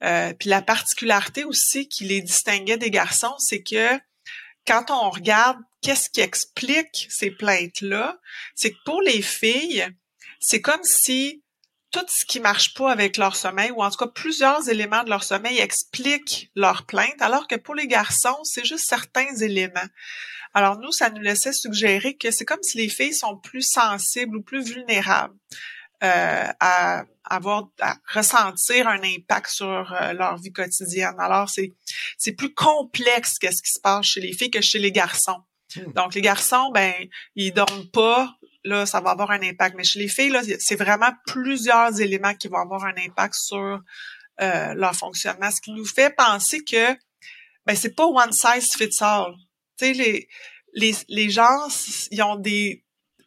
Puis 0.00 0.48
la 0.48 0.62
particularité 0.62 1.44
aussi 1.44 1.88
qui 1.88 2.04
les 2.04 2.22
distinguait 2.22 2.78
des 2.78 2.90
garçons, 2.90 3.34
c'est 3.38 3.62
que 3.62 4.00
quand 4.66 4.90
on 4.90 5.10
regarde 5.10 5.58
qu'est-ce 5.82 6.10
qui 6.10 6.20
explique 6.20 7.06
ces 7.10 7.30
plaintes-là, 7.30 8.18
c'est 8.54 8.70
que 8.70 8.82
pour 8.84 9.02
les 9.02 9.22
filles, 9.22 9.86
c'est 10.40 10.60
comme 10.60 10.82
si 10.84 11.42
tout 11.90 12.06
ce 12.08 12.24
qui 12.24 12.40
marche 12.40 12.74
pas 12.74 12.90
avec 12.90 13.18
leur 13.18 13.36
sommeil, 13.36 13.70
ou 13.70 13.82
en 13.82 13.90
tout 13.90 13.98
cas 13.98 14.06
plusieurs 14.06 14.68
éléments 14.68 15.04
de 15.04 15.10
leur 15.10 15.24
sommeil 15.24 15.58
expliquent 15.58 16.50
leur 16.56 16.86
plainte, 16.86 17.20
alors 17.20 17.46
que 17.46 17.56
pour 17.56 17.74
les 17.74 17.86
garçons, 17.86 18.38
c'est 18.44 18.64
juste 18.64 18.86
certains 18.88 19.36
éléments. 19.36 19.80
Alors 20.54 20.78
nous, 20.78 20.92
ça 20.92 21.10
nous 21.10 21.20
laissait 21.20 21.52
suggérer 21.52 22.16
que 22.16 22.30
c'est 22.30 22.44
comme 22.44 22.62
si 22.62 22.78
les 22.78 22.88
filles 22.88 23.14
sont 23.14 23.36
plus 23.36 23.62
sensibles 23.62 24.36
ou 24.36 24.42
plus 24.42 24.64
vulnérables 24.64 25.34
à 26.02 27.04
avoir 27.24 27.68
à 27.80 27.96
ressentir 28.12 28.88
un 28.88 29.02
impact 29.02 29.48
sur 29.48 29.66
euh, 29.66 30.12
leur 30.12 30.36
vie 30.36 30.52
quotidienne. 30.52 31.14
Alors 31.18 31.48
c'est 31.48 31.72
c'est 32.18 32.32
plus 32.32 32.52
complexe 32.52 33.38
qu'est-ce 33.38 33.62
qui 33.62 33.70
se 33.70 33.80
passe 33.80 34.06
chez 34.06 34.20
les 34.20 34.32
filles 34.32 34.50
que 34.50 34.60
chez 34.60 34.78
les 34.78 34.92
garçons. 34.92 35.40
Hmm. 35.76 35.92
Donc 35.92 36.14
les 36.14 36.20
garçons 36.20 36.70
ben 36.72 36.92
ils 37.34 37.52
dorment 37.52 37.88
pas 37.90 38.34
là 38.64 38.86
ça 38.86 39.00
va 39.00 39.10
avoir 39.10 39.30
un 39.30 39.42
impact 39.42 39.76
mais 39.76 39.84
chez 39.84 39.98
les 39.98 40.08
filles 40.08 40.30
là 40.30 40.42
c'est 40.58 40.76
vraiment 40.76 41.12
plusieurs 41.26 42.00
éléments 42.00 42.34
qui 42.34 42.48
vont 42.48 42.58
avoir 42.58 42.84
un 42.84 42.94
impact 42.98 43.34
sur 43.34 43.80
euh, 44.40 44.74
leur 44.74 44.94
fonctionnement 44.94 45.50
ce 45.50 45.60
qui 45.60 45.72
nous 45.72 45.86
fait 45.86 46.14
penser 46.14 46.62
que 46.64 46.92
ben 47.64 47.76
c'est 47.76 47.94
pas 47.94 48.06
one 48.06 48.32
size 48.32 48.74
fits 48.74 48.98
all. 49.00 49.34
Tu 49.78 49.86
sais 49.86 49.92
les 49.92 50.28
les 50.74 50.94
les 51.08 51.30
gens 51.30 51.68
ils 52.10 52.22
ont 52.22 52.36
des 52.36 52.81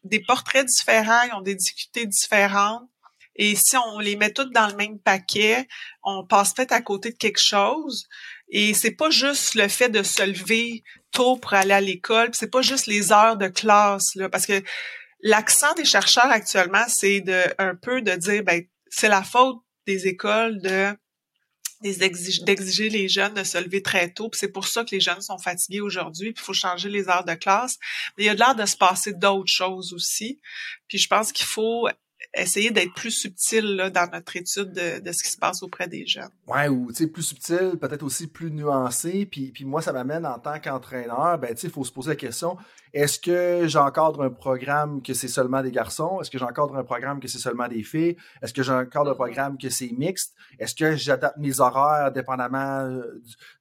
des 0.06 0.22
portraits 0.22 0.66
différents, 0.66 1.24
ils 1.24 1.34
ont 1.34 1.42
des 1.42 1.56
difficultés 1.56 2.06
différentes. 2.06 2.88
Et 3.36 3.56
si 3.56 3.76
on 3.76 4.00
les 4.00 4.16
met 4.16 4.32
toutes 4.32 4.54
dans 4.54 4.68
le 4.68 4.76
même 4.76 4.98
paquet, 5.00 5.68
on 6.04 6.26
passe 6.26 6.54
peut-être 6.54 6.72
à 6.72 6.82
côté 6.82 7.12
de 7.12 7.18
quelque 7.18 7.42
chose. 7.42 8.08
Et 8.48 8.74
c'est 8.74 8.92
pas 8.92 9.10
juste 9.10 9.56
le 9.56 9.68
fait 9.68 9.90
de 9.90 10.04
se 10.04 10.24
lever 10.24 10.84
tôt 11.12 11.36
pour 11.36 11.54
aller 11.54 11.74
à 11.74 11.82
l'école, 11.82 12.30
c'est 12.34 12.52
pas 12.52 12.62
juste 12.62 12.88
les 12.88 13.12
heures 13.12 13.38
de 13.38 13.48
classe 13.48 14.16
là, 14.16 14.30
parce 14.30 14.46
que 14.46 14.62
l'accent 15.22 15.74
des 15.74 15.86
chercheurs 15.86 16.30
actuellement, 16.30 16.86
c'est 16.88 17.22
de 17.22 17.42
un 17.58 17.76
peu 17.76 18.02
de 18.02 18.12
dire 18.12 18.44
ben 18.44 18.64
c'est 18.90 19.10
la 19.10 19.24
faute 19.24 19.58
des 19.88 20.08
écoles 20.08 20.62
de 20.62 20.96
d'exiger 21.94 22.90
les 22.90 23.08
jeunes 23.08 23.34
de 23.34 23.44
se 23.44 23.58
lever 23.58 23.82
très 23.82 24.12
tôt. 24.12 24.30
C'est 24.34 24.52
pour 24.52 24.68
ça 24.68 24.84
que 24.84 24.92
les 24.92 25.00
jeunes 25.00 25.22
sont 25.22 25.38
fatigués 25.38 25.82
aujourd'hui. 25.82 26.34
Puis 26.34 26.44
il 26.44 26.46
faut 26.46 26.54
changer 26.54 26.90
les 26.90 27.08
heures 27.10 27.26
de 27.26 27.34
classe. 27.34 27.78
Mais 28.18 28.24
il 28.24 28.28
y 28.28 28.30
a 28.30 28.34
de 28.34 28.40
l'air 28.40 28.56
de 28.56 28.66
se 28.66 28.78
passer 28.78 29.14
d'autres 29.14 29.52
choses 29.52 29.94
aussi. 29.94 30.40
Puis 30.88 30.98
je 30.98 31.08
pense 31.08 31.32
qu'il 31.32 31.46
faut 31.46 31.88
essayer 32.34 32.72
d'être 32.72 32.94
plus 32.94 33.12
subtil 33.12 33.76
là, 33.76 33.90
dans 33.90 34.10
notre 34.12 34.36
étude 34.36 34.72
de, 34.72 35.00
de, 35.00 35.12
ce 35.12 35.24
qui 35.24 35.32
se 35.32 35.38
passe 35.38 35.64
auprès 35.64 35.88
des 35.88 36.06
jeunes. 36.06 36.30
Ouais, 36.48 36.68
ou 36.68 36.88
tu 36.90 36.96
sais, 36.96 37.08
plus 37.08 37.24
subtil, 37.24 37.78
peut-être 37.80 38.04
aussi 38.04 38.28
plus 38.28 38.52
nuancé. 38.52 39.26
Puis, 39.26 39.52
puis 39.52 39.66
moi, 39.66 39.82
ça 39.82 39.94
m'amène 39.94 40.26
en 40.26 40.40
tant 40.40 40.60
qu'entraîneur, 40.60 41.38
ben 41.38 41.54
tu 41.54 41.62
sais, 41.62 41.68
il 41.68 41.74
faut 41.74 41.84
se 41.84 41.92
poser 41.92 42.12
la 42.12 42.16
question 42.16 42.58
est-ce 42.96 43.20
que 43.20 43.68
j'encadre 43.68 44.22
un 44.22 44.30
programme 44.30 45.02
que 45.02 45.14
c'est 45.14 45.28
seulement 45.28 45.62
des 45.62 45.72
garçons? 45.72 46.22
Est-ce 46.22 46.32
que 46.32 46.38
j'encadre 46.38 46.78
un 46.78 46.86
programme 46.86 47.20
que 47.20 47.28
c'est 47.28 47.40
seulement 47.40 47.68
des 47.68 47.84
filles? 47.84 48.16
Est-ce 48.42 48.54
que 48.54 48.64
j'encadre 48.64 49.12
un 49.12 49.16
programme 49.16 49.58
que 49.58 49.70
c'est 49.70 49.92
mixte? 49.92 50.34
Est-ce 50.60 50.74
que 50.74 50.96
j'adapte 50.96 51.38
mes 51.38 51.60
horaires 51.60 52.14
dépendamment, 52.14 52.90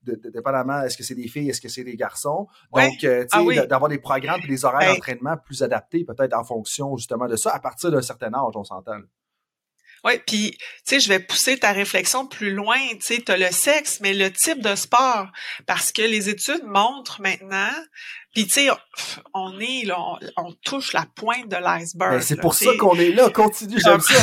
de, 0.04 0.30
dépendamment 0.30 0.82
est-ce 0.82 0.96
que 0.96 1.02
c'est 1.02 1.14
des 1.14 1.28
filles, 1.28 1.50
est-ce 1.50 1.60
que 1.60 1.68
c'est 1.68 1.84
des 1.84 1.96
garçons? 1.96 2.46
Donc, 2.74 3.04
euh, 3.04 3.24
tu 3.30 3.38
sais, 3.38 3.58
ah 3.60 3.66
d'avoir 3.66 3.88
des 3.88 3.98
programmes 3.98 4.40
et 4.44 4.48
des 4.48 4.64
horaires 4.64 4.94
d'entraînement 4.94 5.36
plus 5.36 5.62
adaptés, 5.62 6.04
peut-être 6.04 6.34
en 6.34 6.44
fonction 6.44 6.96
justement 6.96 7.26
de 7.26 7.36
ça, 7.36 7.50
à 7.50 7.60
partir 7.60 7.90
d'un 7.90 8.02
certain 8.02 8.32
âge, 8.34 8.52
on 8.54 8.64
s'entend. 8.64 9.00
Oui, 10.04 10.18
puis 10.26 10.50
tu 10.50 10.58
sais, 10.84 11.00
je 11.00 11.08
vais 11.08 11.20
pousser 11.20 11.58
ta 11.58 11.72
réflexion 11.72 12.26
plus 12.26 12.52
loin. 12.52 12.78
Tu 12.94 13.00
sais, 13.00 13.22
tu 13.24 13.32
as 13.32 13.36
le 13.36 13.50
sexe, 13.50 14.00
mais 14.00 14.12
le 14.12 14.30
type 14.30 14.60
de 14.60 14.74
sport, 14.74 15.28
parce 15.66 15.92
que 15.92 16.02
les 16.02 16.28
études 16.28 16.64
montrent 16.64 17.20
maintenant 17.22 17.72
puis 18.34 18.46
tu 18.46 18.54
sais, 18.54 18.68
on 19.32 19.60
est 19.60 19.84
là, 19.84 19.96
on, 20.36 20.52
touche 20.64 20.92
la 20.92 21.06
pointe 21.14 21.48
de 21.48 21.56
l'iceberg. 21.56 22.14
Ben, 22.14 22.20
c'est 22.20 22.36
pour 22.36 22.54
ça 22.54 22.72
qu'on 22.76 22.98
est 22.98 23.12
là. 23.12 23.30
Continue, 23.30 23.78
j'aime 23.78 24.00
ça. 24.00 24.22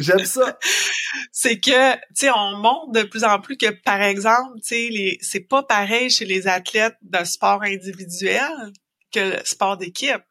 J'aime 0.00 0.24
ça. 0.24 0.58
C'est 1.30 1.60
que, 1.60 1.94
tu 1.94 2.00
sais, 2.14 2.30
on 2.30 2.56
montre 2.56 2.90
de 2.90 3.02
plus 3.04 3.22
en 3.22 3.38
plus 3.38 3.56
que, 3.56 3.70
par 3.70 4.02
exemple, 4.02 4.56
tu 4.56 4.68
sais, 4.68 4.88
les, 4.90 5.18
c'est 5.22 5.46
pas 5.46 5.62
pareil 5.62 6.10
chez 6.10 6.24
les 6.24 6.48
athlètes 6.48 6.96
de 7.02 7.22
sport 7.22 7.62
individuel 7.62 8.72
que 9.12 9.20
le 9.20 9.44
sport 9.44 9.76
d'équipe. 9.76 10.22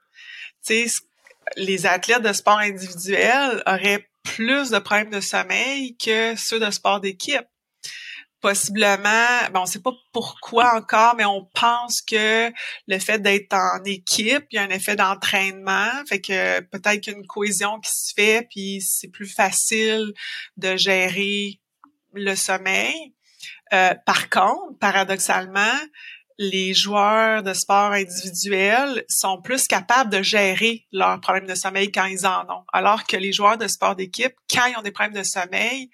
Tu 0.65 0.89
sais, 0.89 1.01
les 1.55 1.85
athlètes 1.85 2.23
de 2.23 2.33
sport 2.33 2.57
individuel 2.57 3.63
auraient 3.65 4.09
plus 4.23 4.69
de 4.69 4.79
problèmes 4.79 5.09
de 5.09 5.19
sommeil 5.19 5.97
que 5.97 6.35
ceux 6.35 6.59
de 6.59 6.69
sport 6.71 6.99
d'équipe 6.99 7.45
possiblement, 8.41 9.49
bon, 9.53 9.61
on 9.61 9.65
sait 9.65 9.81
pas 9.81 9.93
pourquoi 10.11 10.75
encore, 10.75 11.15
mais 11.15 11.25
on 11.25 11.45
pense 11.53 12.01
que 12.01 12.51
le 12.87 12.99
fait 12.99 13.19
d'être 13.19 13.53
en 13.53 13.83
équipe, 13.85 14.45
il 14.51 14.55
y 14.55 14.57
a 14.57 14.63
un 14.63 14.69
effet 14.69 14.95
d'entraînement, 14.95 15.91
fait 16.09 16.19
que 16.19 16.59
peut-être 16.61 17.01
qu'il 17.01 17.13
y 17.13 17.15
a 17.15 17.19
une 17.19 17.27
cohésion 17.27 17.79
qui 17.79 17.91
se 17.91 18.13
fait, 18.15 18.47
puis 18.49 18.81
c'est 18.81 19.09
plus 19.09 19.27
facile 19.27 20.11
de 20.57 20.75
gérer 20.75 21.61
le 22.13 22.35
sommeil. 22.35 23.13
Euh, 23.73 23.93
par 24.05 24.29
contre, 24.29 24.77
paradoxalement, 24.79 25.79
les 26.37 26.73
joueurs 26.73 27.43
de 27.43 27.53
sport 27.53 27.91
individuels 27.91 29.03
sont 29.09 29.41
plus 29.41 29.67
capables 29.67 30.09
de 30.09 30.21
gérer 30.21 30.85
leurs 30.91 31.19
problèmes 31.19 31.47
de 31.47 31.55
sommeil 31.55 31.91
quand 31.91 32.05
ils 32.05 32.25
en 32.25 32.43
ont, 32.49 32.63
alors 32.73 33.05
que 33.05 33.17
les 33.17 33.31
joueurs 33.31 33.57
de 33.57 33.67
sport 33.67 33.95
d'équipe, 33.95 34.33
quand 34.51 34.65
ils 34.65 34.77
ont 34.77 34.81
des 34.81 34.91
problèmes 34.91 35.17
de 35.17 35.23
sommeil, 35.23 35.89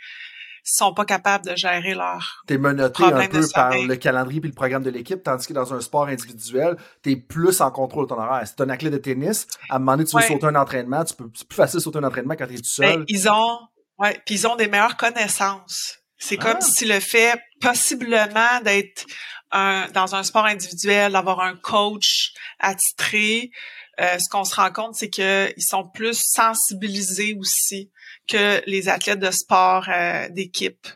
sont 0.69 0.93
pas 0.93 1.05
capables 1.05 1.45
de 1.45 1.55
gérer 1.55 1.93
leur 1.93 2.43
T'es 2.45 2.57
menotté 2.57 3.03
un 3.03 3.27
peu 3.27 3.47
par 3.53 3.71
le 3.71 3.95
calendrier 3.95 4.41
puis 4.41 4.49
le 4.49 4.55
programme 4.55 4.83
de 4.83 4.89
l'équipe, 4.89 5.23
tandis 5.23 5.47
que 5.47 5.53
dans 5.53 5.73
un 5.73 5.79
sport 5.79 6.07
individuel, 6.07 6.75
t'es 7.01 7.15
plus 7.15 7.61
en 7.61 7.71
contrôle 7.71 8.05
de 8.05 8.09
ton 8.09 8.21
horaire. 8.21 8.45
Si 8.45 8.55
t'es 8.55 8.63
un 8.63 8.69
athlète 8.69 8.93
de 8.93 8.97
tennis, 8.97 9.47
à 9.69 9.77
un 9.77 9.79
moment 9.79 9.93
donné, 9.93 10.05
tu 10.05 10.17
veux 10.17 10.23
sauter 10.23 10.47
un 10.47 10.55
entraînement, 10.55 11.05
tu 11.05 11.15
peux, 11.15 11.29
c'est 11.33 11.47
plus 11.47 11.55
facile 11.55 11.79
de 11.79 11.83
sauter 11.83 11.99
un 11.99 12.03
entraînement 12.03 12.35
quand 12.37 12.47
t'es 12.47 12.55
tout 12.55 12.61
ben, 12.79 12.93
seul. 12.93 13.05
ils 13.07 13.29
ont, 13.29 13.59
ouais, 13.99 14.21
puis 14.25 14.35
ils 14.35 14.47
ont 14.47 14.55
des 14.55 14.67
meilleures 14.67 14.97
connaissances. 14.97 15.99
C'est 16.17 16.37
comme 16.37 16.57
ah. 16.57 16.61
si 16.61 16.85
le 16.85 16.99
fait 16.99 17.39
possiblement 17.61 18.61
d'être 18.63 19.05
un, 19.51 19.87
dans 19.93 20.15
un 20.15 20.23
sport 20.23 20.45
individuel, 20.45 21.13
d'avoir 21.13 21.39
un 21.39 21.55
coach 21.55 22.33
attitré, 22.59 23.51
euh, 23.99 24.19
ce 24.19 24.29
qu'on 24.29 24.43
se 24.43 24.55
rend 24.55 24.71
compte, 24.71 24.95
c'est 24.95 25.09
qu'ils 25.09 25.53
sont 25.57 25.87
plus 25.87 26.17
sensibilisés 26.17 27.35
aussi 27.39 27.91
que 28.27 28.61
les 28.67 28.89
athlètes 28.89 29.19
de 29.19 29.31
sport 29.31 29.87
euh, 29.89 30.29
d'équipe. 30.29 30.87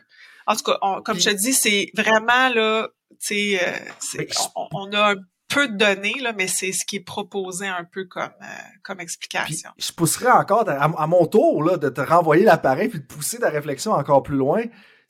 En 0.46 0.54
tout 0.54 0.64
cas, 0.64 0.78
comme 1.04 1.18
je 1.18 1.30
te 1.30 1.34
dis, 1.34 1.52
c'est 1.52 1.90
vraiment 1.96 2.48
là, 2.48 2.88
tu 3.10 3.16
sais, 3.20 3.60
euh, 3.62 4.24
on, 4.72 4.92
a 4.92 5.12
un 5.12 5.16
peu 5.48 5.68
de 5.68 5.76
données 5.76 6.18
là, 6.20 6.32
mais 6.32 6.46
c'est 6.46 6.72
ce 6.72 6.84
qui 6.84 6.96
est 6.96 7.04
proposé 7.04 7.66
un 7.66 7.84
peu 7.84 8.04
comme 8.06 8.32
comme 8.82 9.00
explication. 9.00 9.70
je 9.78 9.92
pousserais 9.92 10.30
encore 10.30 10.68
à, 10.68 11.06
mon 11.06 11.26
tour 11.26 11.62
là 11.62 11.76
de 11.76 11.88
te 11.88 12.00
renvoyer 12.00 12.44
l'appareil 12.44 12.88
puis 12.88 13.00
de 13.00 13.06
pousser 13.06 13.38
ta 13.38 13.50
réflexion 13.50 13.92
encore 13.92 14.22
plus 14.22 14.36
loin. 14.36 14.62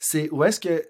C'est 0.05 0.29
où 0.31 0.43
est-ce 0.43 0.59
que 0.59 0.83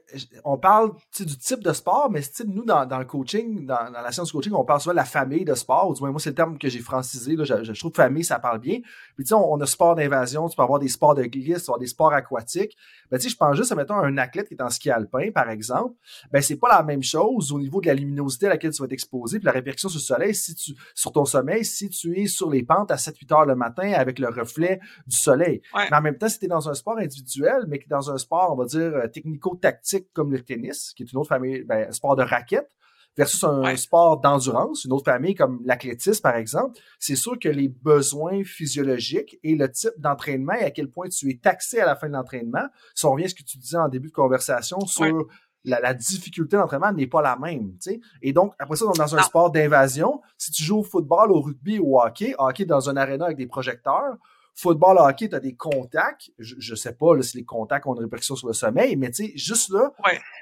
on 0.44 0.58
parle 0.58 0.92
du 1.16 1.38
type 1.38 1.62
de 1.62 1.72
sport, 1.72 2.10
mais 2.10 2.22
nous, 2.48 2.66
dans, 2.66 2.88
dans 2.88 2.98
le 2.98 3.06
coaching, 3.06 3.64
dans, 3.64 3.92
dans, 3.92 4.02
la 4.02 4.12
science 4.12 4.30
du 4.30 4.34
coaching, 4.34 4.54
on 4.54 4.66
parle 4.66 4.82
souvent 4.82 4.94
de 4.94 4.98
la 4.98 5.06
famille 5.06 5.46
de 5.46 5.54
sport, 5.54 5.88
ou 5.88 5.94
du 5.94 6.02
moins, 6.02 6.10
moi, 6.10 6.20
c'est 6.20 6.32
le 6.32 6.36
terme 6.36 6.58
que 6.58 6.68
j'ai 6.68 6.80
francisé. 6.80 7.36
Là, 7.36 7.44
je, 7.44 7.64
je, 7.64 7.80
trouve 7.80 7.94
famille, 7.94 8.24
ça 8.24 8.40
parle 8.40 8.58
bien. 8.58 8.80
Puis, 9.16 9.24
tu 9.24 9.28
sais, 9.28 9.36
on, 9.36 9.62
a 9.62 9.66
sport 9.68 9.94
d'invasion, 9.94 10.50
tu 10.50 10.56
peux 10.56 10.64
avoir 10.64 10.80
des 10.80 10.88
sports 10.88 11.14
de 11.14 11.26
glisse, 11.26 11.60
tu 11.60 11.66
peux 11.66 11.74
avoir 11.74 11.80
des 11.80 11.86
sports 11.86 12.12
aquatiques. 12.12 12.76
Ben, 13.12 13.18
tu 13.18 13.26
sais, 13.26 13.30
je 13.30 13.38
pense 13.38 13.56
juste 13.56 13.72
à, 13.72 13.76
mettons, 13.76 13.94
un 13.94 14.18
athlète 14.18 14.48
qui 14.48 14.56
est 14.56 14.62
en 14.64 14.72
ski 14.72 14.90
alpin, 14.90 15.30
par 15.32 15.48
exemple. 15.52 15.94
Ben, 16.32 16.42
c'est 16.42 16.58
pas 16.58 16.70
la 16.70 16.82
même 16.82 17.04
chose 17.04 17.52
au 17.52 17.60
niveau 17.60 17.82
de 17.82 17.86
la 17.86 17.94
luminosité 17.94 18.48
à 18.48 18.50
laquelle 18.50 18.72
tu 18.72 18.82
vas 18.82 18.86
être 18.86 18.94
exposé, 18.94 19.38
puis 19.38 19.46
la 19.46 19.52
répercussion 19.52 19.90
sur 19.90 20.00
le 20.00 20.04
soleil, 20.04 20.34
si 20.34 20.56
tu, 20.56 20.74
sur 20.96 21.12
ton 21.12 21.26
sommeil, 21.26 21.64
si 21.64 21.88
tu 21.88 22.20
es 22.20 22.26
sur 22.26 22.50
les 22.50 22.64
pentes 22.64 22.90
à 22.90 22.96
7-8 22.96 23.32
heures 23.32 23.46
le 23.46 23.56
matin 23.56 23.94
avec 23.94 24.18
le 24.18 24.30
reflet 24.30 24.80
du 25.06 25.16
soleil. 25.16 25.62
Mais 25.76 25.96
en 25.96 26.02
même 26.02 26.18
temps, 26.18 26.30
si 26.30 26.40
tu 26.40 26.46
es 26.46 26.48
dans 26.48 26.68
un 26.68 26.74
sport 26.74 26.98
individuel, 26.98 27.66
mais 27.68 27.78
que 27.78 27.88
dans 27.88 28.10
un 28.10 28.18
sport, 28.18 28.52
on 28.52 28.56
va 28.56 28.66
dire, 28.66 29.03
technico-tactique 29.08 30.08
comme 30.14 30.32
le 30.32 30.42
tennis, 30.42 30.94
qui 30.96 31.04
est 31.04 31.12
une 31.12 31.20
autre 31.20 31.30
famille, 31.30 31.64
ben, 31.64 31.88
un 31.90 31.92
sport 31.92 32.16
de 32.16 32.24
raquette, 32.24 32.70
versus 33.16 33.44
un 33.44 33.76
sport 33.76 34.20
d'endurance, 34.20 34.86
une 34.86 34.94
autre 34.94 35.06
famille 35.06 35.36
comme 35.36 35.62
l'athlétisme, 35.66 36.22
par 36.22 36.36
exemple, 36.36 36.80
c'est 37.00 37.16
sûr 37.16 37.38
que 37.40 37.50
les 37.50 37.68
besoins 37.68 38.44
physiologiques 38.44 39.40
et 39.44 39.56
le 39.56 39.72
type 39.72 39.94
d'entraînement 39.98 40.54
et 40.54 40.64
à 40.64 40.72
quel 40.72 40.90
point 40.90 41.08
tu 41.10 41.30
es 41.30 41.38
taxé 41.38 41.80
à 41.80 41.86
la 41.86 41.96
fin 41.96 42.08
de 42.08 42.14
l'entraînement, 42.14 42.68
si 42.96 43.06
on 43.06 43.12
revient 43.12 43.26
à 43.26 43.30
ce 43.30 43.36
que 43.36 43.44
tu 43.44 43.58
disais 43.58 43.78
en 43.78 43.88
début 43.88 44.08
de 44.08 44.14
conversation 44.14 44.80
sur 44.88 45.28
la, 45.66 45.94
difficulté 45.94 46.58
d'entraînement 46.58 46.92
n'est 46.92 47.08
pas 47.08 47.22
la 47.22 47.38
même. 47.38 47.76
sais. 47.80 48.00
Et 48.22 48.34
donc, 48.34 48.54
après 48.60 48.76
ça, 48.76 48.86
dans 48.86 49.16
un 49.16 49.22
sport 49.22 49.52
d'invasion, 49.52 50.22
si 50.38 50.52
tu 50.52 50.64
joues 50.64 50.80
au 50.80 50.84
football, 50.84 51.32
au 51.32 51.42
rugby 51.42 51.80
ou 51.80 51.98
au 51.98 52.02
hockey, 52.02 52.34
hockey 52.38 52.66
dans 52.66 52.90
un 52.90 52.98
aréna 52.98 53.26
avec 53.26 53.38
des 53.38 53.48
projecteurs, 53.48 54.18
Football, 54.56 54.98
hockey, 55.00 55.30
tu 55.30 55.36
as 55.36 55.40
des 55.40 55.56
contacts. 55.56 56.32
Je, 56.38 56.56
je 56.60 56.76
sais 56.76 56.94
pas 56.94 57.16
là, 57.16 57.24
si 57.24 57.38
les 57.38 57.44
contacts 57.44 57.88
ont 57.88 57.96
une 57.96 58.04
répercussion 58.04 58.36
sur 58.36 58.48
le 58.48 58.54
sommeil, 58.54 58.96
mais 58.96 59.10
tu 59.10 59.26
sais, 59.26 59.34
juste 59.36 59.70
là, 59.72 59.92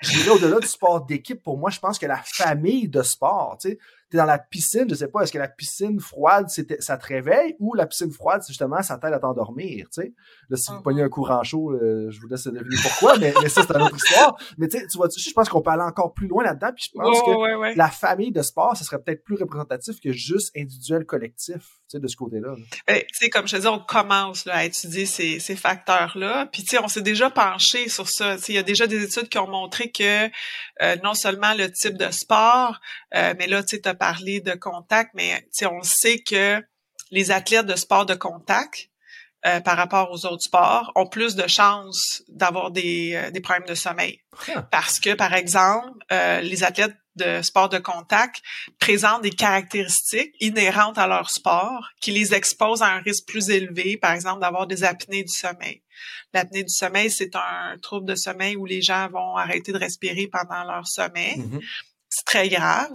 je 0.02 0.12
dirais 0.18 0.30
au-delà 0.32 0.60
du 0.60 0.68
sport 0.68 1.06
d'équipe, 1.06 1.42
pour 1.42 1.58
moi, 1.58 1.70
je 1.70 1.80
pense 1.80 1.98
que 1.98 2.06
la 2.06 2.22
famille 2.24 2.90
de 2.90 3.02
sport, 3.02 3.58
tu 3.62 3.70
sais, 3.70 3.80
t'es 4.12 4.18
dans 4.18 4.26
la 4.26 4.40
piscine, 4.40 4.86
je 4.90 4.96
sais 4.96 5.08
pas, 5.08 5.22
est-ce 5.22 5.32
que 5.32 5.38
la 5.38 5.48
piscine 5.48 6.00
froide, 6.00 6.48
ça 6.80 6.98
te 6.98 7.08
réveille 7.08 7.56
ou 7.60 7.74
la 7.74 7.88
piscine 7.88 8.12
froide, 8.12 8.44
justement, 8.46 8.82
ça 8.82 8.98
t'aide 8.98 9.14
à 9.14 9.20
t'endormir, 9.20 9.88
tu 9.92 10.02
sais? 10.02 10.14
Là, 10.50 10.58
si 10.58 10.70
vous 10.70 10.78
uh-huh. 10.78 10.84
pognez 10.84 11.02
un 11.02 11.10
courant 11.10 11.42
chaud, 11.44 11.72
euh, 11.72 12.12
je 12.12 12.20
vous 12.20 12.28
laisse 12.28 12.46
deviner 12.46 12.76
pourquoi, 12.84 13.18
mais, 13.18 13.34
mais 13.42 13.48
ça, 13.48 13.64
c'est 13.66 13.74
une 13.74 13.84
autre 13.84 13.96
histoire. 13.96 14.38
Mais 14.58 14.68
tu 14.68 14.78
sais, 14.78 14.88
tu 14.88 14.98
vois, 14.98 15.08
je 15.16 15.32
pense 15.32 15.48
qu'on 15.48 15.62
peut 15.62 15.72
aller 15.72 15.84
encore 15.84 16.14
plus 16.14 16.28
loin 16.28 16.44
là-dedans, 16.44 16.72
puis 16.76 16.86
je 16.94 17.00
pense 17.00 17.22
que 17.22 17.78
la 17.78 17.88
famille 17.88 18.32
de 18.32 18.42
sport, 18.42 18.76
ça 18.76 18.84
serait 18.84 19.02
peut-être 19.02 19.24
plus 19.24 19.38
représentatif 19.38 20.00
que 20.02 20.12
juste 20.12 20.52
individuel 20.58 21.06
collectif, 21.06 21.56
tu 21.56 21.62
sais, 21.88 22.00
de 22.00 22.08
ce 22.08 22.18
côté-là. 22.18 22.56
Ben, 22.88 23.00
tu 23.00 23.06
sais, 23.14 23.30
comme 23.30 23.48
je 23.48 23.56
te 23.56 23.62
dis, 23.62 23.68
on 23.68 23.80
commence 23.80 24.46
là, 24.46 24.56
à 24.56 24.64
étudier 24.66 25.06
ces, 25.06 25.40
ces 25.40 25.56
facteurs-là, 25.56 26.48
puis 26.52 26.64
tu 26.64 26.70
sais, 26.70 26.80
on 26.84 26.90
s'est 26.90 27.02
déjà 27.02 27.30
penché 27.30 27.88
sur 27.88 28.10
ça. 28.10 28.36
Tu 28.36 28.44
sais, 28.44 28.54
il 28.54 28.56
y 28.56 28.60
a 28.60 28.64
déjà 28.64 28.88
des 28.88 29.04
études 29.04 29.30
qui 29.30 29.38
ont 29.38 29.48
montré 29.48 29.90
que 29.90 30.26
euh, 30.82 30.96
non 31.04 31.14
seulement 31.14 31.54
le 31.54 31.72
type 31.72 31.98
de 31.98 32.12
sport, 32.12 32.80
euh, 33.16 33.34
mais 33.38 33.48
là, 33.48 33.64
tu 33.64 33.78
sais, 33.78 33.82
parler 34.02 34.42
de 34.42 34.54
contact, 34.54 35.12
mais 35.14 35.48
on 35.62 35.84
sait 35.84 36.18
que 36.18 36.60
les 37.12 37.30
athlètes 37.30 37.68
de 37.68 37.76
sport 37.76 38.08
de 38.08 38.16
contact, 38.16 38.90
euh, 39.46 39.60
par 39.60 39.78
rapport 39.78 40.10
aux 40.10 40.26
autres 40.26 40.42
sports, 40.42 40.92
ont 40.96 41.06
plus 41.06 41.36
de 41.36 41.46
chances 41.46 42.24
d'avoir 42.28 42.72
des, 42.72 43.14
euh, 43.14 43.30
des 43.30 43.42
problèmes 43.42 43.68
de 43.68 43.76
sommeil. 43.76 44.20
Ah. 44.56 44.64
Parce 44.72 45.00
que, 45.00 45.14
par 45.14 45.36
exemple, 45.36 46.00
euh, 46.12 46.42
les 46.42 46.64
athlètes 46.64 46.96
de 47.16 47.44
sport 47.44 47.70
de 47.70 47.78
contact 47.78 48.42
présentent 48.80 49.22
des 49.22 49.30
caractéristiques 49.30 50.34
inhérentes 50.40 50.98
à 50.98 51.06
leur 51.06 51.30
sport 51.30 51.90
qui 52.00 52.10
les 52.10 52.34
exposent 52.34 52.82
à 52.82 52.88
un 52.88 53.02
risque 53.02 53.28
plus 53.28 53.52
élevé, 53.52 53.98
par 53.98 54.14
exemple, 54.14 54.42
d'avoir 54.42 54.66
des 54.66 54.84
apnées 54.84 55.24
du 55.24 55.34
sommeil. 55.34 55.84
L'apnée 56.34 56.64
du 56.64 56.74
sommeil, 56.74 57.12
c'est 57.12 57.36
un 57.36 57.78
trouble 57.84 58.08
de 58.08 58.16
sommeil 58.16 58.56
où 58.56 58.66
les 58.66 58.82
gens 58.82 59.10
vont 59.10 59.36
arrêter 59.36 59.72
de 59.72 59.78
respirer 59.78 60.28
pendant 60.28 60.64
leur 60.64 60.88
sommeil. 60.88 61.38
Mm-hmm 61.38 61.62
c'est 62.12 62.26
très 62.26 62.50
grave. 62.50 62.92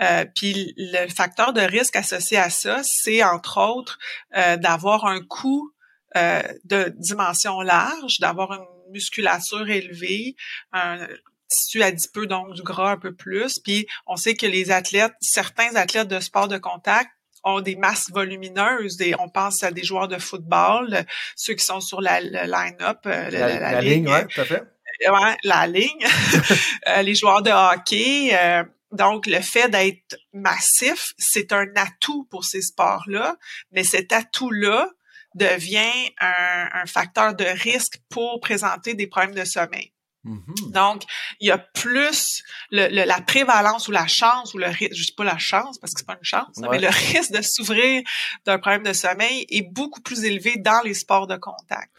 Euh, 0.00 0.24
puis 0.36 0.74
le 0.76 1.08
facteur 1.08 1.52
de 1.52 1.62
risque 1.62 1.96
associé 1.96 2.36
à 2.36 2.50
ça, 2.50 2.82
c'est 2.84 3.24
entre 3.24 3.58
autres 3.58 3.98
euh, 4.36 4.56
d'avoir 4.58 5.06
un 5.06 5.20
coût 5.22 5.72
euh, 6.16 6.42
de 6.64 6.92
dimension 6.98 7.62
large, 7.62 8.20
d'avoir 8.20 8.52
une 8.52 8.92
musculature 8.92 9.68
élevée, 9.68 10.36
un 10.72 11.08
tissu 11.48 11.82
adipeux, 11.82 12.26
donc 12.26 12.52
du 12.52 12.62
gras 12.62 12.92
un 12.92 12.98
peu 12.98 13.14
plus. 13.14 13.58
Puis 13.58 13.86
on 14.06 14.16
sait 14.16 14.34
que 14.34 14.46
les 14.46 14.70
athlètes, 14.70 15.14
certains 15.20 15.74
athlètes 15.74 16.08
de 16.08 16.20
sport 16.20 16.46
de 16.46 16.58
contact 16.58 17.10
ont 17.42 17.62
des 17.62 17.76
masses 17.76 18.10
volumineuses. 18.10 19.00
Et 19.00 19.14
on 19.18 19.30
pense 19.30 19.62
à 19.62 19.70
des 19.70 19.84
joueurs 19.84 20.08
de 20.08 20.18
football, 20.18 21.06
ceux 21.34 21.54
qui 21.54 21.64
sont 21.64 21.80
sur 21.80 22.02
la, 22.02 22.20
le 22.20 22.44
line-up, 22.44 22.98
la, 23.04 23.30
la, 23.30 23.80
ligne, 23.80 24.06
ouais, 24.06 24.26
tout 24.26 24.42
à 24.42 24.44
fait 24.44 24.62
ouais, 25.08 25.36
la 25.44 25.66
ligne, 25.66 26.04
euh, 26.88 27.02
les 27.02 27.14
joueurs 27.14 27.42
de 27.42 27.50
hockey. 27.50 28.30
Euh, 28.32 28.64
donc, 28.92 29.26
le 29.26 29.40
fait 29.40 29.68
d'être 29.68 30.16
massif, 30.32 31.12
c'est 31.16 31.52
un 31.52 31.66
atout 31.76 32.26
pour 32.30 32.44
ces 32.44 32.62
sports-là, 32.62 33.36
mais 33.72 33.84
cet 33.84 34.12
atout-là 34.12 34.88
devient 35.36 36.10
un, 36.20 36.68
un, 36.72 36.86
facteur 36.86 37.34
de 37.34 37.44
risque 37.44 38.00
pour 38.08 38.40
présenter 38.40 38.94
des 38.94 39.06
problèmes 39.06 39.34
de 39.34 39.44
sommeil. 39.44 39.92
Mm-hmm. 40.24 40.72
Donc, 40.72 41.04
il 41.40 41.48
y 41.48 41.50
a 41.50 41.56
plus 41.56 42.42
le, 42.70 42.88
la 42.88 43.20
prévalence 43.22 43.88
ou 43.88 43.90
la 43.90 44.06
chance 44.06 44.52
ou 44.52 44.58
le 44.58 44.66
risque, 44.66 44.94
je 44.94 45.04
dis 45.06 45.12
pas 45.12 45.24
la 45.24 45.38
chance 45.38 45.78
parce 45.78 45.94
que 45.94 46.00
c'est 46.00 46.06
pas 46.06 46.16
une 46.16 46.24
chance, 46.24 46.58
mais 46.58 46.78
le 46.78 46.88
risque 46.88 47.32
de 47.32 47.40
s'ouvrir 47.40 48.02
d'un 48.44 48.58
problème 48.58 48.82
de 48.82 48.92
sommeil 48.92 49.46
est 49.48 49.62
beaucoup 49.62 50.02
plus 50.02 50.24
élevé 50.24 50.56
dans 50.58 50.82
les 50.82 50.94
sports 50.94 51.26
de 51.26 51.36
contact. 51.36 51.90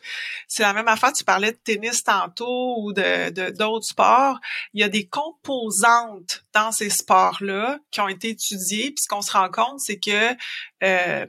C'est 0.47 0.63
la 0.63 0.73
même 0.73 0.87
affaire, 0.87 1.13
tu 1.13 1.23
parlais 1.23 1.51
de 1.51 1.57
tennis 1.63 2.03
tantôt 2.03 2.81
ou 2.81 2.93
de 2.93 3.49
d'autres 3.51 3.87
sports. 3.87 4.39
Il 4.73 4.81
y 4.81 4.83
a 4.83 4.89
des 4.89 5.07
composantes 5.07 6.45
dans 6.53 6.71
ces 6.71 6.89
sports-là 6.89 7.79
qui 7.89 8.01
ont 8.01 8.07
été 8.07 8.29
étudiées, 8.29 8.91
puis 8.91 9.01
ce 9.03 9.07
qu'on 9.07 9.21
se 9.21 9.31
rend 9.31 9.49
compte, 9.49 9.79
c'est 9.79 9.99
que 9.99 10.35
euh, 10.83 11.25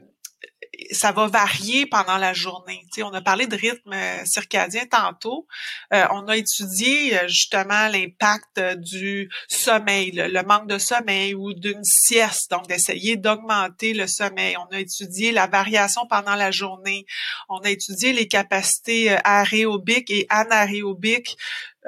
ça 0.91 1.11
va 1.11 1.27
varier 1.27 1.85
pendant 1.85 2.17
la 2.17 2.33
journée. 2.33 2.85
On 2.99 3.13
a 3.13 3.21
parlé 3.21 3.47
de 3.47 3.55
rythme 3.55 3.93
euh, 3.93 4.25
circadien 4.25 4.85
tantôt. 4.85 5.47
Euh, 5.93 6.05
on 6.11 6.27
a 6.27 6.37
étudié 6.37 7.17
euh, 7.17 7.27
justement 7.27 7.87
l'impact 7.89 8.59
du 8.77 9.29
sommeil, 9.47 10.11
le, 10.11 10.43
manque 10.43 10.67
de 10.67 10.77
sommeil 10.77 11.35
ou 11.35 11.53
d'une 11.53 11.83
sieste, 11.83 12.51
donc 12.51 12.67
d'essayer 12.67 13.17
d'augmenter 13.17 13.93
le 13.93 14.07
sommeil. 14.07 14.55
On 14.57 14.75
a 14.75 14.79
étudié 14.79 15.31
la 15.31 15.47
variation 15.47 16.07
pendant 16.07 16.35
la 16.35 16.51
journée. 16.51 17.05
On 17.49 17.59
a 17.59 17.69
étudié 17.69 18.13
les 18.13 18.27
capacités 18.27 19.15
aérobiques 19.23 20.11
et 20.11 20.25
anaérobiques 20.29 21.37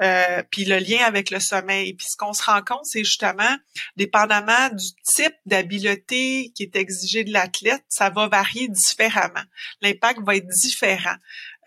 euh, 0.02 0.42
puis 0.50 0.64
le 0.64 0.78
lien 0.78 1.04
avec 1.04 1.30
le 1.30 1.40
sommeil. 1.40 1.94
Puis 1.94 2.08
ce 2.10 2.16
qu'on 2.16 2.32
se 2.32 2.42
rend 2.42 2.62
compte, 2.62 2.84
c'est 2.84 3.04
justement, 3.04 3.56
dépendamment 3.96 4.68
du 4.70 4.86
type 5.04 5.34
d'habileté 5.46 6.52
qui 6.54 6.64
est 6.64 6.76
exigé 6.76 7.24
de 7.24 7.32
l'athlète, 7.32 7.84
ça 7.88 8.10
va 8.10 8.28
varier 8.28 8.68
différemment. 8.68 9.44
L'impact 9.80 10.20
va 10.24 10.36
être 10.36 10.48
différent. 10.48 11.16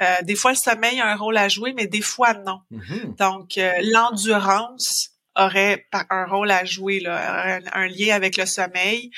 Euh, 0.02 0.22
des 0.24 0.36
fois, 0.36 0.52
le 0.52 0.58
sommeil 0.58 1.00
a 1.00 1.08
un 1.08 1.16
rôle 1.16 1.38
à 1.38 1.50
jouer, 1.50 1.74
mais 1.74 1.88
des 1.88 2.02
fois, 2.02 2.34
non. 2.34 2.62
Mm-hmm. 2.72 3.16
Donc, 3.18 3.58
euh, 3.58 3.74
l'endurance 3.82 5.10
aurait 5.36 5.88
un 6.10 6.26
rôle 6.26 6.52
à 6.52 6.66
jouer, 6.66 7.00
là, 7.00 7.60
un, 7.74 7.88
lien 7.88 8.16
avec 8.16 8.36
le 8.38 8.46
sommeil. 8.46 9.10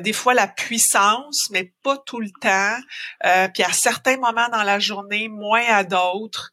des 0.00 0.12
fois 0.12 0.34
la 0.34 0.48
puissance, 0.48 1.48
mais 1.50 1.72
pas 1.82 1.96
tout 2.04 2.20
le 2.20 2.30
temps. 2.42 2.76
puis 3.54 3.62
à 3.62 3.72
certains 3.72 4.18
moments 4.18 4.48
dans 4.50 4.64
la 4.64 4.78
journée, 4.78 5.28
moins 5.28 5.64
à 5.68 5.82
d'autres. 5.84 6.50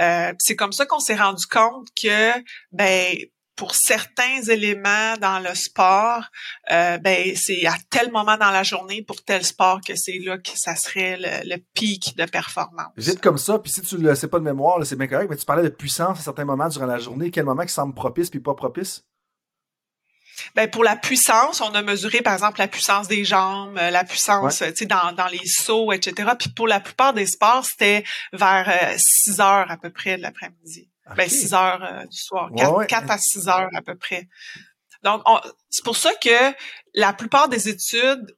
Euh, 0.00 0.32
c'est 0.38 0.56
comme 0.56 0.72
ça 0.72 0.86
qu'on 0.86 1.00
s'est 1.00 1.16
rendu 1.16 1.46
compte 1.46 1.88
que, 2.00 2.32
ben, 2.72 3.16
pour 3.56 3.74
certains 3.74 4.42
éléments 4.48 5.14
dans 5.20 5.38
le 5.38 5.54
sport, 5.54 6.24
euh, 6.72 6.98
ben 6.98 7.32
c'est 7.36 7.66
à 7.66 7.74
tel 7.90 8.10
moment 8.10 8.36
dans 8.36 8.50
la 8.50 8.62
journée 8.62 9.02
pour 9.02 9.22
tel 9.22 9.44
sport 9.44 9.80
que 9.86 9.94
c'est 9.94 10.18
là 10.24 10.38
que 10.38 10.50
ça 10.54 10.74
serait 10.74 11.18
le, 11.18 11.56
pic 11.74 12.16
de 12.16 12.24
performance. 12.24 12.92
Vite 12.96 13.20
comme 13.20 13.38
ça, 13.38 13.58
puis 13.58 13.70
si 13.70 13.82
tu 13.82 13.98
le 13.98 14.14
sais 14.14 14.28
pas 14.28 14.38
de 14.38 14.44
mémoire, 14.44 14.84
c'est 14.84 14.96
bien 14.96 15.06
correct, 15.06 15.28
mais 15.30 15.36
tu 15.36 15.44
parlais 15.44 15.62
de 15.62 15.68
puissance 15.68 16.18
à 16.18 16.22
certains 16.22 16.44
moments 16.44 16.68
durant 16.68 16.86
la 16.86 16.98
journée, 16.98 17.30
quel 17.30 17.44
moment 17.44 17.64
qui 17.64 17.72
semble 17.72 17.94
propice 17.94 18.30
puis 18.30 18.40
pas 18.40 18.54
propice? 18.54 19.04
Ben 20.54 20.70
pour 20.70 20.84
la 20.84 20.96
puissance, 20.96 21.60
on 21.60 21.74
a 21.74 21.82
mesuré 21.82 22.22
par 22.22 22.32
exemple 22.34 22.58
la 22.58 22.68
puissance 22.68 23.08
des 23.08 23.24
jambes, 23.24 23.78
euh, 23.78 23.90
la 23.90 24.04
puissance, 24.04 24.58
tu 24.58 24.72
sais, 24.74 24.86
dans, 24.86 25.12
dans 25.12 25.26
les 25.26 25.46
sauts, 25.46 25.92
etc. 25.92 26.30
Puis 26.38 26.50
pour 26.50 26.68
la 26.68 26.80
plupart 26.80 27.12
des 27.12 27.26
sports, 27.26 27.64
c'était 27.64 28.04
vers 28.32 28.94
6 28.96 29.40
euh, 29.40 29.42
heures 29.42 29.70
à 29.70 29.76
peu 29.76 29.90
près 29.90 30.16
de 30.16 30.22
l'après-midi. 30.22 30.88
Ben 31.16 31.28
6 31.28 31.54
heures 31.54 31.82
euh, 31.82 32.06
du 32.06 32.16
soir, 32.16 32.50
4, 32.88 33.10
à 33.10 33.18
6 33.18 33.48
heures 33.48 33.68
à 33.74 33.82
peu 33.82 33.96
près. 33.96 34.28
Donc 35.02 35.22
c'est 35.68 35.84
pour 35.84 35.96
ça 35.96 36.12
que 36.14 36.54
la 36.94 37.12
plupart 37.12 37.48
des 37.48 37.68
études 37.68 38.36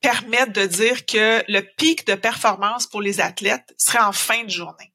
permettent 0.00 0.52
de 0.52 0.64
dire 0.64 1.04
que 1.06 1.42
le 1.48 1.60
pic 1.60 2.06
de 2.06 2.14
performance 2.14 2.86
pour 2.86 3.02
les 3.02 3.20
athlètes 3.20 3.74
serait 3.76 3.98
en 3.98 4.12
fin 4.12 4.44
de 4.44 4.50
journée. 4.50 4.92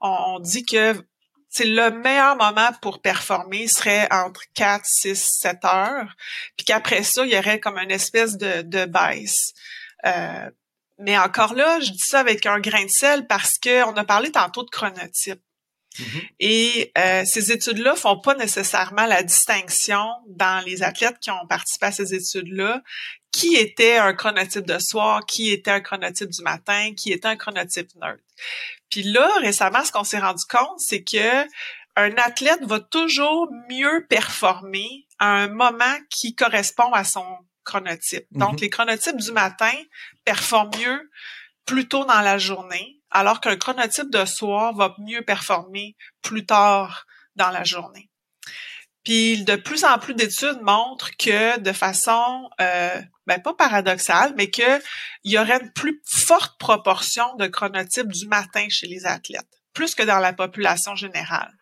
on 0.00 0.40
dit 0.40 0.64
que 0.64 0.94
c'est 1.48 1.64
le 1.64 1.90
meilleur 1.90 2.36
moment 2.36 2.70
pour 2.82 3.00
performer 3.00 3.68
serait 3.68 4.06
entre 4.12 4.42
4, 4.54 4.84
6, 4.84 5.30
7 5.40 5.64
heures, 5.64 6.14
puis 6.56 6.64
qu'après 6.64 7.02
ça, 7.02 7.24
il 7.24 7.32
y 7.32 7.38
aurait 7.38 7.60
comme 7.60 7.78
une 7.78 7.90
espèce 7.90 8.36
de, 8.36 8.62
de 8.62 8.84
baisse. 8.84 9.52
Euh, 10.06 10.50
mais 10.98 11.16
encore 11.16 11.54
là, 11.54 11.80
je 11.80 11.90
dis 11.90 12.04
ça 12.04 12.20
avec 12.20 12.44
un 12.46 12.60
grain 12.60 12.84
de 12.84 12.90
sel 12.90 13.26
parce 13.26 13.58
qu'on 13.58 13.96
a 13.96 14.04
parlé 14.04 14.30
tantôt 14.30 14.64
de 14.64 14.70
chronotype. 14.70 15.40
Mm-hmm. 15.98 16.28
Et 16.40 16.92
euh, 16.98 17.24
ces 17.24 17.52
études-là 17.52 17.94
font 17.96 18.20
pas 18.20 18.34
nécessairement 18.34 19.06
la 19.06 19.22
distinction 19.22 20.06
dans 20.28 20.64
les 20.64 20.82
athlètes 20.82 21.18
qui 21.20 21.30
ont 21.30 21.46
participé 21.48 21.86
à 21.86 21.92
ces 21.92 22.14
études-là, 22.14 22.82
qui 23.32 23.56
était 23.56 23.98
un 23.98 24.14
chronotype 24.14 24.66
de 24.66 24.78
soir, 24.78 25.24
qui 25.26 25.50
était 25.50 25.70
un 25.70 25.80
chronotype 25.80 26.30
du 26.30 26.42
matin, 26.42 26.92
qui 26.96 27.12
était 27.12 27.28
un 27.28 27.36
chronotype 27.36 27.94
neutre. 27.96 28.22
Puis 28.90 29.02
là, 29.02 29.30
récemment, 29.40 29.84
ce 29.84 29.92
qu'on 29.92 30.04
s'est 30.04 30.18
rendu 30.18 30.44
compte, 30.50 30.78
c'est 30.80 31.04
que 31.04 31.44
un 31.96 32.16
athlète 32.16 32.64
va 32.64 32.80
toujours 32.80 33.50
mieux 33.68 34.06
performer 34.08 35.06
à 35.18 35.34
un 35.34 35.48
moment 35.48 35.96
qui 36.10 36.34
correspond 36.34 36.92
à 36.92 37.04
son 37.04 37.26
chronotype. 37.64 38.26
Donc, 38.30 38.54
mm-hmm. 38.54 38.60
les 38.60 38.70
chronotypes 38.70 39.16
du 39.16 39.32
matin 39.32 39.72
performent 40.24 40.70
mieux 40.78 41.10
plus 41.66 41.88
tôt 41.88 42.04
dans 42.04 42.20
la 42.20 42.38
journée 42.38 42.98
alors 43.10 43.40
qu'un 43.40 43.56
chronotype 43.56 44.10
de 44.10 44.24
soir 44.24 44.74
va 44.74 44.94
mieux 44.98 45.22
performer 45.22 45.96
plus 46.22 46.46
tard 46.46 47.06
dans 47.36 47.50
la 47.50 47.64
journée. 47.64 48.10
Puis 49.04 49.44
de 49.44 49.56
plus 49.56 49.84
en 49.84 49.98
plus 49.98 50.14
d'études 50.14 50.60
montrent 50.62 51.16
que 51.16 51.58
de 51.60 51.72
façon, 51.72 52.50
euh, 52.60 53.00
ben 53.28 53.40
pas 53.40 53.54
paradoxale, 53.54 54.32
mais 54.36 54.50
que 54.50 54.80
il 55.22 55.32
y 55.32 55.38
aurait 55.38 55.60
une 55.60 55.70
plus 55.72 56.00
forte 56.04 56.58
proportion 56.58 57.36
de 57.36 57.46
chronotypes 57.46 58.10
du 58.10 58.26
matin 58.26 58.66
chez 58.70 58.86
les 58.86 59.06
athlètes, 59.06 59.60
plus 59.74 59.94
que 59.94 60.02
dans 60.02 60.18
la 60.18 60.32
population 60.32 60.96
générale. 60.96 61.52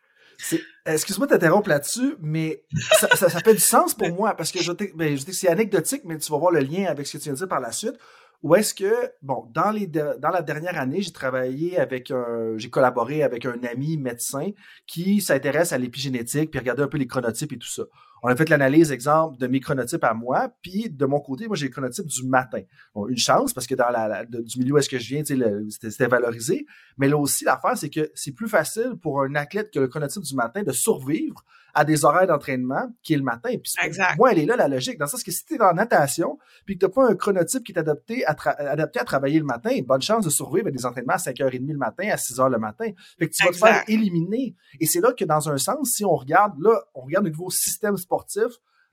Excuse-moi 0.85 1.27
de 1.27 1.33
t'interrompre 1.33 1.69
là-dessus, 1.69 2.15
mais 2.21 2.63
ça, 2.93 3.29
fait 3.29 3.55
du 3.55 3.61
sens 3.61 3.95
pour 3.95 4.09
moi 4.11 4.35
parce 4.35 4.53
que 4.53 4.63
je, 4.63 4.71
ben, 4.95 5.15
dis 5.15 5.25
que 5.25 5.33
c'est 5.33 5.49
anecdotique, 5.49 6.03
mais 6.05 6.19
tu 6.19 6.31
vas 6.31 6.39
voir 6.39 6.53
le 6.53 6.61
lien 6.61 6.87
avec 6.87 7.07
ce 7.07 7.17
que 7.17 7.19
tu 7.19 7.25
viens 7.25 7.33
de 7.33 7.39
dire 7.39 7.49
par 7.49 7.61
la 7.61 7.73
suite. 7.73 7.95
Ou 8.43 8.55
est-ce 8.55 8.75
que, 8.75 9.11
bon, 9.23 9.51
dans, 9.53 9.71
les 9.71 9.91
la 9.93 10.43
dernière 10.43 10.79
année, 10.79 11.01
j'ai 11.01 11.11
travaillé 11.11 11.79
avec 11.79 12.11
un, 12.11 12.53
j'ai 12.57 12.69
collaboré 12.71 13.23
avec 13.23 13.47
un 13.47 13.61
ami 13.65 13.97
médecin 13.97 14.51
qui 14.87 15.21
s'intéresse 15.21 15.73
à 15.73 15.79
l'épigénétique, 15.79 16.51
puis 16.51 16.61
regarder 16.61 16.83
un 16.83 16.89
peu 16.89 16.99
les 16.99 17.07
chronotypes 17.07 17.53
et 17.53 17.59
tout 17.59 17.67
ça. 17.67 17.85
On 18.23 18.29
a 18.29 18.37
fait 18.37 18.49
l'analyse, 18.49 18.93
exemple, 18.93 19.39
de 19.39 19.47
mes 19.47 19.61
chronotypes 19.61 20.05
à 20.05 20.15
moi, 20.15 20.51
puis 20.63 20.89
de 20.91 21.07
mon 21.07 21.21
côté, 21.21 21.47
moi, 21.47 21.57
j'ai 21.57 21.67
le 21.67 21.73
chronotype 21.73 22.07
du 22.07 22.27
matin. 22.27 22.61
Bon, 22.95 23.07
une 23.09 23.19
chance, 23.19 23.53
parce 23.53 23.67
que 23.67 23.75
dans 23.75 23.91
la, 23.91 24.25
du 24.25 24.59
milieu 24.59 24.75
où 24.75 24.79
est-ce 24.79 24.89
que 24.89 24.99
je 24.99 25.15
viens, 25.15 25.23
c'était 25.69 26.07
valorisé. 26.07 26.67
Mais 26.99 27.09
là 27.09 27.17
aussi, 27.19 27.45
l'affaire, 27.45 27.77
c'est 27.77 27.91
que 27.91 28.11
c'est 28.15 28.33
plus 28.33 28.49
facile 28.49 28.95
pour 29.01 29.23
un 29.23 29.35
athlète 29.35 29.71
qui 29.71 29.79
a 29.79 29.83
le 29.83 29.89
chronotype 29.89 30.23
du 30.23 30.35
matin 30.35 30.63
de 30.63 30.73
survivre 30.73 31.45
à 31.77 31.85
des 31.85 32.07
horaires 32.07 32.27
d'entraînement 32.27 32.89
qui 33.03 33.13
est 33.13 33.19
le 33.19 33.23
matin. 33.23 33.51
Puis 33.63 33.75
moi, 34.17 34.33
elle 34.33 34.39
est 34.39 34.47
là 34.47 34.57
la 34.57 34.67
logique. 34.67 34.97
Dans 34.99 35.05
le 35.05 35.11
sens 35.11 35.23
que 35.23 35.31
si 35.31 35.45
tu 35.45 35.57
es 35.57 35.59
la 35.59 35.75
natation, 35.75 36.39
puis 36.65 36.79
que 36.79 36.81
tu 36.81 36.87
n'as 36.87 36.91
pas 36.91 37.07
un 37.07 37.15
chronotype 37.15 37.65
qui 37.65 37.73
est 37.73 37.79
adapté 37.79 38.25
à, 38.25 38.35
adapté 38.71 38.99
à 38.99 39.05
travailler 39.05 39.39
le 39.39 39.45
matin, 39.45 39.71
bonne 39.87 40.01
chance 40.01 40.25
de 40.25 40.31
survivre 40.31 40.69
à 40.69 40.71
des 40.71 40.87
entraînements 40.87 41.13
à 41.13 41.19
5h30 41.19 41.71
le 41.71 41.77
matin, 41.77 42.09
à 42.09 42.17
6h 42.17 42.51
le 42.51 42.59
matin. 42.59 42.91
Fait 43.19 43.29
que 43.29 43.35
tu 43.35 43.45
vas 43.45 43.53
te 43.53 43.59
faire 43.59 43.85
éliminer. 43.89 44.57
Et 44.81 44.87
c'est 44.87 45.01
là 45.01 45.13
que 45.13 45.27
dans 45.27 45.51
un 45.51 45.59
sens, 45.59 45.91
si 45.91 46.03
on 46.03 46.17
regarde, 46.17 46.55
là, 46.59 46.81
on 46.95 47.03
regarde 47.03 47.27
le 47.27 47.31
nouveau 47.31 47.51
système 47.51 47.99
sportif 47.99 48.47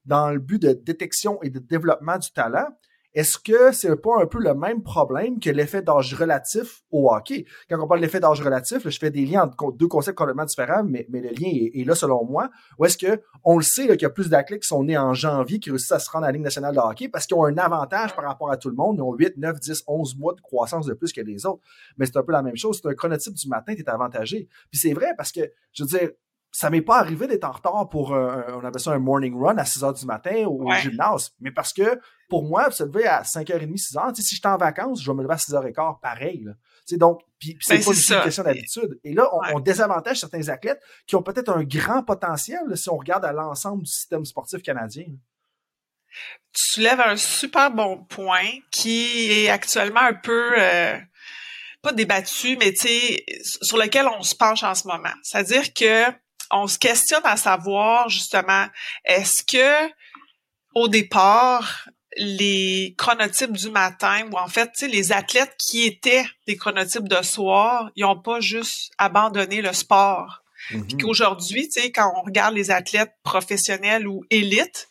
dans 0.04 0.32
le 0.32 0.40
but 0.40 0.62
de 0.62 0.74
détection 0.74 1.42
et 1.42 1.50
de 1.50 1.60
développement 1.60 2.18
du 2.18 2.32
talent, 2.34 2.68
est-ce 3.14 3.38
que 3.38 3.72
c'est 3.72 3.96
pas 3.96 4.22
un 4.22 4.26
peu 4.26 4.40
le 4.40 4.56
même 4.56 4.82
problème 4.82 5.40
que 5.40 5.50
l'effet 5.52 5.84
d'âge 5.84 6.14
relatif 6.16 6.82
au 6.90 7.12
hockey? 7.12 7.46
Quand 7.70 7.80
on 7.80 7.88
parle 7.88 8.02
d'effet 8.02 8.20
d'âge 8.20 8.42
relatif, 8.42 8.90
je 8.90 8.98
fais 8.98 9.12
des 9.12 9.26
liens 9.26 9.44
entre 9.44 9.72
deux 9.74 9.88
concepts 9.88 10.18
complètement 10.18 10.46
différents, 10.46 10.84
mais, 10.84 11.06
le 11.12 11.30
lien 11.30 11.50
est, 11.50 11.86
là 11.86 11.94
selon 11.94 12.26
moi. 12.26 12.50
Ou 12.80 12.86
est-ce 12.86 12.98
que 12.98 13.22
on 13.44 13.58
le 13.58 13.64
sait 13.64 13.88
qu'il 13.88 14.02
y 14.02 14.06
a 14.06 14.10
plus 14.10 14.30
d'athlètes 14.30 14.64
qui 14.64 14.68
sont 14.68 14.84
nés 14.84 14.98
en 14.98 15.14
janvier 15.14 15.60
qui 15.60 15.70
réussissent 15.70 15.92
à 15.92 16.00
se 16.00 16.10
rendre 16.10 16.26
à 16.26 16.30
la 16.30 16.34
Ligue 16.34 16.44
nationale 16.44 16.74
de 16.74 16.80
hockey 16.80 17.08
parce 17.08 17.28
qu'ils 17.28 17.38
ont 17.38 17.46
un 17.46 17.58
avantage 17.58 18.16
par 18.16 18.26
rapport 18.26 18.50
à 18.50 18.58
tout 18.58 18.70
le 18.70 18.76
monde. 18.76 18.98
Ils 18.98 19.04
ont 19.04 19.14
8, 19.14 19.38
9, 19.38 19.60
10, 19.60 19.84
11 19.86 20.18
mois 20.18 20.34
de 20.34 20.42
croissance 20.42 20.88
de 20.88 20.94
plus 20.94 21.14
que 21.14 21.22
les 21.22 21.46
autres. 21.46 21.62
Mais 21.98 22.08
c'est 22.08 22.18
un 22.18 22.24
peu 22.24 22.32
la 22.32 22.42
même 22.42 22.58
chose. 22.58 22.80
C'est 22.82 22.90
un 22.90 22.96
chronotype 22.96 23.34
du 23.34 23.48
matin, 23.48 23.76
tu 23.76 23.82
es 23.82 23.90
avantagé. 23.90 24.48
Puis 24.72 24.80
c'est 24.80 24.94
vrai 24.94 25.14
parce 25.16 25.32
que, 25.32 25.42
je 25.72 25.84
veux 25.84 25.90
dire, 25.90 26.10
ça 26.54 26.70
m'est 26.70 26.82
pas 26.82 27.00
arrivé 27.00 27.28
d'être 27.28 27.46
en 27.46 27.52
retard 27.52 27.90
pour 27.90 28.14
un, 28.16 28.46
on 28.54 28.64
appelle 28.64 28.80
ça 28.80 28.92
un 28.92 29.00
morning 29.00 29.36
run 29.36 29.58
à 29.58 29.66
6 29.66 29.84
heures 29.84 29.94
du 29.94 30.06
matin 30.06 30.46
au, 30.46 30.72
gymnase. 30.82 31.32
Mais 31.42 31.52
parce 31.52 31.74
que 31.74 32.00
pour 32.34 32.46
moi, 32.46 32.72
se 32.72 32.84
lever 32.84 33.06
à 33.06 33.22
5h30, 33.22 33.78
6 33.78 33.94
h 33.94 34.16
si 34.16 34.34
j'étais 34.34 34.48
en 34.48 34.58
vacances, 34.58 35.04
je 35.04 35.12
vais 35.12 35.16
me 35.16 35.22
lever 35.22 35.36
à 35.36 35.38
6h15 35.38 36.00
pareil. 36.00 36.44
Là. 36.44 36.54
donc, 36.98 37.22
puis, 37.38 37.56
c'est 37.62 37.78
ben, 37.78 37.84
pas 37.84 37.92
une 37.92 38.24
question 38.24 38.44
d'habitude. 38.44 39.00
Et 39.04 39.14
là, 39.14 39.30
on, 39.54 39.60
désavantage 39.60 40.20
certains 40.20 40.50
athlètes 40.50 40.82
qui 41.06 41.16
ont 41.16 41.22
peut-être 41.22 41.50
un 41.50 41.64
grand 41.64 42.02
potentiel 42.02 42.62
si 42.74 42.90
on 42.90 42.98
regarde 42.98 43.24
à 43.24 43.34
l'ensemble 43.34 43.84
du 43.84 43.92
système 43.92 44.26
sportif 44.26 44.64
canadien. 44.64 45.06
Tu 46.52 46.66
soulèves 46.74 47.02
un 47.02 47.18
super 47.18 47.70
bon 47.70 48.04
point 48.04 48.50
qui 48.72 49.32
est 49.32 49.50
actuellement 49.50 50.02
un 50.02 50.16
peu 50.16 50.54
euh, 50.58 50.98
pas 51.84 51.92
débattu, 51.92 52.58
mais 52.58 52.74
sur 52.74 53.78
lequel 53.78 54.08
on 54.08 54.24
se 54.24 54.34
penche 54.36 54.64
en 54.64 54.74
ce 54.74 54.88
moment. 54.88 55.14
C'est-à-dire 55.22 55.72
que 55.72 56.06
on 56.50 56.66
se 56.66 56.80
questionne 56.80 57.26
à 57.26 57.38
savoir 57.38 58.10
justement, 58.10 58.66
est-ce 59.06 59.44
que 59.44 59.94
au 60.76 60.88
départ, 60.88 61.88
les 62.18 62.96
chronotypes 62.98 63.54
du 63.54 63.70
matin, 63.70 64.28
ou 64.32 64.38
en 64.38 64.48
fait, 64.48 64.70
les 64.82 65.12
athlètes 65.12 65.56
qui 65.58 65.86
étaient 65.86 66.26
des 66.48 66.56
chronotypes 66.56 67.08
de 67.08 67.22
soir, 67.24 67.92
ils 67.96 68.04
n'ont 68.04 68.20
pas 68.20 68.40
juste 68.40 68.92
abandonné 68.98 69.62
le 69.62 69.74
sport. 69.74 70.44
Puis 70.70 70.98
qu'aujourd'hui, 70.98 71.68
tu 71.68 71.82
sais, 71.82 71.92
quand 71.92 72.12
on 72.16 72.22
regarde 72.22 72.56
les 72.56 72.72
athlètes 72.72 73.14
professionnels 73.24 74.08
ou 74.08 74.24
élites, 74.30 74.88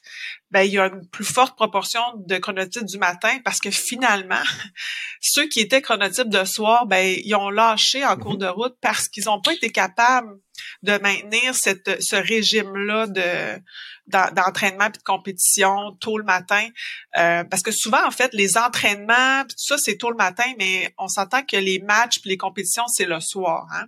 ben 0.53 0.63
il 0.63 0.73
y 0.73 0.79
a 0.79 0.87
une 0.87 1.09
plus 1.09 1.25
forte 1.25 1.57
proportion 1.57 2.01
de 2.27 2.37
chronotypes 2.37 2.85
du 2.85 2.99
matin 2.99 3.39
parce 3.43 3.59
que 3.59 3.71
finalement, 3.71 4.43
ceux 5.21 5.49
qui 5.49 5.61
étaient 5.61 5.81
chronotypes 5.81 6.29
de 6.29 6.45
soir, 6.45 6.87
ben 6.87 7.17
ils 7.25 7.35
ont 7.35 7.49
lâché 7.49 8.05
en 8.05 8.17
cours 8.17 8.35
mm-hmm. 8.35 8.39
de 8.39 8.47
route 8.49 8.77
parce 8.83 9.09
qu'ils 9.09 9.25
n'ont 9.25 9.41
pas 9.41 9.55
été 9.55 9.71
capables 9.71 10.39
de 10.83 10.99
maintenir 10.99 11.55
cette, 11.55 12.03
ce 12.03 12.17
régime-là 12.17 13.07
de 13.07 13.61
d'entraînement 14.09 14.91
puis 14.91 14.99
de 14.99 15.05
compétition 15.05 15.93
tôt 16.01 16.19
le 16.19 16.25
matin 16.25 16.69
euh, 17.17 17.45
parce 17.45 17.63
que 17.63 17.71
souvent 17.71 18.05
en 18.05 18.11
fait 18.11 18.35
les 18.35 18.59
entraînements 18.59 19.45
tout 19.45 19.55
ça 19.57 19.79
c'est 19.79 19.97
tôt 19.97 20.11
le 20.11 20.17
matin 20.17 20.45
mais 20.59 20.93
on 20.99 21.07
s'entend 21.07 21.43
que 21.43 21.57
les 21.57 21.79
matchs 21.79 22.21
puis 22.21 22.29
les 22.31 22.37
compétitions 22.37 22.87
c'est 22.89 23.07
le 23.07 23.21
soir 23.21 23.65
hein? 23.73 23.87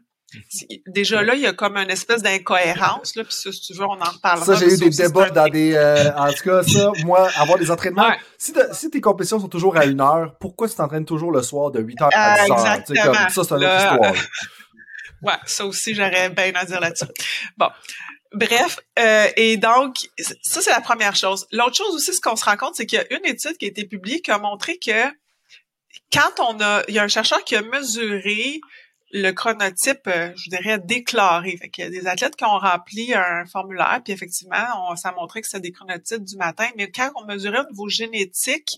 Déjà 0.87 1.23
là, 1.23 1.35
il 1.35 1.43
y 1.43 1.47
a 1.47 1.53
comme 1.53 1.77
une 1.77 1.91
espèce 1.91 2.23
d'incohérence, 2.23 3.17
là, 3.17 3.25
puis 3.25 3.35
si 3.35 3.51
tu 3.61 3.75
veux, 3.75 3.85
on 3.85 4.01
en 4.01 4.11
reparlera. 4.11 4.47
Ça, 4.47 4.55
j'ai 4.55 4.73
eu 4.73 4.79
des 4.79 4.91
débats 4.91 5.31
dans 5.31 5.49
des... 5.49 5.75
Euh, 5.75 6.15
en 6.17 6.33
tout 6.33 6.45
cas, 6.45 6.63
ça, 6.63 6.93
moi, 7.05 7.29
avoir 7.37 7.59
des 7.59 7.71
entraînements... 7.71 8.13
Si, 8.39 8.53
si, 8.73 8.91
tes 8.91 9.01
compétitions 9.01 9.41
sont 9.41 9.49
toujours 9.49 9.77
à 9.77 9.87
une 9.87 10.01
heure, 10.01 10.37
pourquoi 10.39 10.69
tu 10.69 10.75
t'entraînes 10.75 11.05
toujours 11.05 11.33
le 11.33 11.43
soir 11.43 11.71
de 11.71 11.81
8h 11.81 12.09
à 12.13 12.47
10h? 12.47 12.53
Exactement. 12.53 13.03
Comme, 13.05 13.15
ça, 13.15 13.45
c'est 13.45 13.55
une 13.55 13.65
autre 13.65 13.77
histoire. 13.77 14.15
Ouais, 15.23 15.33
ça 15.47 15.65
aussi, 15.65 15.95
j'aurais 15.95 16.29
bien 16.29 16.53
à 16.55 16.67
dire 16.67 16.81
là-dessus. 16.81 17.07
Bon. 17.57 17.69
Bref, 18.33 18.81
euh, 18.99 19.29
et 19.37 19.57
donc, 19.57 19.97
ça, 20.43 20.61
c'est 20.61 20.71
la 20.71 20.81
première 20.81 21.17
chose. 21.17 21.47
L'autre 21.51 21.77
chose 21.77 21.95
aussi, 21.95 22.13
ce 22.13 22.21
qu'on 22.21 22.37
se 22.37 22.45
rend 22.45 22.57
compte, 22.57 22.75
c'est 22.75 22.85
qu'il 22.85 22.99
y 22.99 23.03
a 23.03 23.17
une 23.17 23.25
étude 23.25 23.57
qui 23.57 23.65
a 23.65 23.69
été 23.69 23.87
publiée 23.87 24.21
qui 24.21 24.33
a 24.33 24.39
montré 24.39 24.77
que 24.77 25.09
quand 26.13 26.41
on 26.41 26.61
a, 26.61 26.83
il 26.89 26.95
y 26.95 26.99
a 26.99 27.05
un 27.05 27.09
chercheur 27.09 27.43
qui 27.45 27.57
a 27.57 27.63
mesuré 27.63 28.61
le 29.17 29.31
chronotype, 29.31 30.09
euh, 30.09 30.33
je 30.35 30.51
dirais, 30.51 30.81
déclaré. 30.81 31.57
Fait 31.57 31.71
qu'il 31.71 31.85
y 31.85 31.87
a 31.87 31.91
des 31.91 32.09
athlètes 32.09 32.35
qui 32.35 32.45
ont 32.45 32.59
rempli 32.59 33.15
un 33.15 33.47
formulaire, 33.47 34.01
puis 34.05 34.13
effectivement, 34.13 34.91
on, 34.91 34.97
ça 34.97 35.11
a 35.11 35.13
montré 35.13 35.41
que 35.41 35.47
c'est 35.49 35.61
des 35.61 35.71
chronotypes 35.71 36.25
du 36.25 36.37
matin, 36.37 36.69
mais 36.77 36.91
quand 36.91 37.13
on 37.15 37.25
mesurait 37.25 37.61
au 37.61 37.71
niveau 37.71 37.89
génétique, 37.89 38.69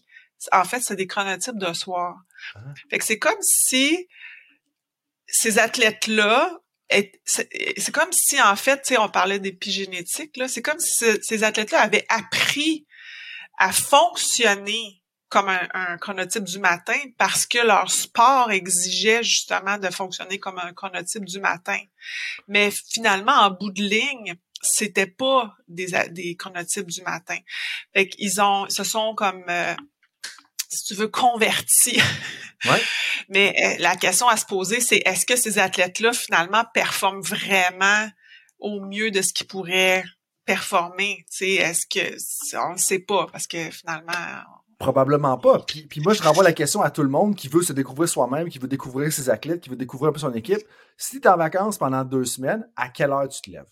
en 0.52 0.64
fait, 0.64 0.80
c'est 0.80 0.94
des 0.94 1.06
chronotypes 1.06 1.56
de 1.56 1.72
soir. 1.72 2.18
Ah. 2.54 2.58
Fait 2.90 2.98
que 2.98 3.04
c'est 3.04 3.18
comme 3.18 3.40
si 3.40 4.06
ces 5.26 5.58
athlètes-là, 5.58 6.60
c'est 7.26 7.92
comme 7.92 8.12
si, 8.12 8.40
en 8.40 8.56
fait, 8.56 8.94
on 8.98 9.08
parlait 9.08 9.38
d'épigénétique, 9.38 10.36
là, 10.36 10.48
c'est 10.48 10.62
comme 10.62 10.78
si 10.78 11.06
ces 11.22 11.44
athlètes-là 11.44 11.80
avaient 11.80 12.04
appris 12.10 12.86
à 13.58 13.72
fonctionner 13.72 15.02
comme 15.28 15.48
un, 15.48 15.98
chronotype 15.98 16.44
du 16.44 16.58
matin 16.58 16.98
parce 17.18 17.46
que 17.46 17.58
leur 17.58 17.90
sport 17.90 18.50
exigeait 18.52 19.22
justement 19.22 19.78
de 19.78 19.88
fonctionner 19.90 20.38
comme 20.38 20.58
un 20.58 20.72
chronotype 20.72 21.24
du 21.24 21.40
matin. 21.40 21.78
Mais 22.48 22.70
finalement, 22.70 23.32
en 23.32 23.50
bout 23.50 23.70
de 23.70 23.82
ligne, 23.82 24.36
c'était 24.62 25.06
pas 25.06 25.54
des, 25.68 25.88
des 26.10 26.36
chronotypes 26.36 26.86
du 26.86 27.02
matin. 27.02 27.38
Fait 27.94 28.08
qu'ils 28.08 28.40
ont, 28.40 28.68
se 28.68 28.84
sont 28.84 29.14
comme, 29.14 29.44
euh, 29.48 29.74
si 30.68 30.84
tu 30.84 30.94
veux, 30.94 31.08
convertis 31.08 32.00
Mais 33.28 33.54
euh, 33.62 33.82
la 33.82 33.96
question 33.96 34.28
à 34.28 34.36
se 34.36 34.46
poser, 34.46 34.80
c'est 34.80 35.02
est-ce 35.04 35.26
que 35.26 35.36
ces 35.36 35.58
athlètes-là, 35.58 36.12
finalement, 36.12 36.64
performent 36.72 37.22
vraiment 37.22 38.08
au 38.58 38.80
mieux 38.80 39.10
de 39.10 39.22
ce 39.22 39.32
qu'ils 39.32 39.46
pourraient 39.46 40.04
performer? 40.44 41.24
Est-ce 41.40 41.86
que 41.86 42.16
on 42.56 42.74
ne 42.74 42.78
sait 42.78 43.00
pas 43.00 43.26
parce 43.30 43.46
que 43.46 43.70
finalement. 43.70 44.12
Probablement 44.78 45.38
pas. 45.38 45.60
Puis, 45.60 45.86
puis 45.86 46.00
moi, 46.00 46.12
je 46.12 46.22
renvoie 46.22 46.44
la 46.44 46.52
question 46.52 46.82
à 46.82 46.90
tout 46.90 47.02
le 47.02 47.08
monde 47.08 47.34
qui 47.34 47.48
veut 47.48 47.62
se 47.62 47.72
découvrir 47.72 48.08
soi-même, 48.08 48.48
qui 48.48 48.58
veut 48.58 48.68
découvrir 48.68 49.10
ses 49.10 49.30
athlètes, 49.30 49.60
qui 49.60 49.70
veut 49.70 49.76
découvrir 49.76 50.10
un 50.10 50.12
peu 50.12 50.18
son 50.18 50.34
équipe. 50.34 50.60
Si 50.98 51.20
tu 51.20 51.26
es 51.26 51.30
en 51.30 51.36
vacances 51.36 51.78
pendant 51.78 52.04
deux 52.04 52.24
semaines, 52.24 52.68
à 52.76 52.90
quelle 52.90 53.10
heure 53.10 53.28
tu 53.28 53.40
te 53.40 53.50
lèves? 53.50 53.66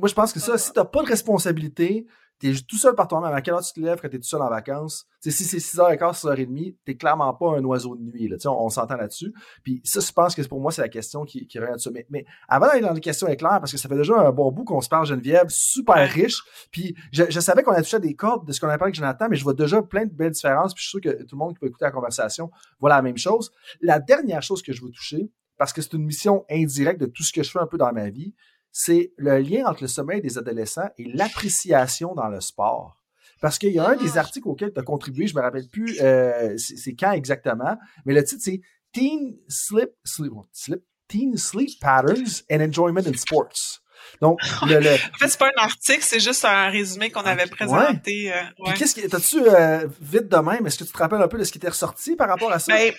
Moi, 0.00 0.08
je 0.08 0.14
pense 0.14 0.32
que 0.32 0.40
ça, 0.40 0.58
si 0.58 0.72
tu 0.72 0.78
n'as 0.78 0.84
pas 0.84 1.02
de 1.02 1.08
responsabilité, 1.08 2.06
t'es 2.40 2.52
tout 2.66 2.76
seul 2.78 2.94
par 2.94 3.06
toi-même. 3.06 3.32
À 3.32 3.42
quelle 3.42 3.54
heure 3.54 3.62
tu 3.62 3.72
te 3.72 3.80
lèves 3.80 4.00
quand 4.00 4.08
t'es 4.08 4.18
tout 4.18 4.28
seul 4.28 4.42
en 4.42 4.48
vacances? 4.48 5.06
si 5.20 5.44
c'est 5.44 5.58
6h15, 5.58 6.22
6h30, 6.22 6.76
t'es 6.84 6.96
clairement 6.96 7.32
pas 7.34 7.58
un 7.58 7.64
oiseau 7.64 7.94
de 7.94 8.02
nuit. 8.02 8.26
Là. 8.26 8.36
On, 8.46 8.64
on 8.64 8.68
s'entend 8.70 8.96
là-dessus. 8.96 9.34
Puis 9.62 9.82
ça, 9.84 10.00
je 10.00 10.10
pense 10.10 10.34
que 10.34 10.42
pour 10.48 10.60
moi, 10.60 10.72
c'est 10.72 10.80
la 10.80 10.88
question 10.88 11.24
qui, 11.24 11.46
qui 11.46 11.58
revient 11.58 11.74
dessus. 11.74 11.90
Mais, 11.92 12.06
mais 12.08 12.24
avant 12.48 12.66
d'aller 12.66 12.80
dans 12.80 12.94
les 12.94 13.00
questions 13.00 13.28
éclair, 13.28 13.58
parce 13.60 13.70
que 13.70 13.78
ça 13.78 13.88
fait 13.88 13.96
déjà 13.96 14.18
un 14.18 14.32
bon 14.32 14.50
bout 14.50 14.64
qu'on 14.64 14.80
se 14.80 14.88
parle, 14.88 15.04
Geneviève, 15.06 15.46
super 15.48 16.08
riche. 16.08 16.42
Puis 16.72 16.96
je, 17.12 17.24
je 17.28 17.40
savais 17.40 17.62
qu'on 17.62 17.72
a 17.72 17.82
touché 17.82 17.96
à 17.96 18.00
des 18.00 18.14
cordes 18.14 18.46
de 18.46 18.52
ce 18.52 18.60
qu'on 18.60 18.68
a 18.68 18.78
parlé 18.78 18.90
avec 18.90 18.94
Jonathan, 18.94 19.26
mais 19.28 19.36
je 19.36 19.44
vois 19.44 19.54
déjà 19.54 19.82
plein 19.82 20.06
de 20.06 20.12
belles 20.12 20.32
différences. 20.32 20.72
Puis 20.72 20.82
je 20.82 20.88
suis 20.88 21.00
sûr 21.00 21.12
que 21.12 21.22
tout 21.22 21.36
le 21.36 21.38
monde 21.38 21.52
qui 21.52 21.60
peut 21.60 21.66
écouter 21.66 21.84
la 21.84 21.90
conversation 21.90 22.50
voit 22.80 22.90
la 22.90 23.02
même 23.02 23.18
chose. 23.18 23.52
La 23.82 23.98
dernière 23.98 24.42
chose 24.42 24.62
que 24.62 24.72
je 24.72 24.82
veux 24.82 24.90
toucher, 24.90 25.30
parce 25.60 25.74
que 25.74 25.82
c'est 25.82 25.92
une 25.92 26.06
mission 26.06 26.46
indirecte 26.50 26.98
de 26.98 27.04
tout 27.04 27.22
ce 27.22 27.34
que 27.34 27.42
je 27.42 27.50
fais 27.50 27.58
un 27.58 27.66
peu 27.66 27.76
dans 27.76 27.92
ma 27.92 28.08
vie, 28.08 28.34
c'est 28.72 29.12
le 29.16 29.38
lien 29.38 29.66
entre 29.66 29.82
le 29.82 29.88
sommeil 29.88 30.20
des 30.20 30.38
adolescents 30.38 30.88
et 30.98 31.04
l'appréciation 31.04 32.14
dans 32.14 32.28
le 32.28 32.40
sport. 32.40 32.96
Parce 33.40 33.58
qu'il 33.58 33.72
y 33.72 33.78
a 33.78 33.88
un 33.88 33.96
des 33.96 34.16
ah. 34.16 34.20
articles 34.20 34.48
auxquels 34.48 34.72
tu 34.72 34.80
as 34.80 34.82
contribué, 34.82 35.26
je 35.26 35.34
me 35.34 35.40
rappelle 35.40 35.66
plus 35.68 35.98
euh, 36.00 36.56
c'est 36.58 36.94
quand 36.94 37.12
exactement, 37.12 37.76
mais 38.04 38.14
le 38.14 38.22
titre 38.22 38.42
c'est 38.44 38.60
Teen 38.92 39.36
Sleep, 39.48 39.90
Sleep, 40.04 40.32
Sleep, 40.52 40.82
Teen 41.08 41.36
Sleep 41.36 41.70
Patterns 41.80 42.42
and 42.50 42.60
Enjoyment 42.60 43.06
in 43.06 43.14
Sports. 43.14 43.80
Donc, 44.20 44.40
le, 44.66 44.78
en 44.78 45.18
fait, 45.18 45.28
c'est 45.28 45.38
pas 45.38 45.48
un 45.56 45.62
article, 45.62 46.02
c'est 46.02 46.20
juste 46.20 46.44
un 46.44 46.68
résumé 46.68 47.10
qu'on 47.10 47.20
avait 47.20 47.46
présenté. 47.46 48.32
Euh, 48.32 48.36
ouais. 48.60 48.74
qu'est-ce 48.74 48.94
qui, 48.94 49.06
t'as-tu 49.06 49.40
euh, 49.40 49.86
vite 50.00 50.28
de 50.28 50.36
même, 50.36 50.66
est-ce 50.66 50.78
que 50.78 50.84
tu 50.84 50.92
te 50.92 50.98
rappelles 50.98 51.22
un 51.22 51.28
peu 51.28 51.38
de 51.38 51.44
ce 51.44 51.52
qui 51.52 51.58
était 51.58 51.68
ressorti 51.68 52.16
par 52.16 52.28
rapport 52.28 52.50
à 52.50 52.58
ça? 52.58 52.72
Ben, 52.72 52.92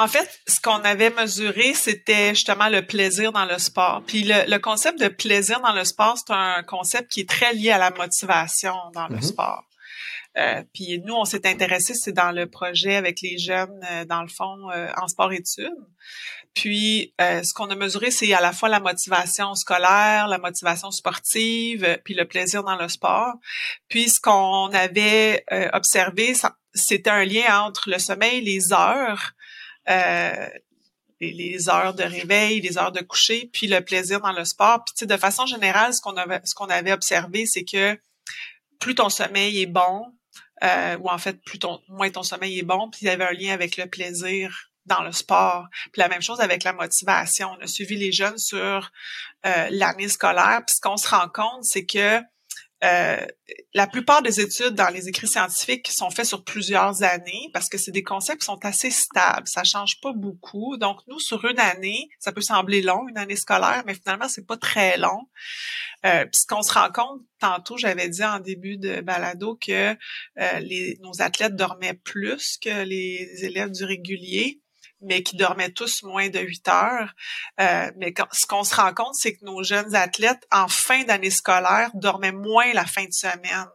en 0.00 0.08
fait, 0.08 0.40
ce 0.48 0.60
qu'on 0.60 0.82
avait 0.82 1.10
mesuré, 1.10 1.74
c'était 1.74 2.30
justement 2.30 2.70
le 2.70 2.86
plaisir 2.86 3.32
dans 3.32 3.44
le 3.44 3.58
sport. 3.58 4.02
Puis 4.06 4.24
le, 4.24 4.58
concept 4.58 4.98
de 4.98 5.08
plaisir 5.08 5.60
dans 5.60 5.74
le 5.74 5.84
sport, 5.84 6.16
c'est 6.16 6.32
un 6.32 6.62
concept 6.62 7.12
qui 7.12 7.20
est 7.20 7.28
très 7.28 7.52
lié 7.52 7.70
à 7.70 7.78
la 7.78 7.90
motivation 7.90 8.74
dans 8.94 9.08
le 9.08 9.16
mm-hmm. 9.16 9.22
sport. 9.22 9.64
Euh, 10.38 10.62
puis 10.72 11.02
nous, 11.04 11.14
on 11.14 11.26
s'est 11.26 11.46
intéressé, 11.46 11.92
c'est 11.94 12.12
dans 12.12 12.30
le 12.30 12.48
projet 12.48 12.96
avec 12.96 13.20
les 13.20 13.36
jeunes, 13.36 13.78
euh, 13.90 14.06
dans 14.06 14.22
le 14.22 14.28
fond, 14.28 14.70
euh, 14.70 14.88
en 14.96 15.06
sport-études. 15.06 15.68
Puis 16.54 17.14
ce 17.20 17.54
qu'on 17.54 17.70
a 17.70 17.76
mesuré, 17.76 18.10
c'est 18.10 18.32
à 18.32 18.40
la 18.40 18.52
fois 18.52 18.68
la 18.68 18.80
motivation 18.80 19.54
scolaire, 19.54 20.26
la 20.26 20.38
motivation 20.38 20.90
sportive, 20.90 22.00
puis 22.04 22.14
le 22.14 22.26
plaisir 22.26 22.64
dans 22.64 22.74
le 22.74 22.88
sport. 22.88 23.34
Puis 23.88 24.08
ce 24.08 24.18
qu'on 24.20 24.66
avait 24.72 25.44
observé, 25.72 26.34
c'était 26.74 27.10
un 27.10 27.24
lien 27.24 27.62
entre 27.62 27.88
le 27.88 28.00
sommeil, 28.00 28.40
les 28.40 28.72
heures, 28.72 29.30
euh, 29.90 30.48
les, 31.20 31.68
heures 31.68 31.94
de 31.94 32.02
réveil, 32.02 32.60
les 32.60 32.78
heures 32.78 32.92
de 32.92 33.00
coucher, 33.00 33.50
puis 33.52 33.66
le 33.66 33.80
plaisir 33.80 34.20
dans 34.20 34.32
le 34.32 34.44
sport. 34.44 34.84
Puis 34.84 35.06
de 35.06 35.16
façon 35.16 35.46
générale, 35.46 35.92
ce 35.92 36.00
qu'on 36.00 36.16
avait, 36.16 36.40
ce 36.44 36.54
qu'on 36.54 36.68
avait 36.68 36.92
observé, 36.92 37.46
c'est 37.46 37.64
que 37.64 37.98
plus 38.78 38.94
ton 38.94 39.10
sommeil 39.10 39.60
est 39.60 39.66
bon, 39.66 40.06
euh, 40.62 40.96
ou 40.98 41.10
en 41.10 41.18
fait 41.18 41.42
plus 41.44 41.58
ton, 41.58 41.80
moins 41.88 42.10
ton 42.10 42.22
sommeil 42.22 42.58
est 42.58 42.64
bon, 42.64 42.88
puis 42.90 43.00
il 43.02 43.06
y 43.06 43.10
avait 43.10 43.24
un 43.24 43.32
lien 43.32 43.52
avec 43.52 43.76
le 43.76 43.86
plaisir 43.86 44.70
dans 44.86 45.02
le 45.02 45.12
sport. 45.12 45.68
Puis 45.92 46.00
la 46.00 46.08
même 46.08 46.22
chose 46.22 46.40
avec 46.40 46.64
la 46.64 46.72
motivation. 46.72 47.50
On 47.58 47.62
a 47.62 47.66
suivi 47.66 47.96
les 47.96 48.12
jeunes 48.12 48.38
sur 48.38 48.90
euh, 49.46 49.68
l'année 49.70 50.08
scolaire, 50.08 50.62
puis 50.66 50.76
ce 50.76 50.80
qu'on 50.80 50.96
se 50.96 51.08
rend 51.08 51.28
compte, 51.28 51.64
c'est 51.64 51.84
que 51.84 52.20
euh, 52.82 53.26
la 53.74 53.86
plupart 53.86 54.22
des 54.22 54.40
études 54.40 54.74
dans 54.74 54.88
les 54.88 55.08
écrits 55.08 55.28
scientifiques 55.28 55.88
sont 55.90 56.10
faites 56.10 56.26
sur 56.26 56.44
plusieurs 56.44 57.02
années 57.02 57.50
parce 57.52 57.68
que 57.68 57.76
c'est 57.76 57.90
des 57.90 58.02
concepts 58.02 58.40
qui 58.40 58.46
sont 58.46 58.64
assez 58.64 58.90
stables, 58.90 59.46
ça 59.46 59.64
change 59.64 60.00
pas 60.00 60.12
beaucoup. 60.14 60.76
Donc 60.78 61.00
nous 61.06 61.18
sur 61.18 61.44
une 61.44 61.60
année, 61.60 62.08
ça 62.18 62.32
peut 62.32 62.40
sembler 62.40 62.80
long, 62.80 63.06
une 63.08 63.18
année 63.18 63.36
scolaire, 63.36 63.82
mais 63.86 63.94
finalement 63.94 64.28
c'est 64.28 64.46
pas 64.46 64.56
très 64.56 64.96
long. 64.96 65.28
Euh, 66.06 66.24
qu'on 66.48 66.62
se 66.62 66.72
rend 66.72 66.90
compte, 66.90 67.20
tantôt 67.38 67.76
j'avais 67.76 68.08
dit 68.08 68.24
en 68.24 68.40
début 68.40 68.78
de 68.78 69.02
balado 69.02 69.58
que 69.60 69.92
euh, 69.92 70.58
les, 70.60 70.98
nos 71.02 71.20
athlètes 71.20 71.56
dormaient 71.56 71.94
plus 71.94 72.56
que 72.56 72.84
les 72.84 73.44
élèves 73.44 73.70
du 73.70 73.84
régulier 73.84 74.62
mais 75.02 75.22
qui 75.22 75.36
dormaient 75.36 75.70
tous 75.70 76.02
moins 76.02 76.28
de 76.28 76.38
8 76.38 76.68
heures. 76.68 77.14
Euh, 77.60 77.90
mais 77.96 78.12
ce 78.32 78.46
qu'on 78.46 78.64
se 78.64 78.74
rend 78.74 78.92
compte, 78.92 79.14
c'est 79.14 79.34
que 79.34 79.44
nos 79.44 79.62
jeunes 79.62 79.94
athlètes, 79.94 80.46
en 80.52 80.68
fin 80.68 81.04
d'année 81.04 81.30
scolaire, 81.30 81.90
dormaient 81.94 82.32
moins 82.32 82.72
la 82.72 82.84
fin 82.84 83.04
de 83.04 83.12
semaine. 83.12 83.66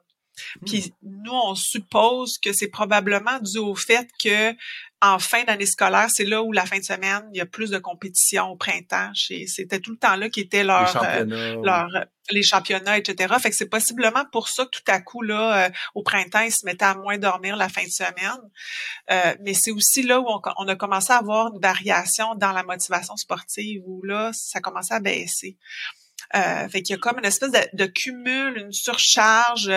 Puis 0.65 0.93
hmm. 1.01 1.23
nous, 1.23 1.33
on 1.33 1.55
suppose 1.55 2.37
que 2.37 2.53
c'est 2.53 2.67
probablement 2.67 3.39
dû 3.39 3.57
au 3.57 3.75
fait 3.75 4.07
que 4.21 4.55
en 5.01 5.19
fin 5.19 5.43
d'année 5.43 5.65
scolaire, 5.65 6.07
c'est 6.09 6.25
là 6.25 6.41
où 6.41 6.51
la 6.51 6.65
fin 6.65 6.79
de 6.79 6.83
semaine, 6.83 7.23
il 7.33 7.37
y 7.37 7.41
a 7.41 7.45
plus 7.45 7.69
de 7.69 7.77
compétition 7.77 8.47
au 8.49 8.55
printemps. 8.55 9.11
C'était 9.13 9.79
tout 9.79 9.91
le 9.91 9.97
temps 9.97 10.15
là 10.15 10.29
qui 10.29 10.39
était 10.39 10.63
leur, 10.63 10.81
les 10.81 10.87
euh, 10.87 10.93
championnats, 10.93 11.55
leur, 11.63 12.05
les 12.31 12.43
championnats, 12.43 12.97
etc. 12.97 13.35
Fait 13.39 13.49
que 13.49 13.55
c'est 13.55 13.69
possiblement 13.69 14.23
pour 14.31 14.49
ça 14.49 14.65
que 14.65 14.71
tout 14.71 14.91
à 14.91 14.99
coup, 15.01 15.21
là, 15.21 15.65
euh, 15.65 15.69
au 15.93 16.01
printemps, 16.01 16.41
ils 16.41 16.51
se 16.51 16.65
mettaient 16.65 16.85
à 16.85 16.95
moins 16.95 17.17
dormir 17.17 17.55
la 17.55 17.69
fin 17.69 17.83
de 17.83 17.89
semaine. 17.89 18.39
Euh, 19.11 19.35
mais 19.41 19.53
c'est 19.53 19.71
aussi 19.71 20.01
là 20.01 20.19
où 20.19 20.27
on, 20.27 20.67
a 20.67 20.75
commencé 20.75 21.13
à 21.13 21.17
avoir 21.17 21.53
une 21.53 21.61
variation 21.61 22.35
dans 22.35 22.51
la 22.51 22.63
motivation 22.63 23.15
sportive, 23.17 23.81
où 23.85 24.01
là, 24.03 24.31
ça 24.33 24.59
commençait 24.59 24.95
à 24.95 24.99
baisser. 24.99 25.57
Euh, 26.35 26.67
fait 26.69 26.81
qu'il 26.81 26.95
y 26.95 26.97
a 26.97 26.99
comme 26.99 27.19
une 27.19 27.25
espèce 27.25 27.51
de, 27.73 27.85
cumul, 27.85 28.57
une 28.57 28.71
surcharge, 28.71 29.67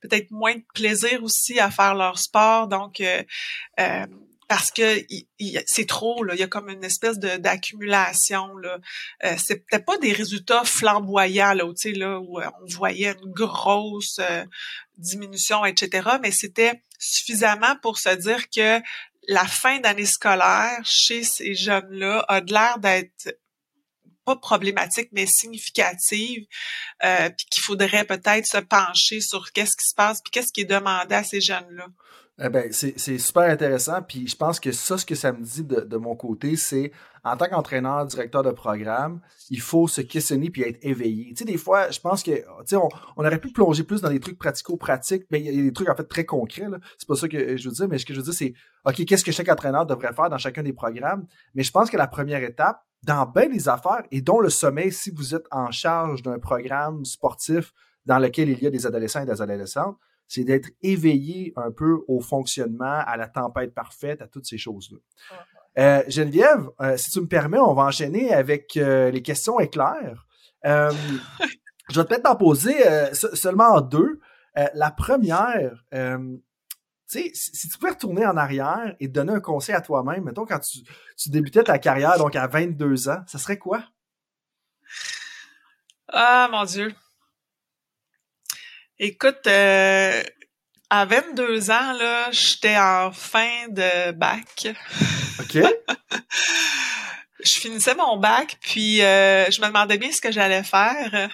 peut-être 0.00 0.30
moins 0.30 0.54
de 0.54 0.64
plaisir 0.74 1.22
aussi 1.22 1.58
à 1.60 1.70
faire 1.70 1.94
leur 1.94 2.18
sport. 2.18 2.68
Donc, 2.68 3.00
euh, 3.00 3.22
parce 4.48 4.70
que 4.70 5.02
c'est 5.66 5.86
trop 5.86 6.26
il 6.32 6.40
y 6.40 6.42
a 6.42 6.48
comme 6.48 6.70
une 6.70 6.82
espèce 6.82 7.18
d'accumulation. 7.18 8.50
Euh, 8.64 9.34
c'est 9.36 9.66
peut-être 9.66 9.84
pas 9.84 9.98
des 9.98 10.12
résultats 10.12 10.64
flamboyants 10.64 11.52
là, 11.52 11.64
sais 11.76 11.92
là 11.92 12.18
où 12.18 12.40
euh, 12.40 12.46
on 12.62 12.66
voyait 12.66 13.14
une 13.22 13.32
grosse 13.32 14.18
euh, 14.20 14.44
diminution 14.96 15.64
etc. 15.66 16.08
Mais 16.22 16.30
c'était 16.30 16.82
suffisamment 16.98 17.76
pour 17.82 17.98
se 17.98 18.14
dire 18.16 18.48
que 18.48 18.80
la 19.28 19.44
fin 19.44 19.78
d'année 19.80 20.06
scolaire 20.06 20.80
chez 20.84 21.22
ces 21.22 21.54
jeunes 21.54 21.90
là 21.92 22.24
a 22.28 22.40
de 22.40 22.52
l'air 22.52 22.78
d'être 22.78 23.36
pas 24.28 24.36
problématique 24.36 25.08
mais 25.12 25.26
significative 25.26 26.46
euh, 27.04 27.30
puis 27.30 27.46
qu'il 27.50 27.62
faudrait 27.62 28.04
peut-être 28.04 28.46
se 28.46 28.58
pencher 28.58 29.20
sur 29.20 29.52
qu'est-ce 29.52 29.76
qui 29.76 29.86
se 29.88 29.94
passe 29.94 30.20
puis 30.22 30.30
qu'est-ce 30.30 30.52
qui 30.52 30.62
est 30.62 30.64
demandé 30.64 31.14
à 31.14 31.24
ces 31.24 31.40
jeunes 31.40 31.70
là. 31.70 31.86
Eh 32.40 32.48
ben, 32.50 32.70
c'est 32.70 33.18
super 33.18 33.50
intéressant. 33.50 34.00
Puis 34.02 34.28
je 34.28 34.36
pense 34.36 34.60
que 34.60 34.70
ça, 34.70 34.96
ce 34.96 35.04
que 35.04 35.16
ça 35.16 35.32
me 35.32 35.42
dit 35.42 35.64
de, 35.64 35.96
mon 35.96 36.14
côté, 36.14 36.54
c'est 36.56 36.92
en 37.24 37.36
tant 37.36 37.46
qu'entraîneur, 37.46 38.06
directeur 38.06 38.44
de 38.44 38.52
programme, 38.52 39.20
il 39.50 39.60
faut 39.60 39.88
se 39.88 40.00
questionner 40.00 40.48
puis 40.48 40.62
être 40.62 40.78
éveillé. 40.82 41.30
Tu 41.30 41.38
sais, 41.38 41.44
des 41.44 41.56
fois, 41.56 41.90
je 41.90 41.98
pense 41.98 42.22
que, 42.22 42.30
tu 42.30 42.44
sais, 42.66 42.76
on, 42.76 42.88
on, 43.16 43.26
aurait 43.26 43.40
pu 43.40 43.52
plonger 43.52 43.82
plus 43.82 44.00
dans 44.00 44.08
des 44.08 44.20
trucs 44.20 44.38
pratico-pratiques, 44.38 45.24
mais 45.30 45.40
il 45.40 45.46
y 45.46 45.58
a 45.58 45.62
des 45.62 45.72
trucs 45.72 45.88
en 45.88 45.96
fait 45.96 46.04
très 46.04 46.24
concrets. 46.24 46.66
C'est 46.96 47.08
pas 47.08 47.16
ça 47.16 47.28
que 47.28 47.56
je 47.56 47.68
veux 47.68 47.74
dire, 47.74 47.88
mais 47.88 47.98
ce 47.98 48.06
que 48.06 48.14
je 48.14 48.20
veux 48.20 48.24
dire, 48.24 48.34
c'est, 48.34 48.54
OK, 48.84 49.04
qu'est-ce 49.04 49.24
que 49.24 49.32
chaque 49.32 49.48
entraîneur 49.48 49.84
devrait 49.84 50.12
faire 50.12 50.30
dans 50.30 50.38
chacun 50.38 50.62
des 50.62 50.72
programmes? 50.72 51.26
Mais 51.54 51.64
je 51.64 51.72
pense 51.72 51.90
que 51.90 51.96
la 51.96 52.06
première 52.06 52.42
étape, 52.44 52.80
dans 53.02 53.26
bien 53.26 53.48
des 53.48 53.68
affaires, 53.68 54.04
et 54.12 54.22
dont 54.22 54.40
le 54.40 54.48
sommeil, 54.50 54.92
si 54.92 55.10
vous 55.10 55.34
êtes 55.34 55.46
en 55.50 55.72
charge 55.72 56.22
d'un 56.22 56.38
programme 56.38 57.04
sportif 57.04 57.72
dans 58.06 58.18
lequel 58.18 58.48
il 58.48 58.62
y 58.62 58.66
a 58.66 58.70
des 58.70 58.86
adolescents 58.86 59.22
et 59.22 59.26
des 59.26 59.42
adolescentes, 59.42 59.96
c'est 60.28 60.44
d'être 60.44 60.68
éveillé 60.82 61.54
un 61.56 61.72
peu 61.72 62.00
au 62.06 62.20
fonctionnement, 62.20 63.02
à 63.06 63.16
la 63.16 63.26
tempête 63.26 63.74
parfaite, 63.74 64.20
à 64.22 64.28
toutes 64.28 64.46
ces 64.46 64.58
choses-là. 64.58 64.98
Euh, 65.78 66.02
Geneviève, 66.08 66.68
euh, 66.80 66.96
si 66.96 67.10
tu 67.10 67.20
me 67.20 67.26
permets, 67.26 67.58
on 67.58 67.72
va 67.72 67.84
enchaîner 67.84 68.32
avec 68.32 68.76
euh, 68.76 69.10
les 69.10 69.22
questions 69.22 69.58
éclairs. 69.58 70.26
je 70.64 70.90
vais 71.94 72.04
peut-être 72.04 72.24
t'en 72.24 72.36
poser 72.36 72.74
seulement 73.12 73.80
deux. 73.80 74.20
la 74.74 74.90
première, 74.90 75.82
tu 75.90 76.40
sais, 77.06 77.30
si 77.32 77.68
tu 77.68 77.78
pouvais 77.78 77.92
retourner 77.92 78.26
en 78.26 78.36
arrière 78.36 78.94
et 79.00 79.08
te 79.08 79.12
donner 79.12 79.32
un 79.32 79.40
conseil 79.40 79.74
à 79.74 79.80
toi-même, 79.80 80.24
mettons 80.24 80.44
quand 80.44 80.58
tu, 80.58 80.80
tu 81.16 81.30
débutais 81.30 81.62
ta 81.62 81.78
carrière, 81.78 82.18
donc 82.18 82.36
à 82.36 82.46
22 82.48 83.08
ans, 83.08 83.22
ça 83.26 83.38
serait 83.38 83.56
quoi? 83.56 83.82
Ah, 86.08 86.48
mon 86.50 86.64
Dieu. 86.64 86.92
Écoute, 89.00 89.46
euh, 89.46 90.22
à 90.90 91.04
22 91.04 91.70
ans, 91.70 91.92
là, 91.92 92.30
j'étais 92.32 92.76
en 92.76 93.12
fin 93.12 93.68
de 93.68 94.10
bac. 94.10 94.66
OK. 95.38 95.56
je 97.44 97.52
finissais 97.60 97.94
mon 97.94 98.16
bac, 98.16 98.56
puis 98.60 99.00
euh, 99.02 99.48
je 99.52 99.60
me 99.60 99.68
demandais 99.68 99.98
bien 99.98 100.10
ce 100.10 100.20
que 100.20 100.32
j'allais 100.32 100.64
faire. 100.64 101.30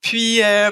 puis, 0.00 0.42
euh, 0.42 0.70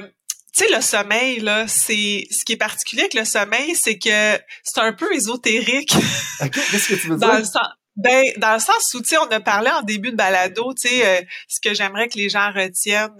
tu 0.54 0.64
sais, 0.64 0.74
le 0.74 0.80
sommeil, 0.80 1.40
là, 1.40 1.68
c'est 1.68 2.26
ce 2.30 2.42
qui 2.46 2.54
est 2.54 2.56
particulier 2.56 3.02
avec 3.02 3.14
le 3.14 3.26
sommeil, 3.26 3.76
c'est 3.76 3.98
que 3.98 4.40
c'est 4.62 4.80
un 4.80 4.94
peu 4.94 5.12
ésotérique. 5.14 5.94
OK, 6.40 6.52
qu'est-ce 6.70 6.88
que 6.88 6.94
tu 6.94 7.08
veux 7.08 7.18
dire? 7.18 7.28
Dans 7.28 7.36
le 7.36 7.44
sens, 7.44 7.68
ben, 7.96 8.24
dans 8.38 8.54
le 8.54 8.60
sens 8.60 8.94
où, 8.94 9.02
tu 9.02 9.08
sais, 9.08 9.18
on 9.18 9.30
a 9.30 9.40
parlé 9.40 9.68
en 9.68 9.82
début 9.82 10.12
de 10.12 10.16
balado, 10.16 10.72
tu 10.72 10.88
sais, 10.88 11.28
ce 11.48 11.60
que 11.60 11.74
j'aimerais 11.74 12.08
que 12.08 12.16
les 12.16 12.30
gens 12.30 12.50
retiennent 12.50 13.10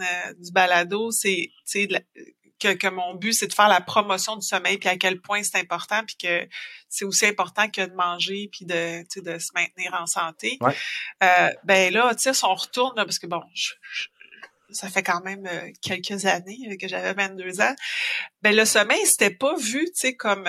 du 0.40 0.51
balado, 0.53 1.11
c'est, 1.11 1.51
tu 1.70 1.86
sais, 1.86 1.89
que, 2.62 2.89
mon 2.89 3.14
but, 3.14 3.32
c'est 3.32 3.47
de 3.47 3.52
faire 3.52 3.68
la 3.68 3.80
promotion 3.80 4.36
du 4.36 4.47
sommeil, 4.47 4.78
puis 4.78 4.89
à 4.89 4.97
quel 4.97 5.20
point 5.20 5.43
c'est 5.43 5.59
important, 5.59 6.02
puis 6.05 6.16
que 6.16 6.48
c'est 6.89 7.05
aussi 7.05 7.26
important 7.26 7.68
que 7.68 7.82
de 7.82 7.94
manger, 7.94 8.48
puis 8.52 8.64
de, 8.64 9.02
de 9.20 9.39
se 9.39 9.51
maintenir 9.55 9.94
en 9.94 10.06
santé. 10.06 10.59
Euh, 11.22 11.51
ben 11.64 11.93
là, 11.93 12.14
tu 12.14 12.22
sais, 12.22 12.34
si 12.34 12.44
on 12.44 12.55
retourne, 12.55 12.94
parce 12.97 13.18
que 13.18 13.26
bon, 13.26 13.43
ça 14.70 14.89
fait 14.89 15.02
quand 15.02 15.22
même 15.22 15.47
euh, 15.47 15.70
quelques 15.82 16.26
années 16.26 16.76
que 16.78 16.89
j'avais 16.89 17.12
22 17.12 17.60
ans. 17.60 17.74
Ben 18.43 18.55
le 18.55 18.64
sommeil, 18.64 19.05
c'était 19.06 19.34
pas 19.34 19.56
vu, 19.56 19.84
tu 19.86 19.93
sais, 19.94 20.16
comme 20.16 20.44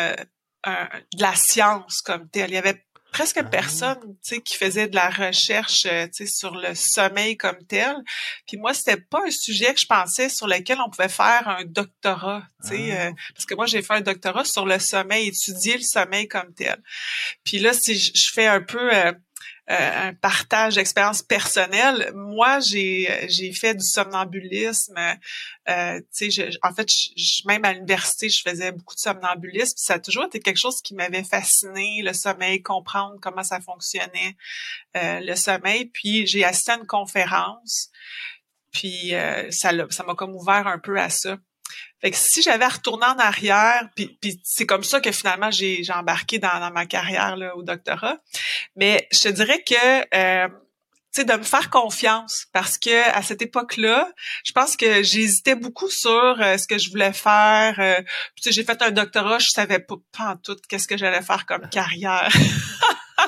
de 0.66 1.22
la 1.22 1.36
science 1.36 2.02
comme 2.02 2.30
tel. 2.30 2.52
Il 2.52 2.54
y 2.54 2.58
avait 2.58 2.84
presque 3.14 3.38
ah. 3.38 3.44
personne, 3.44 4.00
tu 4.02 4.36
sais, 4.36 4.42
qui 4.42 4.58
faisait 4.58 4.88
de 4.88 4.96
la 4.96 5.10
recherche, 5.10 5.84
tu 5.84 6.10
sais, 6.12 6.26
sur 6.26 6.56
le 6.56 6.76
sommeil 6.76 7.38
comme 7.38 7.64
tel. 7.68 7.96
Puis 8.48 8.58
moi, 8.58 8.74
c'était 8.74 8.98
pas 8.98 9.22
un 9.26 9.32
sujet 9.32 9.74
que 9.74 9.80
je 9.80 9.86
pensais 9.86 10.28
sur 10.28 10.48
lequel 10.48 10.80
on 10.86 10.90
pouvait 10.90 11.08
faire 11.08 11.48
un 11.48 11.64
doctorat, 11.64 12.44
tu 12.64 12.76
sais, 12.76 12.98
ah. 12.98 13.12
parce 13.34 13.46
que 13.46 13.56
moi 13.56 13.66
j'ai 13.68 13.82
fait 13.82 13.94
un 13.94 14.02
doctorat 14.02 14.44
sur 14.44 14.66
le 14.66 14.80
sommeil, 14.80 15.30
étudier 15.30 15.78
le 15.78 15.84
sommeil 15.84 16.28
comme 16.28 16.54
tel. 16.54 16.82
Puis 17.46 17.60
là, 17.60 17.72
si 17.74 17.96
je, 17.96 18.32
fais 18.34 18.48
un 18.48 18.62
peu 18.62 18.94
euh, 18.94 19.14
un 19.68 20.14
partage 20.14 20.76
d'expérience 20.76 21.22
personnelle. 21.22 22.12
Moi, 22.14 22.60
j'ai 22.60 23.28
j'ai 23.30 23.54
fait 23.54 23.76
du 23.76 23.86
somnambulisme. 23.86 24.98
Euh, 25.70 26.02
tu 26.16 26.32
sais, 26.32 26.50
en 26.62 26.74
fait, 26.74 26.88
je, 26.90 27.48
même 27.48 27.64
à 27.64 27.74
l'université, 27.74 28.28
je 28.30 28.42
faisais 28.42 28.72
beaucoup 28.74 28.96
de 28.96 29.00
somnambulisme. 29.00 29.76
ça 29.78 29.96
a 29.96 30.00
toujours 30.00 30.26
été 30.26 30.40
quelque 30.40 30.58
chose 30.58 30.82
qui 30.82 30.96
m'avait 30.96 31.24
fasciné, 31.24 32.02
le 32.04 32.14
sommeil, 32.14 32.62
comprendre 32.62 33.18
comment 33.22 33.44
ça 33.44 33.62
fonctionnait, 33.62 34.36
euh, 34.98 35.22
le 35.22 35.36
sommeil. 35.36 35.86
Puis 35.86 36.28
j'ai 36.28 36.44
assisté 36.44 36.74
à 36.74 36.78
une 36.78 36.88
conférence. 36.88 37.90
Puis 38.72 39.16
euh, 39.16 39.50
ça 39.52 39.72
ça 39.90 40.04
m'a 40.04 40.16
comme 40.16 40.36
ouvert 40.36 40.68
un 40.68 40.80
peu 40.80 41.00
à 41.00 41.10
ça. 41.10 41.38
Fait 42.04 42.12
que 42.12 42.18
si 42.18 42.42
j'avais 42.42 42.68
retourné 42.68 43.06
en 43.06 43.18
arrière, 43.18 43.88
puis, 43.96 44.18
puis 44.20 44.38
c'est 44.44 44.66
comme 44.66 44.84
ça 44.84 45.00
que 45.00 45.14
finalement 45.14 45.52
j'ai, 45.52 45.86
j'ai 45.86 45.94
embarqué 45.94 46.38
dans, 46.38 46.60
dans, 46.60 46.70
ma 46.70 46.86
carrière 46.86 47.38
là, 47.38 47.56
au 47.56 47.64
doctorat. 47.64 48.18
Mais 48.76 49.08
je 49.14 49.22
te 49.22 49.30
dirais 49.30 49.64
que 49.64 50.02
euh, 50.14 50.50
tu 51.14 51.22
sais, 51.22 51.26
de 51.26 51.34
me 51.34 51.44
faire 51.44 51.70
confiance 51.70 52.48
parce 52.52 52.78
que 52.78 53.10
à 53.16 53.22
cette 53.22 53.42
époque-là, 53.42 54.12
je 54.44 54.52
pense 54.52 54.76
que 54.76 55.02
j'hésitais 55.02 55.56
beaucoup 55.56 55.90
sur 55.90 56.42
euh, 56.42 56.58
ce 56.58 56.68
que 56.68 56.78
je 56.78 56.90
voulais 56.90 57.14
faire. 57.14 57.76
Euh, 57.80 58.02
tu 58.36 58.44
sais, 58.44 58.52
j'ai 58.52 58.66
fait 58.66 58.82
un 58.82 58.92
doctorat, 58.92 59.40
je 59.40 59.52
savais 59.52 59.80
pas, 59.80 59.96
pas 60.12 60.32
en 60.32 60.36
tout 60.36 60.58
qu'est-ce 60.68 60.90
que 60.90 60.98
j'allais 60.98 61.22
faire 61.22 61.46
comme 61.46 61.70
carrière. 61.72 62.34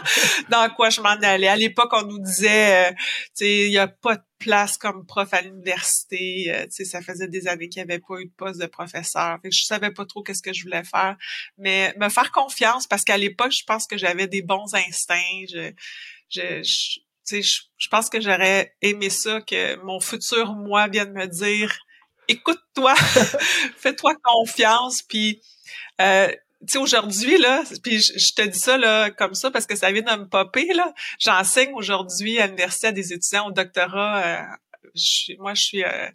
dans 0.49 0.69
quoi 0.69 0.89
je 0.89 1.01
m'en 1.01 1.09
allais. 1.09 1.47
À 1.47 1.55
l'époque, 1.55 1.91
on 1.93 2.03
nous 2.03 2.19
disait, 2.19 2.89
euh, 2.89 2.91
tu 2.91 2.99
sais, 3.35 3.65
il 3.65 3.71
y 3.71 3.77
a 3.77 3.87
pas 3.87 4.15
de 4.15 4.23
place 4.39 4.77
comme 4.77 5.05
prof 5.05 5.33
à 5.33 5.41
l'université. 5.41 6.53
Euh, 6.53 6.65
tu 6.65 6.71
sais, 6.71 6.85
ça 6.85 7.01
faisait 7.01 7.27
des 7.27 7.47
années 7.47 7.69
qu'il 7.69 7.83
n'y 7.83 7.91
avait 7.91 8.01
pas 8.01 8.19
eu 8.19 8.25
de 8.25 8.33
poste 8.37 8.59
de 8.59 8.67
professeur. 8.67 9.39
Fait 9.41 9.49
que 9.49 9.55
je 9.55 9.63
savais 9.63 9.91
pas 9.91 10.05
trop 10.05 10.23
qu'est-ce 10.23 10.41
que 10.41 10.53
je 10.53 10.63
voulais 10.63 10.83
faire. 10.83 11.15
Mais 11.57 11.93
me 11.97 12.09
faire 12.09 12.31
confiance 12.31 12.87
parce 12.87 13.03
qu'à 13.03 13.17
l'époque, 13.17 13.51
je 13.51 13.63
pense 13.65 13.87
que 13.87 13.97
j'avais 13.97 14.27
des 14.27 14.41
bons 14.41 14.73
instincts. 14.73 15.45
Je, 15.49 15.71
je, 16.29 16.61
je, 17.29 17.61
je 17.77 17.87
pense 17.89 18.09
que 18.09 18.21
j'aurais 18.21 18.75
aimé 18.81 19.09
ça, 19.09 19.41
que 19.41 19.75
mon 19.83 19.99
futur 19.99 20.53
moi 20.53 20.87
vienne 20.87 21.13
me 21.13 21.27
dire, 21.27 21.77
écoute-toi, 22.27 22.95
fais-toi 23.77 24.15
confiance, 24.23 25.01
puis 25.01 25.41
euh, 26.01 26.31
tu 26.61 26.73
sais, 26.73 26.77
aujourd'hui, 26.77 27.37
là, 27.37 27.63
puis 27.83 27.99
je, 27.99 28.33
te 28.33 28.41
dis 28.41 28.57
ça 28.57 28.77
là, 28.77 29.11
comme 29.11 29.35
ça 29.35 29.51
parce 29.51 29.65
que 29.65 29.75
ça 29.75 29.91
vient 29.91 30.01
de 30.01 30.21
me 30.21 30.27
popper, 30.27 30.73
là. 30.73 30.93
J'enseigne 31.19 31.73
aujourd'hui 31.73 32.39
à 32.39 32.47
l'université 32.47 32.87
à 32.87 32.91
des 32.91 33.13
étudiants 33.13 33.47
au 33.47 33.51
doctorat. 33.51 34.23
Euh, 34.25 34.43
moi, 35.39 35.53
je 35.53 35.61
suis 35.61 35.83
euh, 35.83 36.09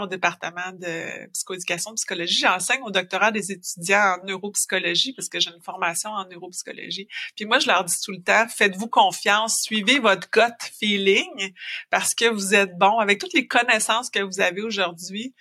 au 0.00 0.06
département 0.06 0.72
de 0.72 1.30
psychoéducation, 1.32 1.94
psychologie. 1.94 2.40
J'enseigne 2.40 2.82
au 2.82 2.90
doctorat 2.90 3.32
des 3.32 3.52
étudiants 3.52 4.16
en 4.16 4.26
neuropsychologie 4.26 5.12
parce 5.12 5.28
que 5.28 5.40
j'ai 5.40 5.50
une 5.50 5.62
formation 5.62 6.10
en 6.10 6.26
neuropsychologie. 6.26 7.08
Puis 7.36 7.46
moi, 7.46 7.58
je 7.58 7.66
leur 7.66 7.84
dis 7.84 8.00
tout 8.02 8.12
le 8.12 8.22
temps, 8.22 8.46
faites-vous 8.48 8.88
confiance, 8.88 9.62
suivez 9.62 9.98
votre 9.98 10.30
gut 10.30 10.54
feeling 10.78 11.52
parce 11.90 12.14
que 12.14 12.26
vous 12.26 12.54
êtes 12.54 12.76
bon 12.78 12.98
avec 12.98 13.18
toutes 13.18 13.34
les 13.34 13.46
connaissances 13.46 14.10
que 14.10 14.20
vous 14.20 14.40
avez 14.40 14.62
aujourd'hui 14.62 15.34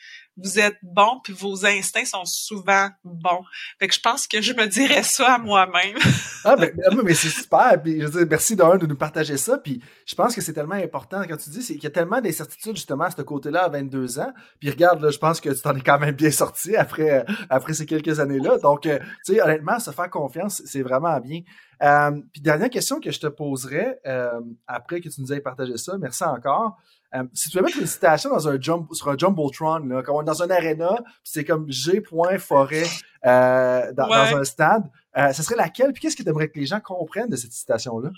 vous 0.43 0.59
êtes 0.59 0.77
bon 0.81 1.19
puis 1.23 1.33
vos 1.33 1.65
instincts 1.65 2.05
sont 2.05 2.25
souvent 2.25 2.89
bons. 3.03 3.43
Fait 3.79 3.87
que 3.87 3.93
je 3.93 3.99
pense 3.99 4.27
que 4.27 4.41
je 4.41 4.53
me 4.53 4.67
dirais 4.67 5.03
ça 5.03 5.35
à 5.35 5.37
moi-même. 5.37 5.97
ah 6.45 6.55
ben, 6.55 6.71
ben 6.75 7.01
mais 7.03 7.13
c'est 7.13 7.29
super 7.29 7.81
puis 7.81 7.99
je 7.99 8.05
veux 8.05 8.19
dire, 8.19 8.27
merci 8.29 8.55
d'un 8.55 8.77
de 8.77 8.85
nous 8.85 8.97
partager 8.97 9.37
ça 9.37 9.57
puis 9.57 9.81
je 10.05 10.15
pense 10.15 10.35
que 10.35 10.41
c'est 10.41 10.53
tellement 10.53 10.75
important 10.75 11.21
quand 11.27 11.37
tu 11.37 11.49
dis 11.49 11.65
qu'il 11.65 11.83
y 11.83 11.87
a 11.87 11.91
tellement 11.91 12.21
d'incertitudes 12.21 12.75
justement 12.75 13.05
à 13.05 13.11
ce 13.11 13.21
côté-là 13.21 13.63
à 13.63 13.69
22 13.69 14.19
ans. 14.19 14.31
Puis 14.59 14.69
regarde 14.69 15.01
là, 15.01 15.11
je 15.11 15.17
pense 15.17 15.41
que 15.41 15.49
tu 15.49 15.61
t'en 15.61 15.75
es 15.75 15.81
quand 15.81 15.99
même 15.99 16.15
bien 16.15 16.31
sorti 16.31 16.75
après 16.75 17.25
après 17.49 17.73
ces 17.73 17.85
quelques 17.85 18.19
années-là. 18.19 18.57
Donc 18.59 18.85
euh, 18.85 18.99
tu 19.25 19.33
sais 19.33 19.41
honnêtement 19.41 19.79
se 19.79 19.91
faire 19.91 20.09
confiance, 20.09 20.61
c'est 20.65 20.81
vraiment 20.81 21.19
bien. 21.19 21.41
Euh, 21.81 22.11
puis 22.33 22.41
dernière 22.41 22.69
question 22.69 22.99
que 22.99 23.11
je 23.11 23.19
te 23.19 23.27
poserais 23.27 23.99
euh, 24.05 24.41
après 24.67 24.99
que 24.99 25.09
tu 25.09 25.21
nous 25.21 25.31
aies 25.31 25.39
partagé 25.39 25.77
ça, 25.77 25.97
merci 25.97 26.23
encore. 26.23 26.77
Euh, 27.15 27.23
si 27.33 27.49
tu 27.49 27.57
veux 27.57 27.63
mettre 27.63 27.79
une 27.79 27.87
citation 27.87 28.29
dans 28.29 28.47
un 28.47 28.61
jump, 28.61 28.87
sur 28.93 29.09
un 29.09 29.17
Jumbotron, 29.17 29.79
là, 29.79 30.03
comme 30.03 30.23
dans 30.23 30.43
un 30.43 30.49
arena, 30.49 30.95
c'est 31.23 31.43
comme 31.43 31.71
G. 31.71 32.03
Forêt 32.39 32.85
euh, 33.25 33.91
dans, 33.93 34.11
un 34.11 34.43
stade, 34.43 34.83
euh, 35.17 35.33
ce 35.33 35.41
serait 35.41 35.55
laquelle? 35.55 35.91
Puis 35.91 36.01
qu'est-ce 36.01 36.15
que 36.15 36.23
tu 36.23 36.29
aimerais 36.29 36.49
que 36.49 36.59
les 36.59 36.67
gens 36.67 36.79
comprennent 36.79 37.29
de 37.29 37.35
cette 37.35 37.51
citation-là? 37.51 38.11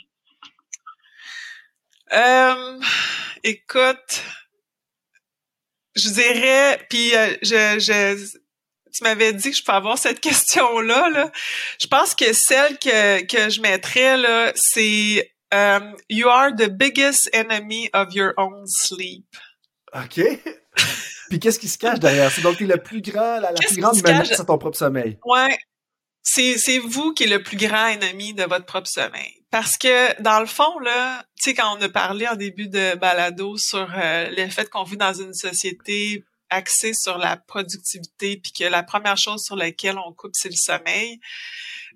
Euh, 2.14 2.80
écoute, 3.44 4.24
je 5.96 6.10
dirais, 6.10 6.86
puis 6.90 7.16
euh, 7.16 7.38
je, 7.42 7.80
je, 7.80 8.38
tu 8.92 9.04
m'avais 9.04 9.32
dit 9.32 9.52
que 9.52 9.56
je 9.56 9.64
peux 9.64 9.72
avoir 9.72 9.98
cette 9.98 10.20
question-là. 10.20 11.10
Là. 11.10 11.32
Je 11.80 11.88
pense 11.88 12.14
que 12.14 12.34
celle 12.34 12.78
que, 12.78 13.24
que 13.26 13.50
je 13.50 13.62
mettrais, 13.62 14.18
là, 14.18 14.52
c'est 14.56 15.32
Um, 15.52 15.96
you 16.10 16.30
are 16.30 16.56
the 16.56 16.70
biggest 16.70 17.30
enemy 17.34 17.90
of 17.94 18.14
your 18.14 18.34
own 18.38 18.66
sleep. 18.68 19.26
OK. 19.94 20.22
Puis 21.30 21.40
qu'est-ce 21.40 21.60
qui 21.60 21.68
se 21.68 21.78
cache 21.78 22.00
derrière 22.00 22.32
ça? 22.32 22.42
Donc, 22.42 22.58
tu 22.58 22.66
es 22.66 22.68
le 22.68 22.78
plus 22.78 23.02
grand, 23.02 23.40
la, 23.40 23.54
plus 23.54 23.78
grande 23.78 24.02
menace 24.04 24.40
à 24.40 24.46
ton 24.46 24.58
propre 24.58 24.78
sommeil. 24.78 25.18
Ouais. 25.26 25.58
C'est, 26.24 26.58
c'est 26.58 26.78
vous 26.78 27.14
qui 27.14 27.24
êtes 27.24 27.30
le 27.32 27.42
plus 27.42 27.58
grand 27.58 27.88
ennemi 27.88 28.34
de 28.34 28.44
votre 28.44 28.66
propre 28.66 28.88
sommeil. 28.88 29.44
Parce 29.50 29.78
que, 29.78 30.22
dans 30.22 30.40
le 30.40 30.46
fond, 30.46 30.80
là, 30.80 31.24
tu 31.38 31.50
sais, 31.50 31.54
quand 31.54 31.78
on 31.78 31.82
a 31.82 31.90
parlé 31.90 32.28
en 32.28 32.36
début 32.36 32.68
de 32.68 32.96
balado 32.96 33.58
sur 33.58 33.90
euh, 33.96 34.30
le 34.38 34.50
fait 34.50 34.70
qu'on 34.70 34.84
vit 34.84 34.98
dans 34.98 35.14
une 35.14 35.34
société 35.34 36.24
axée 36.52 36.94
sur 36.94 37.18
la 37.18 37.38
productivité, 37.38 38.38
puis 38.38 38.52
que 38.52 38.66
la 38.66 38.84
première 38.84 39.18
chose 39.18 39.44
sur 39.44 39.56
laquelle 39.56 39.98
on 39.98 40.14
coupe, 40.14 40.34
c'est 40.36 40.50
le 40.50 40.56
sommeil 40.56 41.20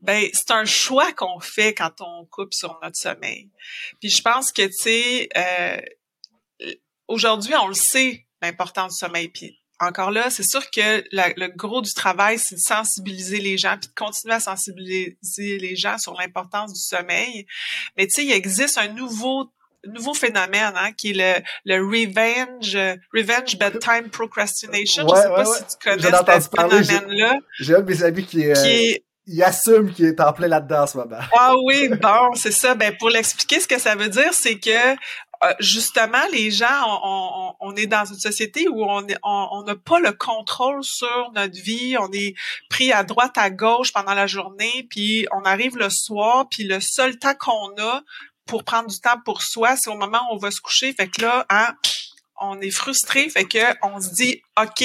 ben 0.02 0.30
c'est 0.34 0.52
un 0.52 0.66
choix 0.66 1.12
qu'on 1.14 1.40
fait 1.40 1.74
quand 1.74 2.02
on 2.02 2.26
coupe 2.26 2.54
sur 2.54 2.78
notre 2.84 2.98
sommeil. 2.98 3.50
Puis 4.00 4.10
je 4.10 4.22
pense 4.22 4.52
que 4.52 4.64
tu 4.64 4.74
sais 4.74 5.30
euh, 5.38 5.82
aujourd'hui 7.08 7.56
on 7.56 7.68
le 7.68 7.74
sait 7.74 8.26
l'importance 8.42 8.94
du 8.94 8.98
sommeil. 8.98 9.30
Puis 9.30 9.60
encore 9.80 10.12
là, 10.12 10.30
c'est 10.30 10.48
sûr 10.48 10.70
que 10.72 11.04
le 11.12 11.48
gros 11.48 11.82
du 11.82 11.94
travail, 11.94 12.40
c'est 12.40 12.56
de 12.56 12.62
sensibiliser 12.62 13.40
les 13.40 13.58
gens, 13.58 13.78
puis 13.78 13.90
de 13.90 13.94
continuer 13.94 14.34
à 14.34 14.40
sensibiliser 14.40 15.58
les 15.58 15.76
gens 15.76 15.98
sur 15.98 16.14
l'importance 16.14 16.72
du 16.72 16.80
sommeil. 16.80 17.46
Mais 17.98 18.08
tu 18.08 18.14
sais, 18.14 18.26
il 18.26 18.32
existe 18.32 18.78
un 18.78 18.88
nouveau 18.88 19.52
nouveau 19.92 20.14
phénomène 20.14 20.74
hein, 20.76 20.92
qui 20.98 21.12
est 21.12 21.44
le, 21.66 21.76
le 21.76 21.84
revenge 21.84 22.78
revenge 23.14 23.58
bedtime 23.58 24.10
procrastination. 24.10 25.08
je 25.08 25.16
sais 25.16 25.30
pas 25.30 25.46
si 25.46 25.64
tu 25.78 25.90
connais 25.90 26.42
ce 26.42 26.50
phénomène-là. 26.50 27.38
J'ai 27.60 27.76
un 27.76 27.82
de 27.82 27.90
mes 27.92 28.04
amis 28.04 28.26
qui 28.26 28.42
est, 28.42 28.54
qui 28.54 28.68
est 28.70 29.06
il 29.28 29.42
assume 29.42 29.92
qu'il 29.92 30.06
est 30.06 30.20
en 30.20 30.34
plein 30.34 30.48
là-dedans 30.48 30.84
en 30.84 30.88
ce 30.88 30.98
moment. 30.98 31.20
Ah 31.36 31.56
oui, 31.66 31.90
bon, 31.90 32.34
c'est 32.36 32.52
ça. 32.52 32.76
Ben 32.76 32.96
pour 32.98 33.10
l'expliquer, 33.10 33.60
ce 33.60 33.68
que 33.68 33.80
ça 33.80 33.96
veut 33.96 34.10
dire, 34.10 34.34
c'est 34.34 34.60
que 34.60 34.70
euh, 35.44 35.54
justement, 35.60 36.24
les 36.32 36.52
gens, 36.52 37.00
on, 37.04 37.54
on, 37.60 37.76
est 37.76 37.88
dans 37.88 38.06
une 38.06 38.20
société 38.20 38.68
où 38.70 38.84
on 38.84 39.02
n'a 39.02 39.16
on, 39.24 39.64
pas 39.84 40.00
le 40.00 40.12
contrôle 40.12 40.84
sur 40.84 41.32
notre 41.34 41.60
vie. 41.60 41.98
On 42.00 42.12
est 42.14 42.36
pris 42.70 42.92
à 42.92 43.04
droite, 43.04 43.38
à 43.38 43.50
gauche 43.50 43.92
pendant 43.92 44.14
la 44.14 44.28
journée, 44.28 44.88
puis 44.90 45.28
on 45.32 45.44
arrive 45.44 45.78
le 45.78 45.90
soir, 45.90 46.48
puis 46.50 46.64
le 46.64 46.80
seul 46.80 47.18
temps 47.18 47.36
qu'on 47.38 47.76
a 47.82 48.02
pour 48.46 48.64
prendre 48.64 48.90
du 48.90 49.00
temps 49.00 49.20
pour 49.24 49.42
soi, 49.42 49.76
c'est 49.76 49.90
au 49.90 49.98
moment 49.98 50.20
où 50.30 50.36
on 50.36 50.38
va 50.38 50.52
se 50.52 50.62
coucher. 50.62 50.94
Fait 50.94 51.08
que 51.08 51.22
là, 51.22 51.46
hein, 51.50 51.74
on 52.40 52.60
est 52.62 52.72
frustré, 52.72 53.30
fait 53.30 53.46
que 53.46 53.60
on 53.82 54.00
se 54.02 54.10
dit, 54.14 54.42
ok, 54.60 54.84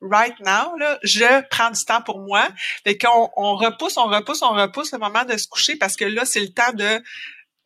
right 0.00 0.38
now, 0.40 0.76
là, 0.76 0.98
je 1.02 1.46
prends 1.48 1.70
du 1.70 1.84
temps 1.84 2.02
pour 2.02 2.20
moi. 2.20 2.48
Fait 2.84 2.98
qu'on 2.98 3.30
on 3.36 3.56
repousse, 3.56 3.96
on 3.96 4.06
repousse, 4.06 4.42
on 4.42 4.54
repousse 4.54 4.92
le 4.92 4.98
moment 4.98 5.24
de 5.24 5.36
se 5.36 5.48
coucher 5.48 5.76
parce 5.76 5.96
que 5.96 6.04
là, 6.04 6.24
c'est 6.24 6.40
le 6.40 6.52
temps 6.52 6.72
de 6.72 7.02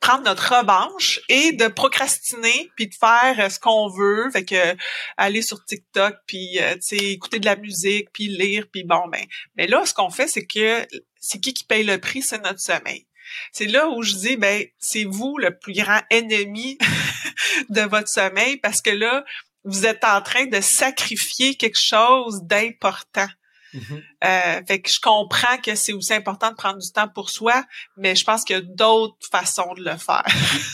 prendre 0.00 0.24
notre 0.24 0.58
revanche 0.58 1.20
et 1.28 1.52
de 1.52 1.68
procrastiner 1.68 2.70
puis 2.76 2.88
de 2.88 2.94
faire 2.94 3.36
euh, 3.38 3.48
ce 3.48 3.60
qu'on 3.60 3.88
veut 3.88 4.28
fait 4.32 4.44
que 4.44 4.76
aller 5.16 5.42
sur 5.42 5.64
TikTok 5.64 6.16
puis 6.26 6.58
euh, 6.60 6.74
tu 6.76 6.96
écouter 6.96 7.38
de 7.38 7.46
la 7.46 7.54
musique 7.54 8.08
puis 8.12 8.26
lire 8.26 8.66
puis 8.72 8.82
bon 8.82 9.06
ben 9.06 9.24
mais 9.56 9.68
là 9.68 9.86
ce 9.86 9.94
qu'on 9.94 10.10
fait 10.10 10.26
c'est 10.26 10.44
que 10.44 10.84
c'est 11.20 11.38
qui 11.38 11.54
qui 11.54 11.62
paye 11.62 11.84
le 11.84 11.98
prix? 11.98 12.20
C'est 12.20 12.42
notre 12.42 12.58
sommeil 12.58 13.06
c'est 13.52 13.66
là 13.66 13.88
où 13.88 14.02
je 14.02 14.14
dis 14.14 14.36
ben 14.36 14.64
c'est 14.78 15.04
vous 15.04 15.38
le 15.38 15.56
plus 15.56 15.72
grand 15.72 16.00
ennemi 16.10 16.78
de 17.68 17.82
votre 17.82 18.08
sommeil 18.08 18.56
parce 18.58 18.80
que 18.80 18.90
là 18.90 19.24
vous 19.64 19.86
êtes 19.86 20.04
en 20.04 20.20
train 20.22 20.46
de 20.46 20.60
sacrifier 20.60 21.54
quelque 21.54 21.78
chose 21.78 22.42
d'important 22.42 23.28
Mm-hmm. 23.74 24.02
Euh, 24.24 24.62
fait 24.66 24.80
que 24.80 24.90
je 24.90 25.00
comprends 25.00 25.56
que 25.64 25.74
c'est 25.74 25.92
aussi 25.92 26.12
important 26.12 26.50
de 26.50 26.56
prendre 26.56 26.78
du 26.78 26.92
temps 26.92 27.08
pour 27.08 27.30
soi, 27.30 27.64
mais 27.96 28.14
je 28.14 28.24
pense 28.24 28.44
qu'il 28.44 28.56
y 28.56 28.58
a 28.58 28.62
d'autres 28.62 29.16
façons 29.30 29.72
de 29.74 29.82
le 29.82 29.96
faire. 29.96 30.24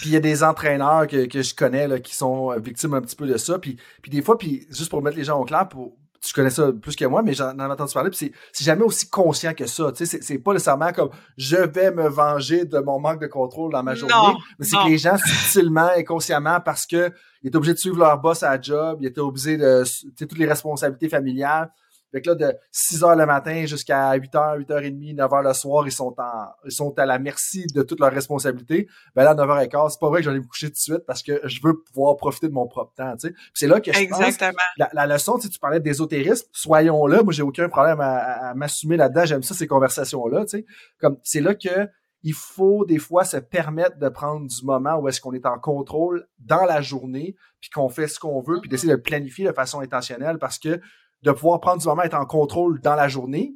puis 0.01 0.06
il 0.06 0.12
y 0.12 0.16
a 0.16 0.20
des 0.20 0.43
entraîneurs 0.43 1.06
que, 1.06 1.26
que 1.26 1.43
je 1.43 1.55
connais 1.55 1.86
là, 1.86 2.01
qui 2.01 2.14
sont 2.14 2.59
victimes 2.59 2.94
un 2.94 3.01
petit 3.01 3.16
peu 3.16 3.26
de 3.26 3.36
ça. 3.36 3.59
Puis, 3.59 3.76
puis 4.02 4.10
des 4.10 4.22
fois, 4.22 4.36
puis 4.36 4.66
juste 4.70 4.90
pour 4.90 5.02
mettre 5.02 5.16
les 5.16 5.24
gens 5.24 5.39
au 5.39 5.44
clair, 5.44 5.68
pour, 5.68 5.97
tu 6.20 6.32
connais 6.32 6.50
ça 6.50 6.72
plus 6.72 6.96
que 6.96 7.04
moi, 7.04 7.22
mais 7.22 7.32
j'en 7.32 7.56
ai 7.56 7.62
entendu 7.62 7.92
parler, 7.94 8.10
puis 8.10 8.32
c'est 8.52 8.64
jamais 8.64 8.82
aussi 8.82 9.08
conscient 9.08 9.54
que 9.54 9.66
ça. 9.66 9.92
Tu 9.92 10.06
sais, 10.06 10.18
c'est 10.20 10.38
pas 10.38 10.52
nécessairement 10.52 10.92
comme 10.92 11.10
je 11.36 11.56
vais 11.56 11.90
me 11.90 12.08
venger 12.08 12.64
de 12.64 12.78
mon 12.78 12.98
manque 12.98 13.20
de 13.20 13.26
contrôle 13.26 13.72
dans 13.72 13.82
ma 13.82 13.94
journée, 13.94 14.14
mais 14.58 14.66
c'est 14.66 14.76
que 14.76 14.88
les 14.88 14.98
gens 14.98 15.16
subtilement 15.16 15.92
et 15.94 16.04
consciemment 16.04 16.60
parce 16.60 16.86
que 16.86 17.10
ils 17.42 17.48
étaient 17.48 17.56
obligés 17.56 17.74
de 17.74 17.78
suivre 17.78 17.98
leur 17.98 18.18
boss 18.18 18.42
à 18.42 18.50
la 18.50 18.60
job, 18.60 18.98
ils 19.00 19.06
étaient 19.06 19.20
obligés 19.20 19.56
de 19.56 19.84
toutes 20.18 20.38
les 20.38 20.46
responsabilités 20.46 21.08
familiales, 21.08 21.70
fait 22.12 22.22
que 22.22 22.30
là, 22.30 22.35
de 22.35 22.56
6 22.70 23.05
heures 23.05 23.16
le 23.16 23.26
matin 23.26 23.66
jusqu'à 23.66 24.14
8 24.14 24.32
h 24.32 24.59
8 24.59 24.70
h 24.70 24.80
30, 24.80 25.16
9 25.16 25.30
h 25.30 25.43
le 25.43 25.52
soir, 25.52 25.86
ils 25.86 25.93
sont 25.93 26.14
en, 26.18 26.47
ils 26.64 26.72
sont 26.72 26.98
à 26.98 27.06
la 27.06 27.18
merci 27.18 27.66
de 27.74 27.82
toutes 27.82 28.01
leurs 28.01 28.12
responsabilités. 28.12 28.89
Ben 29.14 29.24
là, 29.24 29.35
9 29.35 29.47
h 29.48 29.68
15, 29.68 29.93
c'est 29.93 30.01
pas 30.01 30.09
vrai 30.09 30.20
que 30.20 30.24
j'allais 30.24 30.40
me 30.40 30.47
coucher 30.47 30.68
tout 30.68 30.74
de 30.74 30.78
suite 30.78 31.06
parce 31.06 31.22
que 31.22 31.40
je 31.44 31.60
veux 31.62 31.82
pouvoir 31.82 32.16
profiter 32.16 32.48
de 32.48 32.55
mon 32.55 32.66
propre 32.66 32.94
temps, 32.94 33.14
tu 33.16 33.28
sais. 33.28 33.35
c'est 33.55 33.66
là 33.66 33.80
que 33.80 33.93
je 33.93 33.98
Exactement. 33.98 34.52
pense, 34.78 34.89
la, 34.93 35.06
leçon, 35.06 35.39
si 35.39 35.51
tu 35.51 35.59
parlais 35.59 35.80
d'ésotérisme, 35.80 36.47
soyons 36.52 37.06
là. 37.06 37.22
Moi, 37.22 37.32
j'ai 37.32 37.43
aucun 37.43 37.68
problème 37.68 38.01
à, 38.01 38.55
m'assumer 38.55 38.97
là-dedans. 38.97 39.24
J'aime 39.24 39.43
ça, 39.43 39.55
ces 39.55 39.66
conversations-là, 39.66 40.44
tu 40.44 40.59
sais. 40.59 40.66
Comme, 41.01 41.18
c'est 41.22 41.40
là 41.40 41.55
que, 41.55 41.89
il 42.22 42.32
faut 42.32 42.85
des 42.85 42.98
fois 42.98 43.24
se 43.24 43.36
permettre 43.36 43.98
de 43.98 44.09
prendre 44.09 44.47
du 44.47 44.64
moment 44.64 44.97
où 44.97 45.09
est-ce 45.09 45.20
qu'on 45.20 45.32
est 45.32 45.47
en 45.47 45.59
contrôle 45.59 46.26
dans 46.39 46.64
la 46.64 46.80
journée, 46.80 47.36
puis 47.60 47.70
qu'on 47.70 47.89
fait 47.89 48.09
ce 48.09 48.18
qu'on 48.18 48.40
veut, 48.40 48.60
puis 48.60 48.68
d'essayer 48.68 48.93
de 48.93 49.01
planifier 49.01 49.47
de 49.47 49.52
façon 49.52 49.80
intentionnelle 49.80 50.39
parce 50.39 50.59
que 50.59 50.80
de 51.22 51.32
pouvoir 51.32 51.60
prendre 51.60 51.80
du 51.80 51.86
moment, 51.86 52.02
être 52.02 52.14
en 52.14 52.26
contrôle 52.26 52.80
dans 52.80 52.94
la 52.94 53.08
journée. 53.08 53.54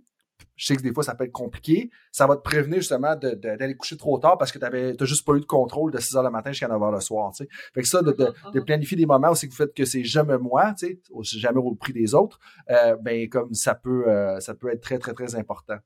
Je 0.56 0.66
sais 0.66 0.76
que 0.76 0.82
des 0.82 0.92
fois, 0.92 1.02
ça 1.02 1.14
peut 1.14 1.24
être 1.24 1.32
compliqué. 1.32 1.90
Ça 2.10 2.26
va 2.26 2.36
te 2.36 2.42
prévenir 2.42 2.78
justement 2.78 3.16
d'aller 3.16 3.74
coucher 3.76 3.96
trop 3.96 4.18
tard 4.18 4.38
parce 4.38 4.52
que 4.52 4.58
tu 4.58 4.64
n'as 4.64 5.06
juste 5.06 5.24
pas 5.24 5.34
eu 5.34 5.40
de 5.40 5.46
contrôle 5.46 5.92
de 5.92 5.98
6 5.98 6.16
heures 6.16 6.22
le 6.22 6.30
matin 6.30 6.50
jusqu'à 6.50 6.68
9 6.68 6.82
heures 6.82 6.92
le 6.92 7.00
soir. 7.00 7.32
Fait 7.36 7.82
que 7.82 7.88
ça, 7.88 8.02
de, 8.02 8.60
planifier 8.60 8.96
des 8.96 9.06
moments 9.06 9.30
où 9.30 9.34
que 9.34 9.46
vous 9.46 9.56
faites 9.56 9.74
que 9.74 9.84
c'est 9.84 10.04
jamais 10.04 10.38
moi, 10.38 10.74
jamais 11.22 11.58
au 11.58 11.74
prix 11.74 11.92
des 11.92 12.14
autres, 12.14 12.38
euh, 12.70 12.96
ben 12.96 13.28
comme 13.28 13.54
ça 13.54 13.74
peut, 13.74 14.08
euh, 14.08 14.40
ça 14.40 14.54
peut 14.54 14.70
être 14.70 14.82
très, 14.82 14.98
très, 14.98 15.14
très 15.14 15.34
important. 15.36 15.78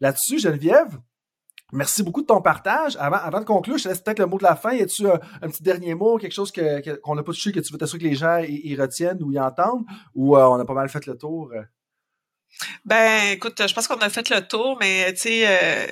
Là-dessus, 0.00 0.38
Geneviève, 0.38 0.98
Merci 1.72 2.02
beaucoup 2.02 2.20
de 2.20 2.26
ton 2.26 2.42
partage. 2.42 2.96
Avant, 3.00 3.16
avant 3.16 3.40
de 3.40 3.46
conclure, 3.46 3.78
je 3.78 3.84
te 3.84 3.88
laisse 3.88 4.00
peut-être 4.00 4.18
le 4.18 4.26
mot 4.26 4.36
de 4.36 4.42
la 4.42 4.56
fin. 4.56 4.72
Y 4.72 4.82
a-tu 4.82 5.08
un, 5.08 5.18
petit 5.48 5.62
dernier 5.62 5.94
mot, 5.94 6.18
quelque 6.18 6.34
chose 6.34 6.52
que, 6.52 6.96
qu'on 6.98 7.14
n'a 7.14 7.22
pas 7.22 7.32
touché, 7.32 7.50
que 7.50 7.60
tu 7.60 7.72
veux 7.72 7.78
t'assurer 7.78 7.98
que 7.98 8.08
les 8.08 8.14
gens 8.14 8.38
y, 8.46 8.76
retiennent 8.76 9.22
ou 9.22 9.32
y 9.32 9.40
entendent, 9.40 9.84
ou 10.14 10.36
euh, 10.36 10.44
on 10.44 10.60
a 10.60 10.64
pas 10.66 10.74
mal 10.74 10.90
fait 10.90 11.06
le 11.06 11.16
tour? 11.16 11.50
Euh? 11.54 11.62
Ben, 12.84 13.32
écoute, 13.32 13.66
je 13.66 13.72
pense 13.72 13.88
qu'on 13.88 13.96
a 13.96 14.10
fait 14.10 14.28
le 14.28 14.46
tour, 14.46 14.76
mais 14.80 15.10
tu 15.14 15.20
sais, 15.20 15.44
euh, 15.46 15.86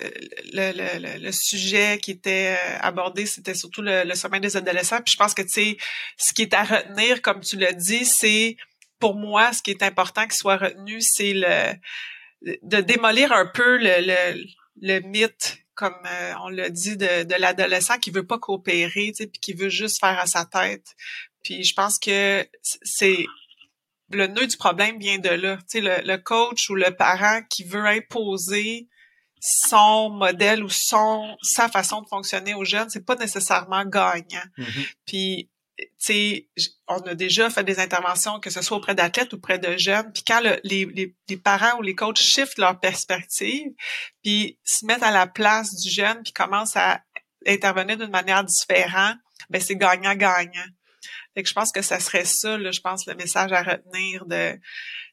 le, 0.52 0.73
le, 0.74 1.24
le, 1.24 1.32
sujet 1.32 1.98
qui 1.98 2.11
était 2.11 2.59
abordé, 2.82 3.24
c'était 3.24 3.55
surtout 3.55 3.81
le, 3.81 4.05
le, 4.05 4.15
sommeil 4.15 4.43
des 4.43 4.59
adolescents. 4.59 5.01
Puis 5.02 5.15
je 5.15 5.16
pense 5.16 5.32
que 5.32 5.40
tu 5.40 5.48
sais, 5.48 5.77
ce 6.19 6.35
qui 6.35 6.43
est 6.43 6.52
à 6.52 6.62
retenir, 6.62 7.23
comme 7.23 7.40
tu 7.40 7.57
l'as 7.57 7.73
dit, 7.73 8.05
c'est 8.05 8.57
pour 8.98 9.15
moi, 9.15 9.55
ce 9.55 9.62
qui 9.62 9.70
est 9.70 9.82
important 9.82 10.24
qu'il 10.24 10.35
soit 10.35 10.59
retenu, 10.59 11.01
c'est 11.01 11.32
le 11.32 11.74
de 12.43 12.81
démolir 12.81 13.32
un 13.32 13.47
peu 13.47 13.78
le, 13.78 14.44
le 14.81 15.01
mythe 15.01 15.59
comme 15.74 15.97
euh, 16.06 16.32
on 16.42 16.48
l'a 16.48 16.68
dit, 16.70 16.97
de, 16.97 17.24
de 17.24 17.34
l'adolescent 17.36 17.98
qui 17.98 18.10
veut 18.10 18.26
pas 18.26 18.38
coopérer, 18.38 19.12
puis 19.16 19.40
qui 19.40 19.52
veut 19.52 19.68
juste 19.68 20.01
faire 20.01 20.18
à 20.18 20.26
sa 20.26 20.44
tête. 20.44 20.94
Puis 21.42 21.64
je 21.64 21.74
pense 21.74 21.98
que 21.98 22.47
c'est 22.82 23.24
le 24.10 24.26
nœud 24.26 24.47
du 24.47 24.56
problème 24.56 24.98
vient 24.98 25.18
de 25.18 25.28
là. 25.28 25.56
Tu 25.59 25.64
sais, 25.66 25.80
le, 25.80 26.01
le, 26.05 26.18
coach 26.18 26.68
ou 26.68 26.74
le 26.74 26.94
parent 26.94 27.42
qui 27.48 27.64
veut 27.64 27.86
imposer 27.86 28.88
son 29.40 30.10
modèle 30.10 30.62
ou 30.62 30.68
son 30.68 31.36
sa 31.42 31.68
façon 31.68 32.02
de 32.02 32.09
fonctionner 32.09 32.55
aux 32.55 32.64
jeunes, 32.64 32.90
c'est 32.90 33.06
pas 33.06 33.16
nécessairement 33.16 33.84
gagnant. 33.84 34.44
Mm-hmm. 34.59 34.94
Puis 35.06 35.51
sais, 35.98 36.48
on 36.89 36.98
a 37.01 37.15
déjà 37.15 37.51
fait 37.51 37.65
des 37.65 37.78
interventions, 37.78 38.40
que 38.40 38.51
ce 38.51 38.62
soit 38.62 38.77
auprès 38.77 38.94
d'athlètes 38.94 39.32
ou 39.32 39.36
auprès 39.36 39.59
de 39.59 39.77
jeunes, 39.77 40.12
puis 40.12 40.23
quand 40.27 40.40
les, 40.65 41.15
parents 41.43 41.78
ou 41.78 41.82
les 41.82 41.94
coachs 41.94 42.19
shiftent 42.19 42.59
leur 42.59 42.78
perspective, 42.81 43.73
puis 44.23 44.59
se 44.65 44.85
mettent 44.86 45.02
à 45.02 45.11
la 45.11 45.27
place 45.27 45.74
du 45.77 45.90
jeune, 45.90 46.23
puis 46.23 46.32
commencent 46.32 46.77
à 46.77 47.02
intervenir 47.47 47.97
d'une 47.97 48.11
manière 48.11 48.44
différente, 48.44 49.16
ben 49.48 49.61
c'est 49.61 49.77
gagnant-gagnant. 49.77 50.66
Fait 51.35 51.43
que 51.43 51.48
je 51.48 51.55
pense 51.55 51.73
que 51.73 51.82
ça 51.82 52.01
serait 52.01 52.24
ça, 52.24 52.59
là, 52.59 52.73
je 52.73 52.81
pense, 52.81 53.07
le 53.07 53.15
message 53.15 53.52
à 53.52 53.62
retenir 53.62 54.27
de, 54.27 54.55
tu 54.55 54.61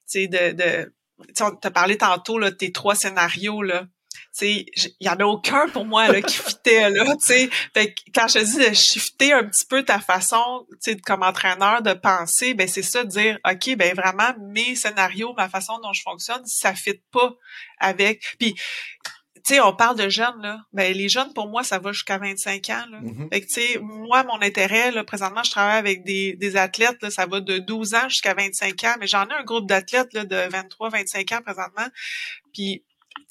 sais, 0.05 0.27
de, 0.27 0.51
de 0.51 0.93
on 1.41 1.51
t'a 1.51 1.71
parlé 1.71 1.97
tantôt 1.97 2.37
là, 2.37 2.51
de 2.51 2.55
tes 2.55 2.71
trois 2.71 2.93
scénarios 2.93 3.63
là 3.63 3.87
il 4.41 4.65
y 5.01 5.09
en 5.09 5.15
a 5.15 5.25
aucun 5.25 5.67
pour 5.69 5.85
moi 5.85 6.07
là, 6.07 6.21
qui 6.21 6.35
fitait 6.35 6.89
là, 6.89 7.15
tu 7.15 7.49
Fait 7.73 7.95
quand 8.13 8.27
je 8.27 8.39
dis 8.39 8.69
de 8.69 8.73
shifter 8.73 9.33
un 9.33 9.43
petit 9.43 9.65
peu 9.65 9.83
ta 9.83 9.99
façon, 9.99 10.65
tu 10.83 10.91
sais, 10.91 10.97
comme 10.97 11.23
entraîneur 11.23 11.81
de 11.81 11.93
penser, 11.93 12.53
ben 12.53 12.67
c'est 12.67 12.83
ça 12.83 13.03
de 13.03 13.09
dire 13.09 13.39
OK, 13.49 13.75
ben 13.75 13.95
vraiment 13.95 14.33
mes 14.39 14.75
scénarios, 14.75 15.33
ma 15.37 15.49
façon 15.49 15.79
dont 15.79 15.93
je 15.93 16.01
fonctionne, 16.01 16.41
ça 16.45 16.73
fit 16.73 17.01
pas 17.11 17.33
avec 17.79 18.35
puis 18.39 18.55
tu 19.47 19.53
sais, 19.53 19.61
on 19.61 19.73
parle 19.73 19.97
de 19.97 20.09
jeunes, 20.09 20.41
là. 20.41 20.59
Ben, 20.73 20.93
les 20.93 21.07
jeunes, 21.07 21.31
pour 21.31 21.47
moi, 21.47 21.63
ça 21.63 21.79
va 21.79 21.93
jusqu'à 21.93 22.17
25 22.17 22.69
ans, 22.69 22.83
là. 22.91 22.99
Mm-hmm. 22.99 23.29
Fait 23.29 23.41
que, 23.41 23.45
tu 23.45 23.53
sais, 23.53 23.79
moi, 23.79 24.25
mon 24.25 24.41
intérêt, 24.41 24.91
là, 24.91 25.05
présentement, 25.05 25.41
je 25.41 25.51
travaille 25.51 25.77
avec 25.77 26.03
des, 26.03 26.33
des 26.33 26.57
athlètes, 26.57 27.01
là, 27.01 27.09
ça 27.09 27.27
va 27.27 27.39
de 27.39 27.57
12 27.57 27.93
ans 27.93 28.09
jusqu'à 28.09 28.33
25 28.33 28.83
ans, 28.83 28.95
mais 28.99 29.07
j'en 29.07 29.25
ai 29.25 29.33
un 29.33 29.45
groupe 29.45 29.65
d'athlètes, 29.65 30.11
là, 30.11 30.25
de 30.25 30.35
23, 30.35 30.89
25 30.89 31.31
ans 31.31 31.41
présentement. 31.41 31.87
Puis, 32.53 32.83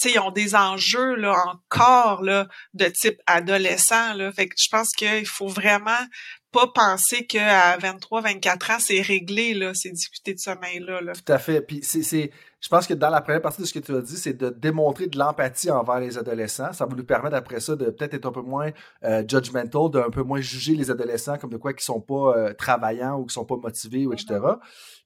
ils 0.05 0.19
ont 0.19 0.31
des 0.31 0.55
enjeux 0.55 1.15
là 1.17 1.35
encore 1.47 2.23
là 2.23 2.49
de 2.75 2.87
type 2.87 3.21
adolescent 3.27 4.15
là. 4.15 4.33
Fait 4.33 4.49
que 4.49 4.55
je 4.59 4.69
pense 4.71 4.93
qu'il 4.93 5.27
faut 5.27 5.49
vraiment 5.49 6.07
pas 6.57 6.67
penser 6.69 7.27
qu'à 7.27 7.77
23, 7.77 8.23
24 8.23 8.71
ans, 8.71 8.77
c'est 8.79 9.03
réglé, 9.03 9.53
là, 9.53 9.75
ces 9.75 9.91
difficultés 9.91 10.33
de 10.33 10.39
sommeil-là. 10.39 11.03
Là. 11.03 11.13
Tout 11.13 11.33
à 11.33 11.39
fait. 11.39 11.61
Puis 11.61 11.81
c'est, 11.83 12.31
je 12.61 12.69
pense 12.69 12.87
que 12.87 12.95
dans 12.95 13.11
la 13.11 13.21
première 13.21 13.43
partie 13.43 13.61
de 13.61 13.67
ce 13.67 13.75
que 13.75 13.79
tu 13.79 13.95
as 13.95 14.01
dit, 14.01 14.17
c'est 14.17 14.33
de 14.33 14.49
démontrer 14.49 15.07
de 15.07 15.19
l'empathie 15.19 15.71
envers 15.71 16.01
les 16.01 16.17
adolescents. 16.17 16.73
Ça 16.73 16.87
va 16.87 16.97
nous 16.97 17.05
permettre 17.05 17.37
après 17.37 17.61
ça 17.61 17.77
de 17.77 17.91
peut-être 17.91 18.15
être 18.15 18.27
un 18.27 18.33
peu 18.33 18.41
moins 18.41 18.71
euh, 19.05 19.23
judgmental, 19.29 19.91
d'un 19.91 20.09
peu 20.09 20.23
moins 20.23 20.41
juger 20.41 20.75
les 20.75 20.91
adolescents 20.91 21.37
comme 21.37 21.51
de 21.51 21.59
quoi 21.59 21.75
qui 21.75 21.85
sont 21.85 22.01
pas 22.01 22.35
euh, 22.37 22.55
travaillants 22.55 23.19
ou 23.19 23.27
qui 23.27 23.35
sont 23.35 23.45
pas 23.45 23.57
motivés, 23.57 24.07
ou 24.07 24.15
etc. 24.15 24.41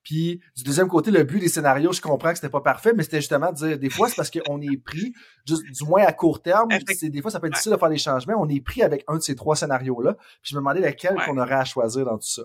Puis 0.02 0.40
du 0.56 0.62
deuxième 0.64 0.88
côté, 0.88 1.10
le 1.10 1.24
but 1.24 1.40
des 1.40 1.48
scénarios, 1.48 1.92
je 1.92 2.00
comprends 2.00 2.30
que 2.30 2.36
c'était 2.36 2.48
pas 2.50 2.62
parfait, 2.62 2.92
mais 2.94 3.02
c'était 3.02 3.20
justement 3.20 3.52
de 3.52 3.56
dire 3.56 3.78
des 3.78 3.90
fois 3.90 4.08
c'est 4.08 4.16
parce 4.16 4.30
qu'on 4.30 4.60
est 4.60 4.76
pris, 4.82 5.12
juste, 5.46 5.62
du 5.62 5.84
moins 5.84 6.02
à 6.04 6.12
court 6.12 6.40
terme, 6.40 6.68
des 7.02 7.22
fois 7.22 7.30
ça 7.30 7.40
peut 7.40 7.46
être 7.48 7.52
difficile 7.52 7.72
de 7.72 7.76
faire 7.76 7.90
des 7.90 7.98
changements, 7.98 8.34
on 8.38 8.48
est 8.48 8.60
pris 8.60 8.82
avec 8.82 9.04
un 9.08 9.16
de 9.16 9.22
ces 9.22 9.34
trois 9.34 9.56
scénarios-là. 9.56 10.14
Puis 10.14 10.50
je 10.50 10.54
me 10.54 10.60
demandais 10.60 10.80
lequel 10.80 11.16
qu'on 11.26 11.36
aurait 11.38 11.54
à 11.54 11.64
choisir 11.64 12.04
dans 12.04 12.16
tout 12.16 12.28
ça. 12.28 12.42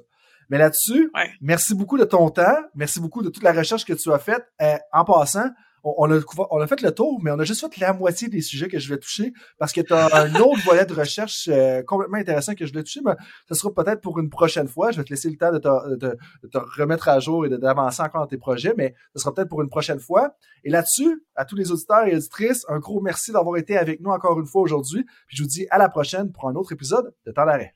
Mais 0.50 0.58
là-dessus, 0.58 1.12
merci 1.42 1.74
beaucoup 1.74 1.98
de 1.98 2.04
ton 2.04 2.30
temps, 2.30 2.58
merci 2.76 3.00
beaucoup 3.00 3.22
de 3.22 3.30
toute 3.30 3.44
la 3.44 3.52
recherche 3.52 3.86
que 3.86 3.94
tu 3.94 4.12
as 4.12 4.20
faite. 4.20 4.46
Euh, 4.62 4.78
en 4.94 5.06
passant, 5.06 5.50
on, 5.86 6.12
a, 6.12 6.20
on 6.52 6.60
a 6.60 6.68
fait 6.68 6.82
le 6.82 6.92
tour, 6.92 7.20
mais 7.24 7.32
on 7.32 7.40
a 7.40 7.44
juste 7.44 7.62
fait 7.62 7.80
la 7.80 7.94
moitié 7.94 8.28
des 8.28 8.42
sujets 8.42 8.68
que 8.68 8.80
je 8.80 8.90
vais 8.90 8.98
toucher 8.98 9.34
parce 9.60 9.72
que 9.72 9.82
tu 9.82 9.94
as 9.94 10.16
un 10.16 10.34
autre 10.42 10.64
volet 10.66 10.86
de 10.86 10.94
recherche 10.94 11.48
euh, 11.52 11.84
complètement 11.84 12.18
intéressant 12.18 12.56
que 12.56 12.66
je 12.66 12.74
vais 12.74 12.84
toucher, 12.84 13.02
mais 13.06 13.14
ce 13.48 13.56
sera 13.56 13.74
peut-être 13.74 14.02
pour 14.02 14.20
une 14.20 14.30
prochaine 14.30 14.68
fois. 14.68 14.92
Je 14.92 14.98
vais 14.98 15.04
te 15.04 15.10
laisser 15.10 15.30
le 15.30 15.38
temps 15.38 15.52
de 15.52 15.60
te, 15.60 15.96
de, 15.96 16.18
te 16.52 16.58
remettre 16.58 17.08
à 17.08 17.20
jour 17.20 17.46
et 17.46 17.50
d'avancer 17.50 18.02
encore 18.02 18.22
dans 18.22 18.28
tes 18.28 18.38
projets, 18.38 18.74
mais 18.78 18.96
ce 19.16 19.22
sera 19.22 19.34
peut-être 19.34 19.50
pour 19.50 19.62
une 19.62 19.70
prochaine 19.70 20.00
fois. 20.00 20.36
Et 20.64 20.70
là-dessus, 20.70 21.24
à 21.36 21.46
tous 21.46 21.56
les 21.56 21.72
auditeurs 21.72 22.08
et 22.08 22.16
auditrices, 22.16 22.66
un 22.70 22.80
gros 22.80 23.02
merci 23.02 23.32
d'avoir 23.32 23.58
été 23.58 23.78
avec 23.78 24.02
nous 24.02 24.10
encore 24.10 24.40
une 24.40 24.48
fois 24.48 24.62
aujourd'hui. 24.62 25.06
Puis 25.28 25.38
je 25.38 25.44
vous 25.44 25.50
dis 25.50 25.68
à 25.70 25.78
la 25.78 25.90
prochaine 25.90 26.32
pour 26.32 26.50
un 26.50 26.56
autre 26.56 26.72
épisode 26.72 27.14
de 27.26 27.32
Temps 27.32 27.46
d'arrêt. 27.46 27.76